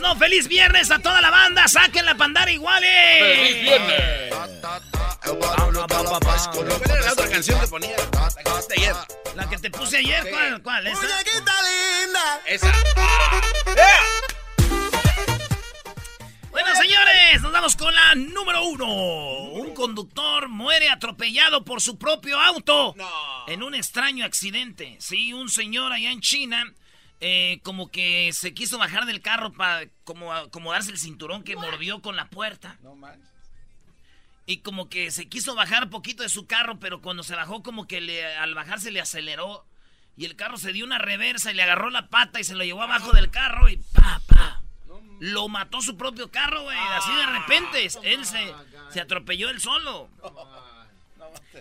Las 0.00 0.18
10 0.18 0.18
de 0.18 0.18
Erasmo. 0.18 0.18
¡Feliz 0.18 0.48
viernes 0.48 0.90
a 0.90 0.98
toda 0.98 1.20
la 1.20 1.30
banda! 1.30 1.68
¡Saquen 1.68 2.06
la 2.06 2.16
pandara 2.16 2.50
iguales! 2.50 3.20
¡Feliz 3.20 3.62
viernes! 3.62 4.34
¿Cuál 5.22 6.70
era 6.84 7.00
la 7.00 7.12
otra 7.12 7.28
canción 7.28 7.60
que 7.60 7.66
ponía? 7.66 7.96
La 7.96 8.34
que 8.34 8.50
pusiste 8.50 8.74
ayer. 8.78 8.94
La 9.34 9.48
que 9.48 9.58
te 9.58 9.70
puse 9.70 9.98
ayer, 9.98 10.28
¿cuál? 10.30 10.62
¿Cuál? 10.62 10.86
¿Esa? 10.86 11.06
Esa. 12.46 12.72
Bueno, 16.50 16.74
señores, 16.74 17.42
nos 17.42 17.52
vamos 17.52 17.76
con 17.76 17.94
la 17.94 18.14
número 18.16 18.64
uno. 18.64 18.86
Un 18.86 19.72
conductor 19.72 20.48
muere 20.48 20.88
atropellado 20.88 21.64
por 21.64 21.80
su 21.80 21.96
propio 21.96 22.40
auto 22.40 22.94
en 23.46 23.62
un 23.62 23.74
extraño 23.74 24.24
accidente. 24.24 24.96
Sí, 24.98 25.32
un 25.32 25.48
señor 25.48 25.92
allá 25.92 26.10
en 26.10 26.20
China, 26.20 26.64
eh, 27.20 27.60
como 27.62 27.90
que 27.90 28.32
se 28.32 28.54
quiso 28.54 28.78
bajar 28.78 29.04
del 29.04 29.20
carro 29.20 29.52
para 29.52 29.86
como 30.04 30.32
acomodarse 30.32 30.90
el 30.90 30.98
cinturón 30.98 31.44
que 31.44 31.56
mordió 31.56 32.00
con 32.00 32.16
la 32.16 32.28
puerta. 32.30 32.78
No 32.82 32.96
manches. 32.96 33.28
Y 34.46 34.58
como 34.58 34.88
que 34.88 35.10
se 35.10 35.28
quiso 35.28 35.54
bajar 35.54 35.90
poquito 35.90 36.22
de 36.22 36.28
su 36.28 36.46
carro, 36.46 36.80
pero 36.80 37.00
cuando 37.00 37.22
se 37.22 37.36
bajó, 37.36 37.62
como 37.62 37.86
que 37.86 38.00
le, 38.00 38.36
al 38.36 38.54
bajarse 38.54 38.90
le 38.90 39.00
aceleró. 39.00 39.64
Y 40.16 40.24
el 40.24 40.34
carro 40.34 40.56
se 40.56 40.72
dio 40.72 40.84
una 40.84 40.98
reversa 40.98 41.52
y 41.52 41.54
le 41.54 41.62
agarró 41.62 41.88
la 41.90 42.08
pata 42.08 42.40
y 42.40 42.44
se 42.44 42.54
lo 42.54 42.64
llevó 42.64 42.82
abajo 42.82 43.12
del 43.12 43.30
carro 43.30 43.68
y 43.68 43.76
pa, 43.76 44.20
pa. 44.26 44.62
Lo 45.20 45.48
mató 45.48 45.80
su 45.82 45.96
propio 45.96 46.30
carro, 46.30 46.62
güey. 46.62 46.76
Así 46.76 47.14
de 47.14 47.26
repente. 47.26 47.88
Él 48.02 48.24
se, 48.24 48.54
se 48.90 49.00
atropelló 49.00 49.50
él 49.50 49.60
solo. 49.60 50.08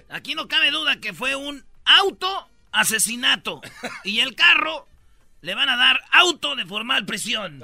Aquí 0.10 0.34
no 0.34 0.48
cabe 0.48 0.72
duda 0.72 1.00
que 1.00 1.14
fue 1.14 1.36
un 1.36 1.64
auto 1.86 2.50
asesinato. 2.72 3.62
Y 4.04 4.22
el 4.22 4.36
carro 4.36 4.88
le 5.42 5.56
van 5.56 5.70
a 5.70 5.78
dar 5.78 6.02
auto 6.12 6.56
de 6.56 6.66
formal 6.66 7.06
prisión. 7.06 7.62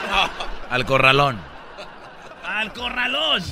Al 0.70 0.84
corralón. 0.86 1.40
Al 2.44 2.72
corralón. 2.72 3.42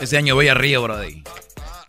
Este 0.00 0.16
año 0.16 0.34
voy 0.34 0.48
a 0.48 0.54
Río, 0.54 0.82
Brody. 0.82 1.22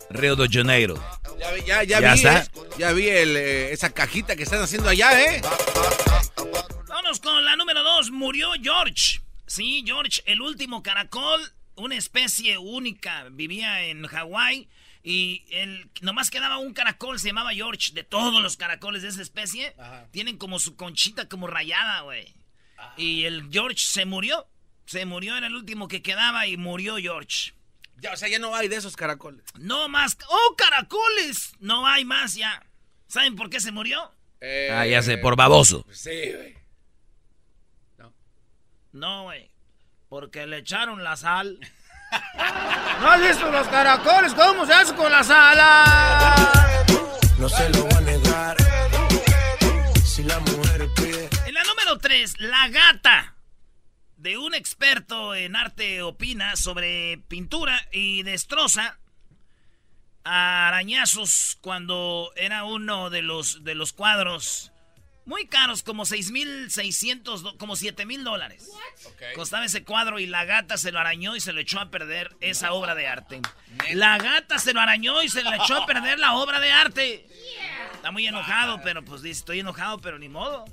Río 0.10 0.36
de 0.36 0.48
Janeiro. 0.50 0.96
Ya, 1.40 1.52
vi- 1.52 1.62
ya, 1.66 1.84
ya 1.84 2.00
¿Ya 2.00 2.14
vi, 2.14 2.18
está? 2.20 2.40
eh, 2.40 2.48
ya 2.78 2.92
vi 2.92 3.10
el, 3.10 3.36
eh, 3.36 3.72
esa 3.74 3.90
cajita 3.92 4.36
que 4.36 4.44
están 4.44 4.62
haciendo 4.62 4.90
allá, 4.90 5.20
¿eh? 5.20 5.42
Vámonos 6.88 7.20
con 7.20 7.44
la 7.44 7.56
número 7.56 7.82
dos. 7.84 8.12
Murió 8.12 8.52
George. 8.62 9.22
Sí, 9.48 9.84
George, 9.86 10.22
el 10.26 10.42
último 10.42 10.84
caracol, 10.84 11.42
una 11.76 11.96
especie 11.96 12.58
única. 12.58 13.26
Vivía 13.32 13.82
en 13.86 14.06
Hawái 14.06 14.68
y 15.04 15.44
el, 15.50 15.90
nomás 16.02 16.30
quedaba 16.30 16.58
un 16.58 16.74
caracol, 16.74 17.20
se 17.20 17.28
llamaba 17.28 17.54
George. 17.54 17.92
De 17.94 18.04
todos 18.04 18.42
los 18.42 18.56
caracoles 18.58 19.02
de 19.02 19.10
esa 19.10 19.22
especie, 19.22 19.76
tienen 20.12 20.38
como 20.38 20.60
su 20.60 20.76
conchita 20.76 21.28
como 21.28 21.48
rayada, 21.48 22.02
güey. 22.02 22.34
Y 22.98 23.26
el 23.26 23.50
George 23.52 23.80
se 23.80 24.06
murió. 24.06 24.48
Se 24.86 25.06
murió, 25.06 25.38
era 25.38 25.48
el 25.48 25.56
último 25.56 25.88
que 25.88 26.02
quedaba 26.02 26.48
y 26.48 26.58
murió 26.58 26.98
George. 26.98 27.54
Ya, 28.02 28.14
o 28.14 28.18
sea, 28.18 28.28
ya 28.28 28.40
no 28.40 28.54
hay 28.56 28.68
de 28.68 28.76
esos 28.76 28.96
caracoles. 28.98 29.46
No 29.58 29.88
más. 29.88 30.18
¡Oh, 30.28 30.56
caracoles! 30.58 31.54
No 31.60 31.88
hay 31.88 32.04
más 32.04 32.36
ya. 32.36 32.66
¿Saben 33.08 33.36
por 33.38 33.50
qué 33.50 33.62
se 33.62 33.72
murió? 33.72 34.12
Eh, 34.42 34.70
Ah, 34.74 34.86
ya 34.86 35.02
sé, 35.02 35.18
por 35.18 35.36
baboso. 35.38 35.86
Sí, 35.92 36.10
güey. 36.34 36.56
No, 38.92 39.24
güey. 39.24 39.50
Porque 40.10 40.46
le 40.46 40.58
echaron 40.60 41.04
la 41.04 41.16
sal. 41.16 41.60
¿No 43.02 43.12
has 43.12 43.22
visto 43.22 43.52
los 43.52 43.68
caracoles? 43.68 44.34
¿Cómo 44.34 44.66
se 44.66 44.74
hace 44.74 44.96
con 44.96 45.12
la 45.12 45.24
sal? 45.24 45.58
No 47.38 47.50
se 47.50 47.70
lo 47.70 47.88
va 47.90 47.98
a 47.98 48.02
negar. 48.02 48.58
Si 50.06 50.24
la 50.24 50.40
mujer 50.40 50.90
pide. 50.96 51.30
En 51.46 51.54
la 51.54 51.64
número 51.64 51.98
3, 51.98 52.40
la 52.40 52.68
gata 52.70 53.36
de 54.18 54.38
un 54.38 54.54
experto 54.54 55.36
en 55.36 55.56
arte 55.56 56.02
opina 56.02 56.56
sobre 56.56 57.18
pintura 57.28 57.80
y 57.92 58.24
destroza 58.24 59.00
a 60.24 60.68
arañazos 60.70 61.58
cuando 61.62 62.32
era 62.36 62.64
uno 62.64 63.10
de 63.10 63.22
los, 63.22 63.64
de 63.64 63.76
los 63.76 63.92
cuadros 63.92 64.73
muy 65.26 65.46
caros, 65.48 65.84
como 65.84 66.06
6.600, 66.06 67.42
do- 67.42 67.58
como 67.58 67.76
7.000 67.76 68.24
dólares. 68.24 68.70
Costaba 69.36 69.66
ese 69.66 69.84
cuadro 69.84 70.20
y 70.20 70.26
la 70.28 70.46
gata 70.46 70.78
se 70.78 70.92
lo 70.92 71.00
arañó 71.00 71.36
y 71.36 71.40
se 71.40 71.54
lo 71.54 71.62
echó 71.62 71.80
a 71.80 71.90
perder 71.90 72.36
esa 72.42 72.74
obra 72.74 72.94
de 72.96 73.08
arte. 73.08 73.42
La 73.94 74.18
gata 74.18 74.60
se 74.60 74.74
lo 74.74 74.82
arañó 74.82 75.22
y 75.24 75.30
se 75.30 75.44
le 75.44 75.56
echó 75.56 75.76
a 75.78 75.86
perder 75.86 76.20
la 76.20 76.34
obra 76.34 76.60
de 76.60 76.72
arte. 76.72 77.28
Está 77.94 78.12
muy 78.12 78.28
enojado, 78.28 78.82
pero 78.84 79.04
pues 79.04 79.22
dice, 79.22 79.40
estoy 79.40 79.60
enojado, 79.62 80.00
pero 80.02 80.20
ni 80.20 80.28
modo. 80.30 80.66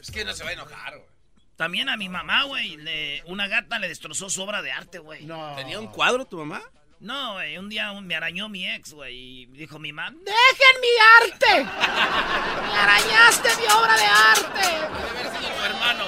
Es 0.00 0.10
que 0.10 0.24
no 0.24 0.32
se 0.32 0.44
va 0.44 0.50
a 0.50 0.52
enojar, 0.54 0.96
güey. 0.96 1.08
También 1.56 1.88
a 1.88 1.96
mi 1.96 2.08
mamá, 2.08 2.44
güey, 2.44 2.76
le- 2.76 3.22
una 3.26 3.48
gata 3.48 3.78
le 3.80 3.88
destrozó 3.88 4.30
su 4.30 4.40
obra 4.42 4.62
de 4.62 4.70
arte, 4.70 5.00
güey. 5.00 5.24
No, 5.26 5.54
¿Tenía 5.56 5.80
un 5.80 5.88
cuadro 5.88 6.24
tu 6.24 6.38
mamá? 6.38 6.62
No, 7.00 7.34
güey, 7.34 7.56
un 7.58 7.68
día 7.68 7.92
me 8.00 8.14
arañó 8.16 8.48
mi 8.48 8.66
ex, 8.68 8.92
güey, 8.92 9.16
y 9.42 9.46
dijo 9.46 9.78
mi 9.78 9.92
mamá, 9.92 10.16
¡Dejen 10.16 10.80
mi 10.80 10.88
arte! 11.22 11.64
¡Me 11.64 12.78
arañaste 12.78 13.48
mi 13.60 13.66
obra 13.72 13.96
de 13.96 14.04
arte! 14.04 14.68
tu 15.58 15.64
hermano. 15.64 16.04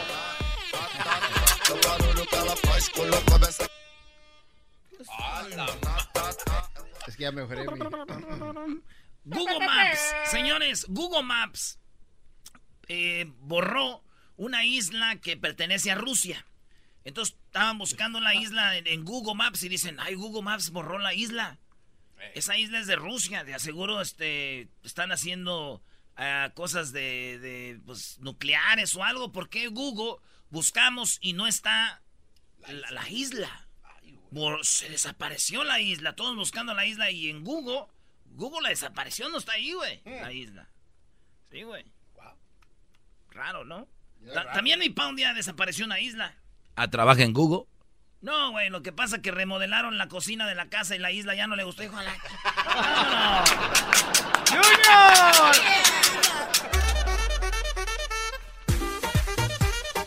Es 7.07 7.17
que 7.17 7.23
ya 7.23 7.33
mejoré. 7.33 7.63
mi- 7.67 8.83
Google 9.25 9.67
Maps, 9.67 10.15
señores, 10.31 10.87
Google 10.89 11.23
Maps 11.23 11.79
eh, 12.89 13.27
borró 13.41 14.03
una 14.37 14.65
isla 14.65 15.17
que 15.17 15.37
pertenece 15.37 15.91
a 15.91 15.95
Rusia. 15.95 16.45
Entonces 17.05 17.37
estaban 17.47 17.79
buscando 17.79 18.21
la 18.21 18.35
isla 18.35 18.77
en, 18.77 18.87
en 18.87 19.05
Google 19.05 19.35
Maps 19.35 19.63
y 19.63 19.69
dicen, 19.69 19.99
ay, 20.01 20.15
Google 20.15 20.43
Maps 20.43 20.71
borró 20.71 20.99
la 20.99 21.15
isla. 21.15 21.59
Esa 22.35 22.57
isla 22.59 22.79
es 22.79 22.87
de 22.87 22.97
Rusia, 22.97 23.45
de 23.45 23.55
aseguro 23.55 24.01
este, 24.03 24.69
están 24.85 25.11
haciendo 25.11 25.83
ah, 26.17 26.51
cosas 26.55 26.93
de, 26.93 27.39
de, 27.39 27.81
pues, 27.87 28.19
nucleares 28.19 28.95
o 28.95 29.03
algo. 29.05 29.33
¿Por 29.33 29.49
qué 29.49 29.69
Google 29.69 30.21
buscamos 30.51 31.17
y 31.23 31.33
no 31.33 31.47
está 31.47 32.03
la, 32.69 32.91
la 32.91 33.09
isla? 33.09 33.67
Se 34.63 34.89
desapareció 34.91 35.65
la 35.65 35.81
isla, 35.81 36.15
todos 36.15 36.37
buscando 36.37 36.75
la 36.75 36.85
isla 36.87 37.11
y 37.11 37.31
en 37.31 37.43
Google, 37.43 37.87
Google 38.27 38.61
la 38.63 38.69
desapareció, 38.69 39.29
no 39.31 39.39
está 39.39 39.53
ahí, 39.53 39.73
güey, 39.73 40.03
la 40.05 40.33
isla. 40.33 40.69
Sí, 41.51 41.63
güey. 41.63 41.85
Raro, 43.31 43.65
¿no? 43.65 43.89
Ta- 44.35 44.53
También 44.53 44.79
mi 44.79 44.91
pa 44.91 45.07
un 45.09 45.17
día 45.17 45.33
desapareció 45.35 45.85
una 45.87 46.01
isla. 46.01 46.37
Ah, 46.83 46.89
trabaja 46.89 47.23
en 47.25 47.35
Google. 47.35 47.67
No, 48.23 48.53
güey, 48.53 48.71
lo 48.71 48.83
que 48.83 48.91
pasa 48.91 49.17
es 49.17 49.23
que 49.23 49.31
remodelaron 49.31 49.99
la 49.99 50.09
cocina 50.09 50.47
de 50.47 50.55
la 50.55 50.71
casa 50.71 50.97
y 50.97 50.99
la 50.99 51.13
isla 51.13 51.35
ya 51.35 51.47
no 51.47 51.55
le 51.55 51.65
gustó. 51.65 51.83
Dijo, 51.83 51.95
"A. 51.99 53.45
¡Junior! 54.49 55.57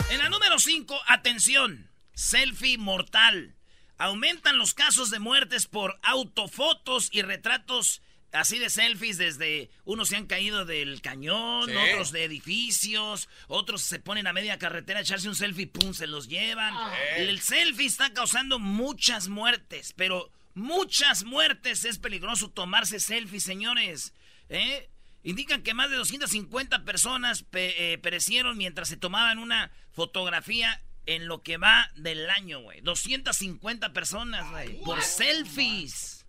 En 0.10 0.18
la 0.18 0.30
número 0.30 0.58
5, 0.58 1.00
atención, 1.06 1.92
selfie 2.16 2.80
mortal. 2.80 3.54
Aumentan 4.00 4.58
los 4.58 4.74
casos 4.74 5.12
de 5.12 5.20
muertes 5.20 5.68
por 5.68 6.00
autofotos 6.02 7.10
y 7.12 7.22
retratos 7.22 8.02
así 8.34 8.60
de 8.60 8.70
selfies 8.70 9.18
desde 9.18 9.70
unos 9.86 10.10
se 10.10 10.16
han 10.18 10.26
caído 10.28 10.66
del 10.66 11.02
cañón, 11.02 11.70
Sí. 11.70 11.76
otros 11.76 12.12
de 12.12 12.24
edificios, 12.26 13.30
otros 13.48 13.82
se 13.82 14.00
ponen 14.00 14.28
a 14.28 14.34
media 14.34 14.58
carretera 14.60 15.00
a 15.00 15.04
echarse 15.04 15.30
un 15.30 15.36
selfie, 15.36 15.68
pum, 15.68 15.94
se 15.94 16.08
los 16.08 16.28
llevan. 16.28 16.74
El 17.18 17.40
selfie 17.42 17.86
está 17.88 18.12
causando 18.14 18.60
muchas 18.60 19.28
muertes, 19.30 19.94
pero 19.96 20.32
muchas 20.56 21.24
muertes 21.24 21.86
es 21.86 21.98
peligroso 22.00 22.50
tomarse 22.50 23.00
selfies, 23.00 23.44
señores. 23.44 24.14
¿Eh? 24.50 24.90
Indican 25.24 25.64
que 25.64 25.74
más 25.74 25.90
de 25.90 25.96
250 25.96 26.84
personas 26.84 27.44
pe- 27.44 27.94
eh, 27.94 27.98
perecieron 27.98 28.58
mientras 28.58 28.90
se 28.90 28.98
tomaban 28.98 29.38
una 29.40 29.72
fotografía 29.94 30.82
en 31.06 31.28
lo 31.28 31.42
que 31.44 31.58
va 31.58 31.90
del 31.96 32.30
año, 32.30 32.60
güey. 32.62 32.82
250 32.82 33.94
personas, 33.94 34.50
güey. 34.52 34.82
Por 34.84 35.02
selfies. 35.02 36.26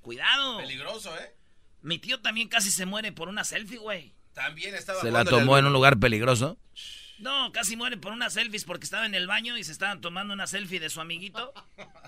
Cuidado. 0.00 0.58
Peligroso, 0.58 1.14
¿eh? 1.18 1.34
Mi 1.82 1.98
tío 1.98 2.20
también 2.20 2.48
casi 2.48 2.70
se 2.70 2.86
muere 2.86 3.12
por 3.12 3.28
una 3.28 3.44
selfie, 3.44 3.78
güey. 3.78 4.14
También 4.34 4.74
estaba 4.74 5.00
Se 5.00 5.10
la 5.10 5.24
tomó 5.24 5.58
en 5.58 5.66
un 5.66 5.72
lugar 5.72 5.98
peligroso. 5.98 6.58
No, 7.18 7.50
casi 7.50 7.76
muere 7.76 7.96
por 7.96 8.12
una 8.12 8.30
selfie 8.30 8.60
porque 8.64 8.84
estaba 8.84 9.04
en 9.04 9.14
el 9.14 9.26
baño 9.26 9.56
y 9.58 9.64
se 9.64 9.72
estaban 9.72 10.00
tomando 10.00 10.34
una 10.34 10.46
selfie 10.46 10.78
de 10.78 10.88
su 10.88 11.00
amiguito. 11.00 11.52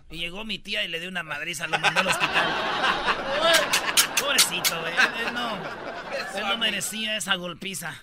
Y 0.09 0.19
llegó 0.19 0.45
mi 0.45 0.59
tía 0.59 0.85
y 0.85 0.89
le 0.89 1.01
dio 1.01 1.09
una 1.09 1.23
madriza, 1.23 1.67
lo 1.67 1.79
mandó 1.79 2.01
al 2.01 2.07
hospital. 2.07 2.55
Pobrecito, 4.21 4.81
güey. 4.81 4.93
Él 5.27 5.35
no, 5.35 5.57
él 6.37 6.45
no 6.49 6.59
merecía 6.59 7.17
esa 7.17 7.35
golpiza. 7.35 7.95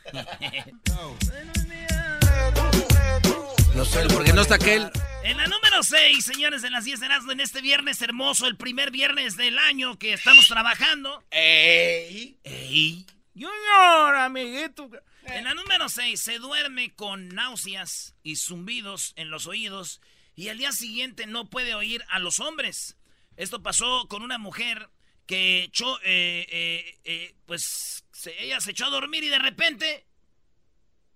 No 3.75 3.85
sé, 3.85 4.05
porque 4.11 4.33
no 4.33 4.41
está 4.41 4.55
aquel. 4.55 4.91
En 5.27 5.35
la 5.35 5.45
número 5.45 5.83
6, 5.83 6.23
señores, 6.23 6.61
de 6.61 6.69
las 6.69 6.85
10 6.85 7.01
de 7.01 7.05
Erasmo, 7.07 7.33
en 7.33 7.41
este 7.41 7.61
viernes 7.61 8.01
hermoso, 8.01 8.47
el 8.47 8.55
primer 8.55 8.91
viernes 8.91 9.35
del 9.35 9.57
año 9.59 9.99
que 9.99 10.13
estamos 10.13 10.47
trabajando. 10.47 11.21
¡Ey! 11.31 12.39
¡Ey! 12.45 13.05
Junior, 13.33 14.15
amiguito. 14.15 14.89
En 15.23 15.43
la 15.43 15.53
número 15.53 15.89
6, 15.89 16.19
se 16.21 16.39
duerme 16.39 16.95
con 16.95 17.27
náuseas 17.29 18.15
y 18.23 18.37
zumbidos 18.37 19.11
en 19.17 19.29
los 19.29 19.47
oídos 19.47 19.99
y 20.33 20.47
al 20.47 20.59
día 20.59 20.71
siguiente 20.71 21.27
no 21.27 21.49
puede 21.49 21.75
oír 21.75 22.05
a 22.07 22.19
los 22.19 22.39
hombres. 22.39 22.95
Esto 23.35 23.61
pasó 23.61 24.07
con 24.07 24.21
una 24.23 24.37
mujer 24.37 24.89
que 25.25 25.63
echó, 25.63 25.99
eh, 26.03 26.47
eh, 26.49 26.99
eh, 27.03 27.35
pues, 27.45 28.05
se- 28.13 28.41
ella 28.41 28.61
se 28.61 28.71
echó 28.71 28.85
a 28.85 28.89
dormir 28.91 29.25
y 29.25 29.27
de 29.27 29.39
repente 29.39 30.07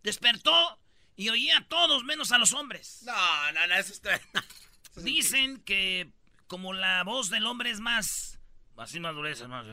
despertó 0.04 0.81
y 1.22 1.30
oía 1.30 1.60
a 1.60 1.68
todos 1.68 2.04
menos 2.04 2.32
a 2.32 2.40
los 2.40 2.52
hombres. 2.54 3.04
No, 3.06 3.52
no, 3.52 3.68
no, 3.68 3.76
eso 3.76 3.94
está. 3.94 4.20
Dicen 4.96 5.62
que 5.62 6.10
como 6.48 6.74
la 6.74 7.04
voz 7.04 7.30
del 7.30 7.46
hombre 7.46 7.70
es 7.70 7.80
más... 7.80 8.40
Así 8.76 9.00
más 9.00 9.14
gruesa, 9.14 9.48
más... 9.48 9.64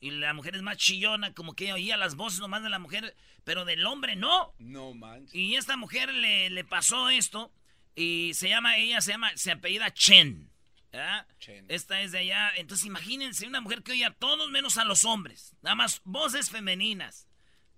Y 0.00 0.10
la 0.10 0.34
mujer 0.34 0.56
es 0.56 0.60
más 0.60 0.76
chillona, 0.76 1.32
como 1.32 1.54
que 1.54 1.72
oía 1.72 1.96
las 1.96 2.16
voces 2.16 2.40
nomás 2.40 2.62
de 2.62 2.68
la 2.68 2.78
mujer, 2.78 3.16
pero 3.44 3.64
del 3.64 3.86
hombre 3.86 4.14
no. 4.14 4.52
No 4.58 4.92
manches. 4.92 5.34
Y 5.34 5.56
esta 5.56 5.78
mujer 5.78 6.12
le, 6.12 6.50
le 6.50 6.64
pasó 6.64 7.08
esto 7.08 7.50
y 7.94 8.32
se 8.34 8.50
llama, 8.50 8.76
ella 8.76 9.00
se 9.00 9.12
llama, 9.12 9.34
se 9.36 9.52
apellida 9.52 9.90
Chen. 9.94 10.50
¿verdad? 10.92 11.26
Chen. 11.38 11.64
Esta 11.70 12.02
es 12.02 12.12
de 12.12 12.18
allá. 12.18 12.52
Entonces 12.56 12.84
imagínense 12.84 13.46
una 13.46 13.62
mujer 13.62 13.82
que 13.82 13.92
oye 13.92 14.04
a 14.04 14.12
todos 14.12 14.50
menos 14.50 14.76
a 14.76 14.84
los 14.84 15.06
hombres. 15.06 15.56
Nada 15.62 15.76
más 15.76 16.02
voces 16.04 16.50
femeninas. 16.50 17.26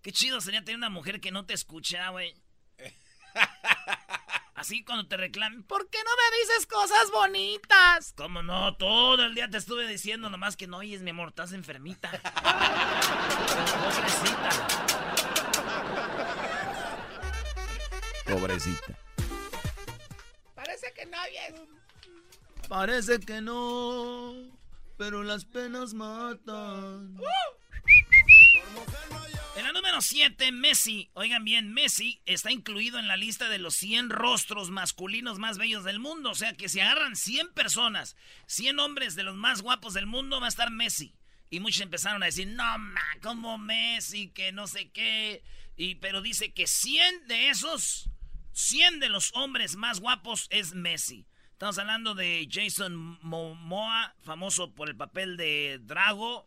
Qué 0.03 0.11
chido 0.11 0.41
sería 0.41 0.65
tener 0.65 0.79
una 0.79 0.91
mujer 0.91 1.21
que 1.21 1.31
no 1.31 1.47
te 1.47 1.55
escucha, 1.55 2.09
güey. 2.09 2.35
Así 4.55 4.85
cuando 4.85 5.07
te 5.07 5.17
reclamen, 5.17 5.63
¿por 5.63 5.89
qué 5.91 5.99
no 5.99 6.11
me 6.11 6.39
dices 6.39 6.67
cosas 6.67 7.11
bonitas? 7.13 8.15
¿Cómo 8.17 8.43
no? 8.43 8.75
Todo 8.77 9.25
el 9.25 9.35
día 9.35 9.49
te 9.51 9.59
estuve 9.59 9.87
diciendo 9.87 10.31
nomás 10.31 10.57
que 10.57 10.67
no 10.67 10.79
oyes, 10.79 11.03
mi 11.03 11.11
amor, 11.11 11.29
estás 11.29 11.53
enfermita. 11.53 12.11
Pobrecita. 13.81 14.51
Pobrecita. 18.27 18.99
Parece 20.55 20.93
que 20.95 21.07
no 21.07 21.23
oyes. 21.23 21.55
Parece 22.69 23.21
que 23.21 23.41
no, 23.41 24.35
pero 24.97 25.23
las 25.23 25.45
penas 25.45 25.95
matan. 25.95 27.15
La 27.15 27.31
número 29.97 30.03
7, 30.03 30.53
Messi. 30.53 31.11
Oigan 31.15 31.45
bien, 31.45 31.73
Messi 31.73 32.21
está 32.27 32.53
incluido 32.53 32.99
en 32.99 33.09
la 33.09 33.17
lista 33.17 33.49
de 33.49 33.59
los 33.59 33.75
100 33.77 34.11
rostros 34.11 34.69
masculinos 34.69 35.39
más 35.39 35.57
bellos 35.57 35.85
del 35.85 36.01
mundo. 36.01 36.33
O 36.33 36.35
sea 36.35 36.53
que 36.53 36.69
si 36.69 36.81
agarran 36.81 37.17
100 37.17 37.55
personas, 37.55 38.15
100 38.47 38.79
hombres 38.79 39.15
de 39.15 39.23
los 39.23 39.37
más 39.37 39.63
guapos 39.63 39.95
del 39.95 40.05
mundo, 40.05 40.39
va 40.39 40.47
a 40.47 40.51
estar 40.51 40.71
Messi. 40.71 41.15
Y 41.49 41.61
muchos 41.61 41.81
empezaron 41.81 42.23
a 42.23 42.27
decir, 42.27 42.47
no, 42.49 42.79
ma, 42.79 43.01
como 43.23 43.57
Messi, 43.57 44.29
que 44.29 44.53
no 44.53 44.67
sé 44.67 44.91
qué. 44.91 45.43
Y, 45.79 45.95
pero 45.95 46.21
dice 46.21 46.53
que 46.53 46.67
100 46.67 47.27
de 47.27 47.49
esos, 47.49 48.11
100 48.53 49.01
de 49.01 49.09
los 49.09 49.33
hombres 49.35 49.77
más 49.77 50.01
guapos 50.01 50.47
es 50.51 50.75
Messi. 50.75 51.27
Estamos 51.53 51.79
hablando 51.79 52.15
de 52.15 52.47
Jason 52.51 53.19
Momoa, 53.23 54.15
famoso 54.19 54.75
por 54.75 54.91
el 54.91 54.97
papel 54.97 55.39
de 55.39 55.81
Drago. 55.83 56.47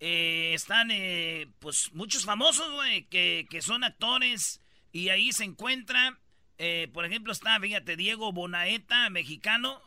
Eh, 0.00 0.52
están, 0.54 0.90
eh, 0.90 1.48
pues, 1.60 1.92
muchos 1.92 2.24
famosos, 2.24 2.70
güey, 2.72 3.04
que, 3.04 3.46
que 3.50 3.62
son 3.62 3.84
actores. 3.84 4.60
Y 4.92 5.08
ahí 5.08 5.32
se 5.32 5.44
encuentra, 5.44 6.18
eh, 6.58 6.88
por 6.92 7.04
ejemplo, 7.04 7.32
está, 7.32 7.58
fíjate, 7.58 7.96
Diego 7.96 8.32
Bonaeta, 8.32 9.08
mexicano. 9.10 9.80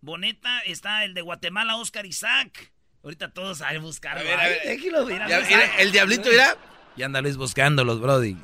Boneta, 0.00 0.60
está 0.60 1.04
el 1.04 1.14
de 1.14 1.22
Guatemala, 1.22 1.76
Oscar 1.76 2.06
Isaac. 2.06 2.72
Ahorita 3.02 3.32
todos 3.32 3.62
a 3.62 3.76
buscar. 3.78 4.18
A 4.18 4.22
ver, 4.22 4.38
a 4.38 4.48
ver. 4.48 4.78
Mira, 4.78 5.40
mira, 5.40 5.76
el 5.78 5.92
diablito 5.92 6.32
irá. 6.32 6.56
Y 6.96 7.02
anda 7.02 7.20
Luis 7.20 7.36
buscándolos, 7.36 8.00
Brody. 8.00 8.36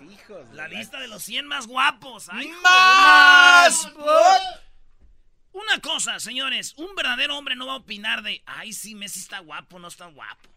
La 0.53 0.69
lista 0.69 1.01
de 1.01 1.09
los 1.09 1.23
100 1.23 1.47
más 1.47 1.67
guapos. 1.67 2.29
Ay, 2.31 2.49
¡Más! 2.63 3.93
Una 5.53 5.81
cosa, 5.81 6.19
señores, 6.19 6.75
un 6.77 6.95
verdadero 6.95 7.37
hombre 7.37 7.57
no 7.57 7.67
va 7.67 7.75
a 7.75 7.77
opinar 7.77 8.23
de, 8.23 8.43
ay, 8.47 8.73
sí, 8.73 8.95
Messi 8.95 9.21
está 9.21 9.39
guapo, 9.41 9.79
no 9.79 9.89
está 9.89 10.07
guapo. 10.07 10.54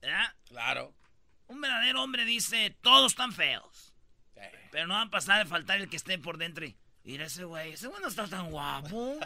¿Verdad? 0.00 0.34
Claro. 0.48 0.94
Un 1.46 1.60
verdadero 1.60 2.02
hombre 2.02 2.24
dice, 2.24 2.76
todos 2.80 3.12
están 3.12 3.32
feos. 3.32 3.92
Pero 4.70 4.86
no 4.86 4.94
va 4.94 5.02
a 5.02 5.10
pasar 5.10 5.42
de 5.42 5.50
faltar 5.50 5.80
el 5.80 5.88
que 5.88 5.96
esté 5.96 6.18
por 6.18 6.38
dentro. 6.38 6.64
y, 6.64 6.76
Mira 7.04 7.26
ese 7.26 7.44
güey, 7.44 7.72
ese 7.72 7.88
güey 7.88 8.00
no 8.00 8.08
está 8.08 8.26
tan 8.28 8.50
guapo. 8.50 9.18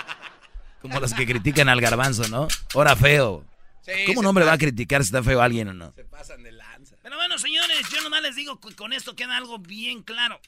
Como 0.80 0.98
los 0.98 1.12
que 1.14 1.26
critican 1.26 1.68
al 1.68 1.80
garbanzo, 1.80 2.26
¿no? 2.28 2.48
Ahora 2.74 2.96
feo. 2.96 3.44
Sí, 3.82 3.92
¿Cómo 4.06 4.20
un 4.20 4.26
hombre 4.26 4.44
va 4.44 4.52
a 4.52 4.58
criticar 4.58 5.02
si 5.02 5.08
está 5.08 5.22
feo 5.22 5.42
alguien 5.42 5.68
o 5.68 5.74
no? 5.74 5.92
Se 5.92 6.04
pasan 6.04 6.42
de 6.42 6.52
lanza. 6.52 6.96
Pero 7.02 7.16
bueno, 7.16 7.36
señores, 7.38 7.88
yo 7.90 8.00
nomás 8.02 8.22
les 8.22 8.36
digo 8.36 8.60
que 8.60 8.74
con 8.74 8.92
esto 8.92 9.14
queda 9.14 9.36
algo 9.36 9.58
bien 9.58 10.02
claro. 10.02 10.40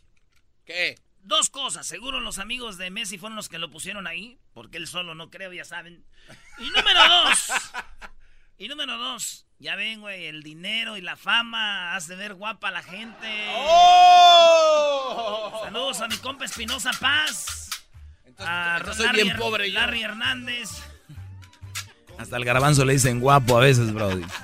¿Qué? 0.65 0.99
Dos 1.21 1.51
cosas, 1.51 1.87
seguro 1.87 2.21
los 2.21 2.39
amigos 2.39 2.77
de 2.79 2.91
Messi 2.91 3.19
fueron 3.19 3.37
los 3.37 3.49
que 3.49 3.59
lo 3.59 3.71
pusieron 3.71 4.07
ahí, 4.07 4.39
porque 4.53 4.77
él 4.77 4.87
solo 4.87 5.15
no 5.15 5.31
creo, 5.31 5.53
ya 5.53 5.65
saben. 5.65 6.05
Y 6.59 6.71
número 6.71 7.01
dos, 7.09 7.53
y 8.59 8.69
número 8.69 8.99
dos, 8.99 9.47
ya 9.59 9.77
ven, 9.77 10.01
güey, 10.01 10.27
el 10.27 10.43
dinero 10.43 10.97
y 10.97 11.01
la 11.01 11.17
fama 11.17 11.95
hace 11.95 12.17
ver 12.17 12.35
guapa 12.35 12.69
a 12.69 12.73
la 12.73 12.83
gente. 12.83 13.47
¡Oh! 13.57 15.61
Saludos 15.65 16.01
a 16.01 16.09
mi 16.09 16.17
compa 16.17 16.45
Espinosa 16.45 16.91
Paz, 17.01 17.71
Entonces, 18.25 18.47
a 18.49 18.77
entonces 18.79 19.07
soy 19.07 19.23
bien 19.23 19.37
pobre 19.37 19.71
yo. 19.71 19.79
Larry 19.79 20.03
Hernández. 20.03 20.71
Hasta 22.19 22.37
el 22.37 22.45
garbanzo 22.45 22.85
le 22.85 22.93
dicen 22.93 23.21
guapo 23.21 23.57
a 23.57 23.61
veces, 23.61 23.93
Brody. 23.93 24.25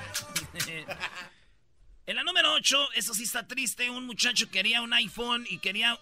En 2.06 2.16
la 2.16 2.24
número 2.24 2.52
8, 2.54 2.88
eso 2.96 3.14
sí 3.14 3.22
está 3.22 3.46
triste, 3.46 3.88
un 3.88 4.04
muchacho 4.04 4.50
quería 4.50 4.82
un 4.82 4.92
iPhone 4.92 5.46
y 5.48 5.58
quería 5.58 5.96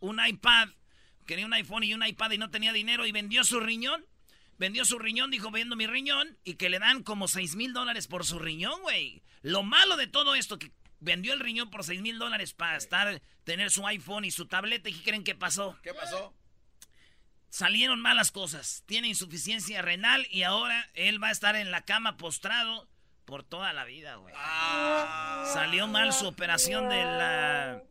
un 0.00 0.20
iPad. 0.22 0.68
Quería 1.24 1.46
un 1.46 1.54
iPhone 1.54 1.82
y 1.82 1.94
un 1.94 2.06
iPad 2.06 2.32
y 2.32 2.38
no 2.38 2.50
tenía 2.50 2.74
dinero 2.74 3.06
y 3.06 3.12
vendió 3.12 3.42
su 3.42 3.58
riñón. 3.58 4.04
Vendió 4.58 4.84
su 4.84 4.98
riñón, 4.98 5.30
dijo, 5.30 5.50
vendo 5.50 5.76
mi 5.76 5.86
riñón 5.86 6.38
y 6.44 6.54
que 6.54 6.68
le 6.68 6.78
dan 6.78 7.02
como 7.02 7.28
6 7.28 7.56
mil 7.56 7.72
dólares 7.72 8.06
por 8.06 8.24
su 8.24 8.38
riñón, 8.38 8.80
güey. 8.82 9.22
Lo 9.42 9.62
malo 9.62 9.96
de 9.96 10.06
todo 10.06 10.34
esto, 10.34 10.58
que 10.58 10.72
vendió 11.00 11.32
el 11.34 11.40
riñón 11.40 11.70
por 11.70 11.84
6 11.84 12.00
mil 12.00 12.18
dólares 12.18 12.54
para 12.54 12.76
estar, 12.76 13.20
tener 13.44 13.70
su 13.70 13.86
iPhone 13.86 14.24
y 14.24 14.30
su 14.30 14.46
tableta. 14.46 14.88
¿Y 14.88 14.94
qué 14.94 15.02
creen 15.02 15.24
que 15.24 15.34
pasó? 15.34 15.78
¿Qué 15.82 15.92
pasó? 15.92 16.34
Salieron 17.48 18.00
malas 18.00 18.32
cosas. 18.32 18.82
Tiene 18.86 19.08
insuficiencia 19.08 19.82
renal 19.82 20.26
y 20.30 20.42
ahora 20.42 20.88
él 20.94 21.22
va 21.22 21.28
a 21.28 21.32
estar 21.32 21.56
en 21.56 21.70
la 21.70 21.82
cama 21.84 22.16
postrado 22.16 22.88
por 23.24 23.42
toda 23.44 23.72
la 23.72 23.84
vida, 23.84 24.16
güey. 24.16 24.34
Salió 25.52 25.86
mal 25.86 26.12
su 26.12 26.26
operación 26.26 26.88
de 26.88 27.02
la 27.04 27.82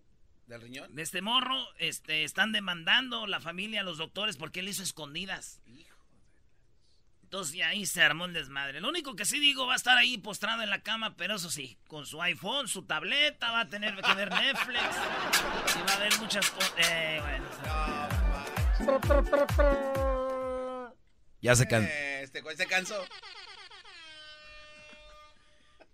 ¿Del 0.48 0.62
riñón? 0.62 0.94
de 0.94 1.02
este 1.02 1.22
morro, 1.22 1.68
este, 1.80 2.24
están 2.24 2.52
demandando 2.52 3.26
la 3.28 3.40
familia, 3.40 3.84
los 3.84 3.98
doctores, 3.98 4.38
porque 4.38 4.60
él 4.60 4.70
hizo 4.70 4.84
escondidas. 4.84 5.62
Entonces 7.26 7.56
ya 7.56 7.70
ahí 7.70 7.86
se 7.88 8.02
armó 8.04 8.26
el 8.26 8.34
desmadre. 8.34 8.80
Lo 8.80 8.88
único 8.88 9.16
que 9.16 9.26
sí 9.26 9.40
digo, 9.40 9.66
va 9.66 9.74
a 9.74 9.76
estar 9.78 9.98
ahí 9.98 10.18
postrado 10.20 10.62
en 10.62 10.70
la 10.70 10.82
cama, 10.84 11.16
pero 11.18 11.36
eso 11.36 11.50
sí, 11.50 11.76
con 11.88 12.06
su 12.06 12.22
iPhone, 12.22 12.68
su 12.68 12.84
tableta, 12.84 13.52
va 13.52 13.62
a 13.62 13.68
tener 13.68 13.96
que 13.96 14.14
ver 14.14 14.30
Netflix. 14.32 14.80
Y 15.76 15.80
va 15.90 15.94
a 15.96 16.00
ver 16.00 16.18
muchas 16.20 16.50
cosas. 16.52 16.74
Eh, 16.78 17.20
bueno. 17.22 17.46
Ya 21.42 21.56
se 21.56 21.68
cansó. 21.68 21.90
Eh, 21.92 22.22
Este 22.24 22.42
güey 22.42 22.56
se 22.56 22.68
cansó. 22.68 23.04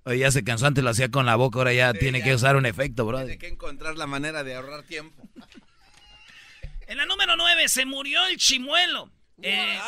Oye, 0.04 0.20
ya 0.20 0.32
se 0.32 0.44
cansó, 0.44 0.66
antes 0.66 0.84
lo 0.84 0.90
hacía 0.90 1.10
con 1.10 1.26
la 1.26 1.36
boca, 1.38 1.60
ahora 1.60 1.74
ya 1.74 1.92
Sí, 1.94 2.00
tiene 2.00 2.20
ya. 2.20 2.26
que 2.26 2.36
usar 2.36 2.56
un 2.58 2.66
efecto, 2.66 3.06
bro. 3.06 3.20
Tiene 3.20 3.38
que 3.38 3.48
encontrar 3.48 3.96
la 3.98 4.06
manera 4.08 4.44
de 4.44 4.56
ahorrar 4.56 4.84
tiempo. 4.84 5.24
En 6.88 6.98
la 6.98 7.06
número 7.06 7.36
9 7.38 7.70
se 7.70 7.86
murió 7.86 8.26
el 8.28 8.38
chimuelo. 8.38 9.10
Eh, 9.44 9.80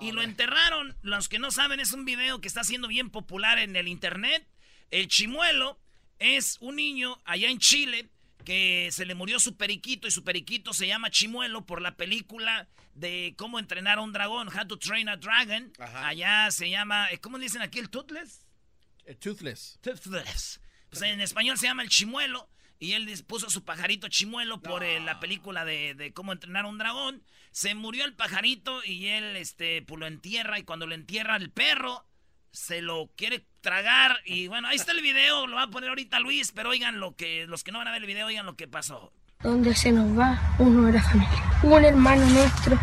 y 0.00 0.12
lo 0.12 0.22
enterraron. 0.22 0.96
Los 1.02 1.28
que 1.28 1.38
no 1.38 1.50
saben, 1.50 1.80
es 1.80 1.92
un 1.92 2.04
video 2.04 2.40
que 2.40 2.48
está 2.48 2.64
siendo 2.64 2.88
bien 2.88 3.10
popular 3.10 3.58
en 3.58 3.76
el 3.76 3.88
internet. 3.88 4.46
El 4.90 5.08
chimuelo 5.08 5.78
es 6.18 6.58
un 6.60 6.76
niño 6.76 7.20
allá 7.24 7.50
en 7.50 7.58
Chile 7.58 8.08
que 8.44 8.88
se 8.92 9.04
le 9.04 9.14
murió 9.14 9.40
su 9.40 9.56
periquito 9.56 10.06
y 10.06 10.12
su 10.12 10.22
periquito 10.22 10.72
se 10.72 10.86
llama 10.86 11.10
Chimuelo 11.10 11.66
por 11.66 11.82
la 11.82 11.96
película 11.96 12.68
de 12.94 13.34
cómo 13.36 13.58
entrenar 13.58 13.98
a 13.98 14.02
un 14.02 14.12
dragón, 14.12 14.48
How 14.48 14.66
to 14.68 14.78
Train 14.78 15.08
a 15.08 15.16
Dragon. 15.16 15.72
Allá 15.78 16.50
se 16.52 16.70
llama, 16.70 17.10
eh, 17.10 17.18
¿cómo 17.18 17.38
le 17.38 17.44
dicen 17.44 17.60
aquí 17.60 17.80
el 17.80 17.90
Toothless? 17.90 18.46
toothless. 19.20 19.78
Toothless. 19.82 20.60
Pues 20.90 21.02
en 21.02 21.20
español 21.20 21.58
se 21.58 21.66
llama 21.66 21.82
el 21.82 21.88
chimuelo. 21.88 22.48
Y 22.78 22.92
él 22.92 23.08
puso 23.26 23.48
su 23.48 23.64
pajarito 23.64 24.08
chimuelo 24.08 24.60
por 24.60 24.84
eh, 24.84 25.00
la 25.00 25.18
película 25.18 25.64
de, 25.64 25.94
de 25.94 26.12
cómo 26.12 26.32
entrenar 26.32 26.66
a 26.66 26.68
un 26.68 26.78
dragón. 26.78 27.22
Se 27.56 27.74
murió 27.74 28.04
el 28.04 28.12
pajarito 28.12 28.84
y 28.84 29.06
él 29.06 29.34
este, 29.34 29.80
pues, 29.80 29.98
lo 29.98 30.06
entierra. 30.06 30.58
Y 30.58 30.64
cuando 30.64 30.86
lo 30.86 30.94
entierra 30.94 31.36
el 31.36 31.48
perro, 31.48 32.04
se 32.52 32.82
lo 32.82 33.08
quiere 33.16 33.46
tragar. 33.62 34.18
Y 34.26 34.46
bueno, 34.46 34.68
ahí 34.68 34.76
está 34.76 34.92
el 34.92 35.00
video. 35.00 35.46
Lo 35.46 35.56
va 35.56 35.62
a 35.62 35.70
poner 35.70 35.88
ahorita 35.88 36.20
Luis. 36.20 36.52
Pero 36.52 36.68
oigan 36.68 37.00
lo 37.00 37.16
que, 37.16 37.46
los 37.46 37.64
que 37.64 37.72
no 37.72 37.78
van 37.78 37.88
a 37.88 37.92
ver 37.92 38.02
el 38.02 38.06
video, 38.06 38.26
oigan 38.26 38.44
lo 38.44 38.56
que 38.56 38.68
pasó. 38.68 39.10
donde 39.42 39.74
se 39.74 39.90
nos 39.90 40.18
va 40.18 40.38
uno 40.58 40.82
de 40.82 40.92
la 40.92 41.02
familia. 41.02 41.60
Un 41.62 41.82
hermano 41.82 42.26
nuestro 42.26 42.78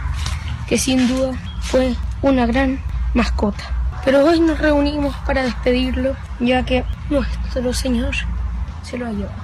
que 0.68 0.80
sin 0.80 1.08
duda 1.08 1.38
fue 1.62 1.96
una 2.24 2.48
gran 2.48 2.84
mascota. 3.13 4.01
Pero 4.03 4.25
hoy 4.25 4.39
nos 4.39 4.58
reunimos 4.58 5.15
para 5.27 5.44
despedirlo, 5.44 6.18
ya 6.39 6.65
que 6.65 6.84
nuestro 7.12 7.75
Señor 7.75 8.15
se 8.82 8.98
lo 8.98 9.06
ha 9.06 9.12
llevado. 9.12 9.43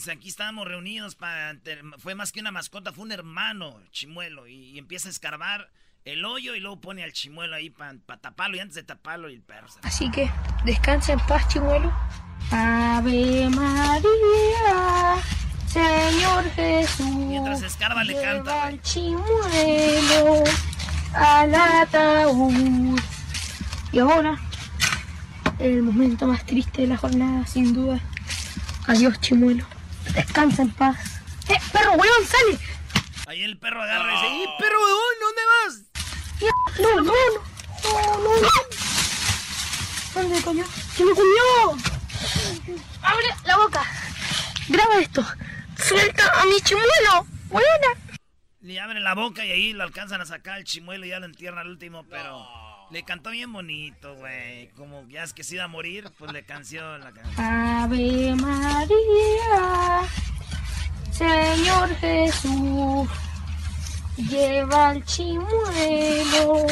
Dice, 0.00 0.12
aquí 0.12 0.30
estábamos 0.30 0.66
reunidos 0.66 1.14
para... 1.14 1.58
Fue 1.98 2.14
más 2.14 2.32
que 2.32 2.40
una 2.40 2.50
mascota, 2.50 2.90
fue 2.90 3.04
un 3.04 3.12
hermano, 3.12 3.82
chimuelo. 3.90 4.46
Y, 4.46 4.70
y 4.70 4.78
empieza 4.78 5.08
a 5.08 5.10
escarbar 5.10 5.70
el 6.06 6.24
hoyo 6.24 6.54
y 6.54 6.60
luego 6.60 6.80
pone 6.80 7.04
al 7.04 7.12
chimuelo 7.12 7.54
ahí 7.54 7.68
para 7.68 7.98
taparlo. 8.18 8.56
Y 8.56 8.60
antes 8.60 8.76
de 8.76 8.82
taparlo, 8.82 9.28
el 9.28 9.42
perro 9.42 9.68
se 9.68 9.78
Así 9.82 10.10
que 10.10 10.30
descansa 10.64 11.12
en 11.12 11.20
paz, 11.20 11.46
chimuelo. 11.48 11.92
Ave 12.50 13.50
María, 13.50 15.16
Señor 15.66 16.50
Jesús. 16.52 17.06
Mientras 17.06 17.60
escarba 17.60 18.02
le 18.02 18.14
canta, 18.22 18.68
al 18.68 18.80
chimuelo 18.80 20.44
al 21.12 21.54
ataúd. 21.54 22.98
Y 23.92 23.98
ahora, 23.98 24.40
el 25.58 25.82
momento 25.82 26.26
más 26.26 26.46
triste 26.46 26.80
de 26.80 26.88
la 26.88 26.96
jornada, 26.96 27.46
sin 27.46 27.74
duda. 27.74 28.00
Adiós, 28.86 29.20
chimuelo. 29.20 29.66
Descansa 30.14 30.62
en 30.62 30.70
paz. 30.70 30.96
¡Eh, 31.48 31.58
perro, 31.72 31.92
weón, 31.92 32.26
sale! 32.26 32.58
Ahí 33.26 33.42
el 33.42 33.58
perro 33.58 33.82
agarra 33.82 34.12
y 34.12 34.16
dice, 34.16 34.28
¡y 34.28 34.62
perro, 34.62 34.78
weón, 34.80 35.16
¿dónde 35.20 35.42
vas? 35.50 35.90
No, 36.80 36.94
no, 36.94 37.02
no, 37.02 38.18
no, 38.18 38.40
no. 38.40 38.48
¿Dónde 40.14 40.42
coño? 40.42 40.64
¡Se 40.96 41.04
me 41.04 41.12
comió! 41.12 41.78
¡Abre 43.02 43.26
la 43.44 43.56
boca! 43.56 43.86
Graba 44.68 44.98
esto. 44.98 45.24
¡Suelta 45.78 46.40
a 46.40 46.44
mi 46.46 46.60
chimuelo! 46.60 47.26
¡Buena! 47.48 47.66
Le 48.60 48.80
abre 48.80 49.00
la 49.00 49.14
boca 49.14 49.44
y 49.44 49.52
ahí 49.52 49.72
lo 49.72 49.84
alcanzan 49.84 50.20
a 50.20 50.26
sacar 50.26 50.58
el 50.58 50.64
chimuelo 50.64 51.06
y 51.06 51.10
ya 51.10 51.20
lo 51.20 51.26
entierran 51.26 51.60
al 51.60 51.68
último, 51.68 52.04
pero 52.10 52.46
le 52.90 53.02
cantó 53.04 53.30
bien 53.30 53.52
bonito, 53.52 54.14
güey. 54.16 54.68
Como 54.70 55.06
ya 55.08 55.22
es 55.22 55.32
que 55.32 55.44
se 55.44 55.54
iba 55.54 55.64
a 55.64 55.68
morir, 55.68 56.10
pues 56.18 56.32
le 56.32 56.44
canció 56.44 56.98
la 56.98 57.12
canción. 57.12 57.44
Ave 57.44 58.34
María, 58.34 60.02
Señor 61.12 61.94
Jesús, 61.96 63.08
lleva 64.16 64.90
al 64.90 65.04
chimuelo 65.04 66.66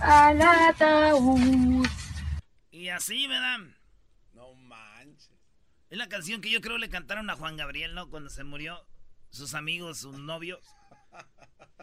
al 0.00 0.40
ataúd. 0.40 1.86
Y 2.70 2.88
así, 2.88 3.26
¿verdad? 3.26 3.58
No 4.32 4.54
manches. 4.54 5.30
Es 5.90 5.98
la 5.98 6.08
canción 6.08 6.40
que 6.40 6.50
yo 6.50 6.60
creo 6.60 6.78
le 6.78 6.88
cantaron 6.88 7.28
a 7.30 7.36
Juan 7.36 7.56
Gabriel, 7.56 7.94
¿no? 7.94 8.08
Cuando 8.08 8.30
se 8.30 8.44
murió 8.44 8.86
sus 9.30 9.54
amigos, 9.54 9.98
sus 9.98 10.18
novios. 10.18 10.60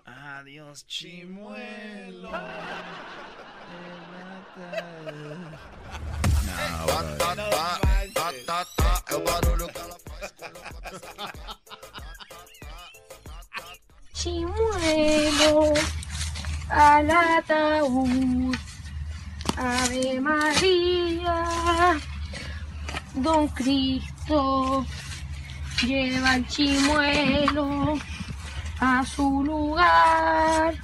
Adiós, 0.05 0.85
chimuelo. 0.87 2.31
Chimuelo 14.13 15.73
al 16.69 17.09
ataúd. 17.11 18.55
Ave 19.57 20.19
María, 20.19 21.97
Don 23.15 23.47
Cristo, 23.49 24.85
lleva 25.81 26.31
al 26.31 26.45
chimuelo 26.47 27.97
a 28.85 29.03
su 29.03 29.43
lugar. 29.43 30.75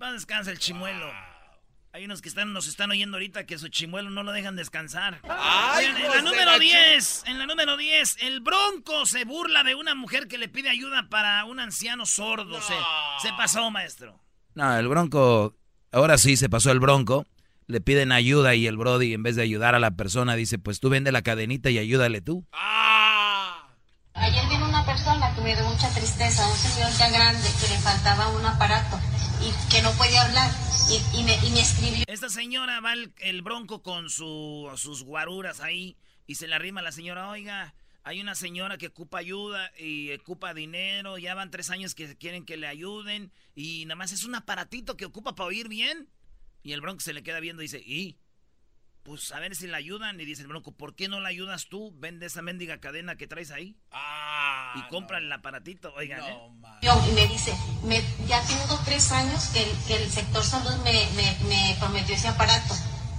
Va 0.01 0.13
descansa 0.13 0.51
el 0.51 0.59
chimuelo. 0.59 1.11
Hay 1.91 2.05
unos 2.05 2.23
que 2.23 2.29
están, 2.29 2.53
nos 2.53 2.67
están 2.67 2.89
oyendo 2.89 3.17
ahorita 3.17 3.45
que 3.45 3.59
su 3.59 3.67
chimuelo 3.67 4.09
no 4.09 4.23
lo 4.23 4.31
dejan 4.31 4.55
descansar. 4.55 5.19
¡Ay, 5.29 5.85
Oigan, 5.85 6.01
en 6.01 6.09
la 6.09 6.21
número 6.21 6.45
la 6.45 6.57
10, 6.57 7.23
en 7.27 7.37
la 7.37 7.45
número 7.45 7.77
10, 7.77 8.17
el 8.21 8.39
bronco 8.39 9.05
se 9.05 9.25
burla 9.25 9.63
de 9.63 9.75
una 9.75 9.93
mujer 9.93 10.27
que 10.27 10.39
le 10.39 10.49
pide 10.49 10.71
ayuda 10.71 11.07
para 11.09 11.45
un 11.45 11.59
anciano 11.59 12.07
sordo. 12.07 12.59
Se, 12.61 12.73
se 13.21 13.29
pasó, 13.37 13.69
maestro. 13.69 14.19
No, 14.55 14.75
el 14.75 14.87
bronco, 14.87 15.55
ahora 15.91 16.17
sí 16.17 16.35
se 16.35 16.49
pasó 16.49 16.71
el 16.71 16.79
bronco. 16.79 17.27
Le 17.67 17.81
piden 17.81 18.11
ayuda 18.11 18.55
y 18.55 18.67
el 18.67 18.77
Brody, 18.77 19.13
en 19.13 19.23
vez 19.23 19.35
de 19.35 19.41
ayudar 19.43 19.75
a 19.75 19.79
la 19.79 19.91
persona, 19.91 20.35
dice: 20.35 20.59
Pues 20.59 20.79
tú 20.79 20.89
vende 20.89 21.11
la 21.11 21.21
cadenita 21.21 21.69
y 21.69 21.77
ayúdale 21.77 22.21
tú. 22.21 22.45
Ayer 24.15 24.47
vino 24.49 24.67
una 24.67 24.85
persona 24.85 25.33
que 25.35 25.41
me 25.41 25.55
dio 25.55 25.65
mucha 25.65 25.89
tristeza, 25.89 26.47
un 26.47 26.55
señor 26.55 26.91
ya 26.97 27.09
grande 27.09 27.47
que 27.59 27.67
le 27.67 27.79
faltaba 27.79 28.29
un 28.29 28.45
aparato 28.45 28.99
y 29.41 29.73
que 29.73 29.81
no 29.81 29.91
podía 29.93 30.21
hablar 30.21 30.51
y, 30.89 31.19
y 31.19 31.23
me, 31.23 31.35
y 31.45 31.51
me 31.51 31.61
escribió. 31.61 32.03
Esta 32.07 32.29
señora 32.29 32.79
va 32.79 32.93
el, 32.93 33.11
el 33.19 33.41
bronco 33.41 33.81
con 33.81 34.09
su, 34.09 34.71
sus 34.75 35.03
guaruras 35.03 35.61
ahí 35.61 35.97
y 36.27 36.35
se 36.35 36.47
le 36.47 36.55
arrima 36.55 36.81
a 36.81 36.83
la 36.83 36.91
señora, 36.91 37.29
oiga, 37.29 37.73
hay 38.03 38.21
una 38.21 38.35
señora 38.35 38.77
que 38.77 38.87
ocupa 38.87 39.17
ayuda 39.17 39.71
y 39.79 40.11
ocupa 40.13 40.53
dinero, 40.53 41.17
ya 41.17 41.35
van 41.35 41.51
tres 41.51 41.69
años 41.69 41.95
que 41.95 42.15
quieren 42.15 42.45
que 42.45 42.57
le 42.57 42.67
ayuden 42.67 43.31
y 43.55 43.85
nada 43.85 43.95
más 43.95 44.11
es 44.11 44.25
un 44.25 44.35
aparatito 44.35 44.95
que 44.95 45.05
ocupa 45.05 45.35
para 45.35 45.47
oír 45.47 45.69
bien. 45.69 46.07
Y 46.63 46.71
el 46.71 46.81
bronco 46.81 47.01
se 47.01 47.13
le 47.13 47.23
queda 47.23 47.39
viendo 47.39 47.61
y 47.61 47.65
dice, 47.65 47.79
y 47.85 48.17
pues 49.03 49.33
a 49.33 49.39
ver 49.39 49.53
si 49.55 49.67
la 49.67 49.77
ayudan. 49.77 50.19
Y 50.19 50.25
dice 50.25 50.41
el 50.43 50.47
bronco, 50.47 50.71
¿por 50.71 50.95
qué 50.95 51.07
no 51.09 51.19
la 51.19 51.27
ayudas 51.29 51.67
tú? 51.69 51.93
Vende 51.97 52.25
esa 52.27 52.41
mendiga 52.41 52.79
cadena 52.79 53.15
que 53.17 53.27
traes 53.27 53.51
ahí. 53.51 53.75
y 54.75 54.81
compra 54.89 55.17
el 55.19 55.31
aparatito, 55.31 55.93
oigan, 55.93 56.21
¿eh? 56.23 56.37
y 56.81 57.11
me 57.13 57.27
dice, 57.27 57.53
me, 57.83 58.01
ya 58.27 58.41
tengo 58.47 58.79
tres 58.85 59.11
años 59.11 59.45
que, 59.53 59.61
el- 59.69 59.77
que 59.85 60.03
el 60.03 60.09
sector 60.09 60.43
salud 60.43 60.75
me, 60.83 61.07
me, 61.15 61.37
me 61.47 61.75
prometió 61.79 62.15
ese 62.15 62.27
aparato. 62.29 62.73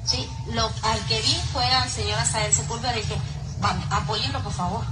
Sí, 0.04 0.26
lo, 0.52 0.66
al 0.82 1.06
que 1.06 1.20
vi 1.20 1.34
fue 1.52 1.64
al 1.64 1.88
señor 1.88 2.18
Asael 2.18 2.52
Sepúlveda 2.52 2.96
y 2.98 3.02
dije, 3.02 3.14
"Va, 3.62 3.70
apóyenlo 3.90 4.42
por 4.42 4.52
favor. 4.52 4.84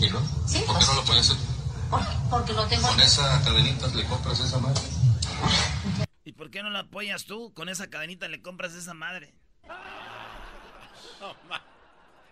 ¿Y 0.00 0.08
no? 0.10 0.20
Sí, 0.46 0.62
¿Por 0.66 0.78
qué 0.78 0.84
no 0.86 0.94
lo 0.94 1.04
puedes 1.04 1.30
hacer? 1.30 1.42
Porque, 1.90 2.06
porque 2.30 2.52
no 2.52 2.66
tengo... 2.68 2.86
Con 2.88 3.00
esa 3.00 3.42
cadenita 3.42 3.88
le 3.88 4.04
compras 4.04 4.38
esa 4.40 4.58
madre. 4.58 4.80
¿Y 6.24 6.32
por 6.32 6.50
qué 6.50 6.62
no 6.62 6.70
la 6.70 6.80
apoyas 6.80 7.26
tú? 7.26 7.52
Con 7.52 7.68
esa 7.68 7.90
cadenita 7.90 8.28
le 8.28 8.40
compras 8.40 8.74
esa 8.74 8.94
madre. 8.94 9.34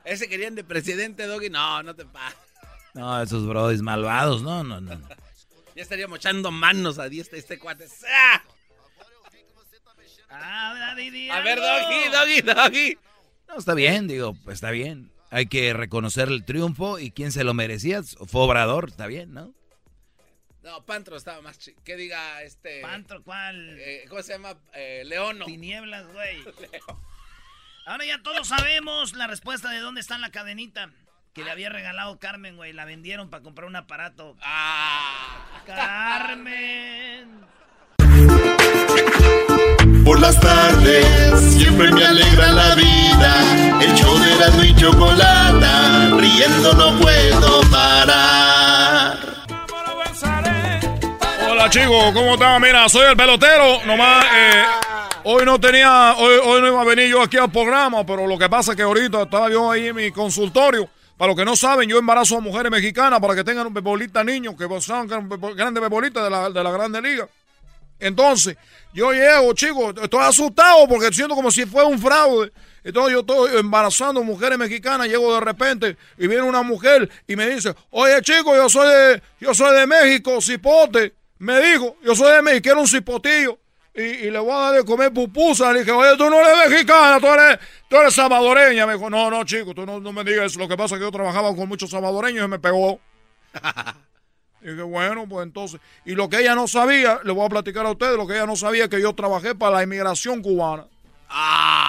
Ese 0.04 0.28
querían 0.28 0.56
de 0.56 0.64
presidente, 0.64 1.26
Doggy. 1.26 1.48
No, 1.48 1.82
no 1.84 1.94
te 1.94 2.04
pases. 2.04 2.38
No, 2.94 3.22
esos 3.22 3.46
brodis 3.46 3.82
malvados, 3.82 4.42
no, 4.42 4.64
no, 4.64 4.80
no. 4.80 5.00
Ya 5.74 5.82
estaríamos 5.82 6.18
echando 6.18 6.50
manos 6.50 6.98
a 6.98 7.08
diestra 7.08 7.38
este 7.38 7.58
cuate. 7.58 7.86
¡Ah! 8.06 8.42
Habla 10.28 10.94
de 10.94 11.30
A 11.30 11.40
ver, 11.40 11.58
doggy, 11.58 12.10
doggy, 12.10 12.40
doggy. 12.42 12.98
No, 13.48 13.56
está 13.56 13.72
bien, 13.72 14.06
digo, 14.06 14.36
está 14.48 14.70
bien. 14.70 15.10
Hay 15.30 15.46
que 15.46 15.72
reconocer 15.72 16.28
el 16.28 16.44
triunfo 16.44 16.98
y 16.98 17.10
quién 17.10 17.32
se 17.32 17.42
lo 17.42 17.54
merecía. 17.54 18.02
Fue 18.02 18.42
Obrador, 18.42 18.88
está 18.90 19.06
bien, 19.06 19.32
¿no? 19.32 19.54
No, 20.62 20.84
Pantro 20.84 21.16
estaba 21.16 21.40
más 21.42 21.58
chido. 21.58 21.80
Que 21.84 21.96
diga 21.96 22.42
este. 22.42 22.80
¿Pantro 22.82 23.22
cuál? 23.22 23.76
eh, 23.80 24.04
¿Cómo 24.08 24.22
se 24.22 24.32
llama? 24.32 24.54
Eh, 24.74 25.02
Leono. 25.06 25.44
Tinieblas, 25.44 26.06
güey. 26.12 26.42
Ahora 27.86 28.04
ya 28.04 28.22
todos 28.22 28.46
sabemos 28.46 29.12
la 29.14 29.26
respuesta 29.26 29.70
de 29.70 29.80
dónde 29.80 30.00
está 30.00 30.16
la 30.18 30.30
cadenita 30.30 30.90
que 31.34 31.42
le 31.42 31.50
había 31.50 31.68
regalado 31.68 32.18
Carmen, 32.20 32.56
güey. 32.56 32.72
La 32.72 32.84
vendieron 32.84 33.28
para 33.28 33.42
comprar 33.42 33.66
un 33.66 33.74
aparato. 33.74 34.36
Ah. 34.40 35.48
Carmen. 35.66 37.40
Por 40.04 40.20
las 40.20 40.38
tardes 40.40 41.40
siempre 41.54 41.90
me 41.90 42.04
alegra 42.04 42.52
la 42.52 42.74
vida. 42.76 43.80
El 43.82 43.94
show 43.96 44.16
de 44.18 44.32
Erasmo 44.34 44.62
y 44.62 44.74
Chocolata, 44.76 46.10
riendo 46.16 46.72
no 46.74 47.00
puedo 47.00 47.60
parar. 47.70 49.18
Hola 51.62 51.70
chicos, 51.70 52.12
¿cómo 52.12 52.34
están? 52.34 52.60
Mira, 52.60 52.88
soy 52.88 53.06
el 53.08 53.16
pelotero. 53.16 53.84
Nomás, 53.86 54.24
eh, 54.34 54.64
hoy 55.22 55.44
no 55.44 55.60
tenía, 55.60 56.16
hoy, 56.18 56.34
hoy 56.42 56.60
no 56.60 56.66
iba 56.66 56.82
a 56.82 56.84
venir 56.84 57.06
yo 57.06 57.22
aquí 57.22 57.36
al 57.36 57.52
programa, 57.52 58.04
pero 58.04 58.26
lo 58.26 58.36
que 58.36 58.48
pasa 58.48 58.72
es 58.72 58.76
que 58.76 58.82
ahorita 58.82 59.22
estaba 59.22 59.48
yo 59.48 59.70
ahí 59.70 59.86
en 59.86 59.94
mi 59.94 60.10
consultorio. 60.10 60.90
Para 61.16 61.28
los 61.28 61.36
que 61.36 61.44
no 61.44 61.54
saben, 61.54 61.88
yo 61.88 61.98
embarazo 61.98 62.38
a 62.38 62.40
mujeres 62.40 62.68
mexicanas 62.68 63.20
para 63.20 63.36
que 63.36 63.44
tengan 63.44 63.68
un 63.68 63.72
bebolita 63.72 64.24
niños, 64.24 64.56
que 64.58 64.66
son 64.80 65.06
gran- 65.06 65.28
grandes 65.28 65.80
bebolitas 65.80 66.24
de 66.24 66.30
la, 66.30 66.50
de 66.50 66.64
la 66.64 66.70
Grande 66.72 67.00
Liga. 67.00 67.28
Entonces, 68.00 68.56
yo 68.92 69.12
llego, 69.12 69.52
chicos, 69.52 69.94
estoy 70.02 70.20
asustado 70.24 70.88
porque 70.88 71.12
siento 71.12 71.36
como 71.36 71.52
si 71.52 71.64
fuera 71.64 71.86
un 71.86 72.00
fraude. 72.00 72.50
Entonces 72.82 73.12
yo 73.12 73.20
estoy 73.20 73.60
embarazando 73.60 74.24
mujeres 74.24 74.58
mexicanas, 74.58 75.06
llego 75.06 75.32
de 75.32 75.40
repente 75.40 75.96
y 76.18 76.26
viene 76.26 76.42
una 76.42 76.62
mujer 76.62 77.08
y 77.28 77.36
me 77.36 77.48
dice, 77.48 77.72
oye 77.90 78.20
chico, 78.22 78.52
yo 78.56 78.68
soy 78.68 78.88
de, 78.88 79.22
yo 79.38 79.54
soy 79.54 79.78
de 79.78 79.86
México, 79.86 80.40
cipote. 80.40 81.21
Me 81.42 81.60
dijo, 81.60 81.96
yo 82.04 82.14
soy 82.14 82.36
de 82.36 82.42
México, 82.42 82.78
un 82.78 82.86
cipotillo. 82.86 83.58
Y, 83.92 84.00
y 84.00 84.30
le 84.30 84.38
voy 84.38 84.52
a 84.52 84.58
dar 84.58 84.74
de 84.74 84.84
comer 84.84 85.12
pupusa. 85.12 85.72
Le 85.72 85.80
dije, 85.80 85.90
oye, 85.90 86.16
tú 86.16 86.30
no 86.30 86.36
eres 86.38 86.70
mexicana, 86.70 87.18
tú 87.18 87.26
eres, 87.26 87.58
tú 87.88 87.96
eres 87.96 88.14
salvadoreña. 88.14 88.86
Me 88.86 88.92
dijo, 88.92 89.10
no, 89.10 89.28
no, 89.28 89.42
chico, 89.42 89.74
tú 89.74 89.84
no, 89.84 89.98
no 89.98 90.12
me 90.12 90.22
digas 90.22 90.52
eso. 90.52 90.60
Lo 90.60 90.68
que 90.68 90.76
pasa 90.76 90.94
es 90.94 91.00
que 91.00 91.04
yo 91.04 91.10
trabajaba 91.10 91.52
con 91.56 91.68
muchos 91.68 91.90
salvadoreños 91.90 92.44
y 92.44 92.48
me 92.48 92.58
pegó. 92.58 93.00
Y 94.64 94.66
dije, 94.68 94.82
bueno, 94.82 95.26
pues 95.28 95.44
entonces. 95.44 95.80
Y 96.04 96.14
lo 96.14 96.28
que 96.28 96.38
ella 96.38 96.54
no 96.54 96.68
sabía, 96.68 97.18
le 97.24 97.32
voy 97.32 97.44
a 97.44 97.48
platicar 97.48 97.84
a 97.84 97.90
ustedes, 97.90 98.16
lo 98.16 98.28
que 98.28 98.34
ella 98.34 98.46
no 98.46 98.54
sabía 98.54 98.84
es 98.84 98.88
que 98.88 99.00
yo 99.00 99.12
trabajé 99.12 99.56
para 99.56 99.74
la 99.74 99.82
inmigración 99.82 100.40
cubana. 100.40 100.86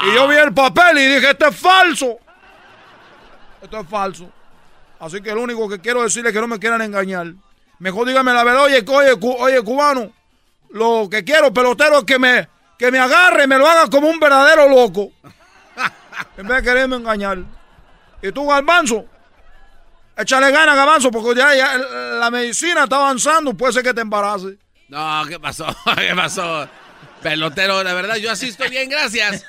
Y 0.07 0.15
yo 0.15 0.27
vi 0.27 0.37
el 0.37 0.51
papel 0.55 0.97
y 0.97 1.05
dije, 1.05 1.29
esto 1.29 1.49
es 1.49 1.55
falso. 1.55 2.17
Esto 3.61 3.79
es 3.79 3.87
falso. 3.87 4.31
Así 4.99 5.21
que 5.21 5.35
lo 5.35 5.43
único 5.43 5.69
que 5.69 5.79
quiero 5.79 6.01
decirles 6.01 6.31
es 6.31 6.33
que 6.33 6.41
no 6.41 6.47
me 6.47 6.57
quieran 6.57 6.81
engañar. 6.81 7.27
Mejor 7.83 8.07
dígame 8.07 8.31
la 8.33 8.45
verdad, 8.45 8.63
oye, 8.63 8.81
oye, 8.87 9.19
cu- 9.19 9.35
oye, 9.39 9.61
cubano. 9.61 10.09
Lo 10.69 11.09
que 11.11 11.25
quiero, 11.25 11.53
pelotero, 11.53 11.97
es 11.97 12.03
que 12.05 12.17
me, 12.17 12.47
que 12.79 12.89
me 12.89 12.97
agarre 12.97 13.43
y 13.43 13.47
me 13.47 13.57
lo 13.57 13.67
haga 13.67 13.89
como 13.89 14.07
un 14.07 14.21
verdadero 14.21 14.69
loco. 14.69 15.11
En 16.37 16.47
vez 16.47 16.57
de 16.57 16.63
quererme 16.63 16.95
engañar. 16.95 17.39
Y 18.21 18.31
tú, 18.31 18.47
Garbanzo, 18.47 19.03
échale 20.15 20.49
ganas, 20.51 20.77
Garbanzo, 20.77 21.11
porque 21.11 21.35
ya, 21.37 21.53
ya 21.55 21.77
la 21.77 22.31
medicina 22.31 22.83
está 22.85 22.95
avanzando, 22.95 23.53
puede 23.53 23.73
ser 23.73 23.83
que 23.83 23.93
te 23.93 23.99
embaraces. 24.01 24.55
No, 24.87 25.23
¿qué 25.27 25.37
pasó? 25.37 25.65
¿Qué 25.97 26.15
pasó? 26.15 26.65
Pelotero, 27.21 27.83
la 27.83 27.93
verdad, 27.93 28.15
yo 28.15 28.31
así 28.31 28.47
estoy 28.47 28.69
bien, 28.69 28.89
gracias. 28.89 29.45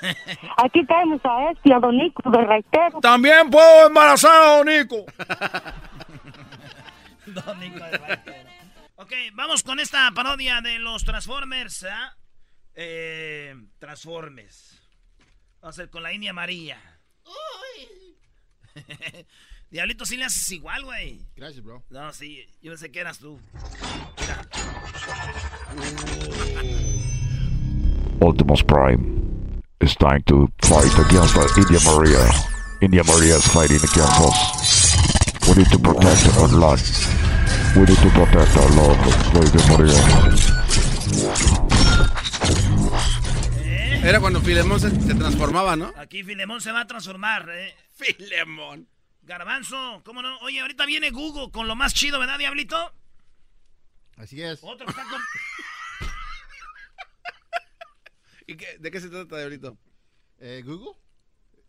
Aquí 0.56 0.84
tenemos 0.86 1.20
a 1.24 1.52
este, 1.52 1.72
a 1.72 1.78
Don 1.78 1.96
Nico 1.96 2.28
de 2.30 2.44
Reitero. 2.44 2.98
También 3.00 3.48
puedo 3.48 3.86
embarazar 3.86 4.42
a 4.42 4.56
Don 4.56 4.66
Nico. 4.66 5.04
Don 7.34 7.58
Nico 7.60 7.78
de. 7.78 8.18
Ok, 8.96 9.12
vamos 9.34 9.62
con 9.62 9.80
esta 9.80 10.10
parodia 10.12 10.60
de 10.60 10.78
los 10.78 11.04
Transformers. 11.04 11.84
¿ah? 11.84 12.16
Eh, 12.74 13.54
Transformers. 13.78 14.80
Vamos 15.60 15.78
a 15.78 15.82
hacer 15.82 15.90
con 15.90 16.02
la 16.02 16.12
India 16.12 16.32
María. 16.32 16.78
Diablito, 19.70 20.06
sí 20.06 20.16
le 20.16 20.24
haces 20.24 20.50
igual, 20.52 20.84
güey. 20.84 21.20
Gracias, 21.36 21.64
bro. 21.64 21.84
No, 21.90 22.12
sí, 22.12 22.46
yo 22.62 22.70
pensé 22.70 22.90
que 22.90 23.00
eras 23.00 23.18
tú. 23.18 23.40
Optimus 28.20 28.62
Prime 28.62 29.62
is 29.80 29.96
trying 29.96 30.22
to 30.24 30.48
fight 30.62 30.92
against 30.98 31.36
uh, 31.36 31.46
India 31.56 31.80
Maria. 31.84 32.30
India 32.80 33.02
Maria 33.04 33.36
is 33.36 33.46
fighting 33.48 33.76
against 33.76 34.20
us. 34.20 35.48
We 35.48 35.56
need 35.56 35.70
to 35.70 35.78
protect 35.78 36.36
our 36.38 36.48
land. 36.48 37.23
We 37.76 37.80
need 37.82 37.98
to 37.98 38.08
protect 38.10 38.56
our 38.56 38.70
India 39.42 39.62
Maria. 39.68 40.00
Era 44.08 44.20
cuando 44.20 44.40
Filemón 44.40 44.78
se, 44.80 44.90
se 44.90 45.14
transformaba, 45.14 45.74
¿no? 45.76 45.92
Aquí 45.96 46.22
Filemón 46.22 46.60
se 46.60 46.70
va 46.72 46.80
a 46.82 46.86
transformar, 46.86 47.48
¿eh? 47.50 47.74
Filemón. 47.94 48.86
Garbanzo, 49.22 50.02
¿cómo 50.04 50.20
no? 50.22 50.38
Oye, 50.40 50.60
ahorita 50.60 50.84
viene 50.86 51.10
Google 51.10 51.50
con 51.50 51.66
lo 51.66 51.74
más 51.74 51.94
chido, 51.94 52.18
¿verdad, 52.20 52.38
Diablito? 52.38 52.76
Así 54.18 54.40
es. 54.42 54.60
Otro 54.62 54.86
está 54.88 55.02
con... 55.04 55.20
¿Y 58.46 58.56
qué- 58.56 58.76
¿De 58.78 58.90
qué 58.90 59.00
se 59.00 59.08
trata, 59.08 59.38
Diablito? 59.38 59.78
Eh, 60.38 60.62
¿Google? 60.64 60.92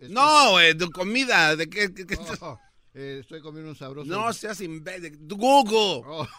No, 0.10 0.52
güey, 0.52 0.74
de 0.74 0.90
comida. 0.92 1.56
¿De 1.56 1.70
qué? 1.70 1.94
qué- 1.94 2.06
qué- 2.06 2.18
Oh, 2.42 2.60
eh, 2.96 3.18
estoy 3.20 3.42
comiendo 3.42 3.70
un 3.70 3.76
sabroso. 3.76 4.10
No 4.10 4.32
seas 4.32 4.62
imbécil. 4.62 5.18
Google. 5.28 6.04
Oh. 6.08 6.28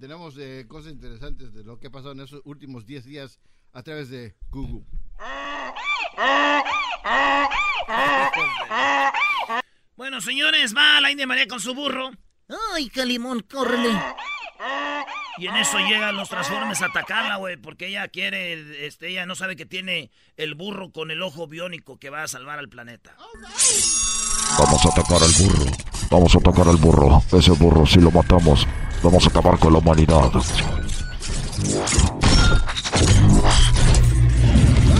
Tenemos 0.00 0.36
eh, 0.38 0.64
cosas 0.66 0.92
interesantes 0.92 1.52
de 1.52 1.62
lo 1.62 1.78
que 1.78 1.88
ha 1.88 1.90
pasado 1.90 2.12
en 2.12 2.20
esos 2.20 2.40
últimos 2.44 2.86
10 2.86 3.04
días 3.04 3.38
a 3.72 3.82
través 3.82 4.08
de 4.08 4.34
Google. 4.50 4.84
Bueno, 9.96 10.20
señores, 10.20 10.74
va 10.74 11.00
la 11.00 11.10
India 11.10 11.26
María 11.26 11.46
con 11.46 11.60
su 11.60 11.74
burro. 11.74 12.10
Ay, 12.72 12.88
Calimón, 12.88 13.40
córrele. 13.40 13.90
Y 15.38 15.46
en 15.48 15.56
eso 15.56 15.78
llegan 15.78 16.16
los 16.16 16.28
Transformers 16.28 16.80
a 16.82 16.86
atacarla, 16.86 17.36
güey, 17.36 17.56
porque 17.56 17.88
ella 17.88 18.08
quiere, 18.08 18.86
este, 18.86 19.08
ella 19.10 19.26
no 19.26 19.34
sabe 19.34 19.54
que 19.54 19.66
tiene 19.66 20.10
el 20.36 20.54
burro 20.54 20.90
con 20.90 21.10
el 21.10 21.20
ojo 21.20 21.46
biónico 21.46 21.98
que 21.98 22.08
va 22.08 22.22
a 22.22 22.28
salvar 22.28 22.58
al 22.58 22.68
planeta. 22.68 23.14
Vamos 24.58 24.86
a 24.86 24.88
atacar 24.88 25.22
al 25.22 25.32
burro. 25.38 25.72
Vamos 26.10 26.34
a 26.34 26.38
atacar 26.38 26.68
al 26.68 26.76
burro. 26.76 27.22
Ese 27.32 27.50
burro, 27.50 27.84
si 27.84 28.00
lo 28.00 28.10
matamos, 28.10 28.66
vamos 29.02 29.26
a 29.26 29.28
acabar 29.28 29.58
con 29.58 29.72
la 29.72 29.80
humanidad. 29.80 30.30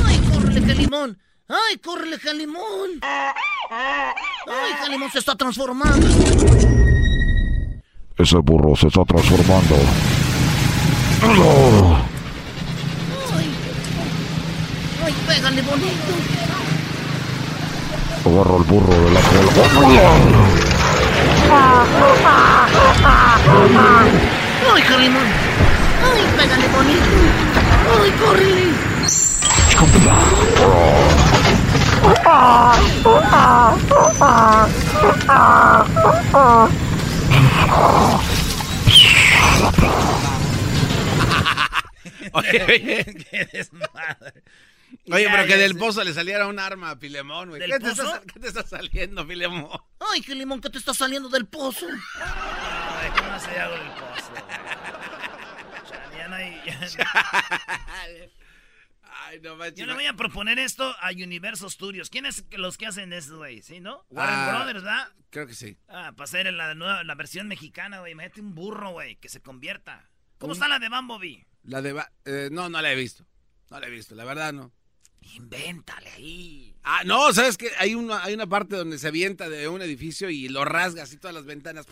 ¡Ay, 0.04 0.20
córrele, 0.30 0.66
Calimón! 0.66 1.18
¡Ay, 1.48 1.78
córrele, 1.78 2.18
Calimón! 2.18 3.00
¡Ay, 3.00 4.72
Calimón 4.80 5.10
se 5.10 5.20
está 5.20 5.34
transformando! 5.34 6.06
Ese 8.18 8.38
burro 8.38 8.74
se 8.74 8.86
está 8.86 9.04
transformando. 9.04 9.76
¡Ay, 15.04 15.14
pégale 15.26 15.60
bonito! 15.62 16.14
Agarro 18.24 18.56
al 18.56 18.64
burro 18.64 18.94
de 19.04 19.10
la 19.10 19.20
cola. 19.20 19.48
¡Ay, 24.74 24.82
Calimón! 24.82 25.22
¡Ay, 26.02 26.24
pégale 26.38 26.68
bonito! 26.68 27.16
¡Ay, 28.02 28.10
córrele! 28.12 28.66
Oye, 42.32 42.62
oye. 42.64 43.04
¡Qué 43.30 43.44
desmadre! 43.52 44.42
Oye, 45.10 45.24
Ya, 45.24 45.30
pero 45.32 45.46
que 45.46 45.56
del 45.56 45.72
sé. 45.72 45.78
pozo 45.78 46.04
le 46.04 46.12
saliera 46.12 46.46
un 46.46 46.58
arma 46.58 46.90
a 46.92 46.96
Filemón, 46.96 47.48
güey. 47.50 47.60
¿Del 47.60 47.70
¿Qué, 47.72 47.78
te 47.80 47.88
pozo? 47.90 48.02
está, 48.14 48.20
¿Qué 48.32 48.40
te 48.40 48.48
está 48.48 48.66
saliendo, 48.66 49.26
Filemón? 49.26 49.68
¡Ay, 50.00 50.22
Calimón, 50.22 50.60
que 50.60 50.70
te 50.70 50.78
está 50.78 50.94
saliendo 50.94 51.28
del 51.28 51.46
pozo! 51.46 51.86
Ay, 52.20 53.10
¿cómo 53.16 53.32
hace 53.32 53.50
algo 53.58 53.76
del 53.76 53.88
pozo? 53.90 54.32
Chale, 55.88 56.16
ya 56.16 56.28
no 56.28 56.34
hay... 56.36 56.62
ya- 56.66 56.88
Ay, 59.36 59.40
no 59.42 59.56
manches. 59.56 59.76
Yo 59.78 59.86
le 59.86 59.94
voy 59.94 60.06
a 60.06 60.14
proponer 60.14 60.58
esto 60.58 60.94
a 61.00 61.10
Universo 61.10 61.68
Studios. 61.70 62.10
¿Quiénes 62.10 62.44
los 62.52 62.76
que 62.78 62.86
hacen 62.86 63.12
eso, 63.12 63.36
güey? 63.38 63.62
¿Sí, 63.62 63.80
no? 63.80 64.04
Warren 64.10 64.34
Ah, 64.34 64.48
Brothers, 64.56 64.82
¿verdad? 64.82 65.12
Creo 65.30 65.46
que 65.46 65.54
sí. 65.54 65.76
Ah, 65.88 66.12
para 66.16 66.24
hacer 66.24 66.52
la, 66.52 66.74
nueva, 66.74 67.04
la 67.04 67.14
versión 67.14 67.48
mexicana, 67.48 68.00
güey. 68.00 68.14
Mete 68.14 68.40
un 68.40 68.54
burro, 68.54 68.90
güey, 68.92 69.16
que 69.16 69.28
se 69.28 69.40
convierta. 69.40 70.08
¿Cómo 70.38 70.52
Un- 70.52 70.56
está 70.56 70.68
la 70.68 70.78
de 70.78 70.88
Bumblebee? 70.88 71.46
La 71.64 71.82
de... 71.82 71.92
Ba- 71.92 72.12
eh, 72.24 72.48
no, 72.52 72.68
no 72.68 72.80
la 72.80 72.92
he 72.92 72.96
visto. 72.96 73.26
No 73.70 73.80
la 73.80 73.86
he 73.86 73.90
visto, 73.90 74.14
la 74.14 74.24
verdad 74.24 74.52
no. 74.52 74.72
Invéntale 75.34 76.08
ahí. 76.10 76.76
Ah, 76.84 77.02
no, 77.04 77.32
¿sabes 77.32 77.56
qué? 77.56 77.70
Hay 77.78 77.94
una, 77.96 78.22
hay 78.22 78.32
una 78.34 78.46
parte 78.46 78.76
donde 78.76 78.96
se 78.98 79.08
avienta 79.08 79.48
de 79.48 79.66
un 79.66 79.82
edificio 79.82 80.30
y 80.30 80.48
lo 80.48 80.64
rasga 80.64 81.02
así 81.02 81.16
todas 81.16 81.34
las 81.34 81.44
ventanas. 81.46 81.86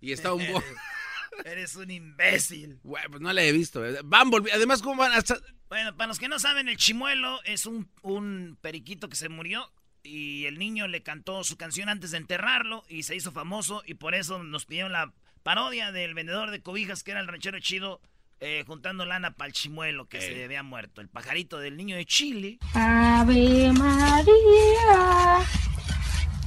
Y 0.00 0.12
está 0.12 0.32
un... 0.32 0.46
bo- 0.50 0.62
Eres 1.44 1.76
un 1.76 1.90
imbécil. 1.90 2.80
Güey, 2.82 3.04
pues 3.08 3.20
no 3.20 3.32
la 3.32 3.42
he 3.42 3.52
visto. 3.52 3.82
Bumblebee, 4.04 4.52
además, 4.52 4.82
¿cómo 4.82 5.02
van 5.02 5.12
a 5.12 5.18
estar? 5.18 5.38
Bueno, 5.70 5.96
para 5.96 6.08
los 6.08 6.18
que 6.18 6.28
no 6.28 6.40
saben, 6.40 6.68
el 6.68 6.76
chimuelo 6.76 7.40
es 7.44 7.64
un, 7.64 7.88
un 8.02 8.58
periquito 8.60 9.08
que 9.08 9.14
se 9.14 9.28
murió 9.28 9.70
y 10.02 10.46
el 10.46 10.58
niño 10.58 10.88
le 10.88 11.04
cantó 11.04 11.44
su 11.44 11.56
canción 11.56 11.88
antes 11.88 12.10
de 12.10 12.16
enterrarlo 12.16 12.82
y 12.88 13.04
se 13.04 13.14
hizo 13.14 13.30
famoso 13.30 13.84
y 13.86 13.94
por 13.94 14.16
eso 14.16 14.42
nos 14.42 14.66
pidieron 14.66 14.90
la 14.90 15.12
parodia 15.44 15.92
del 15.92 16.14
vendedor 16.14 16.50
de 16.50 16.60
cobijas 16.60 17.04
que 17.04 17.12
era 17.12 17.20
el 17.20 17.28
ranchero 17.28 17.60
chido 17.60 18.00
eh, 18.40 18.64
juntando 18.66 19.04
lana 19.04 19.30
para 19.30 19.46
el 19.46 19.52
chimuelo 19.52 20.08
que 20.08 20.20
se 20.20 20.42
había 20.42 20.64
muerto. 20.64 21.02
El 21.02 21.08
pajarito 21.08 21.60
del 21.60 21.76
niño 21.76 21.94
de 21.94 22.04
Chile. 22.04 22.58
Ave 22.74 23.70
María, 23.72 25.46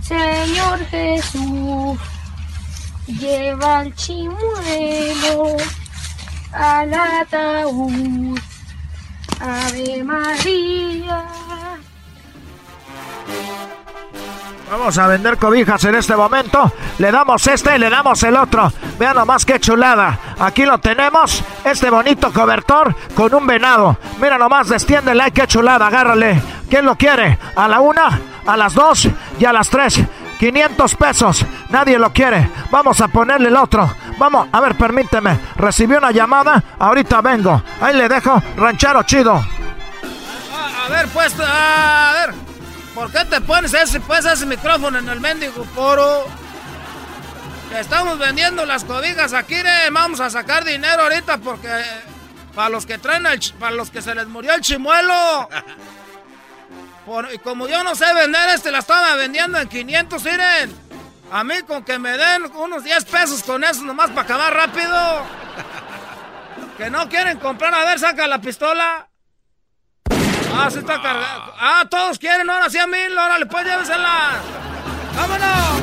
Señor 0.01 0.85
Jesús, 0.87 1.97
lleva 3.07 3.79
al 3.79 3.95
chimuelo 3.95 5.55
al 6.51 6.93
ataúd. 6.93 8.52
Ave 9.43 10.03
María. 10.05 11.25
Vamos 14.71 14.97
a 14.97 15.07
vender 15.07 15.37
cobijas 15.37 15.83
en 15.83 15.95
este 15.95 16.15
momento. 16.15 16.71
Le 16.97 17.11
damos 17.11 17.45
este 17.47 17.75
y 17.75 17.79
le 17.79 17.89
damos 17.89 18.23
el 18.23 18.37
otro. 18.37 18.71
Vean 18.97 19.17
nomás 19.17 19.45
qué 19.45 19.59
chulada. 19.59 20.17
Aquí 20.39 20.65
lo 20.65 20.77
tenemos. 20.77 21.43
Este 21.65 21.89
bonito 21.89 22.31
cobertor 22.31 22.95
con 23.13 23.33
un 23.33 23.45
venado. 23.45 23.97
Mira 24.21 24.37
nomás, 24.37 24.69
destiéndele. 24.69 25.31
Qué 25.31 25.45
chulada. 25.45 25.87
Agárrale. 25.87 26.41
¿Quién 26.69 26.85
lo 26.85 26.95
quiere? 26.95 27.37
¿A 27.55 27.67
la 27.67 27.81
una? 27.81 28.21
¿A 28.45 28.55
las 28.55 28.73
dos? 28.73 29.09
Y 29.39 29.45
a 29.45 29.51
las 29.51 29.69
tres. 29.69 29.99
500 30.43 30.95
pesos. 30.95 31.45
Nadie 31.69 31.97
lo 31.97 32.11
quiere. 32.11 32.49
Vamos 32.69 32.99
a 32.99 33.07
ponerle 33.07 33.47
el 33.47 33.55
otro. 33.55 33.89
Vamos, 34.17 34.49
a 34.51 34.59
ver, 34.59 34.75
permíteme. 34.75 35.39
Recibí 35.55 35.95
una 35.95 36.11
llamada. 36.11 36.61
Ahorita 36.79 37.21
vengo. 37.21 37.63
Ahí 37.79 37.95
le 37.95 38.09
dejo. 38.09 38.43
Ranchero 38.57 39.03
chido. 39.03 39.35
A, 39.35 40.85
a 40.85 40.89
ver, 40.89 41.07
pues, 41.13 41.33
a 41.39 42.13
ver. 42.15 42.35
¿Por 42.93 43.09
qué 43.09 43.23
te 43.23 43.39
pones 43.39 43.73
ese, 43.73 44.01
pues, 44.01 44.25
ese 44.25 44.45
micrófono 44.45 44.99
en 44.99 45.07
el 45.07 45.21
mendigo 45.21 45.63
poro? 45.73 46.25
Estamos 47.79 48.19
vendiendo 48.19 48.65
las 48.65 48.83
cobijas 48.83 49.31
aquí, 49.31 49.55
¿eh? 49.55 49.89
Vamos 49.93 50.19
a 50.19 50.29
sacar 50.29 50.65
dinero 50.65 51.03
ahorita 51.03 51.37
porque... 51.37 51.69
Para 52.53 52.67
los 52.67 52.85
que 52.85 52.97
traen 52.97 53.25
el... 53.27 53.39
Para 53.57 53.75
los 53.75 53.89
que 53.89 54.01
se 54.01 54.13
les 54.13 54.27
murió 54.27 54.53
el 54.53 54.59
chimuelo. 54.59 55.47
Por- 57.05 57.33
y 57.33 57.37
como 57.39 57.67
yo 57.67 57.83
no 57.83 57.95
sé 57.95 58.05
vender 58.13 58.49
este, 58.49 58.71
la 58.71 58.79
estaba 58.79 59.15
vendiendo 59.15 59.57
en 59.59 59.67
500, 59.67 60.23
miren. 60.23 60.83
A 61.31 61.43
mí 61.43 61.55
con 61.67 61.83
que 61.83 61.97
me 61.99 62.17
den 62.17 62.45
unos 62.55 62.83
10 62.83 63.05
pesos 63.05 63.43
con 63.43 63.63
eso 63.63 63.81
nomás 63.83 64.09
para 64.09 64.21
acabar 64.21 64.53
rápido. 64.53 65.23
Que 66.77 66.89
no 66.89 67.07
quieren 67.07 67.37
comprar, 67.37 67.73
a 67.75 67.85
ver, 67.85 67.99
saca 67.99 68.25
la 68.27 68.41
pistola. 68.41 69.07
Ah, 70.55 70.69
se 70.71 70.79
está 70.79 70.99
cargando. 70.99 71.53
Ah, 71.59 71.85
todos 71.89 72.17
quieren, 72.17 72.49
ahora 72.49 72.67
sí 72.67 72.79
a 72.79 72.87
mil, 72.87 73.15
órale, 73.15 73.45
pues 73.45 73.63
llévensela. 73.63 74.31
¡Vámonos! 75.15 75.81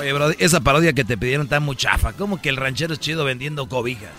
Oye, 0.00 0.12
bro, 0.14 0.30
esa 0.38 0.60
parodia 0.60 0.94
que 0.94 1.04
te 1.04 1.18
pidieron 1.18 1.44
está 1.44 1.60
muy 1.60 1.76
chafa. 1.76 2.14
¿Cómo 2.14 2.40
que 2.40 2.48
el 2.48 2.56
ranchero 2.56 2.94
es 2.94 3.00
chido 3.00 3.24
vendiendo 3.26 3.68
cobijas? 3.68 4.10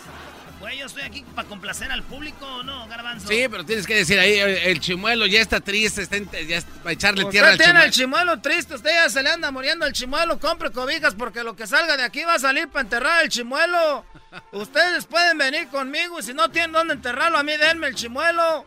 Yo 0.86 0.89
estoy 0.89 1.02
aquí 1.02 1.26
para 1.34 1.48
complacer 1.48 1.91
al 1.91 2.04
público, 2.04 2.45
¿o 2.45 2.62
¿no, 2.62 2.88
Garbanzo? 2.88 3.28
Sí, 3.28 3.48
pero 3.50 3.65
tienes 3.65 3.88
que 3.88 3.95
decir 3.95 4.19
ahí, 4.19 4.38
el, 4.38 4.50
el 4.56 4.80
chimuelo 4.80 5.26
ya 5.26 5.41
está 5.41 5.60
triste, 5.60 6.04
está 6.04 6.19
ya 6.19 6.58
está, 6.58 6.71
para 6.84 6.91
echarle 6.91 7.21
Usted 7.24 7.32
tierra 7.32 7.50
al 7.50 7.58
tiene 7.58 7.71
chimuelo. 7.71 7.86
el 7.86 7.91
chimuelo 7.91 8.41
triste, 8.41 8.76
usted 8.76 8.91
ya 8.91 9.10
se 9.10 9.24
le 9.24 9.32
anda 9.32 9.50
muriendo 9.50 9.88
el 9.88 9.93
chimuelo, 9.93 10.39
compre 10.39 10.69
cobijas 10.69 11.15
porque 11.15 11.41
lo 11.43 11.56
que 11.56 11.65
salga 11.65 11.98
de 11.98 12.04
aquí 12.04 12.24
va 12.24 12.36
a 12.36 12.39
salir 12.39 12.67
para 12.67 12.82
enterrar 12.82 13.24
el 13.24 13.30
chimuelo. 13.30 14.06
Ustedes 14.52 15.08
pueden 15.08 15.39
venir 15.39 15.69
conmigo 15.69 16.19
y 16.19 16.21
si 16.21 16.36
no 16.36 16.52
tienen 16.52 16.74
dónde 16.74 16.93
enterrarlo, 16.93 17.39
a 17.39 17.43
mí 17.43 17.58
denme 17.58 17.88
el 17.88 17.95
chimuelo. 17.95 18.63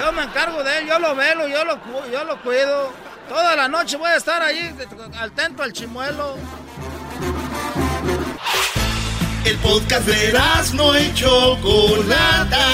Yo 0.00 0.12
me 0.12 0.22
encargo 0.22 0.64
de 0.64 0.78
él, 0.78 0.86
yo 0.86 0.98
lo 0.98 1.14
velo, 1.14 1.48
yo 1.48 1.66
lo, 1.66 1.78
yo 2.10 2.24
lo 2.24 2.40
cuido. 2.40 2.94
Toda 3.28 3.54
la 3.54 3.68
noche 3.68 3.98
voy 3.98 4.08
a 4.08 4.16
estar 4.16 4.42
allí 4.42 4.70
atento 5.20 5.62
al 5.62 5.74
chimuelo. 5.74 6.38
El 9.44 9.56
podcast 9.58 10.06
de 10.06 10.32
no 10.74 10.98
y 10.98 11.14
Chocolata. 11.14 12.66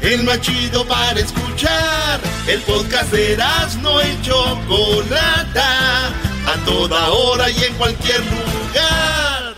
El 0.00 0.22
más 0.24 0.40
chido 0.40 0.86
para 0.86 1.18
escuchar. 1.18 2.20
El 2.46 2.60
podcast 2.62 3.10
de 3.12 3.36
no 3.80 4.02
y 4.02 4.22
Chocolata. 4.22 6.08
A 6.46 6.56
toda 6.64 7.08
hora 7.10 7.50
y 7.50 7.64
en 7.64 7.74
cualquier 7.74 8.20
lugar. 8.20 9.54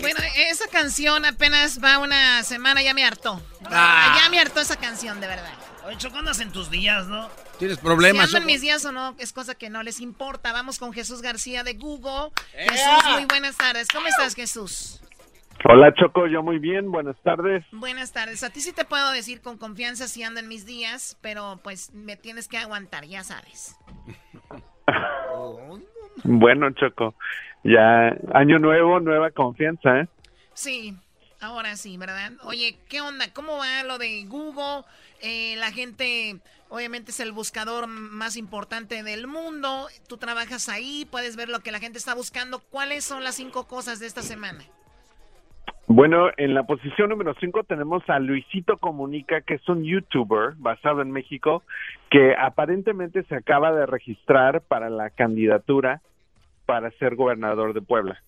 Bueno, 0.00 0.20
esa 0.36 0.66
canción 0.68 1.24
apenas 1.24 1.78
va 1.82 1.98
una 1.98 2.42
semana, 2.42 2.82
ya 2.82 2.94
me 2.94 3.04
hartó. 3.04 3.40
Ah. 3.70 4.18
Ya 4.20 4.28
me 4.30 4.40
hartó 4.40 4.60
esa 4.60 4.76
canción, 4.76 5.20
de 5.20 5.26
verdad. 5.26 5.52
Oye, 5.86 5.96
Choco, 5.98 6.18
andas 6.18 6.40
en 6.40 6.50
tus 6.50 6.70
días, 6.70 7.06
¿no? 7.08 7.28
¿Tienes 7.58 7.76
Si 7.78 7.84
problemas? 7.84 8.26
andan 8.26 8.42
Choco? 8.42 8.46
mis 8.46 8.60
días 8.62 8.84
o 8.86 8.92
no, 8.92 9.14
es 9.18 9.32
cosa 9.32 9.54
que 9.54 9.68
no 9.70 9.82
les 9.82 10.00
importa. 10.00 10.52
Vamos 10.52 10.78
con 10.78 10.92
Jesús 10.92 11.20
García 11.20 11.62
de 11.62 11.74
Google. 11.74 12.30
¡Ea! 12.54 12.70
Jesús, 12.70 13.12
muy 13.12 13.24
buenas 13.26 13.56
tardes. 13.56 13.88
¿Cómo 13.92 14.06
estás, 14.06 14.34
Jesús? 14.34 15.00
Hola 15.66 15.94
Choco, 15.94 16.26
yo 16.26 16.42
muy 16.42 16.58
bien, 16.58 16.90
buenas 16.90 17.16
tardes. 17.22 17.64
Buenas 17.72 18.12
tardes. 18.12 18.42
A 18.44 18.50
ti 18.50 18.60
sí 18.60 18.72
te 18.72 18.84
puedo 18.84 19.10
decir 19.12 19.40
con 19.40 19.56
confianza 19.56 20.08
si 20.08 20.22
ando 20.22 20.40
en 20.40 20.48
mis 20.48 20.66
días, 20.66 21.16
pero 21.22 21.58
pues 21.62 21.92
me 21.94 22.16
tienes 22.16 22.48
que 22.48 22.58
aguantar, 22.58 23.04
ya 23.04 23.22
sabes. 23.24 23.76
Bueno 26.22 26.70
Choco, 26.70 27.14
ya 27.64 28.08
año 28.34 28.58
nuevo, 28.58 29.00
nueva 29.00 29.30
confianza, 29.30 30.00
¿eh? 30.00 30.08
Sí, 30.54 30.94
ahora 31.40 31.76
sí, 31.76 31.96
¿verdad? 31.98 32.32
Oye, 32.44 32.78
¿qué 32.88 33.00
onda? 33.00 33.32
¿Cómo 33.32 33.58
va 33.58 33.82
lo 33.82 33.98
de 33.98 34.24
Google? 34.26 34.84
Eh, 35.26 35.56
la 35.56 35.72
gente, 35.72 36.36
obviamente, 36.68 37.10
es 37.10 37.18
el 37.20 37.32
buscador 37.32 37.86
más 37.86 38.36
importante 38.36 39.02
del 39.02 39.26
mundo. 39.26 39.86
Tú 40.06 40.18
trabajas 40.18 40.68
ahí, 40.68 41.06
puedes 41.10 41.34
ver 41.34 41.48
lo 41.48 41.60
que 41.60 41.72
la 41.72 41.78
gente 41.80 41.96
está 41.96 42.14
buscando. 42.14 42.58
¿Cuáles 42.58 43.04
son 43.04 43.24
las 43.24 43.36
cinco 43.36 43.66
cosas 43.66 44.00
de 44.00 44.06
esta 44.06 44.20
semana? 44.22 44.62
Bueno, 45.86 46.28
en 46.36 46.54
la 46.54 46.62
posición 46.64 47.10
número 47.10 47.34
5 47.40 47.64
tenemos 47.64 48.02
a 48.08 48.18
Luisito 48.18 48.78
Comunica, 48.78 49.42
que 49.42 49.54
es 49.54 49.68
un 49.68 49.84
youtuber 49.84 50.54
basado 50.56 51.02
en 51.02 51.10
México, 51.10 51.62
que 52.10 52.34
aparentemente 52.34 53.22
se 53.24 53.34
acaba 53.36 53.70
de 53.72 53.84
registrar 53.86 54.62
para 54.62 54.88
la 54.90 55.10
candidatura 55.10 56.00
para 56.66 56.90
ser 56.92 57.16
gobernador 57.16 57.74
de 57.74 57.82
Puebla. 57.82 58.22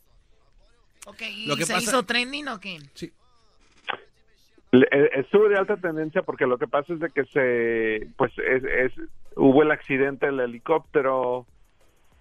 Ok, 1.07 1.23
¿y 1.23 1.47
Lo 1.47 1.57
que 1.57 1.65
se 1.65 1.73
pasa- 1.73 1.91
hizo 1.91 2.03
trending 2.03 2.49
o 2.49 2.61
qué? 2.61 2.79
Sí. 2.95 3.11
Le- 4.73 4.89
eh, 4.91 5.11
Estuvo 5.15 5.49
de 5.49 5.57
alta 5.57 5.77
tendencia 5.77 6.23
porque 6.23 6.47
lo 6.47 6.59
que 6.59 6.67
pasa 6.67 6.93
es 6.93 7.01
de 7.01 7.11
que 7.11 7.25
se, 7.27 8.09
pues, 8.17 8.33
es, 8.39 8.65
es- 8.65 9.09
hubo 9.37 9.63
el 9.63 9.71
accidente 9.71 10.27
del 10.27 10.41
helicóptero 10.41 11.47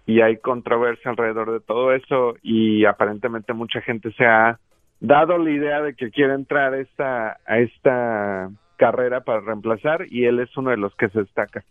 y 0.06 0.20
hay 0.20 0.36
controversia 0.38 1.10
alrededor 1.10 1.52
de 1.52 1.60
todo 1.60 1.92
eso 1.92 2.36
y 2.42 2.84
aparentemente 2.84 3.52
mucha 3.52 3.80
gente 3.80 4.12
se 4.12 4.24
ha 4.24 4.58
dado 5.00 5.36
la 5.38 5.50
idea 5.50 5.82
de 5.82 5.94
que 5.94 6.10
quiere 6.10 6.34
entrar 6.34 6.72
a 6.74 6.78
esta, 6.78 7.38
a 7.44 7.58
esta 7.58 8.50
carrera 8.76 9.22
para 9.22 9.40
reemplazar 9.40 10.06
y 10.08 10.24
él 10.26 10.38
es 10.40 10.56
uno 10.56 10.70
de 10.70 10.76
los 10.76 10.94
que 10.96 11.08
se 11.08 11.20
destaca. 11.20 11.64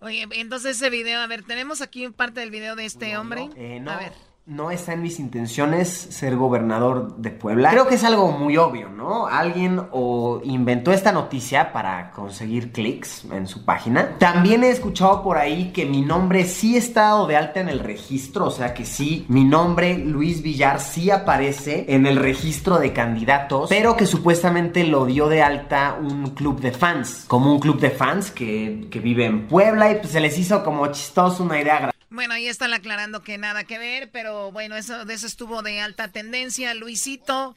Oye, 0.00 0.26
entonces 0.32 0.76
ese 0.76 0.88
video, 0.88 1.20
a 1.20 1.26
ver, 1.26 1.42
tenemos 1.42 1.82
aquí 1.82 2.08
parte 2.08 2.40
del 2.40 2.50
video 2.50 2.74
de 2.74 2.86
este 2.86 3.16
hombre. 3.18 3.42
Eh, 3.56 3.80
no, 3.80 3.90
A 3.90 3.98
ver. 3.98 4.12
No 4.50 4.72
está 4.72 4.94
en 4.94 5.02
mis 5.02 5.20
intenciones 5.20 5.88
ser 5.88 6.34
gobernador 6.34 7.16
de 7.18 7.30
Puebla. 7.30 7.70
Creo 7.70 7.86
que 7.86 7.94
es 7.94 8.02
algo 8.02 8.32
muy 8.32 8.56
obvio, 8.56 8.88
¿no? 8.88 9.28
Alguien 9.28 9.80
o 9.92 10.40
inventó 10.42 10.92
esta 10.92 11.12
noticia 11.12 11.72
para 11.72 12.10
conseguir 12.10 12.72
clics 12.72 13.24
en 13.30 13.46
su 13.46 13.64
página. 13.64 14.18
También 14.18 14.64
he 14.64 14.70
escuchado 14.70 15.22
por 15.22 15.38
ahí 15.38 15.70
que 15.72 15.86
mi 15.86 16.02
nombre 16.02 16.44
sí 16.44 16.76
está 16.76 17.02
dado 17.02 17.26
de 17.28 17.36
alta 17.36 17.60
en 17.60 17.68
el 17.68 17.78
registro, 17.78 18.46
o 18.46 18.50
sea 18.50 18.74
que 18.74 18.84
sí, 18.84 19.24
mi 19.28 19.44
nombre, 19.44 19.96
Luis 19.98 20.42
Villar, 20.42 20.80
sí 20.80 21.12
aparece 21.12 21.86
en 21.88 22.06
el 22.06 22.16
registro 22.16 22.80
de 22.80 22.92
candidatos, 22.92 23.68
pero 23.68 23.96
que 23.96 24.06
supuestamente 24.06 24.82
lo 24.84 25.06
dio 25.06 25.28
de 25.28 25.42
alta 25.42 25.96
un 26.00 26.30
club 26.30 26.60
de 26.60 26.72
fans, 26.72 27.24
como 27.28 27.52
un 27.52 27.60
club 27.60 27.78
de 27.78 27.90
fans 27.90 28.32
que, 28.32 28.88
que 28.90 28.98
vive 28.98 29.26
en 29.26 29.46
Puebla 29.46 29.92
y 29.92 29.94
pues 29.96 30.08
se 30.10 30.18
les 30.18 30.36
hizo 30.38 30.64
como 30.64 30.88
chistoso 30.88 31.44
una 31.44 31.60
idea 31.60 31.80
gra- 31.82 31.94
Bueno, 32.10 32.34
ahí 32.34 32.48
están 32.48 32.74
aclarando 32.74 33.22
que 33.22 33.38
nada 33.38 33.64
que 33.64 33.78
ver, 33.78 34.10
pero 34.12 34.50
bueno, 34.50 34.76
eso 34.76 35.04
de 35.04 35.14
eso 35.14 35.26
estuvo 35.26 35.62
de 35.62 35.80
alta 35.80 36.10
tendencia. 36.10 36.74
Luisito 36.74 37.54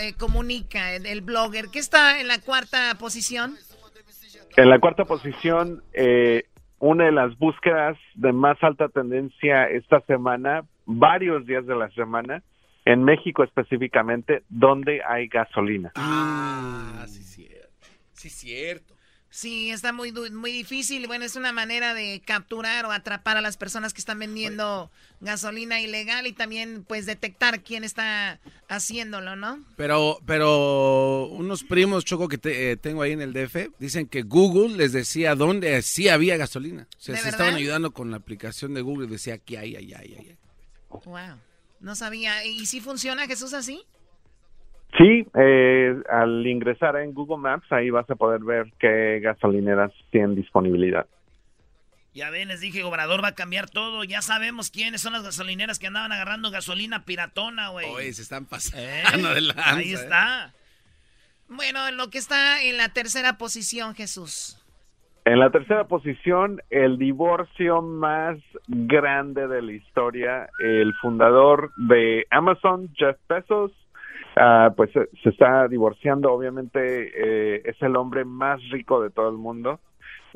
eh, 0.00 0.14
comunica, 0.14 0.94
el, 0.94 1.20
blogger, 1.20 1.66
que 1.68 1.78
está 1.78 2.20
en 2.20 2.28
la 2.28 2.40
cuarta 2.40 2.96
posición. 2.98 3.56
En 4.56 4.70
la 4.70 4.78
cuarta 4.78 5.04
posición, 5.04 5.82
eh, 5.92 6.44
una 6.78 7.04
de 7.04 7.12
las 7.12 7.36
búsquedas 7.38 7.98
de 8.14 8.32
más 8.32 8.56
alta 8.62 8.88
tendencia 8.88 9.68
esta 9.68 10.00
semana, 10.02 10.64
varios 10.86 11.44
días 11.46 11.66
de 11.66 11.76
la 11.76 11.90
semana, 11.90 12.42
en 12.86 13.04
México 13.04 13.44
específicamente, 13.44 14.44
donde 14.48 15.02
hay 15.06 15.28
gasolina. 15.28 15.92
Ah, 15.96 17.04
sí, 17.06 17.22
cierto. 17.22 17.86
Sí, 18.14 18.30
cierto. 18.30 18.95
Sí, 19.36 19.70
está 19.70 19.92
muy, 19.92 20.12
muy 20.12 20.50
difícil. 20.50 21.06
Bueno, 21.06 21.26
es 21.26 21.36
una 21.36 21.52
manera 21.52 21.92
de 21.92 22.22
capturar 22.24 22.86
o 22.86 22.90
atrapar 22.90 23.36
a 23.36 23.42
las 23.42 23.58
personas 23.58 23.92
que 23.92 24.00
están 24.00 24.18
vendiendo 24.18 24.90
gasolina 25.20 25.78
ilegal 25.78 26.26
y 26.26 26.32
también 26.32 26.86
pues 26.88 27.04
detectar 27.04 27.62
quién 27.62 27.84
está 27.84 28.40
haciéndolo, 28.70 29.36
¿no? 29.36 29.62
Pero, 29.76 30.20
pero 30.24 31.26
unos 31.26 31.64
primos, 31.64 32.06
Choco, 32.06 32.28
que 32.28 32.40
eh, 32.44 32.78
tengo 32.78 33.02
ahí 33.02 33.12
en 33.12 33.20
el 33.20 33.34
DF, 33.34 33.72
dicen 33.78 34.06
que 34.06 34.22
Google 34.22 34.74
les 34.74 34.92
decía 34.92 35.34
dónde 35.34 35.82
sí 35.82 36.08
había 36.08 36.38
gasolina. 36.38 36.88
O 36.96 37.00
sea, 37.02 37.18
se 37.18 37.28
estaban 37.28 37.56
ayudando 37.56 37.90
con 37.90 38.10
la 38.10 38.16
aplicación 38.16 38.72
de 38.72 38.80
Google 38.80 39.06
y 39.06 39.10
decía 39.10 39.34
aquí 39.34 39.56
hay, 39.56 39.76
hay, 39.76 39.92
hay, 39.92 40.14
hay. 40.14 40.36
Wow, 40.88 41.36
no 41.80 41.94
sabía. 41.94 42.42
¿Y 42.46 42.64
si 42.64 42.80
funciona 42.80 43.26
Jesús 43.26 43.52
así? 43.52 43.84
Sí, 44.96 45.26
eh, 45.34 45.94
al 46.08 46.46
ingresar 46.46 46.96
en 46.96 47.12
Google 47.12 47.38
Maps, 47.38 47.70
ahí 47.70 47.90
vas 47.90 48.08
a 48.08 48.14
poder 48.14 48.42
ver 48.42 48.72
qué 48.78 49.20
gasolineras 49.20 49.92
tienen 50.10 50.34
disponibilidad. 50.34 51.06
Ya 52.14 52.30
ven, 52.30 52.48
les 52.48 52.60
dije, 52.60 52.82
Obrador 52.82 53.22
va 53.22 53.28
a 53.28 53.34
cambiar 53.34 53.68
todo. 53.68 54.02
Ya 54.02 54.22
sabemos 54.22 54.70
quiénes 54.70 55.02
son 55.02 55.12
las 55.12 55.22
gasolineras 55.22 55.78
que 55.78 55.88
andaban 55.88 56.12
agarrando 56.12 56.50
gasolina 56.50 57.04
piratona, 57.04 57.68
güey. 57.68 57.86
Oye, 57.90 58.10
se 58.14 58.22
están 58.22 58.46
pasando 58.46 58.82
¿Eh? 58.82 59.02
Ahí 59.62 59.90
¿eh? 59.90 59.94
está. 59.94 60.54
Bueno, 61.46 61.90
lo 61.92 62.08
que 62.08 62.16
está 62.16 62.62
en 62.62 62.78
la 62.78 62.88
tercera 62.88 63.36
posición, 63.36 63.94
Jesús. 63.94 64.58
En 65.26 65.40
la 65.40 65.50
tercera 65.50 65.88
posición, 65.88 66.62
el 66.70 66.96
divorcio 66.96 67.82
más 67.82 68.38
grande 68.66 69.46
de 69.46 69.60
la 69.60 69.72
historia. 69.72 70.48
El 70.58 70.94
fundador 70.94 71.70
de 71.76 72.26
Amazon, 72.30 72.88
Jeff 72.94 73.18
Bezos, 73.28 73.72
Ah, 74.38 74.74
pues 74.76 74.90
se, 74.92 75.28
está 75.30 75.66
divorciando, 75.66 76.30
obviamente 76.30 76.78
eh, 76.78 77.62
es 77.64 77.80
el 77.80 77.96
hombre 77.96 78.26
más 78.26 78.60
rico 78.68 79.02
de 79.02 79.08
todo 79.08 79.30
el 79.30 79.36
mundo. 79.36 79.80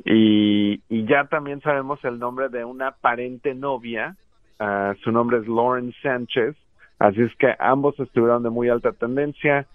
Y, 0.06 0.80
ya 1.06 1.26
también 1.26 1.60
sabemos 1.60 2.02
el 2.04 2.18
nombre 2.18 2.48
de 2.48 2.64
una 2.64 2.88
aparente 2.88 3.54
novia, 3.54 4.16
ah, 4.58 4.94
su 5.04 5.12
nombre 5.12 5.38
es 5.38 5.46
Lauren 5.46 5.92
Sánchez, 6.02 6.56
así 6.98 7.20
es 7.20 7.34
que 7.36 7.54
ambos 7.58 8.00
estuvieron 8.00 8.42
de 8.42 8.48
muy 8.48 8.70
alta 8.70 8.92
tendencia, 8.92 9.66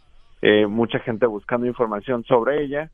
eh, 0.42 0.66
mucha 0.66 0.98
gente 1.00 1.28
buscando 1.28 1.68
información 1.68 2.24
sobre 2.24 2.64
ella 2.64 2.90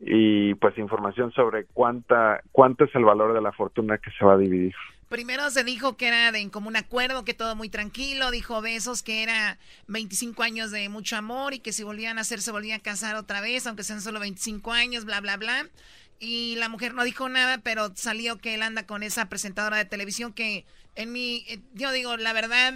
y 0.00 0.54
pues 0.54 0.76
información 0.76 1.30
sobre 1.30 1.66
cuánta 1.66 2.40
cuánto 2.50 2.84
es 2.84 2.94
el 2.96 3.04
valor 3.04 3.32
de 3.32 3.40
la 3.40 3.52
fortuna 3.52 3.98
que 3.98 4.10
se 4.10 4.24
va 4.24 4.32
a 4.32 4.38
dividir. 4.38 4.74
Primero 5.14 5.48
se 5.52 5.62
dijo 5.62 5.96
que 5.96 6.08
era 6.08 6.32
de 6.32 6.40
en 6.40 6.50
común 6.50 6.74
acuerdo, 6.74 7.24
que 7.24 7.34
todo 7.34 7.54
muy 7.54 7.68
tranquilo. 7.68 8.32
Dijo 8.32 8.60
Besos 8.60 9.04
que 9.04 9.22
era 9.22 9.60
25 9.86 10.42
años 10.42 10.72
de 10.72 10.88
mucho 10.88 11.14
amor 11.14 11.54
y 11.54 11.60
que 11.60 11.72
si 11.72 11.84
volvían 11.84 12.18
a 12.18 12.22
hacer 12.22 12.42
se 12.42 12.50
volvían 12.50 12.80
a 12.80 12.82
casar 12.82 13.14
otra 13.14 13.40
vez, 13.40 13.64
aunque 13.68 13.84
sean 13.84 14.02
solo 14.02 14.18
25 14.18 14.72
años, 14.72 15.04
bla, 15.04 15.20
bla, 15.20 15.36
bla. 15.36 15.68
Y 16.18 16.56
la 16.56 16.68
mujer 16.68 16.94
no 16.94 17.04
dijo 17.04 17.28
nada, 17.28 17.58
pero 17.58 17.92
salió 17.94 18.38
que 18.38 18.54
él 18.54 18.62
anda 18.62 18.86
con 18.86 19.04
esa 19.04 19.28
presentadora 19.28 19.76
de 19.76 19.84
televisión 19.84 20.32
que 20.32 20.66
en 20.96 21.12
mi, 21.12 21.44
eh, 21.46 21.60
yo 21.74 21.92
digo, 21.92 22.16
la 22.16 22.32
verdad, 22.32 22.74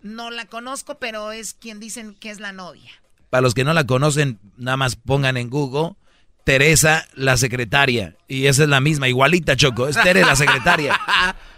no 0.00 0.30
la 0.30 0.44
conozco, 0.44 1.00
pero 1.00 1.32
es 1.32 1.54
quien 1.54 1.80
dicen 1.80 2.14
que 2.14 2.30
es 2.30 2.38
la 2.38 2.52
novia. 2.52 2.92
Para 3.30 3.40
los 3.40 3.52
que 3.52 3.64
no 3.64 3.74
la 3.74 3.84
conocen, 3.84 4.38
nada 4.56 4.76
más 4.76 4.94
pongan 4.94 5.36
en 5.36 5.50
Google 5.50 5.96
Teresa 6.44 7.08
la 7.14 7.36
secretaria. 7.36 8.14
Y 8.28 8.46
esa 8.46 8.62
es 8.62 8.68
la 8.68 8.80
misma, 8.80 9.08
igualita 9.08 9.56
Choco, 9.56 9.88
es 9.88 10.00
Teresa 10.00 10.28
la 10.28 10.36
secretaria. 10.36 11.00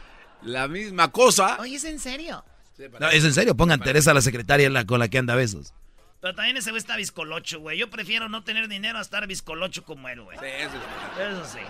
La 0.46 0.68
misma 0.68 1.10
cosa. 1.10 1.58
Oye, 1.60 1.76
¿es 1.76 1.84
en 1.84 1.98
serio? 1.98 2.44
No, 3.00 3.08
es 3.10 3.24
en 3.24 3.34
serio, 3.34 3.56
pongan 3.56 3.80
Teresa 3.80 4.14
la 4.14 4.20
secretaria 4.20 4.70
la, 4.70 4.84
con 4.84 5.00
la 5.00 5.08
que 5.08 5.18
anda 5.18 5.34
besos. 5.34 5.72
Pero 6.20 6.34
también 6.34 6.56
ese 6.56 6.70
güey 6.70 6.78
está 6.78 6.96
viscolocho, 6.96 7.60
güey. 7.60 7.78
Yo 7.78 7.90
prefiero 7.90 8.28
no 8.28 8.44
tener 8.44 8.68
dinero 8.68 8.98
a 8.98 9.02
estar 9.02 9.26
viscolocho 9.26 9.84
como 9.84 10.08
él, 10.08 10.22
güey. 10.22 10.38
Sí, 10.38 10.46
eso, 10.46 10.76
eso 11.20 11.44
sí. 11.44 11.64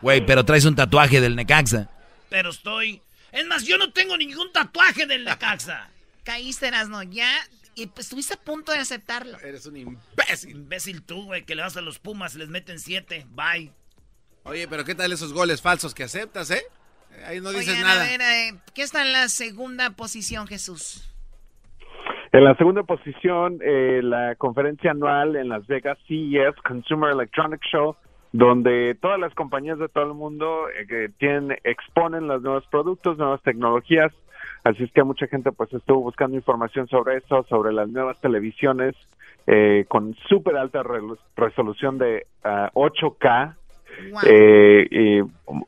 Güey, 0.00 0.24
pero 0.26 0.44
traes 0.44 0.64
un 0.64 0.74
tatuaje 0.74 1.20
del 1.20 1.36
Necaxa. 1.36 1.88
Pero 2.28 2.50
estoy... 2.50 3.02
Es 3.30 3.46
más, 3.46 3.64
yo 3.64 3.78
no 3.78 3.92
tengo 3.92 4.16
ningún 4.16 4.52
tatuaje 4.52 5.06
del 5.06 5.24
Necaxa. 5.24 5.88
Caíste, 6.24 6.70
no 6.88 7.02
ya... 7.02 7.30
Y 7.74 7.86
pues 7.86 8.06
estuviste 8.06 8.34
a 8.34 8.36
punto 8.36 8.70
de 8.72 8.78
aceptarlo. 8.78 9.38
Eres 9.40 9.64
un 9.64 9.78
imbécil. 9.78 10.50
Imbécil 10.50 11.02
tú, 11.02 11.24
güey, 11.24 11.44
que 11.44 11.54
le 11.54 11.62
vas 11.62 11.76
a 11.76 11.80
los 11.80 11.98
Pumas 11.98 12.34
y 12.34 12.38
les 12.38 12.48
meten 12.48 12.78
siete. 12.78 13.26
Bye. 13.30 13.72
Oye, 14.44 14.68
pero 14.68 14.84
¿qué 14.84 14.94
tal 14.94 15.10
esos 15.10 15.32
goles 15.32 15.62
falsos 15.62 15.94
que 15.94 16.04
aceptas, 16.04 16.50
eh? 16.50 16.62
Ahí 17.26 17.40
no 17.40 17.50
dices 17.50 17.80
nada. 17.80 18.02
A 18.02 18.06
ver, 18.06 18.20
eh, 18.20 18.58
¿qué 18.74 18.82
está 18.82 19.02
en 19.02 19.12
la 19.12 19.28
segunda 19.28 19.90
posición, 19.90 20.46
Jesús? 20.46 21.08
En 22.32 22.44
la 22.44 22.54
segunda 22.56 22.82
posición, 22.82 23.58
eh, 23.62 24.00
la 24.02 24.34
conferencia 24.36 24.92
anual 24.92 25.36
en 25.36 25.48
Las 25.48 25.66
Vegas, 25.66 25.98
CES, 26.08 26.54
Consumer 26.66 27.12
Electronic 27.12 27.60
Show, 27.70 27.96
donde 28.32 28.96
todas 29.00 29.20
las 29.20 29.34
compañías 29.34 29.78
de 29.78 29.88
todo 29.88 30.04
el 30.04 30.14
mundo 30.14 30.68
eh, 30.70 30.86
que 30.86 31.10
tienen, 31.18 31.58
exponen 31.64 32.26
los 32.26 32.42
nuevos 32.42 32.64
productos, 32.70 33.18
nuevas 33.18 33.42
tecnologías. 33.42 34.12
Así 34.64 34.84
es 34.84 34.92
que 34.92 35.02
mucha 35.02 35.26
gente 35.26 35.52
pues 35.52 35.72
estuvo 35.72 36.00
buscando 36.00 36.36
información 36.36 36.88
sobre 36.88 37.18
eso, 37.18 37.44
sobre 37.48 37.72
las 37.72 37.88
nuevas 37.88 38.20
televisiones 38.20 38.94
con 39.88 40.14
súper 40.28 40.56
alta 40.56 40.84
resolución 41.34 41.98
de 41.98 42.26
8K, 42.44 43.56
eh, 44.26 44.86
y 44.90 45.20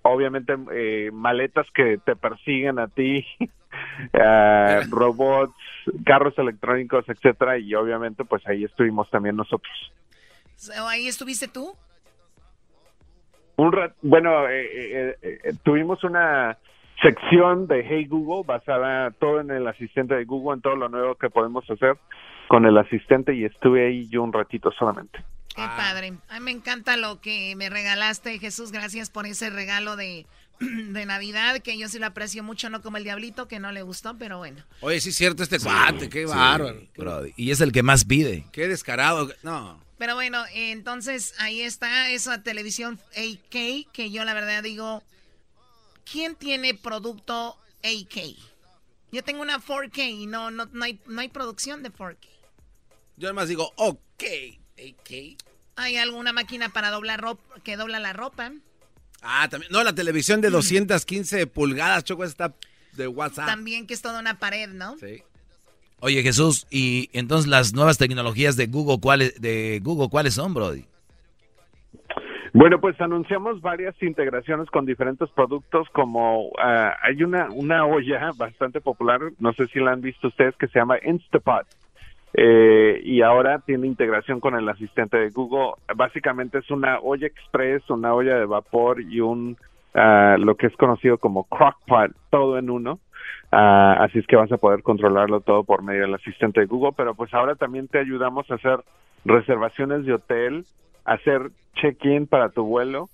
obviamente 0.02 0.54
eh, 0.72 1.10
maletas 1.12 1.66
que 1.74 1.98
te 2.04 2.16
persiguen 2.16 2.78
a 2.78 2.88
ti, 2.88 3.24
eh, 4.12 4.80
robots, 4.90 5.54
carros 6.04 6.36
electrónicos, 6.38 7.08
etcétera, 7.08 7.58
y 7.58 7.74
obviamente 7.74 8.24
pues 8.24 8.46
ahí 8.46 8.64
estuvimos 8.64 9.10
también 9.10 9.36
nosotros. 9.36 9.72
¿Ahí 10.88 11.08
estuviste 11.08 11.48
tú? 11.48 11.72
Un 13.56 13.72
bueno, 14.02 14.48
eh, 14.48 15.16
tuvimos 15.62 16.02
una 16.02 16.58
sección 17.02 17.66
de 17.66 17.84
Hey 17.84 18.06
Google 18.06 18.44
basada 18.46 19.10
todo 19.12 19.40
en 19.40 19.50
el 19.50 19.66
asistente 19.66 20.14
de 20.14 20.24
Google, 20.24 20.54
en 20.54 20.62
todo 20.62 20.76
lo 20.76 20.88
nuevo 20.88 21.14
que 21.16 21.30
podemos 21.30 21.68
hacer 21.70 21.96
con 22.48 22.66
el 22.66 22.76
asistente 22.78 23.34
y 23.34 23.44
estuve 23.44 23.86
ahí 23.86 24.08
yo 24.08 24.22
un 24.22 24.32
ratito 24.32 24.70
solamente. 24.72 25.22
Qué 25.54 25.62
ah. 25.62 25.76
padre. 25.76 26.14
A 26.28 26.40
mí 26.40 26.44
me 26.44 26.50
encanta 26.50 26.96
lo 26.96 27.20
que 27.20 27.54
me 27.56 27.70
regalaste, 27.70 28.38
Jesús. 28.38 28.72
Gracias 28.72 29.10
por 29.10 29.26
ese 29.26 29.50
regalo 29.50 29.96
de, 29.96 30.26
de 30.60 31.06
Navidad, 31.06 31.60
que 31.60 31.78
yo 31.78 31.88
sí 31.88 31.98
lo 31.98 32.06
aprecio 32.06 32.42
mucho, 32.42 32.70
no 32.70 32.82
como 32.82 32.96
el 32.96 33.04
diablito, 33.04 33.46
que 33.46 33.60
no 33.60 33.70
le 33.70 33.82
gustó, 33.82 34.18
pero 34.18 34.38
bueno. 34.38 34.64
Oye, 34.80 35.00
sí 35.00 35.10
es 35.10 35.16
cierto 35.16 35.42
este 35.42 35.60
cuate, 35.60 36.08
qué 36.08 36.26
bárbaro. 36.26 36.80
y 37.36 37.50
es 37.50 37.60
el 37.60 37.72
que 37.72 37.82
más 37.82 38.04
pide. 38.04 38.46
Qué 38.52 38.66
descarado. 38.66 39.32
No. 39.42 39.82
Pero 39.98 40.16
bueno, 40.16 40.44
entonces 40.52 41.34
ahí 41.38 41.60
está 41.60 42.10
esa 42.10 42.42
televisión 42.42 42.98
8K, 43.16 43.88
que 43.92 44.10
yo 44.10 44.24
la 44.24 44.34
verdad 44.34 44.62
digo, 44.62 45.04
¿quién 46.10 46.34
tiene 46.34 46.74
producto 46.74 47.56
8K? 47.82 48.36
Yo 49.12 49.22
tengo 49.22 49.42
una 49.42 49.60
4K 49.60 50.10
y 50.10 50.26
no, 50.26 50.50
no, 50.50 50.66
no, 50.72 50.84
hay, 50.84 51.00
no 51.06 51.20
hay 51.20 51.28
producción 51.28 51.84
de 51.84 51.92
4K. 51.92 52.26
Yo 53.16 53.28
además 53.28 53.48
digo, 53.48 53.72
ok. 53.76 54.24
¿Hay 55.76 55.96
alguna 55.96 56.32
máquina 56.32 56.68
para 56.68 56.90
doblar 56.90 57.20
ropa 57.20 57.42
que 57.62 57.76
dobla 57.76 57.98
la 57.98 58.12
ropa? 58.12 58.52
Ah, 59.22 59.48
también. 59.48 59.72
No, 59.72 59.82
la 59.82 59.94
televisión 59.94 60.40
de 60.40 60.50
215 60.50 61.46
pulgadas, 61.46 62.04
Choco, 62.04 62.24
está 62.24 62.54
de 62.92 63.08
WhatsApp. 63.08 63.46
También 63.46 63.86
que 63.86 63.94
es 63.94 64.02
toda 64.02 64.20
una 64.20 64.38
pared, 64.38 64.68
¿no? 64.68 64.96
Sí. 64.98 65.22
Oye, 66.00 66.22
Jesús, 66.22 66.66
y 66.70 67.08
entonces 67.12 67.48
las 67.48 67.72
nuevas 67.72 67.96
tecnologías 67.96 68.56
de 68.56 68.66
Google, 68.66 68.98
¿cuáles, 69.00 69.40
de 69.40 69.80
Google, 69.82 70.10
¿cuáles 70.10 70.34
son, 70.34 70.52
Brody? 70.52 70.84
Bueno, 72.52 72.80
pues 72.80 73.00
anunciamos 73.00 73.60
varias 73.62 74.00
integraciones 74.02 74.70
con 74.70 74.86
diferentes 74.86 75.28
productos, 75.30 75.88
como 75.90 76.50
ah, 76.62 76.94
hay 77.02 77.22
una, 77.22 77.48
una 77.50 77.84
olla 77.84 78.30
bastante 78.36 78.80
popular, 78.80 79.20
no 79.38 79.52
sé 79.54 79.66
si 79.68 79.80
la 79.80 79.92
han 79.92 80.02
visto 80.02 80.28
ustedes, 80.28 80.54
que 80.56 80.68
se 80.68 80.78
llama 80.78 80.98
Instapot. 81.04 81.66
Eh, 82.36 83.00
y 83.04 83.22
ahora 83.22 83.60
tiene 83.60 83.86
integración 83.86 84.40
con 84.40 84.56
el 84.56 84.68
asistente 84.68 85.16
de 85.16 85.30
Google. 85.30 85.74
Básicamente 85.94 86.58
es 86.58 86.70
una 86.70 86.98
olla 86.98 87.28
express, 87.28 87.88
una 87.90 88.12
olla 88.12 88.36
de 88.36 88.44
vapor 88.44 89.00
y 89.00 89.20
un 89.20 89.56
ah, 89.94 90.36
lo 90.38 90.56
que 90.56 90.66
es 90.66 90.76
conocido 90.76 91.18
como 91.18 91.44
crockpot, 91.44 92.10
todo 92.30 92.58
en 92.58 92.70
uno. 92.70 92.98
Ah, 93.52 93.98
así 94.00 94.18
es 94.18 94.26
que 94.26 94.34
vas 94.34 94.50
a 94.50 94.56
poder 94.56 94.82
controlarlo 94.82 95.40
todo 95.42 95.62
por 95.62 95.82
medio 95.82 96.02
del 96.02 96.14
asistente 96.14 96.60
de 96.60 96.66
Google, 96.66 96.92
pero 96.96 97.14
pues 97.14 97.32
ahora 97.32 97.54
también 97.54 97.86
te 97.86 98.00
ayudamos 98.00 98.50
a 98.50 98.56
hacer 98.56 98.80
reservaciones 99.24 100.04
de 100.04 100.14
hotel, 100.14 100.64
hacer 101.04 101.52
check-in 101.74 102.26
para 102.26 102.48
tu 102.48 102.64
vuelo, 102.64 103.08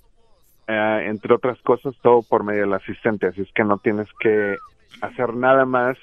eh, 0.67 1.07
entre 1.09 1.35
otras 1.35 1.61
cosas, 1.61 1.95
todo 2.01 2.23
por 2.23 2.43
medio 2.43 2.63
del 2.63 2.73
asistente, 2.73 3.27
así 3.27 3.43
es 3.43 3.53
que 3.53 3.65
no 3.65 3.77
tienes 3.79 4.09
que 4.19 4.57
hacer 5.03 5.35
nada 5.35 5.67
más 5.67 5.99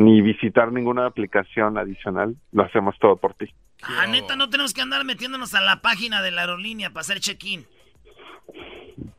ni 0.00 0.22
visitar 0.22 0.72
ninguna 0.72 1.04
aplicación 1.06 1.76
adicional, 1.76 2.34
lo 2.52 2.62
hacemos 2.62 2.98
todo 2.98 3.16
por 3.16 3.34
ti. 3.34 3.52
Ah, 3.82 4.06
neta, 4.06 4.34
no 4.34 4.48
tenemos 4.48 4.72
que 4.72 4.80
andar 4.80 5.04
metiéndonos 5.04 5.54
a 5.54 5.60
la 5.60 5.82
página 5.82 6.22
de 6.22 6.30
la 6.30 6.42
aerolínea 6.42 6.88
para 6.88 7.02
hacer 7.02 7.20
check-in. 7.20 7.66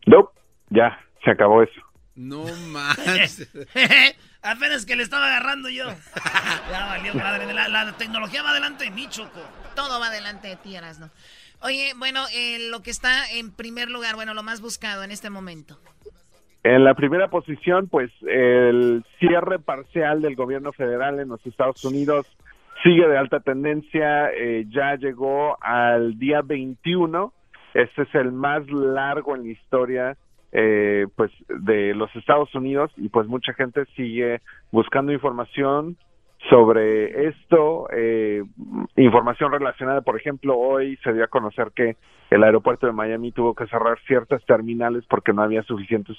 No, 0.08 0.32
ya, 0.70 1.00
se 1.24 1.32
acabó 1.32 1.62
eso. 1.62 1.82
No 2.16 2.44
más. 2.70 2.98
Apenas 4.42 4.88
que 4.88 4.96
le 4.96 5.04
estaba 5.04 5.28
agarrando 5.28 5.70
yo. 5.70 5.86
ya 6.72 6.86
valió 6.88 7.14
madre. 7.14 7.54
La, 7.54 7.68
la 7.68 7.92
tecnología 7.94 8.42
va 8.42 8.50
adelante 8.50 8.86
de 8.86 8.92
mí, 8.92 9.08
Choco. 9.08 9.40
Todo 9.76 10.00
va 10.00 10.08
adelante 10.08 10.48
de 10.48 10.56
ti, 10.56 10.76
¿no? 11.00 11.12
Oye, 11.62 11.94
bueno, 11.96 12.26
eh, 12.34 12.70
lo 12.72 12.82
que 12.82 12.90
está 12.90 13.30
en 13.30 13.52
primer 13.52 13.92
lugar, 13.92 14.16
bueno, 14.16 14.34
lo 14.34 14.42
más 14.42 14.62
buscado 14.62 15.04
en 15.04 15.12
este 15.12 15.30
momento. 15.30 15.80
En 16.64 16.84
la 16.84 16.94
primera 16.94 17.30
posición, 17.30 17.88
pues 17.88 18.12
el 18.28 19.04
cierre 19.20 19.58
parcial 19.58 20.22
del 20.22 20.36
gobierno 20.36 20.72
federal 20.74 21.20
en 21.20 21.30
los 21.30 21.44
Estados 21.46 21.84
Unidos 21.84 22.28
sigue 22.84 23.08
de 23.08 23.18
alta 23.18 23.40
tendencia, 23.40 24.32
eh, 24.32 24.66
ya 24.70 24.96
llegó 24.96 25.58
al 25.62 26.20
día 26.20 26.42
21, 26.44 27.34
este 27.74 28.04
es 28.04 28.16
el 28.16 28.32
más 28.32 28.70
largo 28.70 29.36
en 29.36 29.44
la 29.44 29.50
historia 29.50 30.18
eh, 30.52 31.08
pues 31.16 31.32
de 31.48 31.94
los 31.96 32.14
Estados 32.16 32.54
Unidos 32.54 32.92
y 32.98 33.10
pues 33.10 33.28
mucha 33.28 33.54
gente 33.54 33.86
sigue 33.96 34.42
buscando 34.72 35.12
información 35.12 35.98
sobre 36.50 37.28
esto, 37.28 37.88
eh, 37.96 38.44
información 38.98 39.52
relacionada, 39.52 40.02
por 40.02 40.18
ejemplo, 40.18 40.58
hoy 40.58 40.98
se 41.04 41.14
dio 41.14 41.24
a 41.24 41.28
conocer 41.28 41.72
que 41.76 41.96
el 42.30 42.44
aeropuerto 42.44 42.88
de 42.88 42.94
Miami 42.94 43.32
tuvo 43.32 43.54
que 43.54 43.68
cerrar 43.68 44.00
ciertas 44.08 44.44
terminales 44.46 45.06
porque 45.08 45.34
no 45.34 45.44
había 45.44 45.64
suficientes 45.64 46.18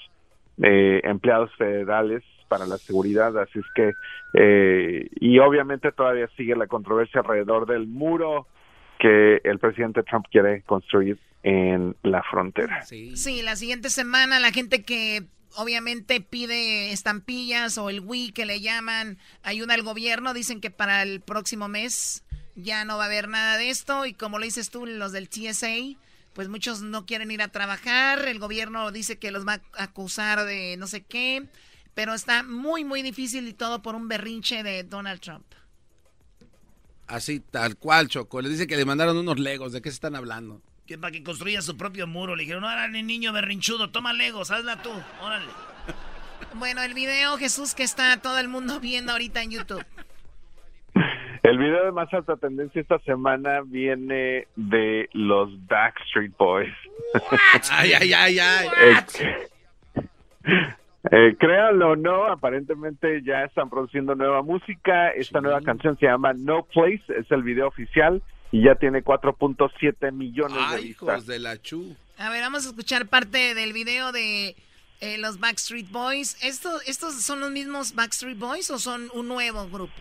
eh, 0.63 1.01
empleados 1.05 1.51
federales 1.57 2.23
para 2.49 2.67
la 2.67 2.79
seguridad, 2.79 3.37
así 3.39 3.59
es 3.59 3.65
que, 3.75 3.95
eh, 4.35 5.09
y 5.21 5.39
obviamente 5.39 5.91
todavía 5.91 6.29
sigue 6.37 6.55
la 6.55 6.67
controversia 6.67 7.21
alrededor 7.21 7.67
del 7.67 7.87
muro 7.87 8.47
que 8.99 9.41
el 9.43 9.59
presidente 9.59 10.03
Trump 10.03 10.27
quiere 10.31 10.63
construir 10.63 11.19
en 11.43 11.97
la 12.03 12.23
frontera. 12.23 12.83
Sí. 12.83 13.43
la 13.43 13.57
siguiente 13.57 13.91
semana 13.91 14.39
la 14.39 14.53
gente 14.53 14.85
que 14.85 15.25
obviamente 15.57 16.21
pide 16.21 16.93
estampillas 16.93 17.79
o 17.79 17.91
el 17.91 18.01
Wii 18.01 18.33
que 18.33 18.47
le 18.47 18.61
llaman 18.61 19.19
ayuda 19.43 19.75
al 19.75 19.83
gobierno, 19.83 20.35
dicen 20.35 20.61
que 20.61 20.71
para 20.71 21.03
el 21.03 21.21
próximo 21.21 21.69
mes 21.69 22.23
ya 22.55 22.85
no 22.85 22.99
va 22.99 23.05
a 23.05 23.07
haber 23.07 23.29
nada 23.29 23.57
de 23.57 23.71
esto 23.71 24.07
y 24.07 24.13
como 24.13 24.39
lo 24.39 24.45
dices 24.45 24.71
tú, 24.71 24.87
los 24.87 25.13
del 25.13 25.29
TSA, 25.29 25.99
pues 26.35 26.49
muchos 26.49 26.83
no 26.83 27.07
quieren 27.07 27.31
ir 27.31 27.43
a 27.43 27.49
trabajar, 27.49 28.27
el 28.29 28.39
gobierno 28.39 28.91
dice 28.93 29.19
que 29.19 29.31
los 29.31 29.47
va 29.47 29.61
a 29.75 29.83
acusar 29.85 30.45
de 30.45 30.77
no 30.77 30.87
sé 30.87 31.03
qué, 31.03 31.47
pero 31.95 32.15
está 32.15 32.43
muy 32.43 32.85
muy 32.85 33.03
difícil 33.03 33.47
y 33.49 33.53
todo 33.53 33.83
por 33.83 33.95
un 33.95 34.09
berrinche 34.09 34.63
de 34.63 34.85
Donald 34.85 35.21
Trump. 35.21 35.45
Así, 37.07 37.41
tal 37.41 37.77
cual, 37.77 38.09
Choco. 38.09 38.41
Le 38.41 38.49
dice 38.49 38.67
que 38.67 38.77
le 38.77 38.87
mandaron 38.87 39.17
unos 39.19 39.39
legos. 39.39 39.73
¿De 39.73 39.83
qué 39.83 39.91
se 39.91 39.95
están 39.97 40.17
hablando? 40.17 40.63
Que 40.87 40.97
para 40.97 41.13
que 41.13 41.23
construya 41.23 41.61
su 41.61 41.77
propio 41.77 42.07
muro. 42.07 42.35
Le 42.37 42.45
dijeron, 42.45 42.63
no, 42.63 42.69
órale, 42.69 43.03
niño 43.03 43.35
berrinchudo, 43.35 43.91
toma 43.91 44.15
legos, 44.15 44.51
hazla 44.51 44.83
tú, 44.83 44.91
órale. 45.21 45.51
Bueno, 46.55 46.83
el 46.83 46.93
video, 46.93 47.39
Jesús, 47.39 47.75
que 47.75 47.83
está 47.83 48.15
todo 48.19 48.39
el 48.39 48.49
mundo 48.49 48.79
viendo 48.79 49.13
ahorita 49.13 49.43
en 49.43 49.53
YouTube. 49.53 49.85
El 51.43 51.59
video 51.59 51.85
de 51.87 51.93
más 51.93 52.13
alta 52.15 52.37
tendencia 52.37 52.81
esta 52.81 53.01
semana 53.01 53.63
viene 53.65 54.47
de 54.55 55.09
los 55.13 55.51
Backstreet 55.67 56.37
Boys. 56.37 56.73
ay, 57.71 57.93
ay, 57.93 58.13
ay, 58.13 58.39
ay. 58.39 58.65
Eh, 61.11 61.37
créanlo 61.37 61.91
o 61.91 61.97
no, 61.97 62.27
aparentemente 62.27 63.23
ya 63.25 63.43
están 63.43 63.69
produciendo 63.69 64.15
nueva 64.15 64.43
música. 64.43 65.11
Esta 65.11 65.41
nueva 65.41 65.61
canción 65.61 65.99
se 65.99 66.07
llama 66.07 66.33
No 66.33 66.63
Place, 66.63 67.03
es 67.09 67.29
el 67.31 67.43
video 67.43 67.67
oficial 67.67 68.23
y 68.53 68.63
ya 68.63 68.77
tiene 68.77 69.03
4.7 69.03 70.13
millones 70.13 70.71
de 70.71 70.81
vistas. 70.81 71.27
de 71.27 71.41
la 71.41 71.61
chu. 71.61 71.97
A 72.19 72.31
ver, 72.31 72.41
vamos 72.43 72.65
a 72.67 72.69
escuchar 72.69 73.09
parte 73.09 73.55
del 73.55 73.73
video 73.73 74.13
de 74.13 74.55
eh, 75.01 75.19
los 75.19 75.41
Backstreet 75.41 75.91
Boys. 75.91 76.43
¿Estos, 76.45 76.89
¿Estos 76.89 77.21
son 77.21 77.41
los 77.41 77.51
mismos 77.51 77.97
Backstreet 77.97 78.39
Boys 78.39 78.71
o 78.71 78.79
son 78.79 79.11
un 79.13 79.27
nuevo 79.27 79.69
grupo? 79.69 80.01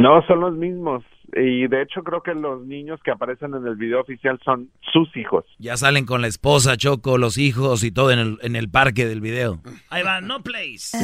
No, 0.00 0.22
son 0.26 0.40
los 0.40 0.56
mismos. 0.56 1.04
Y 1.34 1.68
de 1.68 1.82
hecho 1.82 2.02
creo 2.02 2.22
que 2.22 2.34
los 2.34 2.64
niños 2.64 2.98
que 3.04 3.10
aparecen 3.10 3.52
en 3.54 3.66
el 3.66 3.76
video 3.76 4.00
oficial 4.00 4.40
son 4.42 4.70
sus 4.92 5.14
hijos. 5.14 5.44
Ya 5.58 5.76
salen 5.76 6.06
con 6.06 6.22
la 6.22 6.26
esposa, 6.26 6.78
Choco, 6.78 7.18
los 7.18 7.36
hijos 7.36 7.84
y 7.84 7.92
todo 7.92 8.10
en 8.10 8.18
el, 8.18 8.38
en 8.40 8.56
el 8.56 8.70
parque 8.70 9.04
del 9.04 9.20
video. 9.20 9.60
Ahí 9.90 10.02
va, 10.02 10.22
no 10.22 10.42
place. 10.42 10.96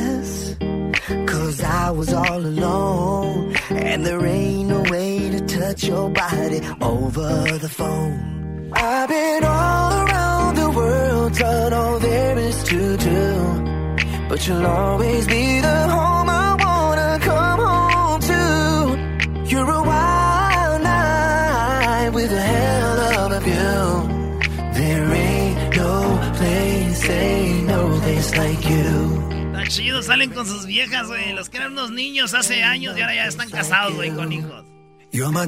Cause 1.26 1.62
I 1.62 1.90
was 1.90 2.12
all 2.12 2.40
alone 2.40 3.54
And 3.70 4.04
there 4.04 4.24
ain't 4.26 4.68
no 4.68 4.82
way 4.90 5.30
to 5.30 5.40
touch 5.46 5.84
your 5.84 6.08
body 6.10 6.60
over 6.80 7.58
the 7.58 7.68
phone 7.68 8.72
I've 8.72 9.08
been 9.08 9.44
all 9.44 9.92
around 9.92 10.56
the 10.56 10.70
world, 10.70 11.32
done 11.34 11.72
all 11.72 11.98
there 11.98 12.38
is 12.38 12.64
to 12.64 12.96
do 12.96 14.26
But 14.28 14.48
you'll 14.48 14.66
always 14.66 15.26
be 15.26 15.60
the 15.60 15.88
home 15.88 16.25
like 28.46 28.68
you 28.68 29.22
Está 29.52 29.66
chido, 29.68 30.02
salen 30.02 30.30
con 30.30 30.46
sus 30.46 30.66
viejas, 30.66 31.06
güey. 31.06 31.32
Los 31.32 31.48
que 31.48 31.56
eran 31.56 31.72
unos 31.72 31.90
niños 31.90 32.34
hace 32.34 32.62
años 32.62 32.96
y 32.96 33.00
ahora 33.00 33.14
ya 33.14 33.26
están 33.26 33.50
casados, 33.50 33.94
güey, 33.94 34.10
con 34.10 34.30
hijos. 34.30 34.64
Yo 35.10 35.32
la 35.32 35.46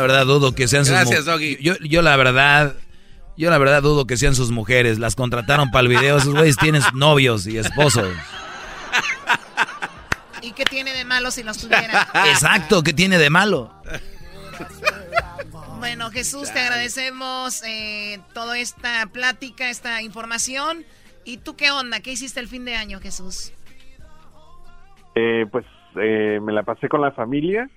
verdad 0.00 0.26
dudo 0.26 0.54
que 0.54 0.66
sean 0.66 0.84
sus 0.84 0.92
Gracias, 0.92 1.24
Doggy. 1.24 1.56
Yo, 1.62 1.76
yo 1.78 2.02
la 2.02 2.16
verdad, 2.16 2.74
yo 3.36 3.48
la 3.48 3.58
verdad 3.58 3.80
dudo 3.80 4.06
que 4.06 4.16
sean 4.16 4.34
sus 4.34 4.50
mujeres. 4.50 4.98
Las 4.98 5.14
contrataron 5.14 5.70
para 5.70 5.82
el 5.82 5.88
video. 5.88 6.18
Esos 6.18 6.34
güeyes 6.34 6.56
tienen 6.56 6.82
novios 6.94 7.46
y 7.46 7.58
esposos. 7.58 8.08
¿Y 10.42 10.52
qué 10.52 10.64
tiene 10.64 10.92
de 10.92 11.04
malo 11.04 11.30
si 11.30 11.44
los 11.44 11.58
tuviera? 11.58 12.08
Exacto, 12.26 12.82
¿qué 12.82 12.92
tiene 12.92 13.18
de 13.18 13.30
malo? 13.30 13.72
Bueno, 15.78 16.10
Jesús, 16.10 16.52
te 16.52 16.58
agradecemos 16.58 17.62
eh, 17.64 18.18
toda 18.34 18.58
esta 18.58 19.06
plática, 19.12 19.70
esta 19.70 20.02
información. 20.02 20.84
¿Y 21.24 21.38
tú 21.38 21.54
qué 21.56 21.70
onda? 21.70 22.00
¿Qué 22.00 22.12
hiciste 22.12 22.40
el 22.40 22.48
fin 22.48 22.64
de 22.64 22.74
año, 22.74 22.98
Jesús? 23.00 23.52
Eh, 25.14 25.46
pues 25.50 25.64
eh, 25.96 26.40
me 26.42 26.52
la 26.52 26.64
pasé 26.64 26.88
con 26.88 27.00
la 27.00 27.12
familia 27.12 27.70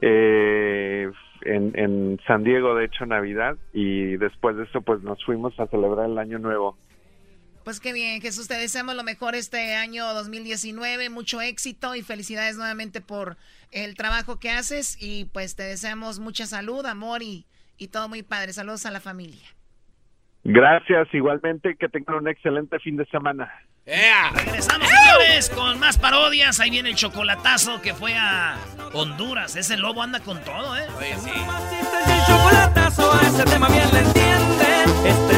eh, 0.00 1.10
en, 1.42 1.72
en 1.78 2.18
San 2.26 2.44
Diego, 2.44 2.74
de 2.74 2.86
hecho, 2.86 3.04
Navidad. 3.04 3.56
Y 3.72 4.16
después 4.16 4.56
de 4.56 4.64
eso, 4.64 4.80
pues 4.80 5.02
nos 5.02 5.22
fuimos 5.24 5.58
a 5.60 5.66
celebrar 5.66 6.08
el 6.08 6.18
Año 6.18 6.38
Nuevo. 6.38 6.76
Pues 7.68 7.80
qué 7.80 7.92
bien, 7.92 8.22
Jesús, 8.22 8.48
te 8.48 8.54
deseamos 8.54 8.94
lo 8.94 9.04
mejor 9.04 9.34
este 9.34 9.74
año 9.74 10.06
2019, 10.14 11.10
mucho 11.10 11.42
éxito 11.42 11.94
y 11.94 12.00
felicidades 12.00 12.56
nuevamente 12.56 13.02
por 13.02 13.36
el 13.72 13.94
trabajo 13.94 14.40
que 14.40 14.48
haces 14.48 14.96
y 14.98 15.26
pues 15.34 15.54
te 15.54 15.64
deseamos 15.64 16.18
mucha 16.18 16.46
salud, 16.46 16.86
amor 16.86 17.22
y, 17.22 17.44
y 17.76 17.88
todo 17.88 18.08
muy 18.08 18.22
padre. 18.22 18.54
Saludos 18.54 18.86
a 18.86 18.90
la 18.90 19.00
familia. 19.00 19.46
Gracias, 20.44 21.08
igualmente, 21.12 21.76
que 21.76 21.90
tengan 21.90 22.16
un 22.16 22.28
excelente 22.28 22.78
fin 22.78 22.96
de 22.96 23.04
semana. 23.04 23.52
Regresamos, 23.84 24.88
señores, 24.88 25.50
con 25.50 25.78
más 25.78 25.98
parodias. 25.98 26.60
Ahí 26.60 26.70
viene 26.70 26.88
el 26.88 26.94
chocolatazo 26.94 27.82
que 27.82 27.92
fue 27.92 28.14
a 28.14 28.56
Honduras. 28.94 29.56
Ese 29.56 29.76
lobo 29.76 30.02
anda 30.02 30.20
con 30.20 30.42
todo, 30.42 30.74
¿eh? 30.74 30.86
Oye, 30.96 31.16
sí. 31.18 31.30
El 31.30 32.24
chocolatazo 32.26 33.12
a 33.12 33.20
ese 33.26 33.44
tema 33.44 33.68
bien 33.68 33.92
le 33.92 33.98
entienden. 33.98 35.06
Este 35.06 35.37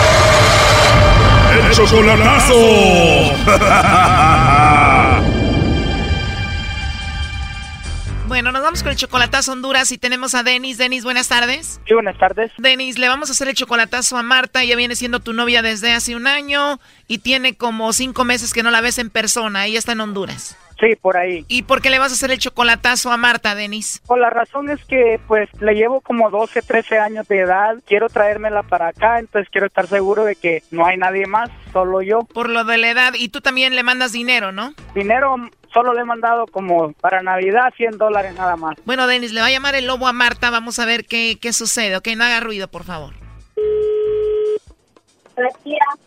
El 1.65 1.75
chocolatazo. 1.75 2.55
Bueno, 8.31 8.53
nos 8.53 8.61
vamos 8.61 8.81
con 8.81 8.93
el 8.93 8.97
chocolatazo 8.97 9.51
Honduras 9.51 9.91
y 9.91 9.97
tenemos 9.97 10.35
a 10.35 10.43
Denis. 10.43 10.77
Denis, 10.77 11.03
buenas 11.03 11.27
tardes. 11.27 11.81
Sí, 11.85 11.93
buenas 11.93 12.17
tardes. 12.17 12.49
Denis, 12.57 12.97
le 12.97 13.09
vamos 13.09 13.27
a 13.27 13.33
hacer 13.33 13.49
el 13.49 13.55
chocolatazo 13.55 14.17
a 14.17 14.23
Marta. 14.23 14.63
Ella 14.63 14.77
viene 14.77 14.95
siendo 14.95 15.19
tu 15.19 15.33
novia 15.33 15.61
desde 15.61 15.91
hace 15.91 16.15
un 16.15 16.27
año 16.27 16.79
y 17.09 17.17
tiene 17.17 17.57
como 17.57 17.91
cinco 17.91 18.23
meses 18.23 18.53
que 18.53 18.63
no 18.63 18.71
la 18.71 18.79
ves 18.79 18.99
en 18.99 19.09
persona. 19.09 19.65
Ella 19.65 19.79
está 19.79 19.91
en 19.91 19.99
Honduras. 19.99 20.55
Sí, 20.81 20.95
por 20.99 21.15
ahí. 21.15 21.45
¿Y 21.47 21.61
por 21.61 21.81
qué 21.81 21.91
le 21.91 21.99
vas 21.99 22.11
a 22.11 22.15
hacer 22.15 22.31
el 22.31 22.39
chocolatazo 22.39 23.11
a 23.11 23.17
Marta, 23.17 23.53
Denis? 23.53 24.01
Por 24.07 24.17
la 24.17 24.31
razón 24.31 24.69
es 24.69 24.83
que, 24.85 25.19
pues, 25.27 25.47
le 25.61 25.75
llevo 25.75 26.01
como 26.01 26.31
12, 26.31 26.63
13 26.63 26.97
años 26.97 27.27
de 27.27 27.39
edad. 27.39 27.75
Quiero 27.85 28.09
traérmela 28.09 28.63
para 28.63 28.87
acá, 28.87 29.19
entonces 29.19 29.47
quiero 29.51 29.67
estar 29.67 29.85
seguro 29.85 30.25
de 30.25 30.35
que 30.35 30.63
no 30.71 30.87
hay 30.87 30.97
nadie 30.97 31.27
más, 31.27 31.51
solo 31.71 32.01
yo. 32.01 32.21
Por 32.23 32.49
lo 32.49 32.63
de 32.63 32.79
la 32.79 32.89
edad. 32.89 33.13
Y 33.13 33.29
tú 33.29 33.41
también 33.41 33.75
le 33.75 33.83
mandas 33.83 34.11
dinero, 34.11 34.51
¿no? 34.51 34.73
Dinero 34.95 35.35
solo 35.71 35.93
le 35.93 36.01
he 36.01 36.05
mandado 36.05 36.47
como 36.47 36.93
para 36.93 37.21
Navidad 37.21 37.71
100 37.77 37.99
dólares 37.99 38.33
nada 38.35 38.55
más. 38.55 38.75
Bueno, 38.83 39.05
Denis, 39.05 39.33
le 39.33 39.41
va 39.41 39.47
a 39.47 39.51
llamar 39.51 39.75
el 39.75 39.85
lobo 39.85 40.07
a 40.07 40.13
Marta. 40.13 40.49
Vamos 40.49 40.79
a 40.79 40.85
ver 40.85 41.05
qué, 41.05 41.37
qué 41.39 41.53
sucede. 41.53 41.95
Ok, 41.95 42.07
no 42.17 42.23
haga 42.23 42.39
ruido, 42.39 42.67
por 42.69 42.83
favor. 42.83 43.13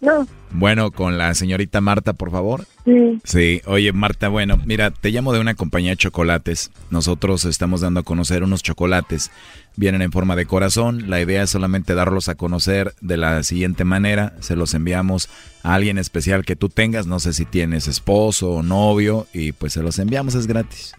No. 0.01 0.27
Bueno, 0.51 0.91
con 0.91 1.19
la 1.19 1.35
señorita 1.35 1.81
Marta, 1.81 2.13
por 2.13 2.31
favor. 2.31 2.67
Sí. 2.85 3.21
Sí, 3.25 3.61
oye 3.67 3.93
Marta, 3.93 4.29
bueno, 4.29 4.59
mira, 4.65 4.91
te 4.91 5.11
llamo 5.11 5.33
de 5.33 5.41
una 5.41 5.55
compañía 5.55 5.91
de 5.91 5.97
chocolates. 5.97 6.71
Nosotros 6.91 7.45
estamos 7.45 7.81
dando 7.81 8.01
a 8.01 8.05
conocer 8.05 8.43
unos 8.43 8.63
chocolates. 8.63 9.31
Vienen 9.77 10.03
en 10.03 10.13
forma 10.13 10.37
de 10.37 10.47
corazón. 10.47 11.11
La 11.11 11.21
idea 11.21 11.43
es 11.43 11.51
solamente 11.51 11.95
darlos 11.95 12.29
a 12.29 12.37
conocer 12.37 12.95
de 13.01 13.17
la 13.17 13.43
siguiente 13.43 13.85
manera. 13.85 14.35
Se 14.41 14.55
los 14.55 14.75
enviamos 14.75 15.29
a 15.65 15.75
alguien 15.75 15.99
especial 15.99 16.45
que 16.45 16.55
tú 16.55 16.69
tengas. 16.69 17.07
No 17.07 17.19
sé 17.19 17.33
si 17.33 17.45
tienes 17.45 17.89
esposo 17.89 18.53
o 18.53 18.63
novio. 18.63 19.27
Y 19.33 19.53
pues 19.53 19.73
se 19.73 19.83
los 19.83 19.99
enviamos, 19.99 20.37
es 20.37 20.47
gratis. 20.47 20.95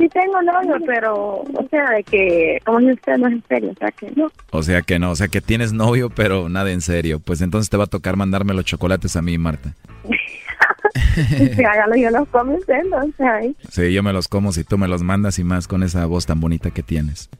Sí 0.00 0.08
tengo 0.08 0.40
novio, 0.40 0.76
pero, 0.86 1.42
o 1.42 1.68
sea, 1.70 1.90
de 1.90 2.02
que, 2.04 2.58
como 2.64 2.78
dice 2.78 2.94
usted, 2.94 3.18
no 3.18 3.26
es 3.28 3.34
en 3.34 3.44
serio, 3.46 3.70
o 3.70 3.74
sea 3.74 3.90
que 3.90 4.10
no. 4.16 4.32
O 4.50 4.62
sea 4.62 4.80
que 4.80 4.98
no, 4.98 5.10
o 5.10 5.16
sea 5.16 5.28
que 5.28 5.42
tienes 5.42 5.74
novio, 5.74 6.08
pero 6.08 6.48
nada 6.48 6.70
en 6.70 6.80
serio. 6.80 7.20
Pues 7.20 7.42
entonces 7.42 7.68
te 7.68 7.76
va 7.76 7.84
a 7.84 7.86
tocar 7.86 8.16
mandarme 8.16 8.54
los 8.54 8.64
chocolates 8.64 9.14
a 9.16 9.22
mí, 9.22 9.36
Marta. 9.36 9.74
Sí, 11.14 11.64
hágalo, 11.64 11.96
yo 11.96 12.10
los 12.10 12.26
como 12.28 12.54
usted, 12.54 12.82
¿no? 12.90 12.96
o 12.96 13.12
sea. 13.16 13.40
Sí, 13.68 13.92
yo 13.92 14.02
me 14.02 14.12
los 14.12 14.26
como 14.26 14.52
si 14.52 14.64
tú 14.64 14.78
me 14.78 14.88
los 14.88 15.02
mandas 15.02 15.38
y 15.38 15.44
más 15.44 15.68
con 15.68 15.82
esa 15.82 16.06
voz 16.06 16.26
tan 16.26 16.40
bonita 16.40 16.70
que 16.70 16.82
tienes. 16.82 17.28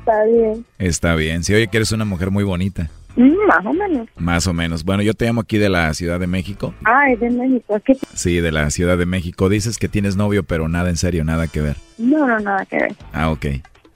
Está 0.00 0.24
bien. 0.24 0.66
Está 0.78 1.14
bien. 1.14 1.44
Si 1.44 1.54
oye 1.54 1.68
que 1.68 1.76
eres 1.76 1.92
una 1.92 2.04
mujer 2.04 2.30
muy 2.30 2.44
bonita. 2.44 2.90
Mm, 3.16 3.46
más 3.46 3.66
o 3.66 3.72
menos. 3.72 4.08
Más 4.16 4.46
o 4.46 4.52
menos. 4.54 4.84
Bueno, 4.84 5.02
yo 5.02 5.14
te 5.14 5.26
llamo 5.26 5.42
aquí 5.42 5.58
de 5.58 5.68
la 5.68 5.92
Ciudad 5.94 6.18
de 6.18 6.26
México. 6.26 6.74
Ay, 6.84 7.16
de 7.16 7.30
México, 7.30 7.78
¿qué? 7.84 7.96
Sí, 8.14 8.40
de 8.40 8.52
la 8.52 8.70
Ciudad 8.70 8.96
de 8.96 9.06
México. 9.06 9.48
Dices 9.48 9.78
que 9.78 9.88
tienes 9.88 10.16
novio, 10.16 10.42
pero 10.44 10.68
nada 10.68 10.88
en 10.90 10.96
serio, 10.96 11.24
nada 11.24 11.46
que 11.46 11.60
ver. 11.60 11.76
No, 11.98 12.26
no, 12.26 12.40
nada 12.40 12.64
que 12.66 12.76
ver. 12.76 12.94
Ah, 13.12 13.30
ok. 13.30 13.46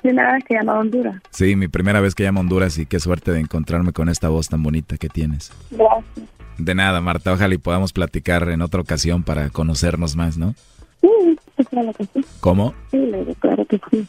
Primera 0.03 0.35
vez 0.35 0.45
que 0.45 0.55
llamo 0.55 0.73
a 0.73 0.79
Honduras. 0.79 1.23
Sí, 1.31 1.57
mi 1.57 1.69
primera 1.69 2.01
vez 2.01 2.15
que 2.15 2.25
llamo 2.25 2.41
a 2.41 2.43
Honduras 2.43 2.79
y 2.79 2.87
qué 2.87 3.01
suerte 3.01 3.33
de 3.33 3.41
encontrarme 3.41 3.93
con 3.93 4.09
esta 4.09 4.29
voz 4.29 4.49
tan 4.49 4.63
bonita 4.63 4.97
que 4.99 5.09
tienes. 5.09 5.51
Gracias. 5.71 6.27
De 6.59 6.75
nada, 6.75 7.01
Marta. 7.01 7.33
Ojalá 7.33 7.55
y 7.55 7.59
podamos 7.59 7.93
platicar 7.93 8.49
en 8.51 8.63
otra 8.63 8.81
ocasión 8.81 9.23
para 9.23 9.51
conocernos 9.51 10.17
más, 10.17 10.37
¿no? 10.39 10.55
Sí, 11.01 11.65
claro 11.71 11.93
que 11.95 12.05
sí. 12.05 12.25
¿Cómo? 12.41 12.75
Sí, 12.91 12.99
claro 13.41 13.65
que 13.67 13.81
sí. 13.91 14.07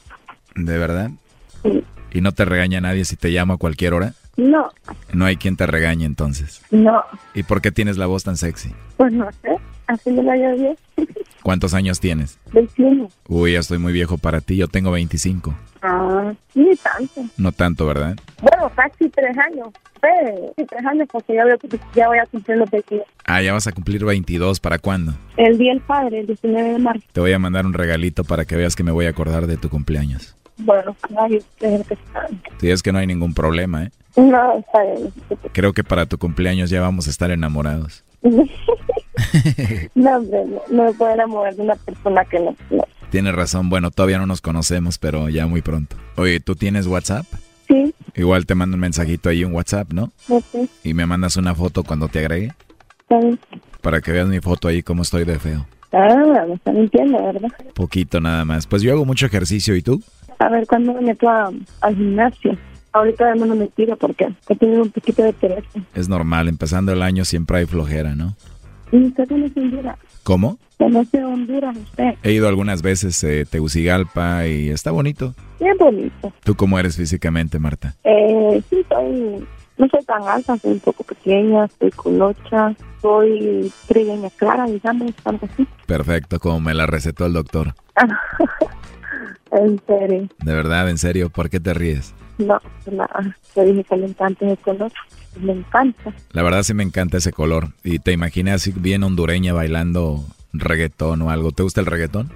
¿De 0.55 0.77
verdad? 0.77 1.11
Sí. 1.63 1.83
¿Y 2.11 2.21
no 2.21 2.31
te 2.31 2.45
regaña 2.45 2.81
nadie 2.81 3.05
si 3.05 3.15
te 3.15 3.29
llamo 3.29 3.53
a 3.53 3.57
cualquier 3.57 3.93
hora? 3.93 4.13
No, 4.37 4.69
No 5.13 5.25
hay 5.25 5.35
quien 5.37 5.55
te 5.57 5.65
regañe 5.67 6.05
entonces. 6.05 6.61
no, 6.71 7.03
¿Y 7.33 7.43
por 7.43 7.59
qué 7.61 7.71
tienes 7.71 7.97
la 7.97 8.05
voz 8.05 8.23
tan 8.23 8.37
sexy? 8.37 8.71
pues 8.97 9.11
no 9.11 9.27
sé. 9.41 9.57
Así 9.87 10.11
me 10.11 10.21
la 10.21 10.35
llevo. 10.35 10.75
¿Cuántos 11.43 11.73
años 11.73 11.99
tienes? 12.01 12.37
21. 12.51 13.09
Uy, 13.29 13.53
ya 13.53 13.59
estoy 13.59 13.77
muy 13.77 13.93
viejo 13.93 14.17
para 14.17 14.41
ti. 14.41 14.57
Yo 14.57 14.67
tengo 14.67 14.91
25. 14.91 15.55
Ah, 15.81 16.33
ni 16.53 16.75
tanto. 16.75 17.21
No 17.37 17.51
tanto, 17.53 17.85
¿verdad? 17.85 18.17
Bueno, 18.41 18.69
casi 18.75 19.09
tres 19.09 19.37
años. 19.37 19.69
Sí, 20.01 20.31
sí, 20.57 20.65
tres 20.69 20.85
años 20.85 21.07
porque 21.09 21.35
ya 21.35 21.43
voy, 21.43 21.53
a, 21.53 21.57
ya 21.95 22.07
voy 22.09 22.17
a 22.19 22.25
cumplir 22.25 22.57
los 22.57 22.69
22. 22.69 23.05
Ah, 23.25 23.41
ya 23.41 23.53
vas 23.53 23.65
a 23.67 23.71
cumplir 23.71 24.03
22. 24.03 24.59
¿Para 24.59 24.77
cuándo? 24.77 25.13
El 25.37 25.57
Día 25.57 25.71
del 25.71 25.81
Padre, 25.81 26.19
el 26.19 26.27
19 26.27 26.69
de 26.73 26.79
marzo. 26.79 27.03
Te 27.13 27.21
voy 27.21 27.31
a 27.31 27.39
mandar 27.39 27.65
un 27.65 27.73
regalito 27.73 28.25
para 28.25 28.43
que 28.43 28.57
veas 28.57 28.75
que 28.75 28.83
me 28.83 28.91
voy 28.91 29.05
a 29.05 29.09
acordar 29.11 29.47
de 29.47 29.55
tu 29.57 29.69
cumpleaños. 29.69 30.35
Bueno, 30.57 30.95
ay, 31.17 31.35
es 31.37 31.45
que. 31.59 31.97
Si 32.59 32.69
es 32.69 32.83
que 32.83 32.91
no 32.91 32.99
hay 32.99 33.07
ningún 33.07 33.33
problema, 33.33 33.83
¿eh? 33.83 33.91
No, 34.17 34.57
está 34.57 34.83
bien. 34.83 35.13
Creo 35.53 35.73
que 35.73 35.83
para 35.83 36.05
tu 36.05 36.17
cumpleaños 36.17 36.69
ya 36.69 36.81
vamos 36.81 37.07
a 37.07 37.09
estar 37.11 37.31
enamorados. 37.31 38.03
no, 39.95 40.17
hombre, 40.17 40.45
no, 40.45 40.61
no 40.69 40.83
me 40.85 40.93
puedo 40.93 41.11
enamorar 41.13 41.55
de 41.55 41.61
una 41.61 41.75
persona 41.75 42.25
que 42.25 42.39
no. 42.39 42.55
no. 42.69 42.83
Tienes 43.09 43.33
razón. 43.35 43.69
Bueno, 43.69 43.91
todavía 43.91 44.17
no 44.17 44.25
nos 44.25 44.41
conocemos, 44.41 44.97
pero 44.97 45.29
ya 45.29 45.47
muy 45.47 45.61
pronto. 45.61 45.95
Oye, 46.17 46.39
¿tú 46.39 46.55
tienes 46.55 46.87
WhatsApp? 46.87 47.25
Sí, 47.67 47.93
Igual 48.15 48.45
te 48.45 48.55
mando 48.55 48.75
un 48.75 48.81
mensajito 48.81 49.29
ahí, 49.29 49.43
un 49.43 49.53
WhatsApp, 49.53 49.91
¿no? 49.91 50.11
sé, 50.51 50.67
Y 50.83 50.93
me 50.93 51.05
mandas 51.05 51.35
una 51.37 51.53
foto 51.53 51.83
cuando 51.83 52.07
te 52.07 52.19
agregue. 52.19 52.53
bien. 53.09 53.39
Para 53.81 54.01
que 54.01 54.11
veas 54.11 54.27
mi 54.27 54.39
foto 54.39 54.67
ahí, 54.67 54.81
cómo 54.83 55.01
estoy 55.03 55.25
de 55.25 55.37
feo. 55.37 55.65
Ah, 55.91 56.43
me 56.47 56.53
está 56.55 56.71
mintiendo, 56.71 57.21
¿verdad? 57.23 57.49
Poquito 57.73 58.19
nada 58.19 58.43
más. 58.45 58.65
Pues 58.67 58.81
yo 58.81 58.91
hago 58.93 59.05
mucho 59.05 59.25
ejercicio, 59.25 59.75
¿y 59.75 59.81
tú? 59.81 60.01
A 60.39 60.49
ver, 60.49 60.65
¿cuándo 60.67 60.93
me 60.93 61.01
meto 61.01 61.29
a- 61.29 61.51
al 61.81 61.95
gimnasio? 61.95 62.57
Ahorita 62.93 63.35
no 63.35 63.55
me 63.55 63.67
tiro 63.67 63.95
porque 63.97 64.27
he 64.49 64.55
tenido 64.55 64.83
un 64.83 64.91
poquito 64.91 65.23
de 65.23 65.33
pereza. 65.33 65.79
Es 65.93 66.09
normal, 66.09 66.47
empezando 66.47 66.91
el 66.91 67.01
año 67.01 67.25
siempre 67.25 67.59
hay 67.59 67.65
flojera, 67.65 68.15
¿no? 68.15 68.35
¿Y 68.91 69.03
usted 69.07 69.27
conoce 69.27 69.59
Honduras? 69.59 69.97
¿Cómo? 70.23 70.57
¿Conoce 70.77 71.23
Honduras 71.23 71.75
usted? 71.75 72.15
He 72.23 72.31
ido 72.31 72.47
algunas 72.47 72.81
veces 72.81 73.23
a 73.23 73.49
Tegucigalpa 73.49 74.47
y 74.47 74.69
está 74.69 74.91
bonito. 74.91 75.33
Bien 75.59 75.75
bonito. 75.77 76.31
¿Tú 76.43 76.55
cómo 76.55 76.79
eres 76.79 76.95
físicamente, 76.95 77.59
Marta? 77.59 77.95
Eh, 78.03 78.61
sí, 78.69 78.85
soy, 78.89 79.45
no 79.77 79.87
soy 79.89 80.03
tan 80.05 80.23
alta, 80.23 80.57
soy 80.57 80.73
un 80.73 80.79
poco 80.79 81.03
pequeña, 81.03 81.67
soy 81.79 81.91
colocha, 81.91 82.75
soy 83.01 83.71
trigueña 83.87 84.29
clara, 84.37 84.65
digamos, 84.65 85.11
algo 85.25 85.47
así. 85.51 85.67
Perfecto, 85.85 86.39
como 86.39 86.59
me 86.61 86.73
la 86.73 86.85
recetó 86.85 87.25
el 87.25 87.33
doctor. 87.33 87.73
en 89.51 89.81
serio, 89.85 90.27
De 90.43 90.53
verdad, 90.53 90.89
en 90.89 90.97
serio, 90.97 91.29
¿por 91.29 91.49
qué 91.49 91.59
te 91.59 91.73
ríes? 91.73 92.13
No, 92.37 92.61
nada, 92.91 93.37
te 93.53 93.65
dije 93.65 93.83
que 93.83 93.97
le 93.97 94.07
encanta 94.07 94.45
ese 94.45 94.57
color, 94.57 94.91
me 95.39 95.53
encanta. 95.53 96.13
La 96.31 96.43
verdad 96.43 96.63
sí 96.63 96.73
me 96.73 96.83
encanta 96.83 97.17
ese 97.17 97.31
color. 97.31 97.69
Y 97.83 97.99
te 97.99 98.11
imaginé 98.11 98.51
así 98.51 98.73
bien 98.75 99.03
hondureña 99.03 99.53
bailando 99.53 100.23
reggaetón 100.53 101.21
o 101.21 101.29
algo. 101.29 101.51
¿Te 101.51 101.63
gusta 101.63 101.81
el 101.81 101.87
reggaetón? 101.87 102.31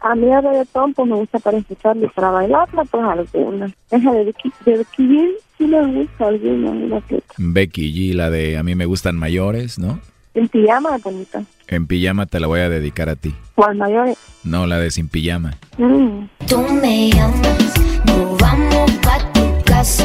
A 0.00 0.14
mí 0.14 0.30
el 0.30 0.42
reggaetón 0.42 0.94
pues 0.94 1.08
me 1.08 1.16
gusta 1.16 1.38
para 1.38 1.58
escucharlo 1.58 2.06
y 2.06 2.08
para 2.10 2.30
bailarla 2.30 2.84
pues 2.84 3.04
alguna. 3.04 3.72
Esa 3.90 4.12
de 4.12 4.24
Becky, 4.24 4.52
de 4.64 4.78
Becky 4.78 5.02
G 5.08 5.30
sí 5.56 5.66
me 5.66 6.02
gusta 6.02 6.28
alguna. 6.28 7.02
Becky 7.36 7.92
G, 7.92 8.14
la 8.14 8.30
de 8.30 8.58
A 8.58 8.62
mí 8.62 8.74
me 8.74 8.86
gustan 8.86 9.16
mayores, 9.16 9.78
¿no? 9.78 10.00
En 10.34 10.48
pijama 10.48 10.96
es 10.96 11.02
bonita, 11.02 11.42
En 11.66 11.86
pijama 11.86 12.26
te 12.26 12.38
la 12.40 12.46
voy 12.46 12.60
a 12.60 12.68
dedicar 12.68 13.08
a 13.08 13.16
ti. 13.16 13.34
al 13.56 13.76
mayor. 13.76 14.14
No, 14.44 14.66
la 14.66 14.78
de 14.78 14.90
sin 14.90 15.08
pijama. 15.08 15.54
Mm. 15.78 16.28
Tú 16.46 16.58
me 16.80 17.10
llamas, 17.10 17.74
nos 18.06 18.38
vamos 18.38 18.90
pa' 19.02 19.32
tu 19.32 19.64
casa. 19.64 20.04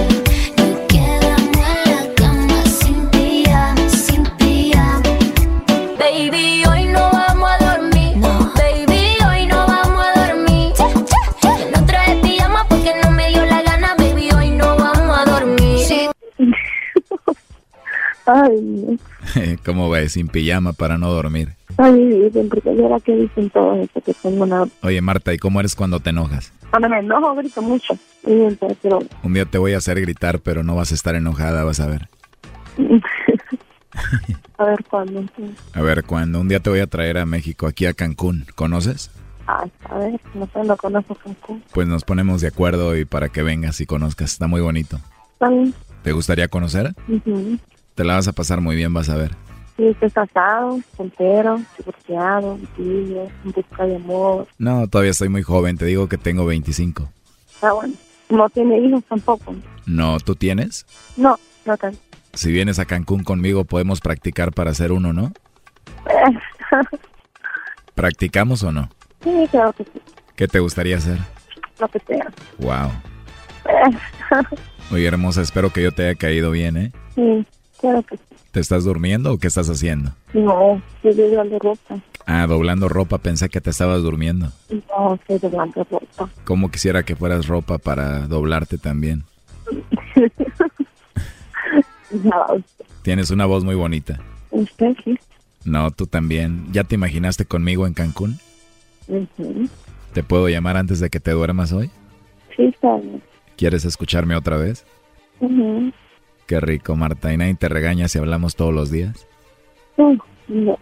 Ay. 18.26 19.00
¿Cómo 19.66 19.90
ves? 19.90 20.14
Sin 20.14 20.28
pijama 20.28 20.74
para 20.74 20.98
no 20.98 21.12
dormir. 21.12 21.56
ay, 21.78 22.30
siempre 22.32 22.62
que 22.62 22.72
era 22.72 23.00
que 23.00 23.16
dicen 23.16 23.50
todo 23.50 23.76
eso, 23.76 24.02
que 24.02 24.14
tengo 24.14 24.44
una... 24.44 24.66
Oye, 24.82 25.02
Marta, 25.02 25.34
¿y 25.34 25.38
cómo 25.38 25.60
eres 25.60 25.76
cuando 25.76 26.00
te 26.00 26.12
enojas? 26.12 26.54
Cuando 26.70 26.90
me 26.90 27.00
enojo 27.00 27.36
grito 27.36 27.62
mucho. 27.62 27.98
Pero... 28.24 29.00
Un 29.24 29.34
día 29.34 29.46
te 29.46 29.58
voy 29.58 29.74
a 29.74 29.78
hacer 29.78 30.00
gritar, 30.00 30.40
pero 30.40 30.64
no 30.64 30.76
vas 30.76 30.92
a 30.92 30.96
estar 30.96 31.16
enojada, 31.16 31.64
vas 31.64 31.80
a 31.80 31.88
ver. 31.88 32.08
a 34.58 34.66
ver 34.66 34.84
cuándo. 34.90 35.24
A 35.74 35.82
ver, 35.82 36.04
cuando 36.04 36.40
un 36.40 36.48
día 36.48 36.60
te 36.60 36.70
voy 36.70 36.80
a 36.80 36.88
traer 36.88 37.18
a 37.18 37.26
México, 37.26 37.68
aquí 37.68 37.86
a 37.86 37.94
Cancún, 37.94 38.46
¿conoces? 38.56 39.12
Ay, 39.46 39.70
a 39.90 39.98
ver, 39.98 40.20
no 40.34 40.48
sé, 40.54 40.64
no 40.64 40.78
conozco 40.78 41.16
Cancún. 41.16 41.64
Pues 41.74 41.88
nos 41.88 42.04
ponemos 42.04 42.42
de 42.42 42.48
acuerdo 42.48 42.96
y 42.96 43.06
para 43.06 43.30
que 43.30 43.44
vengas 43.44 43.82
y 43.82 43.86
conozcas, 43.86 44.32
está 44.32 44.48
muy 44.48 44.62
bonito. 44.62 45.00
Está 45.34 45.50
bien. 45.50 45.74
¿Te 46.02 46.12
gustaría 46.12 46.48
conocer? 46.48 46.94
Ujú. 47.08 47.58
Te 47.96 48.04
la 48.04 48.16
vas 48.16 48.28
a 48.28 48.34
pasar 48.34 48.62
muy 48.62 48.76
bien, 48.76 48.94
vas 48.94 49.10
a 49.10 49.16
ver. 49.16 49.32
Sí, 49.78 49.88
estoy 49.88 50.12
casado, 50.12 50.80
soltero, 50.96 51.62
divorciado, 51.78 52.60
niño, 52.78 53.24
en 53.44 53.52
busca 53.52 53.86
de 53.86 53.96
amor. 53.96 54.48
No, 54.58 54.88
todavía 54.88 55.12
estoy 55.12 55.30
muy 55.30 55.42
joven, 55.44 55.78
te 55.78 55.86
digo 55.86 56.08
que 56.08 56.18
tengo 56.18 56.46
25. 56.46 57.10
Está 57.54 57.74
bueno. 57.74 57.94
No 58.30 58.50
tiene 58.50 58.80
hijos 58.80 59.04
tampoco. 59.06 59.56
No, 59.86 60.20
¿tú 60.20 60.36
tienes? 60.36 60.86
No, 61.18 61.38
no 61.66 61.78
tanto. 61.78 62.00
Si 62.34 62.52
vienes 62.52 62.80
a 62.80 62.86
Cancún 62.86 63.24
conmigo 63.24 63.64
podemos 63.66 64.00
practicar 64.00 64.54
para 64.54 64.72
hacer 64.72 64.92
uno, 64.92 65.14
¿no? 65.14 65.32
¿Practicamos 67.96 68.64
o 68.64 68.72
no? 68.72 68.90
sí, 69.24 69.48
claro 69.52 69.72
que 69.74 69.84
sí. 69.84 70.02
¿Qué 70.36 70.48
te 70.48 70.60
gustaría 70.60 70.98
hacer? 70.98 71.20
Lo 71.80 71.88
que 71.88 72.00
sea. 72.00 72.32
Wow. 72.58 72.92
Oye, 74.92 75.06
hermosa, 75.08 75.42
espero 75.42 75.72
que 75.72 75.84
yo 75.84 75.92
te 75.92 76.08
haya 76.08 76.16
caído 76.16 76.50
bien, 76.52 76.78
¿eh? 76.78 76.92
sí, 77.16 77.46
claro 77.84 78.02
que 78.04 78.16
sí. 78.16 78.24
¿Te 78.52 78.60
estás 78.62 78.86
durmiendo 78.86 79.34
o 79.34 79.38
qué 79.38 79.48
estás 79.48 79.70
haciendo? 79.70 80.12
No, 80.34 80.82
estoy 81.04 81.14
doblando 81.16 81.60
ropa. 81.60 82.00
Ah, 82.26 82.48
doblando 82.48 82.88
ropa, 82.88 83.18
pensé 83.18 83.50
que 83.50 83.60
te 83.60 83.72
estabas 83.72 84.02
durmiendo. 84.04 84.52
No, 84.90 85.16
estoy 85.16 85.40
doblando 85.40 85.86
ropa. 85.92 86.30
¿Cómo 86.46 86.72
quisiera 86.72 87.04
que 87.04 87.16
fueras 87.18 87.48
ropa 87.48 87.78
para 87.80 88.28
doblarte 88.28 88.78
también? 88.78 89.24
No, 92.12 92.46
Tienes 93.02 93.32
una 93.32 93.46
voz 93.48 93.64
muy 93.64 93.74
bonita. 93.76 94.20
usted 94.52 94.96
sí. 95.04 95.18
No, 95.66 95.90
tú 95.92 96.06
también. 96.06 96.68
¿Ya 96.72 96.84
te 96.84 96.94
imaginaste 96.96 97.46
conmigo 97.46 97.88
en 97.88 97.94
Cancún? 97.96 98.38
Ujú. 99.08 99.68
¿Te 100.14 100.22
puedo 100.24 100.48
llamar 100.48 100.78
antes 100.78 101.00
de 101.00 101.10
que 101.10 101.20
te 101.20 101.32
duermas 101.32 101.72
hoy? 101.74 101.90
Sí, 102.56 102.66
está 102.66 102.98
bien. 102.98 103.22
¿Quieres 103.58 103.84
escucharme 103.86 104.36
otra 104.36 104.58
vez? 104.58 104.86
Ujú. 105.40 105.92
Qué 106.48 106.60
rico, 106.60 106.96
Marta. 106.96 107.34
¿Y 107.34 107.38
nadie 107.38 107.56
te 107.56 107.70
regaña 107.70 108.08
si 108.08 108.20
hablamos 108.20 108.56
todos 108.56 108.74
los 108.74 108.92
días? 108.92 109.28
No, 109.98 110.18
no. 110.48 110.78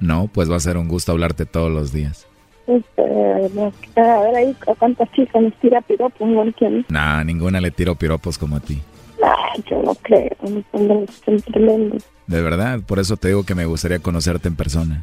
No, 0.00 0.28
pues 0.32 0.50
va 0.50 0.56
a 0.56 0.60
ser 0.60 0.76
un 0.76 0.88
gusto 0.88 1.12
hablarte 1.12 1.46
todos 1.46 1.70
los 1.70 1.92
días. 1.92 2.26
Este, 2.66 3.50
no, 3.54 3.72
a 3.96 4.20
ver 4.20 4.36
ahí 4.36 4.56
a 4.66 4.74
cuántas 4.74 5.10
chicas 5.12 5.42
les 5.42 5.54
tira 5.60 5.80
piropos, 5.80 6.22
a 6.22 6.68
mí. 6.68 6.84
Nah, 6.88 7.24
ninguna 7.24 7.60
le 7.60 7.70
tiro 7.70 7.94
piropos 7.94 8.38
como 8.38 8.56
a 8.56 8.60
ti. 8.60 8.80
Ay, 9.22 9.64
yo 9.68 9.82
no 9.82 9.94
creo, 9.96 10.30
no 10.42 11.04
son 11.24 11.40
tremendos. 11.40 12.04
De 12.26 12.40
verdad, 12.40 12.80
por 12.86 12.98
eso 12.98 13.16
te 13.16 13.28
digo 13.28 13.44
que 13.44 13.54
me 13.54 13.66
gustaría 13.66 13.98
conocerte 13.98 14.48
en 14.48 14.56
persona. 14.56 15.02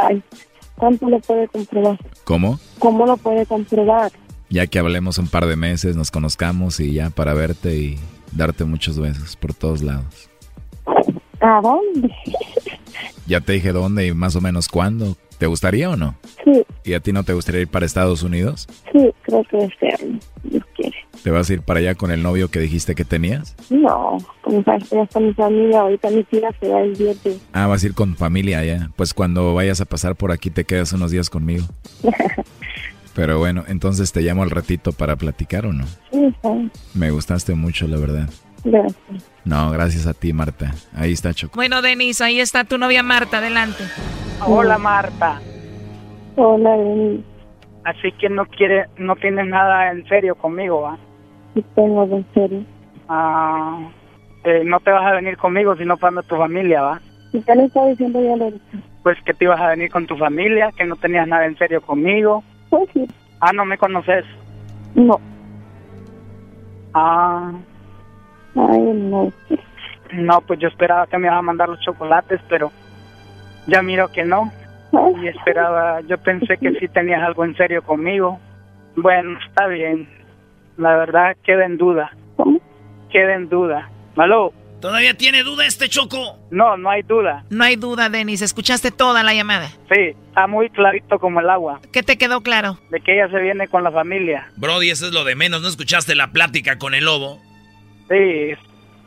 Ay, 0.00 0.22
¿cuánto 0.76 1.08
lo 1.08 1.20
puede 1.20 1.46
comprobar? 1.48 1.98
¿Cómo? 2.24 2.58
¿Cómo 2.78 3.06
lo 3.06 3.16
puede 3.16 3.44
comprobar? 3.46 4.10
Ya 4.48 4.66
que 4.66 4.78
hablemos 4.78 5.18
un 5.18 5.28
par 5.28 5.46
de 5.46 5.56
meses, 5.56 5.96
nos 5.96 6.10
conozcamos 6.10 6.80
y 6.80 6.94
ya 6.94 7.10
para 7.10 7.34
verte 7.34 7.76
y 7.76 7.98
darte 8.34 8.64
muchos 8.64 8.98
besos 8.98 9.36
por 9.36 9.54
todos 9.54 9.82
lados. 9.82 10.28
¿A 11.40 11.60
dónde? 11.60 12.10
Ya 13.26 13.40
te 13.40 13.52
dije 13.54 13.72
dónde 13.72 14.06
y 14.06 14.14
más 14.14 14.36
o 14.36 14.40
menos 14.40 14.68
cuándo. 14.68 15.16
¿Te 15.38 15.46
gustaría 15.46 15.90
o 15.90 15.96
no? 15.96 16.14
Sí, 16.44 16.62
¿Y 16.84 16.94
a 16.94 17.00
ti 17.00 17.12
no 17.12 17.24
te 17.24 17.32
gustaría 17.32 17.62
ir 17.62 17.68
para 17.68 17.84
Estados 17.86 18.22
Unidos? 18.22 18.68
sí, 18.92 19.10
creo 19.22 19.42
que 19.44 19.56
desearlo. 19.56 20.18
Dios 20.44 20.62
quiere. 20.76 20.96
¿Te 21.22 21.30
vas 21.30 21.50
a 21.50 21.54
ir 21.54 21.62
para 21.62 21.80
allá 21.80 21.94
con 21.96 22.10
el 22.12 22.22
novio 22.22 22.50
que 22.50 22.60
dijiste 22.60 22.94
que 22.94 23.04
tenías? 23.04 23.56
No, 23.68 24.18
como 24.42 24.62
sabes, 24.62 24.88
ya 24.90 25.02
está 25.02 25.18
mi 25.20 25.34
familia, 25.34 25.80
ahorita 25.80 26.10
mi 26.10 26.22
tía 26.24 26.50
se 26.60 26.68
va 26.68 26.82
el 26.82 26.94
día 26.94 27.14
de... 27.24 27.38
Ah, 27.52 27.66
vas 27.66 27.82
a 27.82 27.86
ir 27.86 27.94
con 27.94 28.14
familia 28.14 28.60
allá. 28.60 28.90
Pues 28.96 29.12
cuando 29.12 29.54
vayas 29.54 29.80
a 29.80 29.86
pasar 29.86 30.14
por 30.14 30.30
aquí 30.30 30.50
te 30.50 30.64
quedas 30.64 30.92
unos 30.92 31.10
días 31.10 31.30
conmigo. 31.30 31.66
Pero 33.14 33.38
bueno, 33.38 33.64
entonces 33.68 34.12
te 34.12 34.22
llamo 34.22 34.42
al 34.42 34.50
ratito 34.50 34.92
para 34.92 35.16
platicar 35.16 35.66
o 35.66 35.72
no. 35.72 35.84
Me 36.94 37.10
gustaste 37.10 37.54
mucho, 37.54 37.86
la 37.86 37.98
verdad. 37.98 38.28
Gracias. 38.64 39.30
No, 39.44 39.70
gracias 39.70 40.06
a 40.06 40.14
ti, 40.14 40.32
Marta. 40.32 40.72
Ahí 40.94 41.12
está 41.12 41.34
Choco. 41.34 41.54
Bueno, 41.56 41.82
Denis, 41.82 42.20
ahí 42.20 42.40
está 42.40 42.64
tu 42.64 42.78
novia 42.78 43.02
Marta, 43.02 43.38
adelante. 43.38 43.84
Hola 44.46 44.78
Marta. 44.78 45.40
Hola, 46.36 46.76
Denis. 46.76 47.20
Así 47.84 48.12
que 48.12 48.30
no 48.30 48.46
quiere, 48.46 48.86
no 48.96 49.16
tienes 49.16 49.46
nada 49.46 49.90
en 49.90 50.06
serio 50.08 50.34
conmigo, 50.34 50.82
¿va? 50.82 50.98
Sí 51.54 51.62
tengo 51.74 52.04
en 52.04 52.26
serio. 52.32 52.64
Ah, 53.08 53.90
eh, 54.44 54.62
no 54.64 54.80
te 54.80 54.90
vas 54.90 55.04
a 55.04 55.12
venir 55.12 55.36
conmigo 55.36 55.76
si 55.76 55.84
no 55.84 55.98
cuando 55.98 56.22
tu 56.22 56.36
familia, 56.36 56.80
¿va? 56.80 57.00
¿Y 57.34 57.42
qué 57.42 57.54
le 57.54 57.64
está 57.64 57.84
diciendo 57.86 58.22
ya 58.22 58.32
ahorita? 58.42 58.78
Pues 59.02 59.18
que 59.26 59.34
te 59.34 59.44
ibas 59.44 59.60
a 59.60 59.68
venir 59.68 59.90
con 59.90 60.06
tu 60.06 60.16
familia, 60.16 60.72
que 60.76 60.84
no 60.84 60.96
tenías 60.96 61.28
nada 61.28 61.44
en 61.44 61.58
serio 61.58 61.82
conmigo. 61.82 62.42
Pues 62.70 62.88
sí. 62.94 63.06
Ah, 63.40 63.52
no 63.52 63.66
me 63.66 63.76
conoces. 63.76 64.24
No. 64.94 65.20
Ah, 66.94 67.52
Ay, 68.56 68.80
no. 68.80 69.32
no, 70.12 70.40
pues 70.42 70.60
yo 70.60 70.68
esperaba 70.68 71.06
que 71.06 71.18
me 71.18 71.26
ibas 71.26 71.38
a 71.38 71.42
mandar 71.42 71.68
los 71.68 71.80
chocolates, 71.80 72.40
pero 72.48 72.70
ya 73.66 73.82
miro 73.82 74.10
que 74.12 74.24
no. 74.24 74.52
Y 75.20 75.26
esperaba, 75.26 76.02
yo 76.02 76.18
pensé 76.18 76.56
que 76.56 76.72
sí 76.78 76.86
tenías 76.86 77.20
algo 77.22 77.44
en 77.44 77.56
serio 77.56 77.82
conmigo. 77.82 78.38
Bueno, 78.94 79.36
está 79.44 79.66
bien. 79.66 80.08
La 80.76 80.96
verdad 80.96 81.36
queda 81.42 81.64
en 81.66 81.76
duda. 81.78 82.12
Queda 83.10 83.34
en 83.34 83.48
duda. 83.48 83.88
¿Aló? 84.16 84.52
¿Todavía 84.84 85.14
tiene 85.14 85.42
duda 85.44 85.64
este 85.64 85.88
Choco? 85.88 86.38
No, 86.50 86.76
no 86.76 86.90
hay 86.90 87.00
duda. 87.00 87.42
No 87.48 87.64
hay 87.64 87.76
duda, 87.76 88.10
Denis, 88.10 88.42
escuchaste 88.42 88.90
toda 88.90 89.22
la 89.22 89.32
llamada. 89.32 89.70
Sí, 89.90 90.14
está 90.28 90.46
muy 90.46 90.68
clarito 90.68 91.18
como 91.18 91.40
el 91.40 91.48
agua. 91.48 91.80
¿Qué 91.90 92.02
te 92.02 92.18
quedó 92.18 92.42
claro? 92.42 92.78
De 92.90 93.00
que 93.00 93.14
ella 93.14 93.30
se 93.30 93.40
viene 93.40 93.66
con 93.66 93.82
la 93.82 93.90
familia. 93.90 94.46
Brody, 94.56 94.90
eso 94.90 95.06
es 95.06 95.14
lo 95.14 95.24
de 95.24 95.36
menos. 95.36 95.62
¿No 95.62 95.68
escuchaste 95.68 96.14
la 96.14 96.32
plática 96.32 96.76
con 96.76 96.92
el 96.92 97.06
lobo? 97.06 97.40
Sí, 98.10 98.52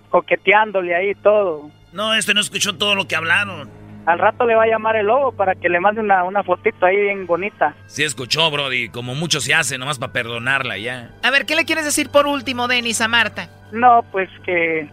coqueteándole 0.10 0.96
ahí 0.96 1.14
todo. 1.14 1.70
No, 1.94 2.16
este 2.16 2.34
no 2.34 2.42
escuchó 2.42 2.76
todo 2.76 2.96
lo 2.96 3.08
que 3.08 3.16
hablaron. 3.16 3.70
Al 4.08 4.20
rato 4.20 4.46
le 4.46 4.56
va 4.56 4.64
a 4.64 4.68
llamar 4.68 4.96
el 4.96 5.06
lobo 5.08 5.34
para 5.34 5.54
que 5.54 5.68
le 5.68 5.82
mande 5.82 6.00
una, 6.00 6.24
una 6.24 6.42
fotito 6.42 6.86
ahí 6.86 6.96
bien 6.96 7.28
bonita. 7.28 7.76
Sí 7.88 8.04
escuchó, 8.04 8.50
Brody. 8.50 8.88
Como 8.88 9.16
mucho 9.16 9.42
se 9.42 9.54
hace, 9.54 9.78
nomás 9.78 10.00
para 10.00 10.14
perdonarla 10.14 10.78
ya. 10.78 11.12
A 11.24 11.30
ver, 11.30 11.46
¿qué 11.46 11.56
le 11.56 11.66
quieres 11.66 11.84
decir 11.84 12.10
por 12.10 12.26
último, 12.26 12.70
Denis, 12.70 13.02
a 13.02 13.10
Marta? 13.10 13.50
No, 13.74 14.06
pues 14.14 14.30
que, 14.46 14.88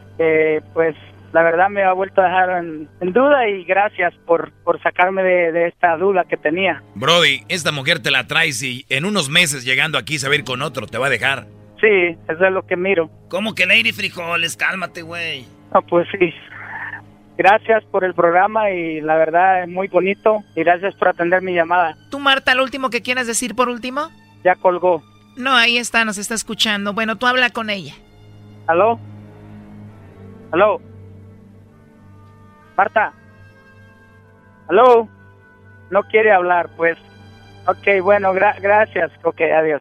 pues 0.75 0.97
la 1.33 1.43
verdad 1.43 1.69
me 1.69 1.85
ha 1.85 1.93
vuelto 1.93 2.21
a 2.21 2.25
dejar 2.25 2.65
en, 2.65 2.89
en 3.01 3.13
duda 3.13 3.49
y 3.49 3.65
gracias 3.65 4.13
por, 4.27 4.51
por 4.65 4.83
sacarme 4.83 5.23
de, 5.23 5.53
de 5.53 5.69
esta 5.69 5.97
duda 5.97 6.25
que 6.29 6.37
tenía. 6.37 6.83
Brody, 6.97 7.43
esta 7.49 7.71
mujer 7.71 8.01
te 8.01 8.11
la 8.11 8.27
traes 8.27 8.63
y 8.65 8.85
en 8.89 9.05
unos 9.05 9.31
meses 9.31 9.65
llegando 9.65 9.97
aquí 9.97 10.19
se 10.19 10.27
va 10.27 10.35
a 10.35 10.39
ir 10.39 10.45
con 10.45 10.61
otro, 10.61 10.89
te 10.89 10.99
va 10.99 11.07
a 11.07 11.11
dejar. 11.11 11.47
Sí, 11.81 12.17
eso 12.29 12.45
es 12.47 12.53
lo 12.53 12.67
que 12.67 12.77
miro. 12.77 13.11
¿Cómo 13.29 13.55
que 13.55 13.67
Lady 13.67 13.93
Frijoles? 13.93 14.57
Cálmate, 14.57 15.03
güey. 15.03 15.45
No, 15.73 15.83
pues 15.83 16.09
sí. 16.19 16.33
Gracias 17.37 17.83
por 17.91 18.05
el 18.05 18.15
programa 18.15 18.71
y 18.71 19.01
la 19.01 19.17
verdad 19.17 19.63
es 19.65 19.69
muy 19.69 19.89
bonito 19.89 20.45
y 20.55 20.61
gracias 20.63 20.95
por 20.95 21.09
atender 21.09 21.43
mi 21.43 21.53
llamada. 21.55 21.97
¿Tú, 22.11 22.21
Marta, 22.21 22.55
lo 22.55 22.63
último 22.63 22.91
que 22.91 23.03
quieras 23.03 23.27
decir 23.27 23.55
por 23.57 23.69
último? 23.69 24.09
Ya 24.45 24.55
colgó. 24.55 25.03
No, 25.37 25.53
ahí 25.55 25.79
está, 25.79 26.05
nos 26.05 26.17
está 26.19 26.35
escuchando. 26.35 26.93
Bueno, 26.93 27.17
tú 27.17 27.27
habla 27.27 27.51
con 27.51 27.71
ella. 27.71 27.95
¿Aló? 28.69 29.01
¿Aló? 30.53 30.81
Marta. 32.77 33.13
¿Aló? 34.69 35.09
No 35.91 36.03
quiere 36.05 36.33
hablar, 36.33 36.71
pues. 36.77 36.97
Ok, 37.67 38.03
bueno, 38.03 38.33
gra- 38.33 38.61
gracias. 38.61 39.11
Ok, 39.25 39.41
adiós. 39.41 39.81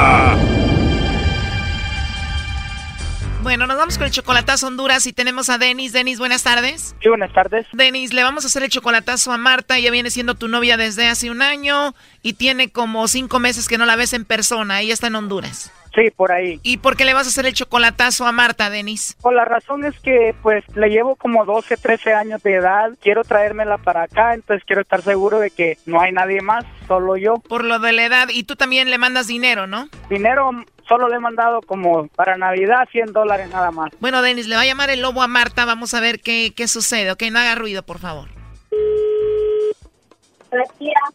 Bueno, 3.51 3.67
nos 3.67 3.75
vamos 3.75 3.97
con 3.97 4.07
el 4.07 4.13
chocolatazo 4.13 4.67
Honduras 4.67 5.05
y 5.07 5.11
tenemos 5.11 5.49
a 5.49 5.57
Denis. 5.57 5.91
Denis, 5.91 6.19
buenas 6.19 6.41
tardes. 6.41 6.95
Sí, 7.01 7.09
buenas 7.09 7.33
tardes. 7.33 7.67
Denis, 7.73 8.13
le 8.13 8.23
vamos 8.23 8.45
a 8.45 8.47
hacer 8.47 8.63
el 8.63 8.69
chocolatazo 8.69 9.33
a 9.33 9.37
Marta. 9.37 9.75
Ella 9.75 9.91
viene 9.91 10.09
siendo 10.09 10.35
tu 10.35 10.47
novia 10.47 10.77
desde 10.77 11.09
hace 11.09 11.29
un 11.29 11.41
año 11.41 11.93
y 12.21 12.35
tiene 12.35 12.71
como 12.71 13.09
cinco 13.09 13.39
meses 13.39 13.67
que 13.67 13.77
no 13.77 13.85
la 13.85 13.97
ves 13.97 14.13
en 14.13 14.23
persona. 14.23 14.79
Ella 14.79 14.93
está 14.93 15.07
en 15.07 15.15
Honduras. 15.15 15.69
Sí, 15.93 16.09
por 16.11 16.31
ahí. 16.31 16.61
¿Y 16.63 16.77
por 16.77 16.95
qué 16.95 17.03
le 17.03 17.13
vas 17.13 17.27
a 17.27 17.29
hacer 17.29 17.45
el 17.45 17.53
chocolatazo 17.53 18.25
a 18.25 18.31
Marta, 18.31 18.69
Denis? 18.69 19.17
Pues 19.21 19.35
la 19.35 19.43
razón 19.43 19.83
es 19.83 19.99
que 19.99 20.33
pues 20.41 20.63
le 20.73 20.87
llevo 20.87 21.17
como 21.17 21.43
12, 21.43 21.75
13 21.75 22.13
años 22.13 22.41
de 22.43 22.53
edad, 22.53 22.91
quiero 23.01 23.25
traérmela 23.25 23.77
para 23.77 24.03
acá, 24.03 24.33
entonces 24.33 24.63
quiero 24.65 24.83
estar 24.83 25.01
seguro 25.01 25.39
de 25.39 25.51
que 25.51 25.77
no 25.85 25.99
hay 25.99 26.13
nadie 26.13 26.41
más, 26.41 26.63
solo 26.87 27.17
yo. 27.17 27.39
Por 27.39 27.65
lo 27.65 27.79
de 27.79 27.91
la 27.91 28.05
edad. 28.05 28.29
Y 28.31 28.45
tú 28.45 28.55
también 28.55 28.89
le 28.89 28.97
mandas 28.97 29.27
dinero, 29.27 29.67
¿no? 29.67 29.89
Dinero 30.09 30.51
solo 30.91 31.07
le 31.07 31.15
he 31.15 31.19
mandado 31.19 31.61
como 31.61 32.07
para 32.09 32.37
Navidad 32.37 32.87
100 32.91 33.13
dólares 33.13 33.49
nada 33.49 33.71
más. 33.71 33.91
Bueno, 34.01 34.21
Denis, 34.21 34.47
le 34.47 34.55
va 34.55 34.61
a 34.61 34.65
llamar 34.65 34.89
el 34.89 35.01
lobo 35.01 35.21
a 35.21 35.27
Marta. 35.27 35.63
Vamos 35.63 35.93
a 35.93 36.01
ver 36.01 36.19
qué, 36.19 36.51
qué 36.53 36.67
sucede. 36.67 37.11
Ok, 37.11 37.23
no 37.31 37.39
haga 37.39 37.55
ruido, 37.55 37.83
por 37.83 37.99
favor. 37.99 38.27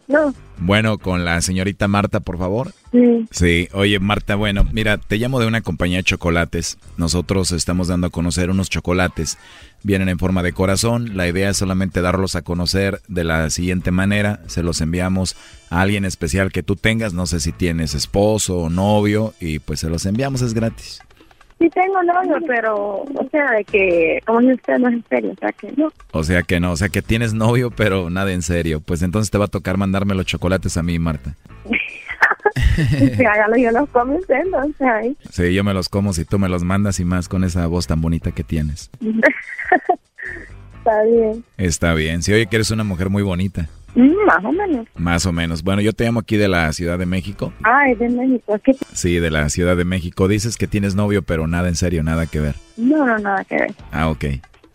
No. 0.09 0.33
Bueno, 0.57 0.97
con 0.97 1.27
la 1.27 1.43
señorita 1.43 1.89
Marta, 1.89 2.21
por 2.21 2.39
favor. 2.39 2.73
Sí. 2.91 3.27
Sí, 3.31 3.69
oye 3.75 4.01
Marta, 4.01 4.35
bueno, 4.35 4.65
mira, 4.73 4.97
te 4.97 5.19
llamo 5.19 5.41
de 5.41 5.47
una 5.47 5.61
compañía 5.61 5.99
de 5.99 6.05
chocolates. 6.05 6.79
Nosotros 6.97 7.53
estamos 7.53 7.89
dando 7.89 8.07
a 8.07 8.11
conocer 8.11 8.49
unos 8.49 8.71
chocolates. 8.71 9.37
Vienen 9.87 10.09
en 10.09 10.19
forma 10.19 10.43
de 10.43 10.53
corazón. 10.53 11.17
La 11.17 11.29
idea 11.29 11.49
es 11.49 11.59
solamente 11.59 12.01
darlos 12.01 12.35
a 12.35 12.43
conocer 12.43 13.03
de 13.07 13.23
la 13.23 13.51
siguiente 13.51 13.93
manera. 13.93 14.41
Se 14.49 14.65
los 14.65 14.81
enviamos 14.81 15.37
a 15.71 15.81
alguien 15.81 16.05
especial 16.05 16.51
que 16.51 16.65
tú 16.65 16.75
tengas. 16.75 17.15
No 17.15 17.27
sé 17.27 17.39
si 17.39 17.53
tienes 17.53 17.95
esposo 17.95 18.59
o 18.59 18.69
novio. 18.69 19.33
Y 19.39 19.61
pues 19.61 19.79
se 19.79 19.89
los 19.89 20.05
enviamos, 20.05 20.43
es 20.43 20.55
gratis. 20.55 21.01
Sí 21.61 21.71
tengo 21.71 22.03
novio, 22.03 22.45
pero, 22.49 22.77
o 23.03 23.29
sea, 23.31 23.53
de 23.53 23.63
que, 23.63 24.19
como 24.27 24.41
dice 24.41 24.55
usted, 24.55 24.79
no 24.79 24.89
es 24.89 24.95
en 24.95 25.05
serio, 25.09 25.31
o 25.31 25.39
sea 25.39 25.53
que 25.53 25.73
no. 25.77 25.93
O 26.11 26.25
sea 26.25 26.43
que 26.43 26.59
no, 26.59 26.73
o 26.73 26.77
sea 26.77 26.89
que 26.89 27.01
tienes 27.01 27.33
novio, 27.33 27.71
pero 27.71 28.11
nada 28.11 28.33
en 28.33 28.43
serio. 28.43 28.81
Pues 28.81 29.03
entonces 29.03 29.31
te 29.31 29.39
va 29.39 29.45
a 29.45 29.49
tocar 29.49 29.77
mandarme 29.77 30.17
los 30.17 30.27
chocolates 30.27 30.77
a 30.77 30.83
mí, 30.83 30.99
Marta. 30.99 31.37
Sí, 32.57 33.25
hágalo, 33.25 33.57
yo 33.57 33.71
los 33.71 33.89
como 33.91 34.17
usted, 34.17 34.43
ahí. 34.81 35.17
Sí, 35.31 35.55
yo 35.55 35.65
me 35.65 35.75
los 35.75 35.89
como 35.89 36.13
si 36.13 36.25
tú 36.25 36.39
me 36.39 36.49
los 36.49 36.65
mandas 36.65 37.01
y 37.01 37.05
más 37.05 37.29
con 37.29 37.45
esa 37.45 37.67
voz 37.67 37.87
tan 37.87 38.01
bonita 38.01 38.33
que 38.33 38.45
tienes. 38.45 38.91
Está 40.79 41.03
bien. 41.03 41.45
Está 41.57 41.95
bien. 41.95 42.23
Sí, 42.23 42.33
oye 42.33 42.47
que 42.47 42.57
eres 42.57 42.71
una 42.71 42.85
mujer 42.85 43.11
muy 43.11 43.23
bonita. 43.23 43.69
Mm, 43.97 44.27
más 44.27 44.45
o 44.45 44.53
menos. 44.53 44.87
Más 44.95 45.27
o 45.27 45.33
menos. 45.33 45.63
Bueno, 45.63 45.81
yo 45.81 45.93
te 45.93 46.05
llamo 46.05 46.21
aquí 46.21 46.37
de 46.37 46.49
la 46.49 46.73
Ciudad 46.73 46.99
de 46.99 47.07
México. 47.07 47.53
Ah, 47.65 47.89
es 47.91 47.99
de 47.99 48.09
México. 48.09 48.59
¿Qué? 48.63 48.77
Sí, 48.93 49.19
de 49.19 49.31
la 49.31 49.49
Ciudad 49.49 49.77
de 49.77 49.85
México. 49.85 50.29
Dices 50.29 50.57
que 50.57 50.67
tienes 50.67 50.95
novio, 50.95 51.23
pero 51.23 51.47
nada 51.47 51.69
en 51.69 51.75
serio, 51.77 52.03
nada 52.03 52.27
que 52.27 52.41
ver. 52.41 52.55
No, 52.77 53.05
no, 53.07 53.19
nada 53.19 53.43
que 53.45 53.57
ver. 53.57 53.75
Ah, 53.91 54.09
ok. 54.11 54.25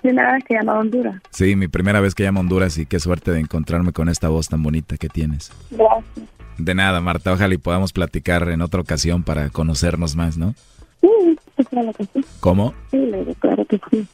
Primera 0.01 0.33
vez 0.33 0.43
que 0.43 0.55
llama 0.55 0.73
a 0.73 0.79
Honduras. 0.79 1.21
Sí, 1.29 1.55
mi 1.55 1.67
primera 1.67 2.01
vez 2.01 2.15
que 2.15 2.23
llamo 2.23 2.39
a 2.39 2.41
Honduras 2.41 2.77
y 2.79 2.87
qué 2.87 2.99
suerte 2.99 3.31
de 3.31 3.39
encontrarme 3.39 3.93
con 3.93 4.09
esta 4.09 4.27
voz 4.27 4.49
tan 4.49 4.63
bonita 4.63 4.97
que 4.97 5.07
tienes. 5.07 5.51
Gracias. 5.69 6.27
De 6.57 6.75
nada, 6.75 7.01
Marta. 7.01 7.31
Ojalá 7.33 7.53
y 7.53 7.57
podamos 7.57 7.93
platicar 7.93 8.47
en 8.49 8.61
otra 8.61 8.81
ocasión 8.81 9.23
para 9.23 9.49
conocernos 9.49 10.15
más, 10.15 10.37
¿no? 10.37 10.53
Sí, 11.01 11.65
claro 11.69 11.91
que 11.93 12.05
sí. 12.05 12.25
¿Cómo? 12.39 12.73
Sí, 12.91 13.11
claro 13.39 13.65
que 13.65 13.79
sí. 13.89 14.07